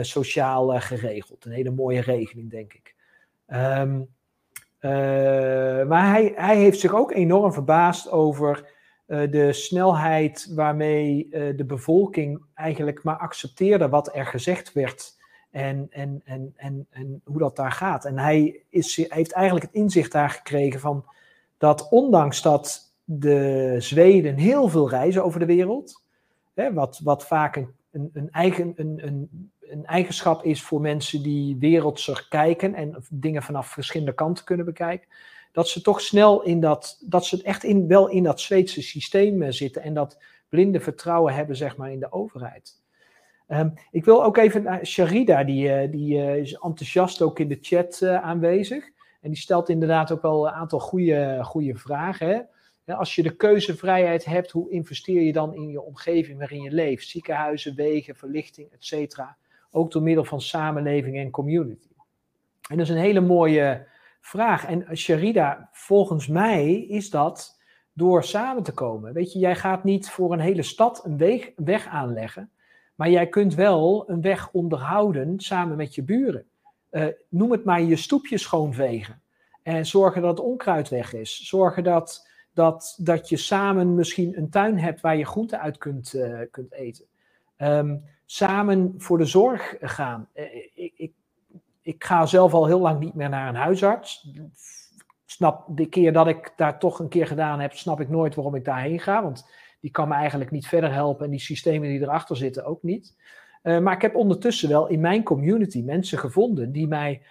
sociaal 0.00 0.80
geregeld. 0.80 1.44
Een 1.44 1.52
hele 1.52 1.70
mooie 1.70 2.00
regeling, 2.00 2.50
denk 2.50 2.72
ik. 2.72 2.94
Uh, 3.48 3.92
maar 5.88 6.10
hij, 6.10 6.32
hij 6.36 6.56
heeft 6.56 6.80
zich 6.80 6.94
ook 6.94 7.12
enorm 7.12 7.52
verbaasd 7.52 8.10
over 8.10 8.72
de 9.06 9.52
snelheid 9.52 10.50
waarmee 10.54 11.28
de 11.30 11.64
bevolking 11.66 12.42
eigenlijk 12.54 13.02
maar 13.02 13.16
accepteerde 13.16 13.88
wat 13.88 14.16
er 14.16 14.26
gezegd 14.26 14.72
werd 14.72 15.16
en, 15.54 15.86
en, 15.90 16.20
en, 16.24 16.52
en, 16.56 16.86
en 16.90 17.20
hoe 17.24 17.38
dat 17.38 17.56
daar 17.56 17.72
gaat. 17.72 18.04
En 18.04 18.18
hij 18.18 18.62
is, 18.68 18.96
heeft 19.08 19.32
eigenlijk 19.32 19.66
het 19.66 19.74
inzicht 19.74 20.12
daar 20.12 20.30
gekregen 20.30 20.80
van 20.80 21.04
dat 21.64 21.88
ondanks 21.90 22.42
dat 22.42 22.94
de 23.04 23.76
Zweden 23.78 24.36
heel 24.36 24.68
veel 24.68 24.88
reizen 24.88 25.24
over 25.24 25.40
de 25.40 25.46
wereld, 25.46 26.02
hè, 26.54 26.72
wat, 26.72 27.00
wat 27.04 27.26
vaak 27.26 27.56
een, 27.90 28.10
een, 28.12 28.30
eigen, 28.30 28.72
een, 28.76 29.00
een 29.06 29.50
een 29.74 29.86
eigenschap 29.86 30.44
is 30.44 30.62
voor 30.62 30.80
mensen 30.80 31.22
die 31.22 31.56
wereldser 31.58 32.26
kijken 32.28 32.74
en 32.74 33.04
dingen 33.10 33.42
vanaf 33.42 33.68
verschillende 33.68 34.14
kanten 34.14 34.44
kunnen 34.44 34.66
bekijken, 34.66 35.08
dat 35.52 35.68
ze 35.68 35.80
toch 35.80 36.00
snel 36.00 36.42
in 36.42 36.60
dat, 36.60 37.02
dat 37.06 37.26
ze 37.26 37.42
echt 37.42 37.64
in, 37.64 37.88
wel 37.88 38.08
in 38.08 38.22
dat 38.22 38.40
Zweedse 38.40 38.82
systeem 38.82 39.42
eh, 39.42 39.50
zitten 39.50 39.82
en 39.82 39.94
dat 39.94 40.18
blinde 40.48 40.80
vertrouwen 40.80 41.34
hebben, 41.34 41.56
zeg 41.56 41.76
maar, 41.76 41.92
in 41.92 42.00
de 42.00 42.12
overheid. 42.12 42.82
Um, 43.48 43.72
ik 43.90 44.04
wil 44.04 44.24
ook 44.24 44.36
even 44.36 44.62
naar 44.62 44.86
Sharida, 44.86 45.44
die, 45.44 45.68
uh, 45.68 45.90
die 45.90 46.16
uh, 46.16 46.36
is 46.36 46.52
enthousiast 46.52 47.22
ook 47.22 47.38
in 47.38 47.48
de 47.48 47.58
chat 47.60 48.02
aanwezig. 48.02 48.84
En 49.24 49.30
die 49.30 49.38
stelt 49.38 49.68
inderdaad 49.68 50.12
ook 50.12 50.22
wel 50.22 50.46
een 50.46 50.52
aantal 50.52 50.78
goede, 50.80 51.38
goede 51.42 51.74
vragen. 51.74 52.48
Hè? 52.84 52.94
Als 52.94 53.14
je 53.14 53.22
de 53.22 53.36
keuzevrijheid 53.36 54.24
hebt, 54.24 54.50
hoe 54.50 54.70
investeer 54.70 55.22
je 55.22 55.32
dan 55.32 55.54
in 55.54 55.68
je 55.68 55.82
omgeving 55.82 56.38
waarin 56.38 56.62
je 56.62 56.70
leeft? 56.70 57.08
Ziekenhuizen, 57.08 57.74
wegen, 57.74 58.16
verlichting, 58.16 58.72
et 58.72 58.84
cetera. 58.84 59.36
Ook 59.70 59.92
door 59.92 60.02
middel 60.02 60.24
van 60.24 60.40
samenleving 60.40 61.16
en 61.16 61.30
community. 61.30 61.88
En 62.68 62.76
dat 62.76 62.86
is 62.86 62.88
een 62.88 63.00
hele 63.00 63.20
mooie 63.20 63.86
vraag. 64.20 64.66
En 64.66 64.96
Sharida, 64.96 65.68
volgens 65.72 66.28
mij 66.28 66.74
is 66.74 67.10
dat 67.10 67.60
door 67.92 68.24
samen 68.24 68.62
te 68.62 68.72
komen. 68.72 69.12
Weet 69.12 69.32
je, 69.32 69.38
jij 69.38 69.56
gaat 69.56 69.84
niet 69.84 70.10
voor 70.10 70.32
een 70.32 70.40
hele 70.40 70.62
stad 70.62 71.04
een 71.04 71.18
weg, 71.18 71.50
weg 71.56 71.86
aanleggen. 71.86 72.50
Maar 72.94 73.10
jij 73.10 73.28
kunt 73.28 73.54
wel 73.54 74.10
een 74.10 74.20
weg 74.20 74.50
onderhouden 74.52 75.40
samen 75.40 75.76
met 75.76 75.94
je 75.94 76.02
buren. 76.02 76.46
Uh, 76.94 77.06
noem 77.28 77.50
het 77.50 77.64
maar 77.64 77.82
je 77.82 77.96
stoepje 77.96 78.38
schoonvegen. 78.38 79.22
En 79.62 79.86
zorgen 79.86 80.22
dat 80.22 80.30
het 80.30 80.46
onkruid 80.46 80.88
weg 80.88 81.12
is. 81.12 81.48
Zorgen 81.48 81.84
dat, 81.84 82.28
dat, 82.52 82.98
dat 83.00 83.28
je 83.28 83.36
samen 83.36 83.94
misschien 83.94 84.36
een 84.36 84.50
tuin 84.50 84.78
hebt 84.78 85.00
waar 85.00 85.16
je 85.16 85.26
groenten 85.26 85.60
uit 85.60 85.78
kunt, 85.78 86.14
uh, 86.14 86.40
kunt 86.50 86.72
eten. 86.72 87.04
Um, 87.58 88.04
samen 88.26 88.94
voor 88.98 89.18
de 89.18 89.24
zorg 89.24 89.76
gaan. 89.80 90.28
Eh, 90.32 90.54
ik, 90.74 90.92
ik, 90.96 91.12
ik 91.82 92.04
ga 92.04 92.26
zelf 92.26 92.54
al 92.54 92.66
heel 92.66 92.80
lang 92.80 93.00
niet 93.00 93.14
meer 93.14 93.28
naar 93.28 93.48
een 93.48 93.54
huisarts. 93.54 94.28
Snap 95.24 95.66
de 95.76 95.86
keer 95.86 96.12
dat 96.12 96.26
ik 96.26 96.52
daar 96.56 96.78
toch 96.78 96.98
een 96.98 97.08
keer 97.08 97.26
gedaan 97.26 97.60
heb, 97.60 97.72
snap 97.72 98.00
ik 98.00 98.08
nooit 98.08 98.34
waarom 98.34 98.54
ik 98.54 98.64
daarheen 98.64 99.00
ga. 99.00 99.22
Want 99.22 99.48
die 99.80 99.90
kan 99.90 100.08
me 100.08 100.14
eigenlijk 100.14 100.50
niet 100.50 100.66
verder 100.66 100.92
helpen 100.92 101.24
en 101.24 101.30
die 101.30 101.40
systemen 101.40 101.88
die 101.88 102.00
erachter 102.00 102.36
zitten 102.36 102.64
ook 102.64 102.82
niet. 102.82 103.16
Uh, 103.64 103.78
maar 103.78 103.94
ik 103.94 104.02
heb 104.02 104.14
ondertussen 104.14 104.68
wel 104.68 104.88
in 104.88 105.00
mijn 105.00 105.22
community 105.22 105.82
mensen 105.82 106.18
gevonden 106.18 106.72
die 106.72 106.88
mij 106.88 107.22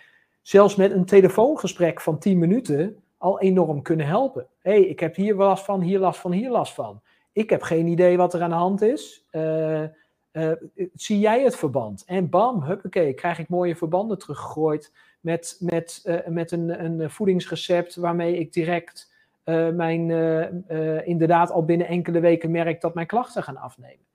zelfs 0.42 0.76
met 0.76 0.92
een 0.92 1.06
telefoongesprek 1.06 2.02
van 2.02 2.20
10 2.20 2.40
minuten 2.40 3.04
al 3.18 3.40
enorm 3.40 3.82
kunnen 3.82 4.06
helpen. 4.06 4.48
Hey, 4.60 4.82
ik 4.82 5.00
heb 5.00 5.16
hier 5.16 5.36
last 5.36 5.66
van, 5.66 5.82
hier 5.82 6.00
last 6.00 6.20
van, 6.20 6.32
hier 6.32 6.50
last 6.50 6.74
van. 6.74 7.02
Ik 7.32 7.50
heb 7.50 7.62
geen 7.62 7.88
idee 7.88 8.18
wat 8.18 8.34
er 8.34 8.42
aan 8.42 8.50
de 8.50 8.56
hand 8.56 8.82
is. 8.82 9.28
Uh, 9.32 9.84
uh, 10.32 10.52
zie 10.94 11.20
jij 11.20 11.44
het 11.44 11.56
verband? 11.56 12.04
En 12.06 12.30
bam, 12.30 12.64
huppakee, 12.64 13.14
krijg 13.14 13.40
ik 13.40 13.50
mooie 13.50 13.76
verbanden 13.76 14.18
teruggegooid 14.18 14.92
met, 15.22 15.58
met, 15.60 16.22
met 16.28 16.52
een, 16.52 16.84
een 16.84 17.10
voedingsrecept 17.10 17.96
waarmee 17.96 18.38
ik 18.38 18.54
direct 18.54 19.12
mijn, 19.74 20.12
inderdaad 21.06 21.52
al 21.52 21.66
binnen 21.66 21.88
enkele 21.88 22.20
weken 22.20 22.52
merk 22.52 22.82
dat 22.82 22.94
mijn 22.94 23.08
klachten 23.08 23.44
gaan 23.44 23.58
afnemen. 23.58 24.06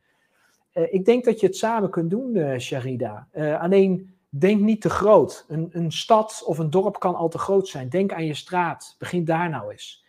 Ik 0.91 1.05
denk 1.05 1.25
dat 1.25 1.41
je 1.41 1.47
het 1.47 1.57
samen 1.57 1.91
kunt 1.91 2.11
doen, 2.11 2.61
Sharida. 2.61 3.29
alleen 3.61 4.15
denk 4.29 4.61
niet 4.61 4.81
te 4.81 4.91
groot. 4.91 5.45
Een, 5.49 5.69
een 5.73 5.93
stad 5.93 6.43
of 6.47 6.59
een 6.59 6.71
dorp 6.71 6.99
kan 6.99 7.15
al 7.15 7.29
te 7.29 7.39
groot 7.39 7.69
zijn. 7.69 7.89
Denk 7.89 8.13
aan 8.13 8.27
je 8.27 8.35
straat. 8.35 8.97
Begin 8.99 9.25
daar 9.25 9.51
nou 9.51 9.71
eens. 9.71 10.05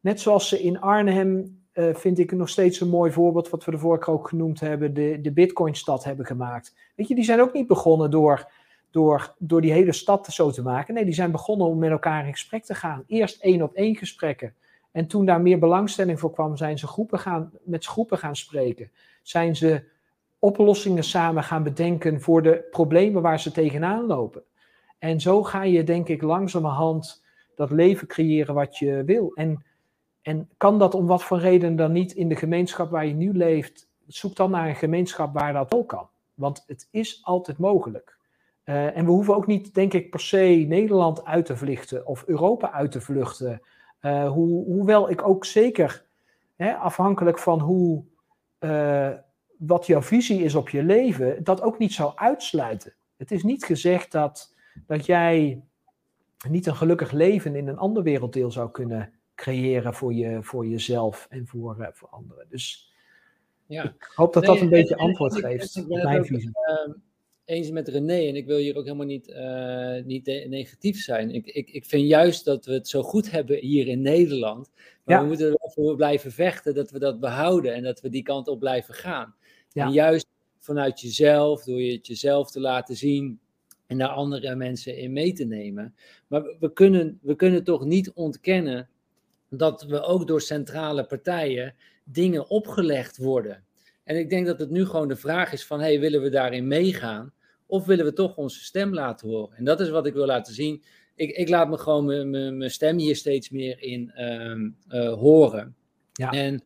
Net 0.00 0.20
zoals 0.20 0.48
ze 0.48 0.62
in 0.62 0.80
Arnhem 0.80 1.58
vind 1.72 2.18
ik 2.18 2.32
nog 2.32 2.48
steeds 2.48 2.80
een 2.80 2.88
mooi 2.88 3.12
voorbeeld, 3.12 3.50
wat 3.50 3.64
we 3.64 3.70
de 3.70 3.78
vorige 3.78 4.04
keer 4.04 4.14
ook 4.14 4.28
genoemd 4.28 4.60
hebben, 4.60 4.94
de, 4.94 5.18
de 5.20 5.32
Bitcoin-stad 5.32 6.04
hebben 6.04 6.26
gemaakt. 6.26 6.74
Weet 6.94 7.08
je, 7.08 7.14
die 7.14 7.24
zijn 7.24 7.40
ook 7.40 7.52
niet 7.52 7.66
begonnen 7.66 8.10
door, 8.10 8.50
door, 8.90 9.34
door 9.38 9.60
die 9.60 9.72
hele 9.72 9.92
stad 9.92 10.26
zo 10.26 10.50
te 10.50 10.62
maken. 10.62 10.94
Nee, 10.94 11.04
die 11.04 11.14
zijn 11.14 11.30
begonnen 11.30 11.66
om 11.66 11.78
met 11.78 11.90
elkaar 11.90 12.26
in 12.26 12.32
gesprek 12.32 12.64
te 12.64 12.74
gaan. 12.74 13.04
Eerst 13.06 13.42
één 13.42 13.62
op 13.62 13.74
één 13.74 13.96
gesprekken. 13.96 14.54
En 14.90 15.06
toen 15.06 15.24
daar 15.24 15.40
meer 15.40 15.58
belangstelling 15.58 16.20
voor 16.20 16.32
kwam, 16.32 16.56
zijn 16.56 16.78
ze 16.78 16.86
groepen 16.86 17.18
gaan, 17.18 17.50
met 17.62 17.84
groepen 17.84 18.18
gaan 18.18 18.36
spreken. 18.36 18.90
Zijn 19.22 19.56
ze 19.56 19.82
oplossingen 20.40 21.04
samen 21.04 21.42
gaan 21.42 21.62
bedenken 21.62 22.20
voor 22.20 22.42
de 22.42 22.66
problemen 22.70 23.22
waar 23.22 23.40
ze 23.40 23.52
tegenaan 23.52 24.06
lopen. 24.06 24.42
En 24.98 25.20
zo 25.20 25.42
ga 25.42 25.62
je, 25.62 25.84
denk 25.84 26.08
ik, 26.08 26.22
langzamerhand 26.22 27.24
dat 27.54 27.70
leven 27.70 28.06
creëren 28.06 28.54
wat 28.54 28.78
je 28.78 29.02
wil. 29.04 29.32
En 29.34 29.64
en 30.22 30.48
kan 30.56 30.78
dat 30.78 30.94
om 30.94 31.06
wat 31.06 31.22
voor 31.22 31.38
reden 31.38 31.76
dan 31.76 31.92
niet 31.92 32.12
in 32.12 32.28
de 32.28 32.36
gemeenschap 32.36 32.90
waar 32.90 33.06
je 33.06 33.14
nu 33.14 33.32
leeft? 33.32 33.88
Zoek 34.06 34.36
dan 34.36 34.50
naar 34.50 34.68
een 34.68 34.76
gemeenschap 34.76 35.34
waar 35.34 35.52
dat 35.52 35.74
ook 35.74 35.88
kan. 35.88 36.08
Want 36.34 36.64
het 36.66 36.88
is 36.90 37.20
altijd 37.22 37.58
mogelijk. 37.58 38.18
Uh, 38.64 38.96
en 38.96 39.04
we 39.04 39.10
hoeven 39.10 39.34
ook 39.34 39.46
niet, 39.46 39.74
denk 39.74 39.92
ik, 39.92 40.10
per 40.10 40.20
se 40.20 40.64
Nederland 40.68 41.24
uit 41.24 41.46
te 41.46 41.56
vluchten 41.56 42.06
of 42.06 42.24
Europa 42.26 42.72
uit 42.72 42.92
te 42.92 43.00
vluchten. 43.00 43.62
Ho 44.00 44.64
hoewel 44.64 45.10
ik 45.10 45.28
ook 45.28 45.44
zeker, 45.44 46.04
hè, 46.56 46.74
afhankelijk 46.74 47.38
van 47.38 47.60
hoe, 47.60 48.04
uh, 48.60 49.10
wat 49.60 49.86
jouw 49.86 50.02
visie 50.02 50.42
is 50.42 50.54
op 50.54 50.68
je 50.68 50.82
leven, 50.82 51.44
dat 51.44 51.62
ook 51.62 51.78
niet 51.78 51.92
zou 51.92 52.12
uitsluiten. 52.16 52.94
Het 53.16 53.30
is 53.30 53.42
niet 53.42 53.64
gezegd 53.64 54.12
dat, 54.12 54.54
dat 54.86 55.06
jij 55.06 55.62
niet 56.48 56.66
een 56.66 56.76
gelukkig 56.76 57.12
leven 57.12 57.56
in 57.56 57.68
een 57.68 57.78
ander 57.78 58.02
werelddeel 58.02 58.50
zou 58.50 58.70
kunnen 58.70 59.12
creëren 59.34 59.94
voor, 59.94 60.14
je, 60.14 60.42
voor 60.42 60.66
jezelf 60.66 61.26
en 61.30 61.46
voor, 61.46 61.76
uh, 61.80 61.86
voor 61.92 62.08
anderen. 62.08 62.46
Dus 62.48 62.92
ja. 63.66 63.84
ik 63.84 64.12
hoop 64.14 64.32
dat 64.32 64.44
dat 64.44 64.60
een 64.60 64.68
beetje 64.68 64.96
antwoord 64.96 65.34
geeft 65.36 65.76
op 65.88 66.02
mijn 66.02 66.24
visie. 66.24 66.50
Uh, 66.86 66.94
eens 67.44 67.70
met 67.70 67.88
René 67.88 68.28
en 68.28 68.36
ik 68.36 68.46
wil 68.46 68.58
hier 68.58 68.76
ook 68.76 68.84
helemaal 68.84 69.06
niet, 69.06 69.28
uh, 69.28 70.04
niet 70.04 70.26
negatief 70.26 71.02
zijn. 71.02 71.30
Ik, 71.30 71.46
ik, 71.46 71.70
ik 71.70 71.84
vind 71.84 72.08
juist 72.08 72.44
dat 72.44 72.64
we 72.64 72.72
het 72.72 72.88
zo 72.88 73.02
goed 73.02 73.30
hebben 73.30 73.58
hier 73.58 73.86
in 73.86 74.00
Nederland. 74.00 74.70
Maar 75.04 75.16
ja. 75.16 75.22
we 75.22 75.28
moeten 75.28 75.56
ervoor 75.56 75.96
blijven 75.96 76.32
vechten 76.32 76.74
dat 76.74 76.90
we 76.90 76.98
dat 76.98 77.20
behouden 77.20 77.74
en 77.74 77.82
dat 77.82 78.00
we 78.00 78.08
die 78.08 78.22
kant 78.22 78.48
op 78.48 78.58
blijven 78.58 78.94
gaan. 78.94 79.34
Ja. 79.72 79.86
En 79.86 79.92
juist 79.92 80.26
vanuit 80.58 81.00
jezelf, 81.00 81.64
door 81.64 81.80
je 81.80 81.92
het 81.92 82.06
jezelf 82.06 82.50
te 82.50 82.60
laten 82.60 82.96
zien 82.96 83.40
en 83.86 83.98
daar 83.98 84.08
andere 84.08 84.54
mensen 84.54 84.96
in 84.96 85.12
mee 85.12 85.32
te 85.32 85.44
nemen. 85.44 85.94
Maar 86.26 86.42
we 86.60 86.72
kunnen, 86.72 87.18
we 87.22 87.36
kunnen 87.36 87.64
toch 87.64 87.84
niet 87.84 88.12
ontkennen 88.12 88.88
dat 89.48 89.82
we 89.82 90.00
ook 90.00 90.26
door 90.26 90.40
centrale 90.40 91.04
partijen 91.04 91.74
dingen 92.04 92.50
opgelegd 92.50 93.16
worden. 93.16 93.64
En 94.04 94.16
ik 94.16 94.30
denk 94.30 94.46
dat 94.46 94.60
het 94.60 94.70
nu 94.70 94.86
gewoon 94.86 95.08
de 95.08 95.16
vraag 95.16 95.52
is 95.52 95.66
van, 95.66 95.80
hey, 95.80 96.00
willen 96.00 96.22
we 96.22 96.28
daarin 96.28 96.66
meegaan? 96.66 97.32
Of 97.66 97.86
willen 97.86 98.04
we 98.04 98.12
toch 98.12 98.36
onze 98.36 98.64
stem 98.64 98.94
laten 98.94 99.28
horen? 99.28 99.56
En 99.56 99.64
dat 99.64 99.80
is 99.80 99.88
wat 99.88 100.06
ik 100.06 100.14
wil 100.14 100.26
laten 100.26 100.54
zien. 100.54 100.82
Ik, 101.14 101.30
ik 101.30 101.48
laat 101.48 101.68
me 101.68 101.78
gewoon 101.78 102.30
mijn 102.30 102.70
stem 102.70 102.98
hier 102.98 103.16
steeds 103.16 103.50
meer 103.50 103.82
in 103.82 104.22
um, 104.24 104.76
uh, 104.88 105.12
horen. 105.12 105.76
Ja. 106.12 106.30
En 106.30 106.62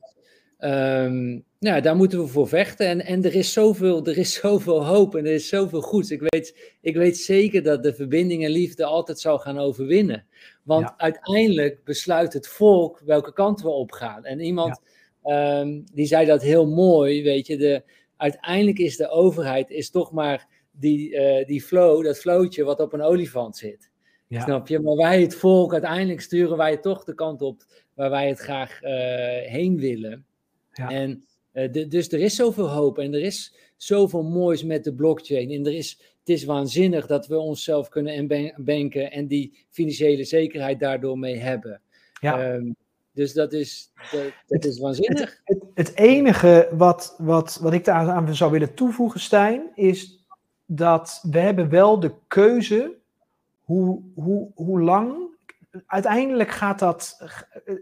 um, 0.59 1.45
nou, 1.65 1.81
daar 1.81 1.97
moeten 1.97 2.21
we 2.21 2.27
voor 2.27 2.49
vechten. 2.49 2.87
En, 2.87 3.05
en 3.05 3.25
er, 3.25 3.35
is 3.35 3.53
zoveel, 3.53 4.07
er 4.07 4.19
is 4.19 4.35
zoveel 4.41 4.85
hoop 4.85 5.15
en 5.15 5.27
er 5.27 5.33
is 5.33 5.49
zoveel 5.49 5.81
goeds. 5.81 6.11
Ik 6.11 6.21
weet, 6.21 6.77
ik 6.81 6.97
weet 6.97 7.19
zeker 7.19 7.63
dat 7.63 7.83
de 7.83 7.95
verbinding 7.95 8.45
en 8.45 8.51
liefde 8.51 8.85
altijd 8.85 9.21
zal 9.21 9.39
gaan 9.39 9.59
overwinnen. 9.59 10.27
Want 10.63 10.93
uiteindelijk 10.97 11.85
besluit 11.85 12.33
het 12.33 12.49
volk 12.49 13.01
welke 13.05 13.33
kant 13.33 13.63
we 13.63 13.69
op 13.69 13.93
gaan. 13.93 14.25
En 14.25 14.41
iemand 14.41 14.81
ja. 15.23 15.61
um, 15.61 15.85
die 15.93 16.07
zei 16.07 16.27
dat 16.27 16.43
heel 16.43 16.67
mooi, 16.67 17.23
weet 17.23 17.47
je. 17.47 17.57
De, 17.57 17.83
uiteindelijk 18.17 18.79
is 18.79 18.97
de 18.97 19.09
overheid 19.09 19.71
is 19.71 19.91
toch 19.91 20.13
maar 20.13 20.47
die, 20.71 21.11
uh, 21.11 21.47
die 21.47 21.63
flow, 21.63 22.05
dat 22.05 22.19
flowtje 22.19 22.65
wat 22.65 22.81
op 22.81 22.93
een 22.93 23.03
olifant 23.03 23.57
zit. 23.57 23.91
Ja. 24.27 24.41
Snap 24.41 24.69
je? 24.69 24.81
Maar 24.81 24.97
wij, 24.97 25.21
het 25.21 25.35
volk, 25.35 25.73
uiteindelijk 25.73 26.21
sturen 26.21 26.57
wij 26.57 26.77
toch 26.77 27.05
de 27.05 27.15
kant 27.15 27.43
op 27.43 27.63
waar 27.95 28.11
wij 28.11 28.29
het 28.29 28.39
graag 28.39 28.83
uh, 28.83 28.91
heen 29.51 29.79
willen. 29.79 30.27
Ja. 30.73 30.91
En 30.91 31.25
uh, 31.55 31.73
de, 31.73 31.89
dus 31.89 32.13
er 32.13 32.21
is 32.21 32.37
zoveel 32.37 32.69
hoop 32.69 32.99
en 32.99 33.15
er 33.15 33.23
is 33.23 33.55
zoveel 33.77 34.23
moois 34.23 34.65
met 34.65 34.85
de 34.85 34.95
blockchain. 34.95 35.51
En 35.51 35.67
er 35.67 35.75
is, 35.75 35.99
het 36.19 36.29
is 36.29 36.45
waanzinnig 36.45 37.07
dat 37.07 37.27
we 37.27 37.39
onszelf 37.39 37.89
kunnen 37.89 38.27
banken 38.57 39.13
en 39.13 39.27
die 39.27 39.65
financiële 39.71 40.25
zekerheid 40.25 40.81
daardoor 40.81 41.19
mee 41.19 41.37
hebben. 41.37 41.81
Ja. 42.21 42.55
Um, 42.55 42.77
dus 43.13 43.33
dat 43.33 43.53
is, 43.53 43.93
dat, 44.11 44.23
dat 44.23 44.33
het, 44.47 44.65
is 44.65 44.79
waanzinnig. 44.79 45.41
Het, 45.45 45.61
het, 45.61 45.89
het, 45.89 45.97
enige 45.97 46.69
wat, 46.73 47.15
wat, 47.19 47.59
wat 47.63 47.73
ik 47.73 47.85
daar 47.85 48.09
aan 48.09 48.35
zou 48.35 48.51
willen 48.51 48.75
toevoegen, 48.75 49.21
Stijn, 49.21 49.71
is 49.75 50.27
dat 50.67 51.21
we 51.31 51.39
hebben 51.39 51.69
wel 51.69 52.01
de 52.01 52.13
keuze 52.29 52.95
hoe, 53.63 54.03
hoe, 54.15 54.51
hoe 54.55 54.81
lang 54.81 55.24
uiteindelijk 55.87 56.51
gaat, 56.51 56.79
dat, 56.79 57.21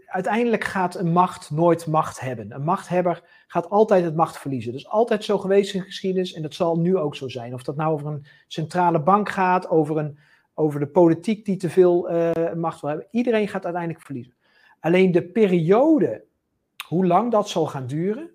uiteindelijk 0.05 0.63
gaat 0.63 0.95
een 0.95 1.11
macht 1.11 1.51
nooit 1.51 1.87
macht 1.87 2.19
hebben. 2.19 2.51
Een 2.51 2.63
machthebber 2.63 3.23
gaat 3.47 3.69
altijd 3.69 4.03
het 4.03 4.15
macht 4.15 4.37
verliezen. 4.37 4.71
Dat 4.71 4.81
is 4.81 4.89
altijd 4.89 5.23
zo 5.23 5.37
geweest 5.37 5.73
in 5.73 5.81
geschiedenis 5.81 6.33
en 6.33 6.41
dat 6.41 6.53
zal 6.53 6.79
nu 6.79 6.97
ook 6.97 7.15
zo 7.15 7.27
zijn. 7.27 7.53
Of 7.53 7.63
dat 7.63 7.75
nou 7.75 7.93
over 7.93 8.07
een 8.07 8.25
centrale 8.47 9.01
bank 9.01 9.29
gaat, 9.29 9.69
over, 9.69 9.97
een, 9.97 10.17
over 10.53 10.79
de 10.79 10.87
politiek 10.87 11.45
die 11.45 11.57
te 11.57 11.69
veel 11.69 12.11
uh, 12.11 12.31
macht 12.55 12.81
wil 12.81 12.89
hebben. 12.89 13.07
Iedereen 13.11 13.47
gaat 13.47 13.63
uiteindelijk 13.63 14.05
verliezen. 14.05 14.33
Alleen 14.79 15.11
de 15.11 15.23
periode, 15.23 16.23
hoe 16.87 17.05
lang 17.05 17.31
dat 17.31 17.49
zal 17.49 17.67
gaan 17.67 17.87
duren, 17.87 18.29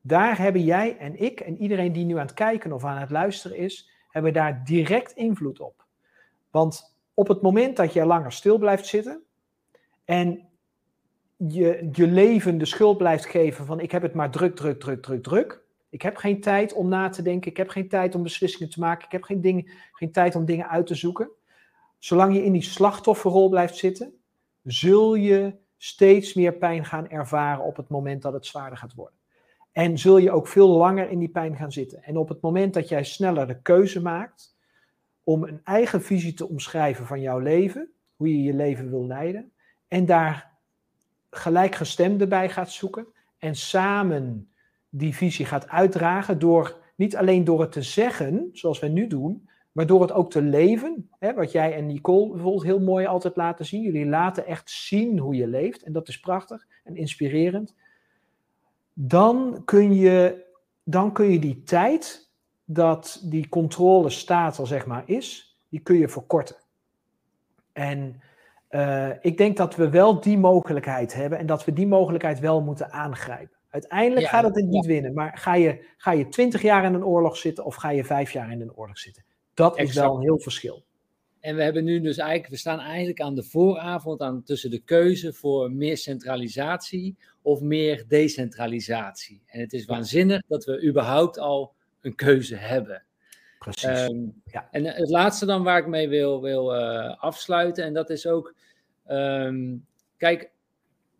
daar 0.00 0.38
hebben 0.38 0.64
jij 0.64 0.96
en 0.98 1.20
ik 1.20 1.40
en 1.40 1.56
iedereen 1.56 1.92
die 1.92 2.04
nu 2.04 2.14
aan 2.14 2.26
het 2.26 2.34
kijken 2.34 2.72
of 2.72 2.84
aan 2.84 2.98
het 2.98 3.10
luisteren 3.10 3.56
is, 3.56 3.90
hebben 4.08 4.32
daar 4.32 4.64
direct 4.64 5.12
invloed 5.12 5.60
op. 5.60 5.84
Want 6.50 6.98
op 7.20 7.28
het 7.28 7.40
moment 7.40 7.76
dat 7.76 7.92
je 7.92 8.06
langer 8.06 8.32
stil 8.32 8.58
blijft 8.58 8.86
zitten 8.86 9.22
en 10.04 10.48
je, 11.36 11.88
je 11.92 12.06
leven 12.06 12.58
de 12.58 12.64
schuld 12.64 12.96
blijft 12.96 13.26
geven 13.26 13.66
van 13.66 13.80
ik 13.80 13.90
heb 13.90 14.02
het 14.02 14.14
maar 14.14 14.30
druk, 14.30 14.56
druk, 14.56 14.80
druk, 14.80 15.02
druk, 15.02 15.22
druk. 15.22 15.62
Ik 15.90 16.02
heb 16.02 16.16
geen 16.16 16.40
tijd 16.40 16.72
om 16.72 16.88
na 16.88 17.08
te 17.08 17.22
denken. 17.22 17.50
Ik 17.50 17.56
heb 17.56 17.68
geen 17.68 17.88
tijd 17.88 18.14
om 18.14 18.22
beslissingen 18.22 18.70
te 18.70 18.80
maken. 18.80 19.04
Ik 19.04 19.12
heb 19.12 19.22
geen, 19.22 19.40
ding, 19.40 19.88
geen 19.92 20.12
tijd 20.12 20.34
om 20.34 20.44
dingen 20.44 20.68
uit 20.68 20.86
te 20.86 20.94
zoeken. 20.94 21.30
Zolang 21.98 22.34
je 22.34 22.44
in 22.44 22.52
die 22.52 22.62
slachtofferrol 22.62 23.48
blijft 23.48 23.76
zitten, 23.76 24.14
zul 24.62 25.14
je 25.14 25.54
steeds 25.76 26.34
meer 26.34 26.52
pijn 26.52 26.84
gaan 26.84 27.08
ervaren 27.08 27.64
op 27.64 27.76
het 27.76 27.88
moment 27.88 28.22
dat 28.22 28.32
het 28.32 28.46
zwaarder 28.46 28.78
gaat 28.78 28.94
worden. 28.94 29.18
En 29.72 29.98
zul 29.98 30.16
je 30.16 30.30
ook 30.30 30.48
veel 30.48 30.68
langer 30.68 31.10
in 31.10 31.18
die 31.18 31.28
pijn 31.28 31.56
gaan 31.56 31.72
zitten. 31.72 32.02
En 32.02 32.16
op 32.16 32.28
het 32.28 32.40
moment 32.40 32.74
dat 32.74 32.88
jij 32.88 33.04
sneller 33.04 33.46
de 33.46 33.62
keuze 33.62 34.02
maakt 34.02 34.58
om 35.30 35.42
een 35.42 35.60
eigen 35.64 36.02
visie 36.02 36.34
te 36.34 36.48
omschrijven 36.48 37.06
van 37.06 37.20
jouw 37.20 37.38
leven, 37.38 37.90
hoe 38.16 38.28
je 38.28 38.42
je 38.42 38.54
leven 38.54 38.90
wil 38.90 39.06
leiden, 39.06 39.52
en 39.88 40.06
daar 40.06 40.50
gelijkgestemden 41.30 42.28
bij 42.28 42.48
gaat 42.48 42.70
zoeken 42.70 43.06
en 43.38 43.54
samen 43.54 44.50
die 44.88 45.14
visie 45.14 45.46
gaat 45.46 45.68
uitdragen 45.68 46.38
door 46.38 46.76
niet 46.96 47.16
alleen 47.16 47.44
door 47.44 47.60
het 47.60 47.72
te 47.72 47.82
zeggen, 47.82 48.48
zoals 48.52 48.78
wij 48.78 48.88
nu 48.88 49.06
doen, 49.06 49.48
maar 49.72 49.86
door 49.86 50.00
het 50.00 50.12
ook 50.12 50.30
te 50.30 50.42
leven. 50.42 51.10
Hè, 51.18 51.34
wat 51.34 51.52
jij 51.52 51.74
en 51.74 51.86
Nicole 51.86 52.32
bijvoorbeeld 52.32 52.64
heel 52.64 52.80
mooi 52.80 53.06
altijd 53.06 53.36
laten 53.36 53.66
zien. 53.66 53.82
Jullie 53.82 54.06
laten 54.06 54.46
echt 54.46 54.70
zien 54.70 55.18
hoe 55.18 55.34
je 55.34 55.46
leeft 55.46 55.82
en 55.82 55.92
dat 55.92 56.08
is 56.08 56.20
prachtig 56.20 56.66
en 56.84 56.96
inspirerend. 56.96 57.74
Dan 58.92 59.62
kun 59.64 59.94
je, 59.94 60.44
dan 60.84 61.12
kun 61.12 61.30
je 61.32 61.38
die 61.38 61.62
tijd 61.62 62.29
dat 62.72 63.20
die 63.24 63.48
controle 63.48 64.10
staat 64.10 64.58
al 64.58 64.66
zeg 64.66 64.86
maar 64.86 65.02
is, 65.06 65.58
die 65.68 65.80
kun 65.80 65.96
je 65.96 66.08
verkorten. 66.08 66.56
En 67.72 68.20
uh, 68.70 69.10
ik 69.20 69.36
denk 69.36 69.56
dat 69.56 69.76
we 69.76 69.88
wel 69.88 70.20
die 70.20 70.38
mogelijkheid 70.38 71.14
hebben 71.14 71.38
en 71.38 71.46
dat 71.46 71.64
we 71.64 71.72
die 71.72 71.86
mogelijkheid 71.86 72.40
wel 72.40 72.60
moeten 72.60 72.92
aangrijpen. 72.92 73.56
Uiteindelijk 73.70 74.26
ja, 74.26 74.28
gaat 74.32 74.54
het 74.54 74.64
niet 74.64 74.84
ja. 74.84 74.90
winnen, 74.90 75.14
maar 75.14 75.38
ga 75.38 75.54
je, 75.54 75.84
ga 75.96 76.12
je 76.12 76.28
twintig 76.28 76.62
jaar 76.62 76.84
in 76.84 76.94
een 76.94 77.04
oorlog 77.04 77.36
zitten 77.36 77.64
of 77.64 77.74
ga 77.74 77.90
je 77.90 78.04
vijf 78.04 78.32
jaar 78.32 78.52
in 78.52 78.60
een 78.60 78.74
oorlog 78.74 78.98
zitten? 78.98 79.24
Dat 79.54 79.76
exact. 79.76 79.96
is 79.96 80.02
wel 80.02 80.14
een 80.14 80.22
heel 80.22 80.40
verschil. 80.40 80.84
En 81.40 81.56
we 81.56 81.62
hebben 81.62 81.84
nu 81.84 82.00
dus 82.00 82.18
eigenlijk, 82.18 82.50
we 82.50 82.56
staan 82.56 82.80
eigenlijk 82.80 83.20
aan 83.20 83.34
de 83.34 83.42
vooravond 83.42 84.20
aan, 84.20 84.42
tussen 84.42 84.70
de 84.70 84.80
keuze 84.80 85.32
voor 85.32 85.72
meer 85.72 85.96
centralisatie 85.96 87.16
of 87.42 87.60
meer 87.60 88.04
decentralisatie. 88.08 89.42
En 89.46 89.60
het 89.60 89.72
is 89.72 89.84
waanzinnig 89.84 90.42
dat 90.46 90.64
we 90.64 90.82
überhaupt 90.82 91.38
al 91.38 91.72
een 92.00 92.14
keuze 92.14 92.56
hebben. 92.56 93.04
Precies. 93.58 94.08
Um, 94.08 94.42
ja. 94.44 94.68
En 94.70 94.84
het 94.84 95.08
laatste 95.08 95.46
dan 95.46 95.62
waar 95.62 95.78
ik 95.78 95.86
mee 95.86 96.08
wil, 96.08 96.42
wil 96.42 96.74
uh, 96.74 97.16
afsluiten, 97.22 97.84
en 97.84 97.94
dat 97.94 98.10
is 98.10 98.26
ook, 98.26 98.54
um, 99.08 99.86
kijk, 100.16 100.50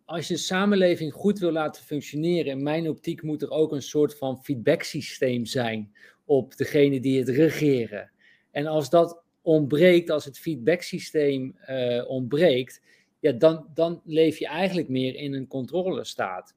als 0.04 0.28
je 0.28 0.36
samenleving 0.36 1.12
goed 1.12 1.38
wil 1.38 1.52
laten 1.52 1.82
functioneren, 1.82 2.52
in 2.52 2.62
mijn 2.62 2.88
optiek 2.88 3.22
moet 3.22 3.42
er 3.42 3.50
ook 3.50 3.72
een 3.72 3.82
soort 3.82 4.18
van 4.18 4.42
feedbacksysteem 4.42 5.46
zijn 5.46 5.92
op 6.24 6.56
degene 6.56 7.00
die 7.00 7.18
het 7.18 7.28
regeren. 7.28 8.10
En 8.50 8.66
als 8.66 8.90
dat 8.90 9.22
ontbreekt, 9.42 10.10
als 10.10 10.24
het 10.24 10.38
feedbacksysteem 10.38 11.56
uh, 11.68 12.10
ontbreekt, 12.10 12.82
ja, 13.20 13.32
dan, 13.32 13.66
dan 13.74 14.02
leef 14.04 14.38
je 14.38 14.46
eigenlijk 14.46 14.88
meer 14.88 15.14
in 15.14 15.34
een 15.34 15.46
controlestaat. 15.46 16.54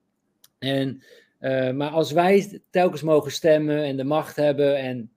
En 0.59 1.03
uh, 1.43 1.71
maar 1.71 1.89
als 1.89 2.11
wij 2.11 2.61
telkens 2.69 3.01
mogen 3.01 3.31
stemmen 3.31 3.83
en 3.83 3.97
de 3.97 4.03
macht 4.03 4.35
hebben 4.35 4.77
en 4.77 5.11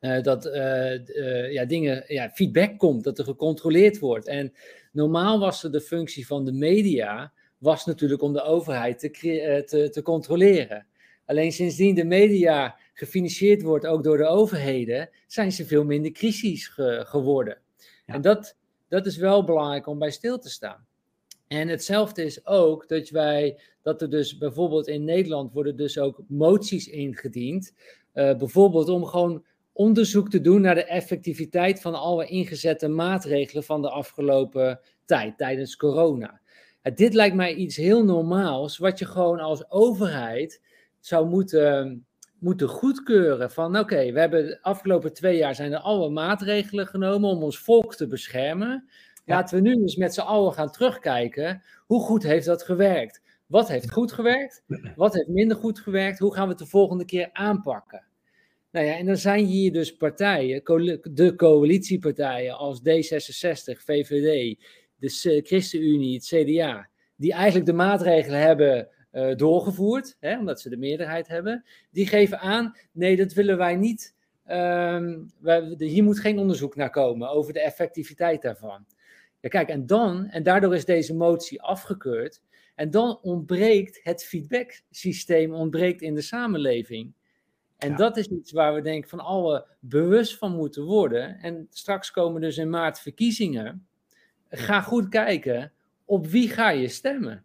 uh, 0.00 0.22
dat 0.22 0.46
uh, 0.46 1.52
ja, 1.52 1.64
dingen, 1.64 2.04
ja, 2.06 2.30
feedback 2.30 2.78
komt, 2.78 3.04
dat 3.04 3.18
er 3.18 3.24
gecontroleerd 3.24 3.98
wordt. 3.98 4.26
En 4.26 4.52
normaal 4.92 5.38
was 5.38 5.64
er 5.64 5.72
de 5.72 5.80
functie 5.80 6.26
van 6.26 6.44
de 6.44 6.52
media, 6.52 7.32
was 7.58 7.86
natuurlijk 7.86 8.22
om 8.22 8.32
de 8.32 8.42
overheid 8.42 8.98
te, 8.98 9.10
te, 9.66 9.90
te 9.90 10.02
controleren. 10.02 10.86
Alleen 11.26 11.52
sindsdien 11.52 11.94
de 11.94 12.04
media 12.04 12.76
gefinancierd 12.92 13.62
wordt, 13.62 13.86
ook 13.86 14.04
door 14.04 14.16
de 14.16 14.26
overheden, 14.26 15.10
zijn 15.26 15.52
ze 15.52 15.66
veel 15.66 15.84
minder 15.84 16.12
crisis 16.12 16.66
ge 16.66 17.02
geworden. 17.06 17.58
Ja. 18.06 18.14
En 18.14 18.20
dat, 18.20 18.56
dat 18.88 19.06
is 19.06 19.16
wel 19.16 19.44
belangrijk 19.44 19.86
om 19.86 19.98
bij 19.98 20.10
stil 20.10 20.38
te 20.38 20.50
staan. 20.50 20.86
En 21.50 21.68
hetzelfde 21.68 22.24
is 22.24 22.46
ook 22.46 22.88
dat 22.88 23.08
wij, 23.08 23.60
dat 23.82 24.02
er 24.02 24.10
dus 24.10 24.38
bijvoorbeeld 24.38 24.88
in 24.88 25.04
Nederland 25.04 25.52
worden 25.52 25.76
dus 25.76 25.98
ook 25.98 26.22
moties 26.28 26.88
ingediend. 26.88 27.74
Uh, 28.14 28.36
bijvoorbeeld 28.36 28.88
om 28.88 29.04
gewoon 29.04 29.44
onderzoek 29.72 30.30
te 30.30 30.40
doen 30.40 30.60
naar 30.60 30.74
de 30.74 30.84
effectiviteit 30.84 31.80
van 31.80 31.94
alle 31.94 32.26
ingezette 32.26 32.88
maatregelen 32.88 33.64
van 33.64 33.82
de 33.82 33.90
afgelopen 33.90 34.80
tijd, 35.04 35.38
tijdens 35.38 35.76
corona. 35.76 36.40
Dit 36.94 37.14
lijkt 37.14 37.36
mij 37.36 37.54
iets 37.54 37.76
heel 37.76 38.04
normaals, 38.04 38.78
wat 38.78 38.98
je 38.98 39.06
gewoon 39.06 39.40
als 39.40 39.70
overheid 39.70 40.62
zou 41.00 41.26
moeten 41.26 42.04
moeten 42.40 42.68
goedkeuren 42.68 43.50
van 43.50 43.78
oké, 43.78 44.12
we 44.12 44.20
hebben 44.20 44.46
de 44.46 44.62
afgelopen 44.62 45.12
twee 45.12 45.36
jaar 45.36 45.54
zijn 45.54 45.72
er 45.72 45.78
alle 45.78 46.10
maatregelen 46.10 46.86
genomen 46.86 47.30
om 47.30 47.42
ons 47.42 47.58
volk 47.58 47.94
te 47.94 48.06
beschermen. 48.06 48.88
Laten 49.30 49.62
we 49.62 49.68
nu 49.68 49.72
eens 49.72 49.96
met 49.96 50.14
z'n 50.14 50.20
allen 50.20 50.52
gaan 50.52 50.70
terugkijken. 50.70 51.62
Hoe 51.86 52.00
goed 52.00 52.22
heeft 52.22 52.46
dat 52.46 52.62
gewerkt? 52.62 53.22
Wat 53.46 53.68
heeft 53.68 53.90
goed 53.90 54.12
gewerkt? 54.12 54.64
Wat 54.96 55.14
heeft 55.14 55.28
minder 55.28 55.56
goed 55.56 55.78
gewerkt? 55.78 56.18
Hoe 56.18 56.34
gaan 56.34 56.44
we 56.44 56.50
het 56.50 56.58
de 56.58 56.66
volgende 56.66 57.04
keer 57.04 57.30
aanpakken? 57.32 58.04
Nou 58.70 58.86
ja, 58.86 58.96
en 58.96 59.06
dan 59.06 59.16
zijn 59.16 59.44
hier 59.44 59.72
dus 59.72 59.96
partijen, 59.96 60.62
de 61.14 61.34
coalitiepartijen 61.36 62.56
als 62.56 62.80
D66, 62.80 63.82
VVD, 63.84 64.58
de 64.96 65.40
ChristenUnie, 65.44 66.14
het 66.14 66.26
CDA, 66.26 66.88
die 67.16 67.32
eigenlijk 67.32 67.66
de 67.66 67.72
maatregelen 67.72 68.40
hebben 68.40 68.88
uh, 69.12 69.34
doorgevoerd, 69.34 70.16
hè, 70.20 70.38
omdat 70.38 70.60
ze 70.60 70.68
de 70.68 70.76
meerderheid 70.76 71.28
hebben, 71.28 71.64
die 71.90 72.06
geven 72.06 72.38
aan, 72.38 72.76
nee, 72.92 73.16
dat 73.16 73.32
willen 73.32 73.56
wij 73.56 73.76
niet. 73.76 74.14
Um, 74.46 75.32
wij, 75.40 75.74
hier 75.78 76.04
moet 76.04 76.20
geen 76.20 76.38
onderzoek 76.38 76.76
naar 76.76 76.90
komen 76.90 77.30
over 77.30 77.52
de 77.52 77.60
effectiviteit 77.60 78.42
daarvan. 78.42 78.86
Ja, 79.40 79.48
kijk, 79.48 79.68
en 79.68 79.86
dan, 79.86 80.26
en 80.26 80.42
daardoor 80.42 80.74
is 80.74 80.84
deze 80.84 81.14
motie 81.14 81.62
afgekeurd, 81.62 82.42
en 82.74 82.90
dan 82.90 83.18
ontbreekt 83.22 84.00
het 84.02 84.24
feedback-systeem 84.24 85.54
ontbreekt 85.54 86.02
in 86.02 86.14
de 86.14 86.20
samenleving. 86.20 87.12
En 87.78 87.96
dat 87.96 88.16
is 88.16 88.26
iets 88.26 88.52
waar 88.52 88.74
we 88.74 88.80
denk 88.80 89.04
ik 89.04 89.10
van 89.10 89.20
alle 89.20 89.66
bewust 89.80 90.38
van 90.38 90.52
moeten 90.52 90.84
worden. 90.84 91.38
En 91.38 91.66
straks 91.70 92.10
komen 92.10 92.40
dus 92.40 92.58
in 92.58 92.70
maart 92.70 93.00
verkiezingen. 93.00 93.86
Ga 94.48 94.80
goed 94.80 95.08
kijken 95.08 95.72
op 96.04 96.26
wie 96.26 96.48
ga 96.48 96.70
je 96.70 96.88
stemmen. 96.88 97.44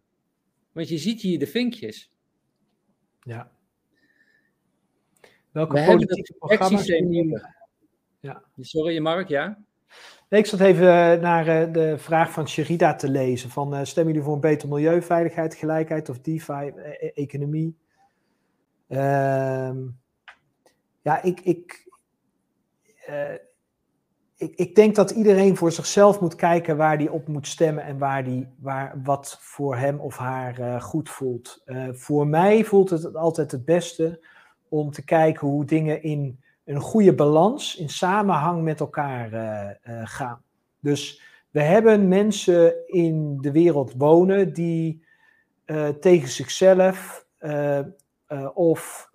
Want 0.72 0.88
je 0.88 0.98
ziet 0.98 1.20
hier 1.20 1.38
de 1.38 1.46
vinkjes. 1.46 2.12
Ja. 3.22 3.50
Welke 5.52 5.84
politieke 5.84 6.34
programma's... 6.38 6.86
Ja. 8.20 8.44
Sorry, 8.60 8.98
Mark, 8.98 9.28
ja? 9.28 9.64
Nee, 10.28 10.40
ik 10.40 10.46
zat 10.46 10.60
even 10.60 10.86
eh, 10.86 11.20
naar 11.20 11.48
uh, 11.48 11.72
de 11.72 11.98
vraag 11.98 12.30
van 12.30 12.48
Sherida 12.48 12.94
te 12.94 13.08
lezen. 13.10 13.50
Van, 13.50 13.74
uh, 13.74 13.80
stemmen 13.82 14.12
jullie 14.12 14.26
voor 14.26 14.34
een 14.34 14.50
beter 14.50 14.68
milieu, 14.68 15.02
veiligheid, 15.02 15.54
gelijkheid 15.54 16.08
of 16.08 16.20
DeFi, 16.20 16.72
economie? 17.14 17.78
Ehm, 18.88 19.86
ja, 21.02 21.22
ik, 21.22 21.40
ik, 21.40 21.88
ik, 24.36 24.54
ik 24.54 24.74
denk 24.74 24.94
dat 24.94 25.10
iedereen 25.10 25.56
voor 25.56 25.72
zichzelf 25.72 26.20
moet 26.20 26.34
kijken 26.34 26.76
waar 26.76 26.98
die 26.98 27.12
op 27.12 27.28
moet 27.28 27.46
stemmen 27.46 27.84
en 27.84 27.98
waar 27.98 28.24
die, 28.24 28.48
waar, 28.58 29.00
wat 29.02 29.38
voor 29.40 29.76
hem 29.76 30.00
of 30.00 30.16
haar 30.16 30.80
goed 30.80 31.10
voelt. 31.10 31.64
Voor 31.92 32.26
mij 32.26 32.64
voelt 32.64 32.90
het 32.90 33.16
altijd 33.16 33.50
het 33.50 33.64
beste 33.64 34.26
om 34.68 34.90
te 34.90 35.04
kijken 35.04 35.48
hoe 35.48 35.64
dingen 35.64 36.02
in 36.02 36.44
een 36.66 36.80
goede 36.80 37.14
balans, 37.14 37.76
in 37.76 37.88
samenhang 37.88 38.62
met 38.62 38.80
elkaar 38.80 39.32
uh, 39.32 40.00
gaan. 40.04 40.42
Dus 40.80 41.22
we 41.50 41.60
hebben 41.60 42.08
mensen 42.08 42.74
in 42.86 43.38
de 43.40 43.52
wereld 43.52 43.94
wonen 43.96 44.52
die 44.52 45.04
tegen 46.00 46.28
zichzelf 46.28 47.26
of 48.54 49.10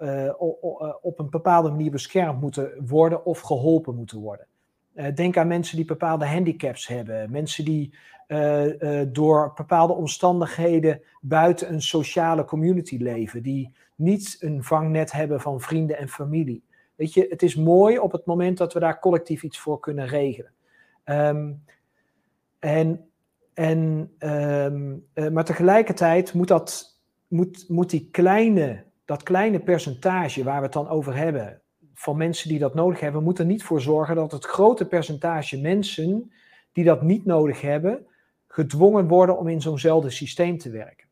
op 1.01 1.19
een 1.19 1.29
bepaalde 1.29 1.69
manier 1.69 1.91
beschermd 1.91 2.41
moeten 2.41 2.85
worden 2.87 3.25
of 3.25 3.39
geholpen 3.39 3.95
moeten 3.95 4.19
worden. 4.19 4.47
Eh, 4.93 5.15
denk 5.15 5.37
aan 5.37 5.47
mensen 5.47 5.75
die 5.75 5.85
bepaalde 5.85 6.25
handicaps 6.25 6.87
hebben, 6.87 7.31
mensen 7.31 7.65
die 7.65 7.93
door 9.07 9.51
bepaalde 9.55 9.93
omstandigheden 9.93 11.01
buiten 11.21 11.73
een 11.73 11.81
sociale 11.81 12.45
community 12.45 12.97
leven, 12.97 13.43
die 13.43 13.71
niet 13.95 14.37
een 14.39 14.63
vangnet 14.63 15.11
hebben 15.11 15.41
van 15.41 15.61
vrienden 15.61 15.97
en 15.97 16.09
familie. 16.09 16.63
Weet 17.01 17.13
je, 17.13 17.25
het 17.29 17.41
is 17.41 17.55
mooi 17.55 17.99
op 17.99 18.11
het 18.11 18.25
moment 18.25 18.57
dat 18.57 18.73
we 18.73 18.79
daar 18.79 18.99
collectief 18.99 19.43
iets 19.43 19.59
voor 19.59 19.79
kunnen 19.79 20.07
regelen. 20.07 20.51
Um, 21.05 21.63
en, 22.59 23.09
en, 23.53 24.11
um, 24.19 25.05
maar 25.33 25.45
tegelijkertijd 25.45 26.33
moet, 26.33 26.47
dat, 26.47 26.99
moet, 27.27 27.65
moet 27.69 27.89
die 27.89 28.09
kleine, 28.11 28.83
dat 29.05 29.23
kleine 29.23 29.59
percentage 29.59 30.43
waar 30.43 30.57
we 30.57 30.63
het 30.63 30.73
dan 30.73 30.87
over 30.87 31.15
hebben, 31.15 31.61
van 31.93 32.17
mensen 32.17 32.49
die 32.49 32.59
dat 32.59 32.73
nodig 32.73 32.99
hebben, 32.99 33.23
moeten 33.23 33.43
er 33.43 33.51
niet 33.51 33.63
voor 33.63 33.81
zorgen 33.81 34.15
dat 34.15 34.31
het 34.31 34.45
grote 34.45 34.85
percentage 34.85 35.61
mensen 35.61 36.31
die 36.71 36.83
dat 36.83 37.01
niet 37.01 37.25
nodig 37.25 37.61
hebben, 37.61 38.05
gedwongen 38.47 39.07
worden 39.07 39.37
om 39.37 39.47
in 39.47 39.61
zo'nzelfde 39.61 40.09
systeem 40.09 40.57
te 40.57 40.69
werken. 40.69 41.07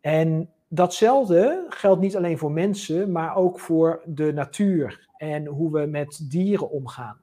En 0.00 0.50
datzelfde 0.74 1.66
geldt 1.68 2.00
niet 2.00 2.16
alleen 2.16 2.38
voor 2.38 2.52
mensen, 2.52 3.12
maar 3.12 3.36
ook 3.36 3.60
voor 3.60 4.02
de 4.04 4.32
natuur 4.32 5.08
en 5.16 5.46
hoe 5.46 5.72
we 5.72 5.86
met 5.86 6.30
dieren 6.30 6.70
omgaan. 6.70 7.20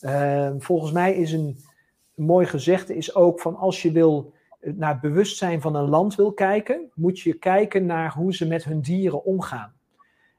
Uh, 0.00 0.50
volgens 0.58 0.92
mij 0.92 1.14
is 1.14 1.32
een, 1.32 1.56
mooi 2.14 2.46
gezegde 2.46 2.96
is 2.96 3.14
ook 3.14 3.40
van 3.40 3.56
als 3.56 3.82
je 3.82 3.92
wil 3.92 4.32
naar 4.60 4.92
het 4.92 5.00
bewustzijn 5.00 5.60
van 5.60 5.74
een 5.74 5.88
land 5.88 6.14
wil 6.14 6.32
kijken, 6.32 6.90
moet 6.94 7.20
je 7.20 7.32
kijken 7.32 7.86
naar 7.86 8.12
hoe 8.12 8.34
ze 8.34 8.46
met 8.46 8.64
hun 8.64 8.80
dieren 8.80 9.24
omgaan. 9.24 9.72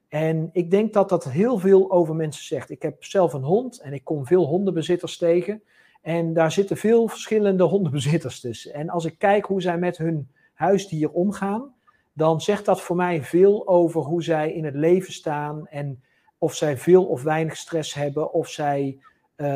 En 0.07 0.49
ik 0.51 0.71
denk 0.71 0.93
dat 0.93 1.09
dat 1.09 1.23
heel 1.23 1.57
veel 1.57 1.91
over 1.91 2.15
mensen 2.15 2.43
zegt. 2.43 2.69
Ik 2.69 2.81
heb 2.81 3.03
zelf 3.03 3.33
een 3.33 3.43
hond 3.43 3.79
en 3.79 3.93
ik 3.93 4.03
kom 4.03 4.25
veel 4.25 4.45
hondenbezitters 4.45 5.17
tegen. 5.17 5.63
En 6.01 6.33
daar 6.33 6.51
zitten 6.51 6.77
veel 6.77 7.07
verschillende 7.07 7.63
hondenbezitters 7.63 8.39
tussen. 8.39 8.73
En 8.73 8.89
als 8.89 9.05
ik 9.05 9.17
kijk 9.17 9.45
hoe 9.45 9.61
zij 9.61 9.77
met 9.77 9.97
hun 9.97 10.27
huisdier 10.53 11.11
omgaan, 11.11 11.73
dan 12.13 12.41
zegt 12.41 12.65
dat 12.65 12.81
voor 12.81 12.95
mij 12.95 13.23
veel 13.23 13.67
over 13.67 14.01
hoe 14.01 14.23
zij 14.23 14.53
in 14.53 14.65
het 14.65 14.75
leven 14.75 15.13
staan 15.13 15.67
en 15.67 16.03
of 16.37 16.55
zij 16.55 16.77
veel 16.77 17.05
of 17.05 17.23
weinig 17.23 17.57
stress 17.57 17.93
hebben, 17.93 18.33
of 18.33 18.49
zij, 18.49 18.97
uh, 19.37 19.47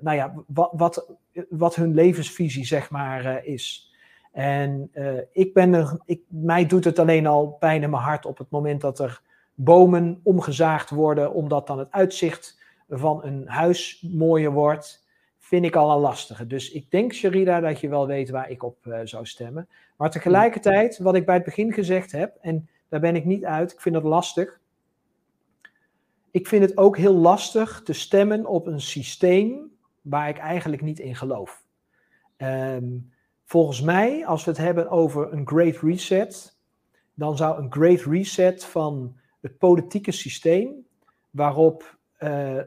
nou 0.00 0.12
ja, 0.16 0.34
wat, 0.46 0.70
wat, 0.72 1.12
wat 1.48 1.74
hun 1.74 1.94
levensvisie 1.94 2.66
zeg 2.66 2.90
maar 2.90 3.24
uh, 3.24 3.52
is. 3.54 3.94
En 4.32 4.90
ik 5.32 5.54
ben 5.54 5.74
er, 5.74 6.00
ik, 6.04 6.20
mij 6.28 6.66
doet 6.66 6.84
het 6.84 6.98
alleen 6.98 7.26
al 7.26 7.46
pijn 7.46 7.82
in 7.82 7.90
mijn 7.90 8.02
hart 8.02 8.26
op 8.26 8.38
het 8.38 8.50
moment 8.50 8.80
dat 8.80 8.98
er 8.98 9.22
bomen 9.54 10.20
omgezaagd 10.22 10.90
worden, 10.90 11.32
omdat 11.32 11.66
dan 11.66 11.78
het 11.78 11.90
uitzicht 11.90 12.60
van 12.88 13.24
een 13.24 13.48
huis 13.48 14.06
mooier 14.12 14.52
wordt, 14.52 15.06
vind 15.38 15.64
ik 15.64 15.76
al 15.76 15.90
een 15.90 16.00
lastige. 16.00 16.46
Dus 16.46 16.70
ik 16.70 16.90
denk, 16.90 17.12
Sharida, 17.12 17.60
dat 17.60 17.80
je 17.80 17.88
wel 17.88 18.06
weet 18.06 18.30
waar 18.30 18.50
ik 18.50 18.62
op 18.62 18.76
zou 19.04 19.26
stemmen. 19.26 19.68
Maar 19.96 20.10
tegelijkertijd, 20.10 20.98
wat 20.98 21.14
ik 21.14 21.26
bij 21.26 21.34
het 21.34 21.44
begin 21.44 21.72
gezegd 21.72 22.12
heb, 22.12 22.36
en 22.40 22.68
daar 22.88 23.00
ben 23.00 23.16
ik 23.16 23.24
niet 23.24 23.44
uit, 23.44 23.72
ik 23.72 23.80
vind 23.80 23.94
dat 23.94 24.04
lastig. 24.04 24.60
Ik 26.30 26.46
vind 26.46 26.62
het 26.62 26.76
ook 26.76 26.96
heel 26.96 27.14
lastig 27.14 27.82
te 27.82 27.92
stemmen 27.92 28.46
op 28.46 28.66
een 28.66 28.80
systeem 28.80 29.70
waar 30.02 30.28
ik 30.28 30.38
eigenlijk 30.38 30.82
niet 30.82 30.98
in 30.98 31.16
geloof. 31.16 31.64
Um, 32.36 33.14
Volgens 33.46 33.80
mij, 33.80 34.26
als 34.26 34.44
we 34.44 34.50
het 34.50 34.60
hebben 34.60 34.88
over 34.90 35.32
een 35.32 35.46
great 35.46 35.76
reset, 35.76 36.58
dan 37.14 37.36
zou 37.36 37.58
een 37.58 37.72
great 37.72 38.00
reset 38.00 38.64
van 38.64 39.16
het 39.40 39.58
politieke 39.58 40.12
systeem, 40.12 40.86
waarop 41.30 41.98
uh, 42.18 42.54
uh, 42.54 42.62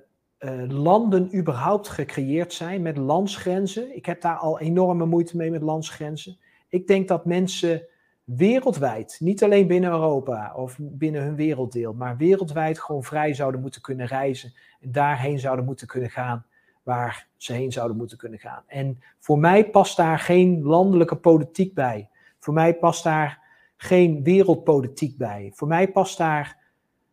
landen 0.68 1.38
überhaupt 1.38 1.90
gecreëerd 1.90 2.54
zijn 2.54 2.82
met 2.82 2.98
landsgrenzen. 2.98 3.96
Ik 3.96 4.06
heb 4.06 4.22
daar 4.22 4.38
al 4.38 4.60
enorme 4.60 5.06
moeite 5.06 5.38
mee 5.38 5.52
met 5.52 5.62
landsgrenzen. 5.62 6.40
Ik 6.70 6.88
denk 6.88 7.08
dat 7.08 7.26
mensen 7.26 7.88
wereldwijd, 8.24 9.18
niet 9.20 9.44
alleen 9.44 9.68
binnen 9.68 9.92
Europa 9.92 10.54
of 10.56 10.78
binnen 10.80 11.22
hun 11.22 11.36
werelddeel, 11.36 11.94
maar 11.94 12.18
wereldwijd 12.18 12.80
gewoon 12.80 13.04
vrij 13.04 13.34
zouden 13.34 13.62
moeten 13.62 13.82
kunnen 13.82 14.06
reizen 14.06 14.54
en 14.80 14.92
daarheen 14.92 15.40
zouden 15.40 15.66
moeten 15.66 15.88
kunnen 15.88 16.10
gaan 16.10 16.46
waar 16.84 17.28
ze 17.38 17.54
heen 17.54 17.72
zouden 17.72 17.98
moeten 17.98 18.18
kunnen 18.18 18.40
gaan. 18.40 18.64
En 18.68 19.00
voor 19.20 19.40
mij 19.40 19.70
past 19.70 19.98
daar 19.98 20.20
geen 20.20 20.62
landelijke 20.62 21.16
politiek 21.16 21.74
bij. 21.74 22.10
Voor 22.40 22.54
mij 22.54 22.76
past 22.76 23.04
daar 23.04 23.44
geen 23.78 24.24
wereldpolitiek 24.24 25.18
bij. 25.18 25.52
Voor 25.54 25.68
mij 25.68 25.92
past 25.92 26.18
daar 26.18 26.58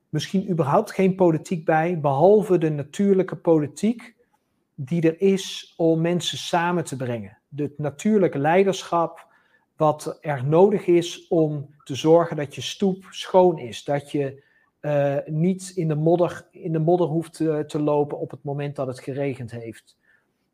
misschien 0.09 0.51
überhaupt 0.51 0.91
geen 0.91 1.15
politiek 1.15 1.65
bij, 1.65 2.01
behalve 2.01 2.59
de 2.59 2.71
natuurlijke 2.71 3.37
politiek 3.37 4.15
die 4.75 5.03
er 5.03 5.21
is 5.21 5.75
om 5.77 6.01
mensen 6.01 6.39
samen 6.39 6.85
te 6.85 6.97
brengen. 6.97 7.39
Het 7.57 7.79
natuurlijke 7.79 8.39
leiderschap 8.39 9.27
wat 9.77 10.19
er 10.21 10.45
nodig 10.45 10.87
is 10.87 11.29
om 11.29 11.75
te 11.85 11.95
zorgen 11.95 12.37
dat 12.37 12.55
je 12.55 12.61
stoep 12.61 13.07
schoon 13.11 13.59
is, 13.59 13.85
dat 13.85 14.11
je 14.11 14.45
uh, 14.81 15.17
niet 15.27 15.73
in 15.75 15.89
de 15.89 15.95
modder, 15.95 16.47
in 16.51 16.73
de 16.73 16.79
modder 16.79 17.07
hoeft 17.07 17.33
te, 17.67 17.81
lopen 17.81 18.19
op 18.19 18.31
het 18.31 18.43
moment 18.43 18.77
dat 18.77 18.87
het 18.87 19.01
geregend 19.01 19.51
heeft. 19.51 19.97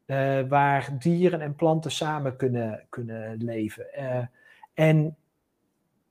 Uh, 0.06 0.40
waar 0.48 0.96
dieren 0.98 1.40
en 1.40 1.54
planten 1.54 1.90
samen 1.90 2.36
kunnen, 2.36 2.86
kunnen 2.88 3.36
leven. 3.36 3.86
Uh, 3.98 4.26
en, 4.74 5.16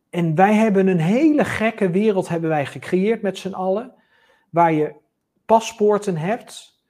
en 0.09 0.35
wij 0.35 0.53
hebben 0.53 0.87
een 0.87 0.99
hele 0.99 1.45
gekke 1.45 1.89
wereld 1.89 2.27
hebben 2.27 2.49
wij 2.49 2.65
gecreëerd 2.65 3.21
met 3.21 3.37
z'n 3.37 3.53
allen. 3.53 3.93
Waar 4.49 4.73
je 4.73 4.95
paspoorten 5.45 6.17
hebt 6.17 6.81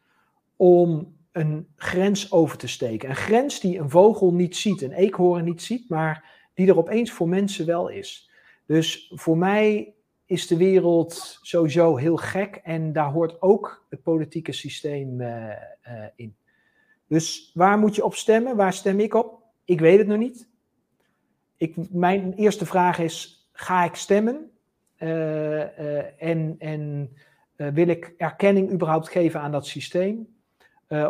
om 0.56 1.16
een 1.32 1.68
grens 1.76 2.32
over 2.32 2.58
te 2.58 2.68
steken. 2.68 3.10
Een 3.10 3.16
grens 3.16 3.60
die 3.60 3.80
een 3.80 3.90
vogel 3.90 4.34
niet 4.34 4.56
ziet, 4.56 4.82
een 4.82 4.92
eekhoorn 4.92 5.44
niet 5.44 5.62
ziet, 5.62 5.90
maar 5.90 6.40
die 6.54 6.68
er 6.68 6.78
opeens 6.78 7.12
voor 7.12 7.30
mensen 7.30 7.66
wel 7.66 7.88
is. 7.88 8.30
Dus 8.66 9.12
voor 9.16 9.38
mij 9.38 9.94
is 10.26 10.48
de 10.48 10.58
wereld 10.58 11.40
sowieso 11.42 11.96
heel 11.96 12.18
gek 12.18 12.56
en 12.64 12.94
daar 12.94 13.12
hoort 13.12 13.42
ook 13.42 13.86
het 13.90 14.04
politieke 14.04 14.52
systeem 14.52 15.22
in. 16.16 16.36
Dus 17.08 17.52
waar 17.54 17.78
moet 17.78 17.96
je 17.96 18.06
op 18.06 18.16
stemmen? 18.16 18.56
Waar 18.56 18.74
stem 18.74 19.00
ik 19.00 19.14
op? 19.14 19.44
Ik 19.66 19.80
weet 19.80 19.98
het 19.98 20.08
nog 20.08 20.18
niet. 20.18 20.50
Ik, 21.58 21.76
mijn 21.92 22.34
eerste 22.34 22.66
vraag 22.66 23.00
is: 23.00 23.50
ga 23.52 23.84
ik 23.84 23.96
stemmen? 23.96 24.52
en 26.18 26.56
en 26.60 27.14
wil 27.56 27.88
ik 27.88 28.14
erkenning 28.18 28.72
überhaupt 28.72 29.10
geven 29.10 29.42
aan 29.42 29.52
dat 29.52 29.66
systeem? 29.66 30.41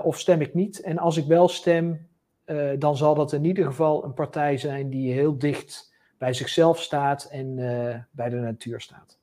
Of 0.03 0.20
stem 0.20 0.41
ik 0.41 0.53
niet? 0.53 0.82
En 0.82 0.98
als 0.98 1.18
ik 1.18 1.26
wel 1.26 1.48
stem, 1.48 2.10
uh, 2.52 2.72
dan 2.78 2.98
zal 2.98 3.16
dat 3.16 3.34
in 3.34 3.45
ieder 3.45 3.66
geval 3.66 4.03
een 4.03 4.14
partij 4.14 4.58
zijn 4.58 4.90
die 4.90 5.14
heel 5.14 5.38
dicht 5.38 5.94
bij 6.18 6.34
zichzelf 6.34 6.82
staat 6.82 7.26
en 7.32 7.58
uh, 7.58 7.95
bij 8.12 8.30
de 8.30 8.36
natuur 8.36 8.82
staat. 8.82 9.20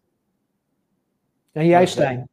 En 1.53 1.67
jij, 1.67 1.87
Stijn? 1.87 2.29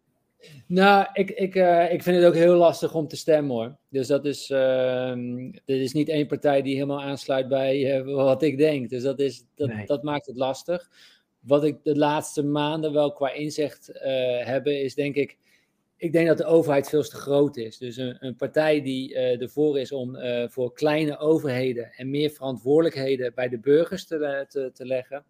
Nou, 0.67 1.07
ik, 1.13 1.29
ik, 1.29 1.55
uh, 1.55 1.93
ik 1.93 2.03
vind 2.03 2.17
het 2.17 2.25
ook 2.25 2.33
heel 2.33 2.55
lastig 2.55 2.93
om 2.93 3.07
te 3.07 3.15
stemmen 3.15 3.55
hoor. 3.55 3.77
Dus 3.89 4.07
dat 4.07 4.25
is, 4.25 4.49
ehm, 4.49 5.51
er 5.65 5.81
is 5.81 5.93
niet 5.93 6.09
één 6.09 6.27
partij 6.27 6.61
die 6.61 6.73
helemaal 6.73 7.01
aansluit 7.01 7.47
bij 7.47 8.03
wat 8.03 8.41
ik 8.43 8.57
denk. 8.57 8.89
Dus 8.89 9.03
dat, 9.03 9.19
is, 9.19 9.45
dat, 9.55 9.67
nee. 9.67 9.85
dat 9.85 10.03
maakt 10.03 10.25
het 10.25 10.35
lastig. 10.35 10.89
Wat 11.39 11.63
ik 11.63 11.83
de 11.83 11.95
laatste 11.97 12.43
maanden 12.43 12.93
wel 12.93 13.13
qua 13.13 13.31
inzicht 13.31 13.89
hebben, 14.43 14.81
is 14.81 14.95
denk 14.95 15.15
ik 15.15 15.37
ik 15.97 16.11
denk 16.11 16.27
dat 16.27 16.37
de 16.37 16.45
overheid 16.45 16.89
veel 16.89 17.03
te 17.03 17.15
groot 17.15 17.57
is. 17.57 17.77
Dus 17.77 17.97
een, 17.97 18.17
een 18.19 18.35
partij 18.35 18.81
die 18.81 19.13
uh, 19.13 19.41
ervoor 19.41 19.79
is 19.79 19.91
om 19.91 20.15
uh, 20.15 20.43
voor 20.47 20.73
kleine 20.73 21.17
overheden 21.17 21.91
en 21.91 22.09
meer 22.09 22.29
verantwoordelijkheden 22.29 23.31
bij 23.35 23.49
de 23.49 23.59
burgers 23.59 24.05
te, 24.05 24.45
te, 24.49 24.71
te 24.73 24.85
leggen, 24.85 25.23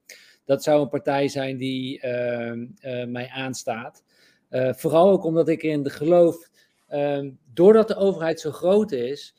dat 0.45 0.63
zou 0.63 0.81
een 0.81 0.89
partij 0.89 1.27
zijn 1.27 1.57
die 1.57 1.95
uh, 1.95 3.05
mij 3.05 3.29
aanstaat. 3.33 4.03
vooral 4.49 5.09
ook 5.09 5.23
omdat 5.23 5.49
ik 5.49 5.63
in 5.63 5.83
de 5.83 5.89
geloof, 5.89 6.49
ehm, 6.87 7.31
doordat 7.53 7.87
de 7.87 7.95
overheid 7.95 8.39
zo 8.39 8.51
groot 8.51 8.91
is, 8.91 9.35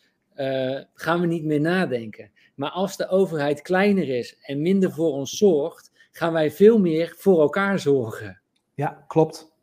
gaan 0.95 1.21
we 1.21 1.27
niet 1.27 1.45
meer 1.45 1.61
nadenken. 1.61 2.31
Maar 2.55 2.71
als 2.71 2.97
de 2.97 3.09
overheid 3.09 3.63
kleiner 3.63 4.09
is 4.09 4.37
en 4.41 4.63
minder 4.63 4.93
voor 4.93 5.13
ons 5.13 5.37
zorgt, 5.37 5.91
gaan 6.13 6.33
wij 6.33 6.51
veel 6.51 6.79
meer 6.79 7.15
voor 7.17 7.41
elkaar 7.41 7.79
zorgen. 7.79 8.41
Ja, 8.75 9.05
klopt. 9.09 9.56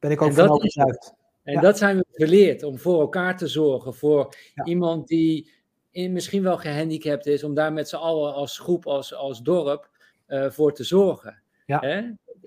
Ben 0.00 0.10
ik 0.10 0.22
ook 0.22 0.32
van 0.32 0.50
overtuigd. 0.50 1.14
En 1.42 1.60
dat 1.60 1.78
zijn 1.78 1.96
we 1.96 2.04
geleerd, 2.12 2.62
om 2.62 2.78
voor 2.78 3.00
elkaar 3.00 3.36
te 3.36 3.46
zorgen. 3.46 3.94
Voor 3.94 4.34
iemand 4.64 5.08
die 5.08 5.50
in, 5.90 6.12
misschien 6.12 6.42
wel 6.42 6.56
gehandicapt 6.56 7.26
is, 7.26 7.44
om 7.44 7.54
daar 7.54 7.72
met 7.72 7.88
z'n 7.88 7.96
allen 7.96 8.34
als 8.34 8.58
groep, 8.58 8.86
als, 8.86 9.14
als 9.14 9.42
dorp, 9.42 9.90
uh, 10.28 10.50
voor 10.50 10.74
te 10.74 10.84
zorgen. 10.84 11.42
Ja. 11.66 11.78
Hè? 11.80 12.02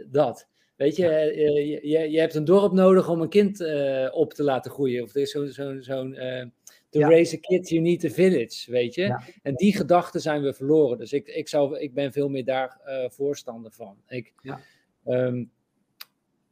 Dat. 0.07 0.47
Weet 0.75 0.95
je, 0.95 1.35
uh, 1.35 1.81
je, 1.83 2.11
je, 2.11 2.19
hebt 2.19 2.35
een 2.35 2.45
dorp 2.45 2.71
nodig 2.71 3.09
om 3.09 3.21
een 3.21 3.29
kind 3.29 3.59
uh, 3.59 4.07
op 4.11 4.33
te 4.33 4.43
laten 4.43 4.71
groeien. 4.71 5.03
Of 5.03 5.15
er 5.15 5.21
is 5.21 5.31
zo'n 5.31 5.47
zo, 5.47 5.81
zo 5.81 6.09
To 6.89 6.99
ja. 6.99 7.09
raise 7.09 7.35
a 7.35 7.39
kid, 7.39 7.69
you 7.69 7.81
need 7.81 8.05
a 8.05 8.09
village, 8.09 8.71
weet 8.71 8.95
je. 8.95 9.01
Ja. 9.01 9.23
En 9.41 9.55
die 9.55 9.75
gedachten 9.75 10.21
zijn 10.21 10.41
we 10.41 10.53
verloren. 10.53 10.97
Dus 10.97 11.13
ik, 11.13 11.27
ik, 11.27 11.47
zou, 11.47 11.79
ik 11.79 11.93
ben 11.93 12.11
veel 12.11 12.29
meer 12.29 12.45
daar 12.45 12.79
voorstander 13.07 13.71
van. 13.71 13.97
Ik, 14.07 14.33
ja. 14.41 14.59
Um, 15.05 15.51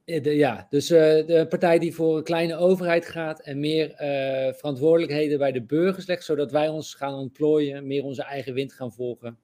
de, 0.06 0.36
ja, 0.36 0.68
dus 0.70 0.92
uh, 0.92 1.00
de 1.00 1.46
partij 1.50 1.80
die 1.80 1.96
voor 1.96 2.18
een 2.18 2.24
kleine 2.24 2.56
overheid 2.56 3.06
gaat 3.06 3.40
en 3.40 3.60
meer 3.60 3.90
uh, 3.90 4.54
verantwoordelijkheden 4.54 5.38
bij 5.38 5.52
de 5.52 5.62
burgers 5.62 6.06
legt, 6.06 6.24
zodat 6.24 6.52
wij 6.52 6.68
ons 6.68 6.94
gaan 6.94 7.14
ontplooien, 7.14 7.88
meer 7.88 8.04
onze 8.04 8.24
eigen 8.24 8.54
wind 8.54 8.74
gaan 8.74 8.94
volgen. 8.94 9.38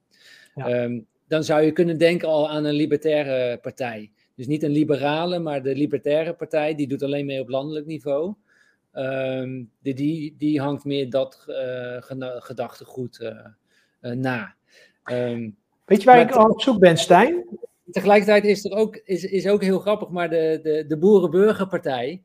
Ja. 0.56 0.84
Um, 0.84 1.08
dan 1.28 1.44
zou 1.44 1.62
je 1.62 1.72
kunnen 1.72 1.98
denken 1.98 2.28
al 2.28 2.50
aan 2.50 2.66
een 2.66 2.74
libertaire 2.74 3.58
partij. 3.58 4.12
Dus 4.36 4.48
niet 4.48 4.64
een 4.64 4.72
liberale, 4.72 5.40
maar 5.40 5.64
de 5.64 5.76
libertaire 5.76 6.34
partij, 6.34 6.76
die 6.76 6.88
doet 6.88 7.04
alleen 7.04 7.26
mee 7.26 7.42
op 7.42 7.50
landelijk 7.50 7.86
niveau. 7.86 8.34
Um, 8.94 9.72
die, 9.82 9.94
die, 9.94 10.36
die 10.38 10.62
hangt 10.62 10.86
meer 10.86 11.10
dat 11.10 11.46
uh, 11.48 11.98
gedachtegoed 12.40 13.34
na. 14.02 14.56
Um, 15.12 15.58
Weet 15.86 16.02
je 16.02 16.06
waar 16.06 16.22
ik 16.22 16.32
al 16.32 16.50
op 16.50 16.62
zoek 16.62 16.80
ben, 16.80 16.98
Stijn? 16.98 17.46
Tegelijkertijd 17.92 18.44
is 18.44 18.66
er 18.66 18.72
ook, 18.72 18.96
is, 18.96 19.24
is 19.24 19.48
ook 19.48 19.62
heel 19.62 19.80
grappig, 19.80 20.10
maar 20.10 20.30
de, 20.30 20.60
de, 20.64 20.86
de 20.88 20.98
Boerenburgerpartij, 20.98 22.24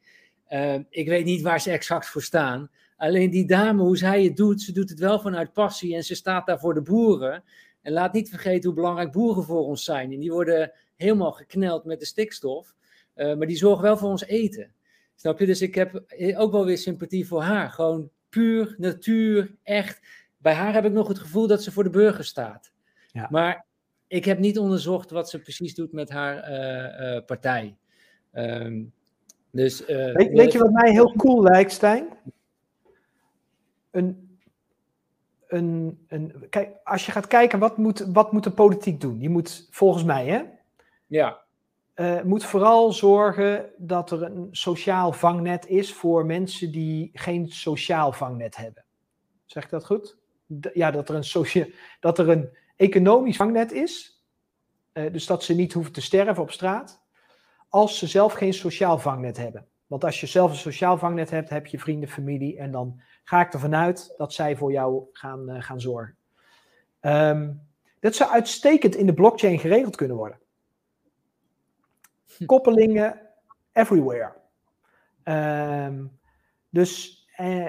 uh, 0.53 0.75
ik 0.89 1.09
weet 1.09 1.25
niet 1.25 1.43
waar 1.43 1.61
ze 1.61 1.71
exact 1.71 2.07
voor 2.07 2.23
staan. 2.23 2.71
Alleen 2.97 3.31
die 3.31 3.47
dame, 3.47 3.83
hoe 3.83 3.97
zij 3.97 4.25
het 4.25 4.37
doet, 4.37 4.63
ze 4.63 4.73
doet 4.73 4.91
het 4.91 4.99
wel 4.99 5.21
vanuit 5.21 5.53
passie 5.53 5.95
en 5.95 6.05
ze 6.05 6.15
staat 6.15 6.47
daar 6.47 6.59
voor 6.59 6.75
de 6.75 6.83
boeren. 6.83 7.45
En 7.83 7.93
laat 7.93 8.13
niet 8.13 8.29
vergeten 8.29 8.65
hoe 8.65 8.75
belangrijk 8.75 9.13
boeren 9.13 9.45
voor 9.45 9.67
ons 9.67 9.85
zijn. 9.85 10.13
En 10.13 10.21
die 10.21 10.33
worden 10.33 10.73
helemaal 10.97 11.33
gekneld 11.33 11.85
met 11.85 12.01
de 12.01 12.07
stikstof, 12.07 12.75
uh, 13.17 13.37
maar 13.37 13.47
die 13.47 13.57
zorgen 13.57 13.83
wel 13.83 13.97
voor 13.97 14.09
ons 14.09 14.25
eten. 14.25 14.73
Snap 15.15 15.39
je? 15.39 15.47
Dus 15.47 15.63
ik 15.63 15.75
heb 15.75 16.03
ook 16.37 16.53
wel 16.53 16.65
weer 16.65 16.79
sympathie 16.79 17.27
voor 17.27 17.43
haar. 17.43 17.71
Gewoon 17.71 18.11
puur, 18.29 18.75
natuur, 18.79 19.55
echt. 19.63 20.01
Bij 20.39 20.55
haar 20.55 20.73
heb 20.73 20.85
ik 20.85 20.93
nog 20.93 21.09
het 21.09 21.19
gevoel 21.19 21.47
dat 21.47 21.63
ze 21.63 21.73
voor 21.73 21.85
de 21.85 21.91
burger 21.91 22.25
staat. 22.25 22.73
Ja. 23.13 23.29
Maar 23.31 23.67
ik 24.13 24.25
heb 24.25 24.39
niet 24.39 24.59
onderzocht 24.59 25.11
wat 25.11 25.31
ze 25.31 25.41
precies 25.41 25.75
doet 25.75 25.93
met 25.93 26.11
haar 26.11 26.51
uh, 26.51 27.15
uh, 27.15 27.25
partij. 27.25 27.77
Um, 28.33 28.93
dus, 29.51 29.81
uh, 29.81 30.15
weet, 30.15 30.33
weet, 30.33 30.53
je 30.53 30.59
wat 30.59 30.71
mij 30.71 30.91
heel 30.91 31.13
cool 31.17 31.43
lijkt, 31.43 31.73
Stijn? 31.73 32.09
Een, 33.91 34.39
een, 35.47 35.99
een, 36.09 36.47
kijk, 36.51 36.77
als 36.85 37.07
je 37.07 37.13
gaat 37.13 37.27
kijken, 37.27 37.59
wat 37.59 37.77
moet, 37.77 37.99
wat 37.99 38.33
moet 38.33 38.45
de 38.45 38.51
politiek 38.51 39.01
doen? 39.01 39.19
Die 39.19 39.29
moet, 39.29 39.69
volgens 39.71 40.05
mij, 40.05 40.27
hè? 40.27 40.43
Ja. 41.07 41.43
moet 42.25 42.45
vooral 42.45 42.93
zorgen 42.93 43.71
dat 43.77 44.11
er 44.11 44.23
een 44.23 44.49
sociaal 44.51 45.13
vangnet 45.13 45.69
is 45.69 45.93
voor 45.93 46.27
mensen 46.27 46.73
die 46.73 47.11
geen 47.13 47.49
sociaal 47.49 48.13
vangnet 48.13 48.57
hebben. 48.57 48.85
Zeg 49.45 49.65
ik 49.65 49.71
dat 49.71 49.87
goed? 49.87 50.21
ja, 50.75 50.91
dat 50.91 51.09
er 51.09 51.15
een, 51.15 51.25
socia 51.25 51.67
dat 52.01 52.19
er 52.19 52.29
een 52.29 52.61
economisch 52.83 53.37
vangnet 53.37 53.73
is, 53.73 54.25
uh, 54.93 55.13
dus 55.13 55.27
dat 55.27 55.45
ze 55.45 55.55
niet 55.55 55.73
hoeven 55.73 55.93
te 55.93 56.01
sterven 56.01 56.43
op 56.43 56.51
straat, 56.51 57.03
als 57.69 57.99
ze 57.99 58.07
zelf 58.07 58.33
geen 58.33 58.55
sociaal 58.55 58.99
vangnet 58.99 59.37
hebben. 59.37 59.67
Want 59.87 60.05
als 60.05 60.21
je 60.21 60.27
zelf 60.27 60.51
een 60.51 60.57
sociaal 60.57 60.99
vangnet 60.99 61.31
hebt, 61.31 61.51
heb 61.51 61.67
je 61.67 61.79
vrienden, 61.79 62.09
familie 62.09 62.59
en 62.59 62.71
dan 62.71 63.01
ga 63.25 63.41
ik 63.41 63.53
ervan 63.53 63.75
uit 63.75 64.15
dat 64.17 64.33
zij 64.33 64.57
voor 64.57 64.73
jou 64.73 65.05
gaan, 65.13 65.51
uh, 65.51 65.63
gaan 65.63 65.81
zorgen. 65.81 66.17
Um, 67.01 67.71
dat 68.01 68.15
zou 68.15 68.31
uitstekend 68.31 68.95
in 68.95 69.07
de 69.07 69.15
blockchain 69.15 69.59
geregeld 69.59 69.97
kunnen 69.97 70.17
worden. 70.17 70.39
Koppelingen 72.47 73.21
everywhere. 73.73 74.33
Um, 75.25 76.19
dus 76.69 77.21
uh, 77.41 77.65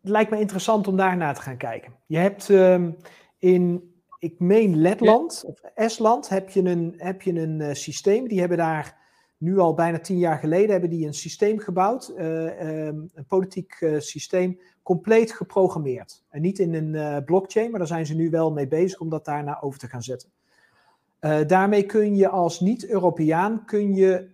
het 0.00 0.10
lijkt 0.10 0.30
me 0.30 0.40
interessant 0.40 0.86
om 0.86 0.96
daar 0.96 1.16
naar 1.16 1.34
te 1.34 1.40
gaan 1.40 1.56
kijken. 1.56 1.94
Je 2.06 2.18
hebt 2.18 2.48
um, 2.48 2.96
in, 3.40 3.94
ik 4.18 4.38
meen 4.38 4.76
Letland 4.76 5.44
of 5.46 5.60
Estland, 5.74 6.28
heb 6.28 6.50
je 6.50 6.62
een, 6.62 6.94
heb 6.96 7.22
je 7.22 7.32
een 7.40 7.60
uh, 7.60 7.72
systeem. 7.72 8.28
Die 8.28 8.40
hebben 8.40 8.58
daar 8.58 8.98
nu 9.36 9.58
al 9.58 9.74
bijna 9.74 9.98
tien 9.98 10.18
jaar 10.18 10.38
geleden 10.38 10.70
hebben 10.70 10.90
die 10.90 11.06
een 11.06 11.14
systeem 11.14 11.58
gebouwd, 11.58 12.12
uh, 12.16 12.86
um, 12.86 13.10
een 13.14 13.26
politiek 13.26 13.80
uh, 13.80 14.00
systeem, 14.00 14.60
compleet 14.82 15.32
geprogrammeerd. 15.32 16.24
En 16.28 16.40
niet 16.40 16.58
in 16.58 16.74
een 16.74 17.24
blockchain, 17.24 17.70
maar 17.70 17.78
daar 17.78 17.88
zijn 17.88 18.06
ze 18.06 18.14
nu 18.14 18.30
wel 18.30 18.52
mee 18.52 18.68
bezig 18.68 19.00
om 19.00 19.08
dat 19.08 19.24
daarna 19.24 19.60
over 19.60 19.78
te 19.78 19.88
gaan 19.88 20.02
zetten. 20.02 20.28
daarmee 21.46 21.82
kun 21.82 22.16
je 22.16 22.28
als 22.28 22.60
niet-Europeaan 22.60 23.64
kun 23.64 23.94
je 23.94 24.28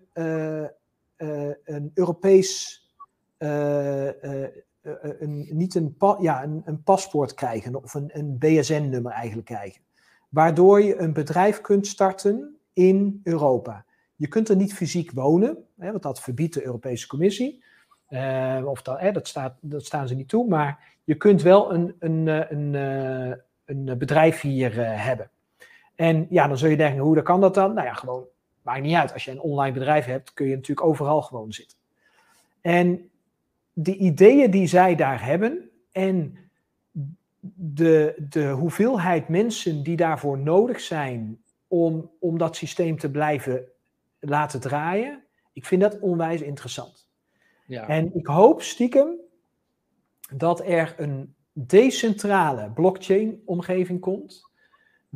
een 1.65 1.91
Europees 1.95 2.85
eh, 3.39 4.09
eh, 4.25 4.51
een, 5.19 5.49
niet 5.51 5.75
een, 5.75 5.97
ja, 6.21 6.43
een, 6.43 6.63
een, 6.65 6.83
paspoort 6.83 7.35
krijgen 7.35 7.83
of 7.83 7.95
een, 7.95 8.11
een 8.13 8.39
BSN-nummer 8.39 9.13
eigenlijk 9.13 9.47
krijgen. 9.47 9.83
Waardoor 10.29 10.83
je 10.83 10.99
een 10.99 11.13
bedrijf 11.13 11.61
kunt 11.61 11.87
starten 11.87 12.57
in 12.73 13.21
Europa. 13.25 13.85
Je 14.17 14.29
kunt 14.29 14.49
er 14.49 14.57
niet 14.57 14.75
fysiek 14.75 15.11
wonen, 15.11 15.65
hè, 15.79 15.91
want 15.91 16.03
dat 16.03 16.21
verbiedt 16.21 16.55
de 16.55 16.65
Europese 16.65 17.07
Commissie. 17.07 17.65
Uh, 18.09 18.63
of 18.65 18.83
dat, 18.83 19.01
hè, 19.01 19.13
dat, 19.13 19.29
staat, 19.29 19.57
dat 19.61 19.85
staan 19.85 20.09
ze 20.09 20.15
niet 20.15 20.29
toe, 20.29 20.49
maar 20.49 20.95
je 21.05 21.15
kunt 21.15 21.43
wel 21.43 21.73
een, 21.73 21.97
een, 21.99 22.27
een, 22.27 22.75
een, 22.75 23.89
een 23.89 23.99
bedrijf 23.99 24.41
hier 24.41 24.75
hebben. 25.01 25.31
En 25.95 26.27
ja, 26.31 26.47
dan 26.49 26.59
zul 26.59 26.69
je 26.69 26.77
denken, 26.77 27.03
hoe 27.03 27.23
kan 27.23 27.41
dat 27.41 27.55
dan? 27.55 27.75
Nou 27.75 27.87
ja, 27.87 27.93
gewoon, 27.93 28.25
maakt 28.63 28.83
niet 28.83 28.95
uit. 28.95 29.13
Als 29.13 29.25
je 29.25 29.31
een 29.31 29.41
online 29.41 29.73
bedrijf 29.73 30.05
hebt, 30.05 30.33
kun 30.33 30.47
je 30.47 30.55
natuurlijk 30.55 30.87
overal 30.87 31.23
gewoon 31.23 31.53
zitten. 31.53 31.79
En 32.61 33.11
de 33.79 33.97
ideeën 33.97 34.51
die 34.51 34.67
zij 34.67 34.95
daar 34.95 35.25
hebben 35.25 35.71
en 35.93 36.37
de, 37.55 38.27
de 38.29 38.49
hoeveelheid 38.49 39.29
mensen 39.29 39.83
die 39.83 39.97
daarvoor 39.97 40.39
nodig 40.39 40.81
zijn 40.81 41.43
om, 41.69 42.11
om 42.21 42.39
dat 42.39 42.57
systeem 42.57 42.99
te 42.99 43.11
blijven 43.11 43.65
laten 44.19 44.61
draaien, 44.61 45.25
ik 45.53 45.67
vind 45.67 45.83
dat 45.83 45.99
onwijs 46.01 46.41
interessant. 46.41 47.09
Ja. 47.67 47.89
En 47.89 48.15
ik 48.15 48.27
hoop 48.27 48.63
stiekem 48.63 49.09
dat 50.35 50.61
er 50.61 50.95
een 50.97 51.35
decentrale 51.53 52.71
blockchain-omgeving 52.71 54.01
komt, 54.01 54.46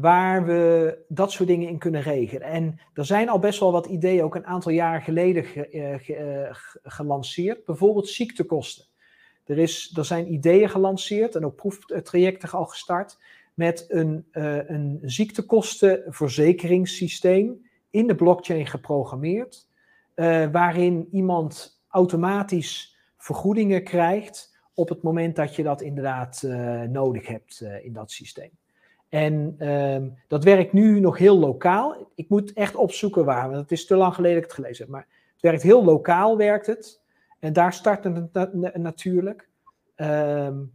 waar 0.00 0.46
we 0.46 0.96
dat 1.08 1.32
soort 1.32 1.48
dingen 1.48 1.68
in 1.68 1.78
kunnen 1.78 2.02
regelen. 2.02 2.48
En 2.48 2.80
er 2.94 3.04
zijn 3.04 3.28
al 3.28 3.38
best 3.38 3.60
wel 3.60 3.72
wat 3.72 3.86
ideeën, 3.86 4.22
ook 4.22 4.34
een 4.34 4.46
aantal 4.46 4.72
jaren 4.72 5.02
geleden 5.02 5.44
ge, 5.44 6.48
gelanceerd. 6.82 7.64
Bijvoorbeeld 7.64 8.08
ziektekosten. 8.08 8.84
Er, 9.44 9.58
is, 9.58 9.92
er 9.96 10.04
zijn 10.04 10.32
ideeën 10.32 10.68
gelanceerd 10.68 11.34
en 11.34 11.44
ook 11.44 11.56
proeftrajecten 11.56 12.50
al 12.50 12.64
gestart 12.64 13.18
met 13.54 13.84
een, 13.88 14.26
uh, 14.32 14.68
een 14.68 14.98
ziektekostenverzekeringssysteem 15.02 17.68
in 17.90 18.06
de 18.06 18.14
blockchain 18.14 18.66
geprogrammeerd, 18.66 19.68
waarin 20.52 21.08
iemand 21.12 21.82
automatisch 21.88 22.96
vergoedingen 23.16 23.84
krijgt 23.84 24.58
op 24.74 24.88
het 24.88 25.02
moment 25.02 25.36
dat 25.36 25.56
je 25.56 25.62
dat 25.62 25.80
inderdaad 25.80 26.42
nodig 26.88 27.26
hebt 27.26 27.64
in 27.82 27.92
dat 27.92 28.10
systeem. 28.10 28.59
En 29.10 29.54
ehm, 29.58 30.08
dat 30.28 30.44
werkt 30.44 30.72
nu 30.72 31.00
nog 31.00 31.18
heel 31.18 31.38
lokaal. 31.38 32.10
Ik 32.14 32.28
moet 32.28 32.52
echt 32.52 32.74
opzoeken 32.74 33.24
waar, 33.24 33.48
want 33.48 33.60
het 33.60 33.72
is 33.72 33.86
te 33.86 33.96
lang 33.96 34.14
geleden 34.14 34.34
dat 34.36 34.44
ik 34.44 34.56
het 34.56 34.60
gelezen 34.60 34.84
heb. 34.84 34.94
Maar 34.94 35.06
het 35.32 35.42
werkt 35.42 35.62
heel 35.62 35.84
lokaal, 35.84 36.36
werkt 36.36 36.66
het. 36.66 37.00
En 37.38 37.52
daar 37.52 37.72
start 37.72 38.04
het 38.04 38.52
natuurlijk. 38.74 39.48
Um, 39.96 40.72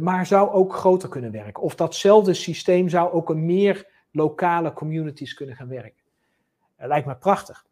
maar 0.00 0.26
zou 0.26 0.50
ook 0.50 0.74
groter 0.74 1.08
kunnen 1.08 1.30
werken. 1.30 1.62
Of 1.62 1.74
datzelfde 1.74 2.34
systeem 2.34 2.88
zou 2.88 3.12
ook 3.12 3.30
een 3.30 3.46
meer 3.46 3.86
lokale 4.10 4.72
communities 4.72 5.34
kunnen 5.34 5.56
gaan 5.56 5.68
werken. 5.68 6.02
Dat 6.76 6.88
lijkt 6.88 7.06
me 7.06 7.16
prachtig. 7.16 7.66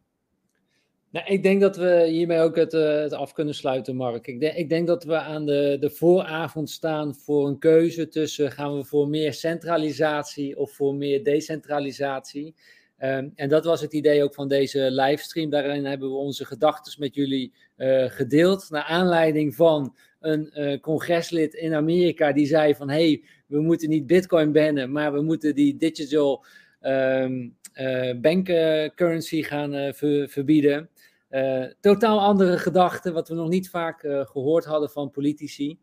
Nou, 1.16 1.28
ik 1.28 1.42
denk 1.42 1.60
dat 1.60 1.76
we 1.76 2.06
hiermee 2.08 2.40
ook 2.40 2.56
het, 2.56 2.74
uh, 2.74 3.00
het 3.00 3.12
af 3.12 3.32
kunnen 3.32 3.54
sluiten, 3.54 3.96
Mark. 3.96 4.26
Ik, 4.26 4.68
denk, 4.68 4.86
dat 4.86 5.04
we 5.04 5.16
aan 5.16 5.46
de, 5.46 5.76
de 5.80 5.90
vooravond 5.90 6.70
staan 6.70 7.14
voor 7.14 7.46
een 7.46 7.58
keuze 7.58 8.08
tussen 8.08 8.52
gaan 8.52 8.76
we 8.76 8.84
voor 8.84 9.08
meer 9.08 9.32
centralisatie 9.32 10.58
of 10.58 10.72
voor 10.72 10.94
meer 10.94 11.24
decentralisatie. 11.24 12.54
Um, 12.98 13.32
en 13.34 13.48
dat 13.48 13.64
was 13.64 13.80
het 13.80 13.92
idee 13.92 14.22
ook 14.22 14.34
van 14.34 14.48
deze 14.48 14.90
livestream. 14.90 15.50
Daarin 15.50 15.84
hebben 15.84 16.08
we 16.08 16.16
onze 16.16 16.44
gedachten 16.44 17.00
met 17.00 17.14
jullie 17.14 17.52
uh, 17.76 18.04
gedeeld. 18.08 18.70
Naar 18.70 18.84
aanleiding 18.84 19.54
van 19.54 19.96
een 20.20 20.50
uh, 20.54 20.80
congreslid 20.80 21.54
in 21.54 21.74
Amerika 21.74 22.32
die 22.32 22.46
zei 22.46 22.74
van... 22.74 22.90
hey, 22.90 23.22
we 23.46 23.60
moeten 23.60 23.88
niet 23.88 24.06
bitcoin 24.06 24.52
bannen, 24.52 24.92
maar 24.92 25.12
we 25.12 25.22
moeten 25.22 25.54
die 25.54 25.76
digital 25.76 26.44
um, 26.86 27.56
uh, 27.74 28.20
bank 28.20 28.46
currency 28.94 29.42
gaan 29.42 29.94
ver 29.94 30.28
verbieden. 30.28 30.90
totaal 31.80 32.20
andere 32.20 32.58
gedachten, 32.58 33.12
wat 33.12 33.28
we 33.28 33.34
nog 33.34 33.48
niet 33.48 33.70
vaak 33.70 34.00
gehoord 34.00 34.64
hadden 34.64 34.90
van 34.90 35.10
politici. 35.10 35.78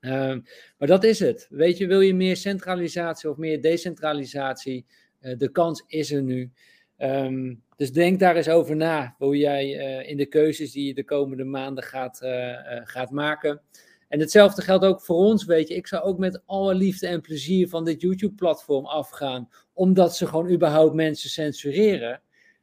Um, 0.00 0.44
maar 0.78 0.88
dat 0.88 1.04
is 1.04 1.18
het. 1.18 1.46
Weet 1.50 1.78
je, 1.78 1.86
wil 1.86 2.00
je 2.00 2.14
meer 2.14 2.36
centralisatie 2.36 3.30
of 3.30 3.36
meer 3.36 3.62
decentralisatie? 3.62 4.86
Eh, 5.20 5.38
de 5.38 5.50
kans 5.50 5.84
is 5.86 6.12
er 6.12 6.22
nu. 6.22 6.50
Ehm, 6.96 7.54
dus 7.76 7.92
denk 7.92 8.20
daar 8.20 8.36
eens 8.36 8.48
over 8.48 8.76
na, 8.76 9.14
hoe 9.18 9.36
jij 9.36 9.78
eh, 9.78 10.10
in 10.10 10.16
de 10.16 10.26
keuzes 10.26 10.72
die 10.72 10.86
je 10.86 10.94
de 10.94 11.04
komende 11.04 11.44
maanden 11.44 11.84
gaat, 11.84 12.20
eh, 12.22 12.52
gaat 12.84 13.10
maken. 13.10 13.60
En 14.08 14.20
hetzelfde 14.20 14.62
geldt 14.62 14.84
ook 14.84 15.00
voor 15.00 15.16
ons, 15.16 15.44
weet 15.44 15.68
je. 15.68 15.74
Ik 15.74 15.86
zou 15.86 16.02
ook 16.02 16.18
met 16.18 16.42
alle 16.46 16.74
liefde 16.74 17.06
en 17.06 17.20
plezier 17.20 17.68
van 17.68 17.84
dit 17.84 18.00
YouTube-platform 18.00 18.86
afgaan, 18.86 19.48
omdat 19.72 20.16
ze 20.16 20.26
gewoon 20.26 20.50
überhaupt 20.50 20.94
mensen 20.94 21.30
censureren. 21.30 22.22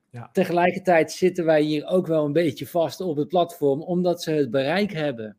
Ja. 0.09 0.29
Tegelijkertijd 0.31 1.11
zitten 1.11 1.45
wij 1.45 1.61
hier 1.61 1.85
ook 1.85 2.07
wel 2.07 2.25
een 2.25 2.33
beetje 2.33 2.67
vast 2.67 3.01
op 3.01 3.17
het 3.17 3.27
platform, 3.27 3.81
omdat 3.81 4.23
ze 4.23 4.31
het 4.31 4.51
bereik 4.51 4.93
hebben. 4.93 5.37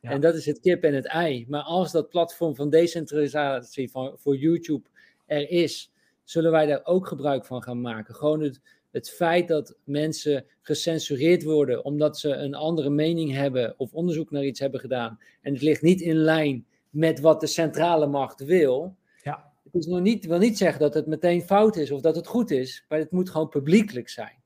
Ja. 0.00 0.10
En 0.10 0.20
dat 0.20 0.34
is 0.34 0.46
het 0.46 0.60
kip 0.60 0.84
en 0.84 0.94
het 0.94 1.06
ei. 1.06 1.46
Maar 1.48 1.62
als 1.62 1.92
dat 1.92 2.08
platform 2.08 2.54
van 2.54 2.70
decentralisatie 2.70 3.90
van, 3.90 4.14
voor 4.18 4.36
YouTube 4.36 4.88
er 5.26 5.50
is, 5.50 5.92
zullen 6.24 6.50
wij 6.50 6.66
daar 6.66 6.84
ook 6.84 7.06
gebruik 7.06 7.44
van 7.44 7.62
gaan 7.62 7.80
maken. 7.80 8.14
Gewoon 8.14 8.40
het, 8.40 8.60
het 8.96 9.10
feit 9.10 9.48
dat 9.48 9.76
mensen 9.84 10.44
gecensureerd 10.60 11.42
worden 11.42 11.84
omdat 11.84 12.18
ze 12.18 12.34
een 12.34 12.54
andere 12.54 12.90
mening 12.90 13.32
hebben 13.32 13.74
of 13.76 13.92
onderzoek 13.92 14.30
naar 14.30 14.44
iets 14.44 14.60
hebben 14.60 14.80
gedaan. 14.80 15.18
En 15.42 15.52
het 15.52 15.62
ligt 15.62 15.82
niet 15.82 16.00
in 16.00 16.16
lijn 16.16 16.66
met 16.90 17.20
wat 17.20 17.40
de 17.40 17.46
centrale 17.46 18.06
macht 18.06 18.44
wil. 18.44 18.96
Ja. 19.22 19.52
Het 19.64 19.74
is 19.74 19.86
nog 19.86 20.00
niet, 20.00 20.26
wil 20.26 20.38
niet 20.38 20.58
zeggen 20.58 20.80
dat 20.80 20.94
het 20.94 21.06
meteen 21.06 21.42
fout 21.42 21.76
is 21.76 21.90
of 21.90 22.00
dat 22.00 22.16
het 22.16 22.26
goed 22.26 22.50
is, 22.50 22.84
maar 22.88 22.98
het 22.98 23.10
moet 23.10 23.30
gewoon 23.30 23.48
publiekelijk 23.48 24.08
zijn. 24.08 24.36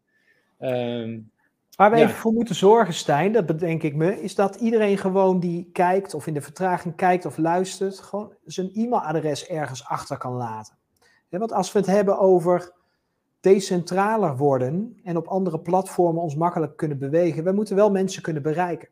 Um, 0.61 1.31
Waar 1.77 1.91
we 1.91 1.97
even 1.97 2.11
voor 2.11 2.33
moeten 2.33 2.55
zorgen, 2.55 2.95
Stijn, 2.95 3.33
dat 3.33 3.47
bedenk 3.47 3.83
ik 3.83 3.95
me, 3.95 4.23
is 4.23 4.35
dat 4.35 4.57
iedereen 4.57 4.99
gewoon 4.99 5.41
die 5.41 5.71
kijkt 5.73 6.15
of 6.15 6.27
in 6.27 6.35
de 6.35 6.41
vertraging 6.41 6.97
kijkt 6.97 7.25
of 7.25 7.39
luistert, 7.39 7.99
gewoon 7.99 8.35
zijn 8.45 8.71
e-mailadres 8.75 9.47
ergens 9.47 9.85
achter 9.85 10.17
kan 10.17 10.33
laten 10.33 10.79
want 11.39 11.53
als 11.53 11.73
we 11.73 11.79
het 11.79 11.89
hebben 11.89 12.19
over 12.19 12.73
decentraler 13.41 14.37
worden 14.37 15.01
en 15.05 15.17
op 15.17 15.27
andere 15.27 15.61
platformen 15.61 16.23
ons 16.23 16.35
makkelijk 16.35 16.77
kunnen 16.77 16.99
bewegen, 16.99 17.45
we 17.45 17.53
moeten 17.53 17.77
wel 17.77 17.91
mensen 17.91 18.23
kunnen 18.23 18.43
bereiken. 18.43 18.89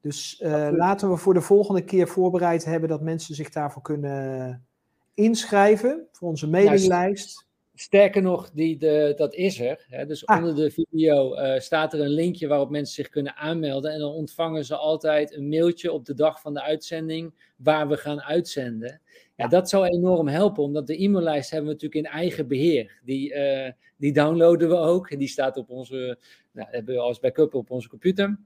Dus 0.00 0.40
uh, 0.44 0.68
laten 0.72 1.10
we 1.10 1.16
voor 1.16 1.34
de 1.34 1.40
volgende 1.40 1.84
keer 1.84 2.08
voorbereid 2.08 2.64
hebben 2.64 2.88
dat 2.88 3.00
mensen 3.00 3.34
zich 3.34 3.50
daarvoor 3.50 3.82
kunnen 3.82 4.66
inschrijven 5.14 6.06
voor 6.12 6.28
onze 6.28 6.48
mailinglijst. 6.48 7.44
Sterker 7.74 8.22
nog, 8.22 8.50
die, 8.50 8.78
de, 8.78 9.12
dat 9.16 9.34
is 9.34 9.60
er. 9.60 9.86
Hè? 9.88 10.06
Dus 10.06 10.26
ah. 10.26 10.36
onder 10.36 10.54
de 10.54 10.70
video 10.70 11.34
uh, 11.34 11.58
staat 11.58 11.92
er 11.92 12.00
een 12.00 12.08
linkje 12.08 12.46
waarop 12.46 12.70
mensen 12.70 12.94
zich 12.94 13.08
kunnen 13.08 13.36
aanmelden. 13.36 13.92
En 13.92 13.98
dan 13.98 14.12
ontvangen 14.12 14.64
ze 14.64 14.76
altijd 14.76 15.34
een 15.34 15.48
mailtje 15.48 15.92
op 15.92 16.04
de 16.04 16.14
dag 16.14 16.40
van 16.40 16.54
de 16.54 16.62
uitzending 16.62 17.52
waar 17.56 17.88
we 17.88 17.96
gaan 17.96 18.22
uitzenden. 18.22 19.00
Ja, 19.36 19.46
dat 19.48 19.68
zou 19.68 19.86
enorm 19.86 20.28
helpen, 20.28 20.62
omdat 20.62 20.86
de 20.86 21.02
e-maillijst 21.02 21.50
hebben 21.50 21.68
we 21.68 21.74
natuurlijk 21.74 22.06
in 22.06 22.12
eigen 22.12 22.48
beheer. 22.48 23.00
Die, 23.04 23.34
uh, 23.34 23.70
die 23.96 24.12
downloaden 24.12 24.68
we 24.68 24.76
ook. 24.76 25.10
En 25.10 25.18
die 25.18 25.28
staat 25.28 25.56
op 25.56 25.70
onze, 25.70 26.18
nou, 26.52 26.68
hebben 26.70 26.94
we 26.94 27.00
als 27.00 27.20
backup 27.20 27.54
op 27.54 27.70
onze 27.70 27.88
computer. 27.88 28.38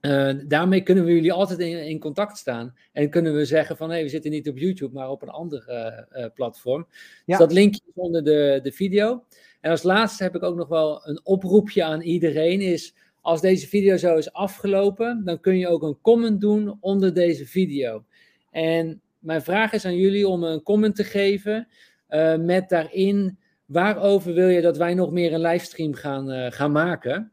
Uh, 0.00 0.32
daarmee 0.46 0.82
kunnen 0.82 1.04
we 1.04 1.14
jullie 1.14 1.32
altijd 1.32 1.58
in, 1.58 1.86
in, 1.86 1.98
contact 1.98 2.38
staan. 2.38 2.74
En 2.92 3.10
kunnen 3.10 3.34
we 3.34 3.44
zeggen 3.44 3.76
van, 3.76 3.88
hé, 3.88 3.94
hey, 3.94 4.04
we 4.04 4.08
zitten 4.08 4.30
niet 4.30 4.48
op 4.48 4.58
YouTube, 4.58 4.94
maar 4.94 5.10
op 5.10 5.22
een 5.22 5.28
ander 5.28 5.64
uh, 5.68 6.26
platform. 6.34 6.86
Dus 6.88 6.98
ja. 7.00 7.22
Dus 7.24 7.38
dat 7.38 7.52
linkje 7.52 7.80
is 7.86 7.92
onder 7.94 8.24
de, 8.24 8.60
de 8.62 8.72
video. 8.72 9.24
En 9.60 9.70
als 9.70 9.82
laatste 9.82 10.22
heb 10.22 10.34
ik 10.34 10.42
ook 10.42 10.56
nog 10.56 10.68
wel 10.68 11.08
een 11.08 11.20
oproepje 11.24 11.84
aan 11.84 12.00
iedereen, 12.00 12.60
is 12.60 12.94
als 13.20 13.40
deze 13.40 13.68
video 13.68 13.96
zo 13.96 14.16
is 14.16 14.32
afgelopen, 14.32 15.24
dan 15.24 15.40
kun 15.40 15.58
je 15.58 15.68
ook 15.68 15.82
een 15.82 16.00
comment 16.00 16.40
doen 16.40 16.76
onder 16.80 17.14
deze 17.14 17.46
video. 17.46 18.04
En 18.50 19.00
mijn 19.22 19.42
vraag 19.42 19.72
is 19.72 19.84
aan 19.84 19.96
jullie 19.96 20.28
om 20.28 20.44
een 20.44 20.62
comment 20.62 20.96
te 20.96 21.04
geven 21.04 21.68
uh, 22.08 22.36
met 22.36 22.68
daarin 22.68 23.38
waarover 23.64 24.34
wil 24.34 24.48
je 24.48 24.60
dat 24.60 24.76
wij 24.76 24.94
nog 24.94 25.10
meer 25.10 25.32
een 25.32 25.40
livestream 25.40 25.94
gaan, 25.94 26.32
uh, 26.32 26.50
gaan 26.50 26.72
maken. 26.72 27.32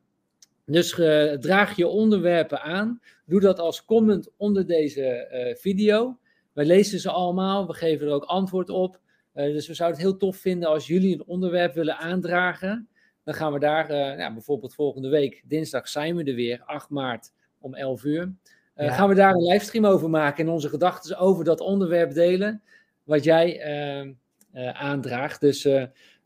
Dus 0.65 0.97
uh, 0.97 1.33
draag 1.33 1.75
je 1.75 1.87
onderwerpen 1.87 2.61
aan. 2.61 3.01
Doe 3.25 3.39
dat 3.39 3.59
als 3.59 3.85
comment 3.85 4.29
onder 4.37 4.67
deze 4.67 5.27
video. 5.59 6.19
Wij 6.53 6.65
lezen 6.65 6.99
ze 6.99 7.09
allemaal, 7.11 7.67
we 7.67 7.73
geven 7.73 8.07
er 8.07 8.13
ook 8.13 8.23
antwoord 8.23 8.69
op. 8.69 8.99
dus 9.33 9.67
we 9.67 9.73
zouden 9.73 9.99
het 9.99 10.09
heel 10.09 10.17
tof 10.17 10.37
vinden 10.37 10.69
als 10.69 10.87
jullie 10.87 11.13
een 11.13 11.25
onderwerp 11.25 11.73
willen 11.73 11.97
aandragen. 11.97 12.87
Dan 13.23 13.33
gaan 13.33 13.53
we 13.53 13.59
daar, 13.59 13.87
bijvoorbeeld 14.33 14.73
volgende 14.73 15.09
week, 15.09 15.43
dinsdag 15.45 15.87
zijn 15.87 16.15
we 16.15 16.23
er 16.23 16.35
weer, 16.35 16.61
8 16.65 16.89
maart 16.89 17.31
om 17.59 17.75
11 17.75 18.03
uur. 18.03 18.33
Uh, 18.79 18.95
Gaan 18.95 19.09
we 19.09 19.15
daar 19.15 19.33
een 19.33 19.47
livestream 19.47 19.85
over 19.85 20.09
maken 20.09 20.45
en 20.45 20.51
onze 20.51 20.69
gedachten 20.69 21.17
over 21.17 21.43
dat 21.43 21.59
onderwerp 21.59 22.13
delen, 22.13 22.61
wat 23.03 23.23
jij 23.23 23.67
uh, 23.67 24.11
uh, 24.53 24.81
aandraagt. 24.81 25.41
Dus 25.41 25.61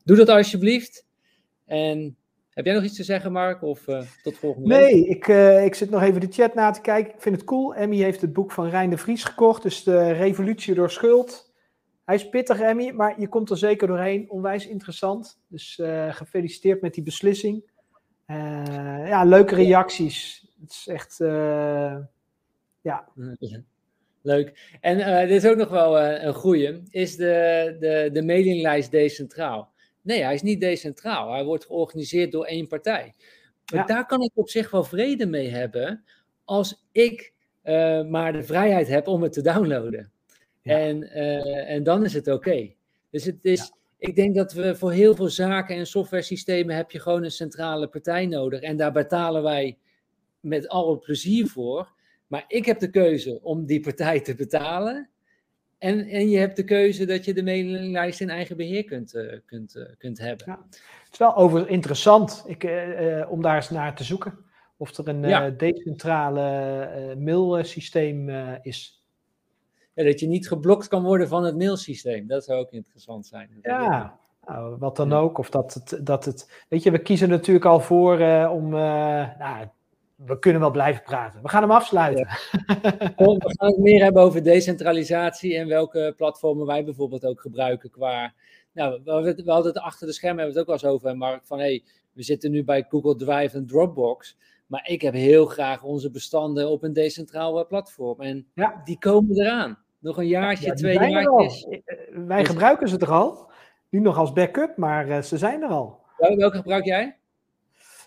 doe 0.04 0.16
dat 0.16 0.28
alsjeblieft. 0.28 1.06
En 1.64 2.16
heb 2.50 2.64
jij 2.64 2.74
nog 2.74 2.84
iets 2.84 2.96
te 2.96 3.04
zeggen, 3.04 3.32
Mark? 3.32 3.62
Of 3.62 3.84
tot 4.22 4.38
volgende 4.38 4.68
week? 4.68 4.80
Nee, 4.80 5.06
ik, 5.06 5.26
ik 5.64 5.74
zit 5.74 5.90
nog 5.90 6.02
even 6.02 6.20
de 6.20 6.26
chat 6.30 6.54
na 6.54 6.70
te 6.70 6.80
kijken. 6.80 7.14
Ik 7.14 7.20
vind 7.20 7.36
het 7.36 7.44
cool. 7.44 7.74
Emmy 7.74 7.96
heeft 7.96 8.20
het 8.20 8.32
boek 8.32 8.52
van 8.52 8.68
Rijn 8.68 8.90
de 8.90 8.98
Vries 8.98 9.24
gekocht, 9.24 9.62
dus 9.62 9.82
de 9.82 10.12
Revolutie 10.12 10.74
door 10.74 10.90
Schuld. 10.90 11.52
Hij 12.04 12.14
is 12.14 12.28
pittig, 12.28 12.60
Emmy, 12.60 12.90
maar 12.90 13.20
je 13.20 13.28
komt 13.28 13.50
er 13.50 13.58
zeker 13.58 13.86
doorheen. 13.86 14.30
Onwijs 14.30 14.66
interessant. 14.66 15.40
Dus 15.48 15.80
gefeliciteerd 16.08 16.80
met 16.80 16.94
die 16.94 17.04
beslissing. 17.04 17.70
ja, 19.06 19.24
leuke 19.24 19.54
reacties. 19.54 20.46
Het 20.60 20.70
is 20.70 20.86
echt 20.88 21.20
ja. 22.84 23.08
Leuk. 24.22 24.76
En 24.80 24.98
uh, 24.98 25.20
dit 25.20 25.44
is 25.44 25.46
ook 25.46 25.56
nog 25.56 25.68
wel 25.68 25.98
uh, 26.00 26.22
een 26.22 26.34
goeie. 26.34 26.82
Is 26.90 27.16
de, 27.16 27.76
de, 27.80 28.10
de 28.12 28.22
mailinglijst 28.22 28.90
decentraal? 28.90 29.72
Nee, 30.02 30.22
hij 30.22 30.34
is 30.34 30.42
niet 30.42 30.60
decentraal. 30.60 31.32
Hij 31.32 31.44
wordt 31.44 31.64
georganiseerd 31.64 32.32
door 32.32 32.44
één 32.44 32.68
partij. 32.68 33.14
Maar 33.72 33.86
daar 33.86 34.06
kan 34.06 34.22
ik 34.22 34.30
op 34.34 34.48
zich 34.48 34.70
wel 34.70 34.84
vrede 34.84 35.26
mee 35.26 35.48
hebben 35.48 36.04
als 36.44 36.86
ik 36.92 37.32
uh, 37.64 38.04
maar 38.04 38.32
de 38.32 38.42
vrijheid 38.42 38.88
heb 38.88 39.06
om 39.06 39.22
het 39.22 39.32
te 39.32 39.42
downloaden. 39.42 40.12
Ja. 40.62 40.78
En, 40.78 41.10
en 41.66 41.82
dan 41.82 42.04
is 42.04 42.14
het 42.14 42.28
oké. 42.28 42.72
Dus 43.10 43.24
het 43.24 43.44
is, 43.44 43.60
ja. 43.60 43.76
ik 43.98 44.16
denk 44.16 44.34
dat 44.34 44.52
we 44.52 44.74
voor 44.74 44.92
heel 44.92 45.14
veel 45.14 45.28
zaken 45.28 45.76
en 45.76 45.86
software 45.86 46.22
systemen 46.22 46.76
heb 46.76 46.90
je 46.90 47.00
gewoon 47.00 47.24
een 47.24 47.30
centrale 47.30 47.88
partij 47.88 48.26
nodig. 48.26 48.60
En 48.60 48.76
daar 48.76 48.92
betalen 48.92 49.42
wij 49.42 49.78
met 50.40 50.68
alle 50.68 50.98
plezier 50.98 51.46
voor. 51.46 51.92
Maar 52.26 52.44
ik 52.48 52.64
heb 52.64 52.78
de 52.78 52.90
keuze 52.90 53.38
om 53.42 53.66
die 53.66 53.80
partij 53.80 54.20
te 54.20 54.34
betalen. 54.34 55.08
En, 55.78 56.06
en 56.06 56.28
je 56.28 56.38
hebt 56.38 56.56
de 56.56 56.64
keuze 56.64 57.04
dat 57.04 57.24
je 57.24 57.34
de 57.34 57.42
mailinglijst 57.42 58.20
in 58.20 58.30
eigen 58.30 58.56
beheer 58.56 58.84
kunt, 58.84 59.40
kunt, 59.46 59.94
kunt 59.98 60.18
hebben. 60.18 60.46
Ja. 60.46 60.66
Het 61.04 61.12
is 61.12 61.18
wel 61.18 61.36
over 61.36 61.68
interessant 61.68 62.44
ik, 62.46 62.62
om 63.28 63.42
daar 63.42 63.56
eens 63.56 63.70
naar 63.70 63.96
te 63.96 64.04
zoeken. 64.04 64.38
Of 64.76 64.96
er 64.98 65.08
een 65.08 65.56
decentrale 65.56 67.16
mailsysteem 67.18 68.28
is. 68.62 69.04
Ja, 69.94 70.04
dat 70.04 70.20
je 70.20 70.26
niet 70.26 70.48
geblokt 70.48 70.88
kan 70.88 71.02
worden 71.02 71.28
van 71.28 71.44
het 71.44 71.56
mailsysteem. 71.56 72.26
Dat 72.26 72.44
zou 72.44 72.60
ook 72.60 72.72
interessant 72.72 73.26
zijn. 73.26 73.58
Ja, 73.62 74.18
nou, 74.46 74.76
wat 74.78 74.96
dan 74.96 75.12
ook. 75.12 75.38
Of 75.38 75.50
dat 75.50 75.74
het, 75.74 76.06
dat 76.06 76.24
het. 76.24 76.64
Weet 76.68 76.82
je, 76.82 76.90
we 76.90 76.98
kiezen 76.98 77.28
natuurlijk 77.28 77.64
al 77.64 77.80
voor 77.80 78.14
om. 78.48 78.68
Nou, 78.68 79.66
we 80.26 80.38
kunnen 80.38 80.60
wel 80.60 80.70
blijven 80.70 81.02
praten. 81.02 81.42
We 81.42 81.48
gaan 81.48 81.62
hem 81.62 81.70
afsluiten. 81.70 82.26
We 83.16 83.54
gaan 83.58 83.68
het 83.68 83.78
meer 83.78 84.02
hebben 84.02 84.22
over 84.22 84.42
decentralisatie 84.42 85.56
en 85.56 85.68
welke 85.68 86.14
platformen 86.16 86.66
wij 86.66 86.84
bijvoorbeeld 86.84 87.26
ook 87.26 87.40
gebruiken 87.40 87.90
qua. 87.90 88.32
Nou, 88.72 89.00
we, 89.04 89.42
hadden 89.46 89.72
het 89.72 89.82
achter 89.82 90.06
de 90.06 90.12
schermen 90.12 90.38
hebben 90.38 90.54
we 90.54 90.60
het 90.60 90.70
ook 90.70 90.80
wel 90.80 90.90
eens 90.90 91.02
over, 91.02 91.16
Mark. 91.16 91.44
Van 91.44 91.58
hey, 91.58 91.84
we 92.12 92.22
zitten 92.22 92.50
nu 92.50 92.64
bij 92.64 92.86
Google 92.88 93.16
Drive 93.16 93.56
en 93.56 93.66
Dropbox. 93.66 94.36
Maar 94.66 94.88
ik 94.88 95.02
heb 95.02 95.14
heel 95.14 95.46
graag 95.46 95.82
onze 95.82 96.10
bestanden 96.10 96.70
op 96.70 96.82
een 96.82 96.92
decentraal 96.92 97.66
platform. 97.66 98.20
En 98.20 98.46
ja. 98.54 98.80
die 98.84 98.98
komen 98.98 99.40
eraan. 99.40 99.78
Nog 99.98 100.16
een 100.16 100.26
jaartje, 100.26 100.66
ja, 100.66 100.74
twee 100.74 101.10
jaartjes. 101.10 101.64
Eh, 101.64 101.78
wij 102.26 102.38
dus- 102.38 102.48
gebruiken 102.48 102.88
ze 102.88 102.96
toch 102.96 103.10
al? 103.10 103.50
Nu 103.88 104.00
nog 104.00 104.18
als 104.18 104.32
backup, 104.32 104.76
maar 104.76 105.08
uh, 105.08 105.22
ze 105.22 105.38
zijn 105.38 105.62
er 105.62 105.68
al. 105.68 106.02
Welke 106.16 106.56
gebruik 106.56 106.84
jij? 106.84 107.16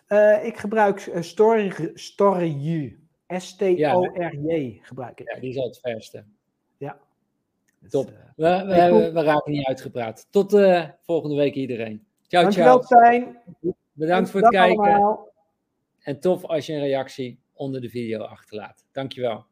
Uh, 0.10 0.46
ik 0.46 0.58
gebruik 0.58 1.06
uh, 1.06 1.22
Story, 1.22 1.96
S-T-O-R-J 3.28 4.80
gebruik 4.82 5.20
ik. 5.20 5.34
Ja, 5.34 5.40
die 5.40 5.50
is 5.50 5.58
al 5.58 5.68
het 5.68 5.80
verste. 5.80 6.24
Ja. 6.78 6.98
Dus, 7.80 7.92
Top. 7.92 8.12
we, 8.36 8.64
we, 8.66 9.12
we, 9.14 9.22
raken 9.22 9.52
niet 9.52 9.66
uitgepraat. 9.66 10.28
Tot 10.30 10.52
volgende 11.02 11.36
week 11.36 11.56
iedereen. 11.56 12.06
Ciao, 12.28 12.44
Dankjewel, 12.44 12.84
ciao. 12.84 13.36
Bedankt 13.94 14.30
voor 14.30 14.42
het 14.42 14.50
kijken. 14.50 14.84
Allemaal. 14.84 15.34
En 16.00 16.20
tof 16.20 16.46
als 16.46 16.66
je 16.66 16.74
een 16.74 16.80
reactie 16.80 17.40
onder 17.54 17.82
de 17.82 17.90
video 17.90 18.22
achterlaat. 18.22 18.86
Dankjewel. 18.92 19.46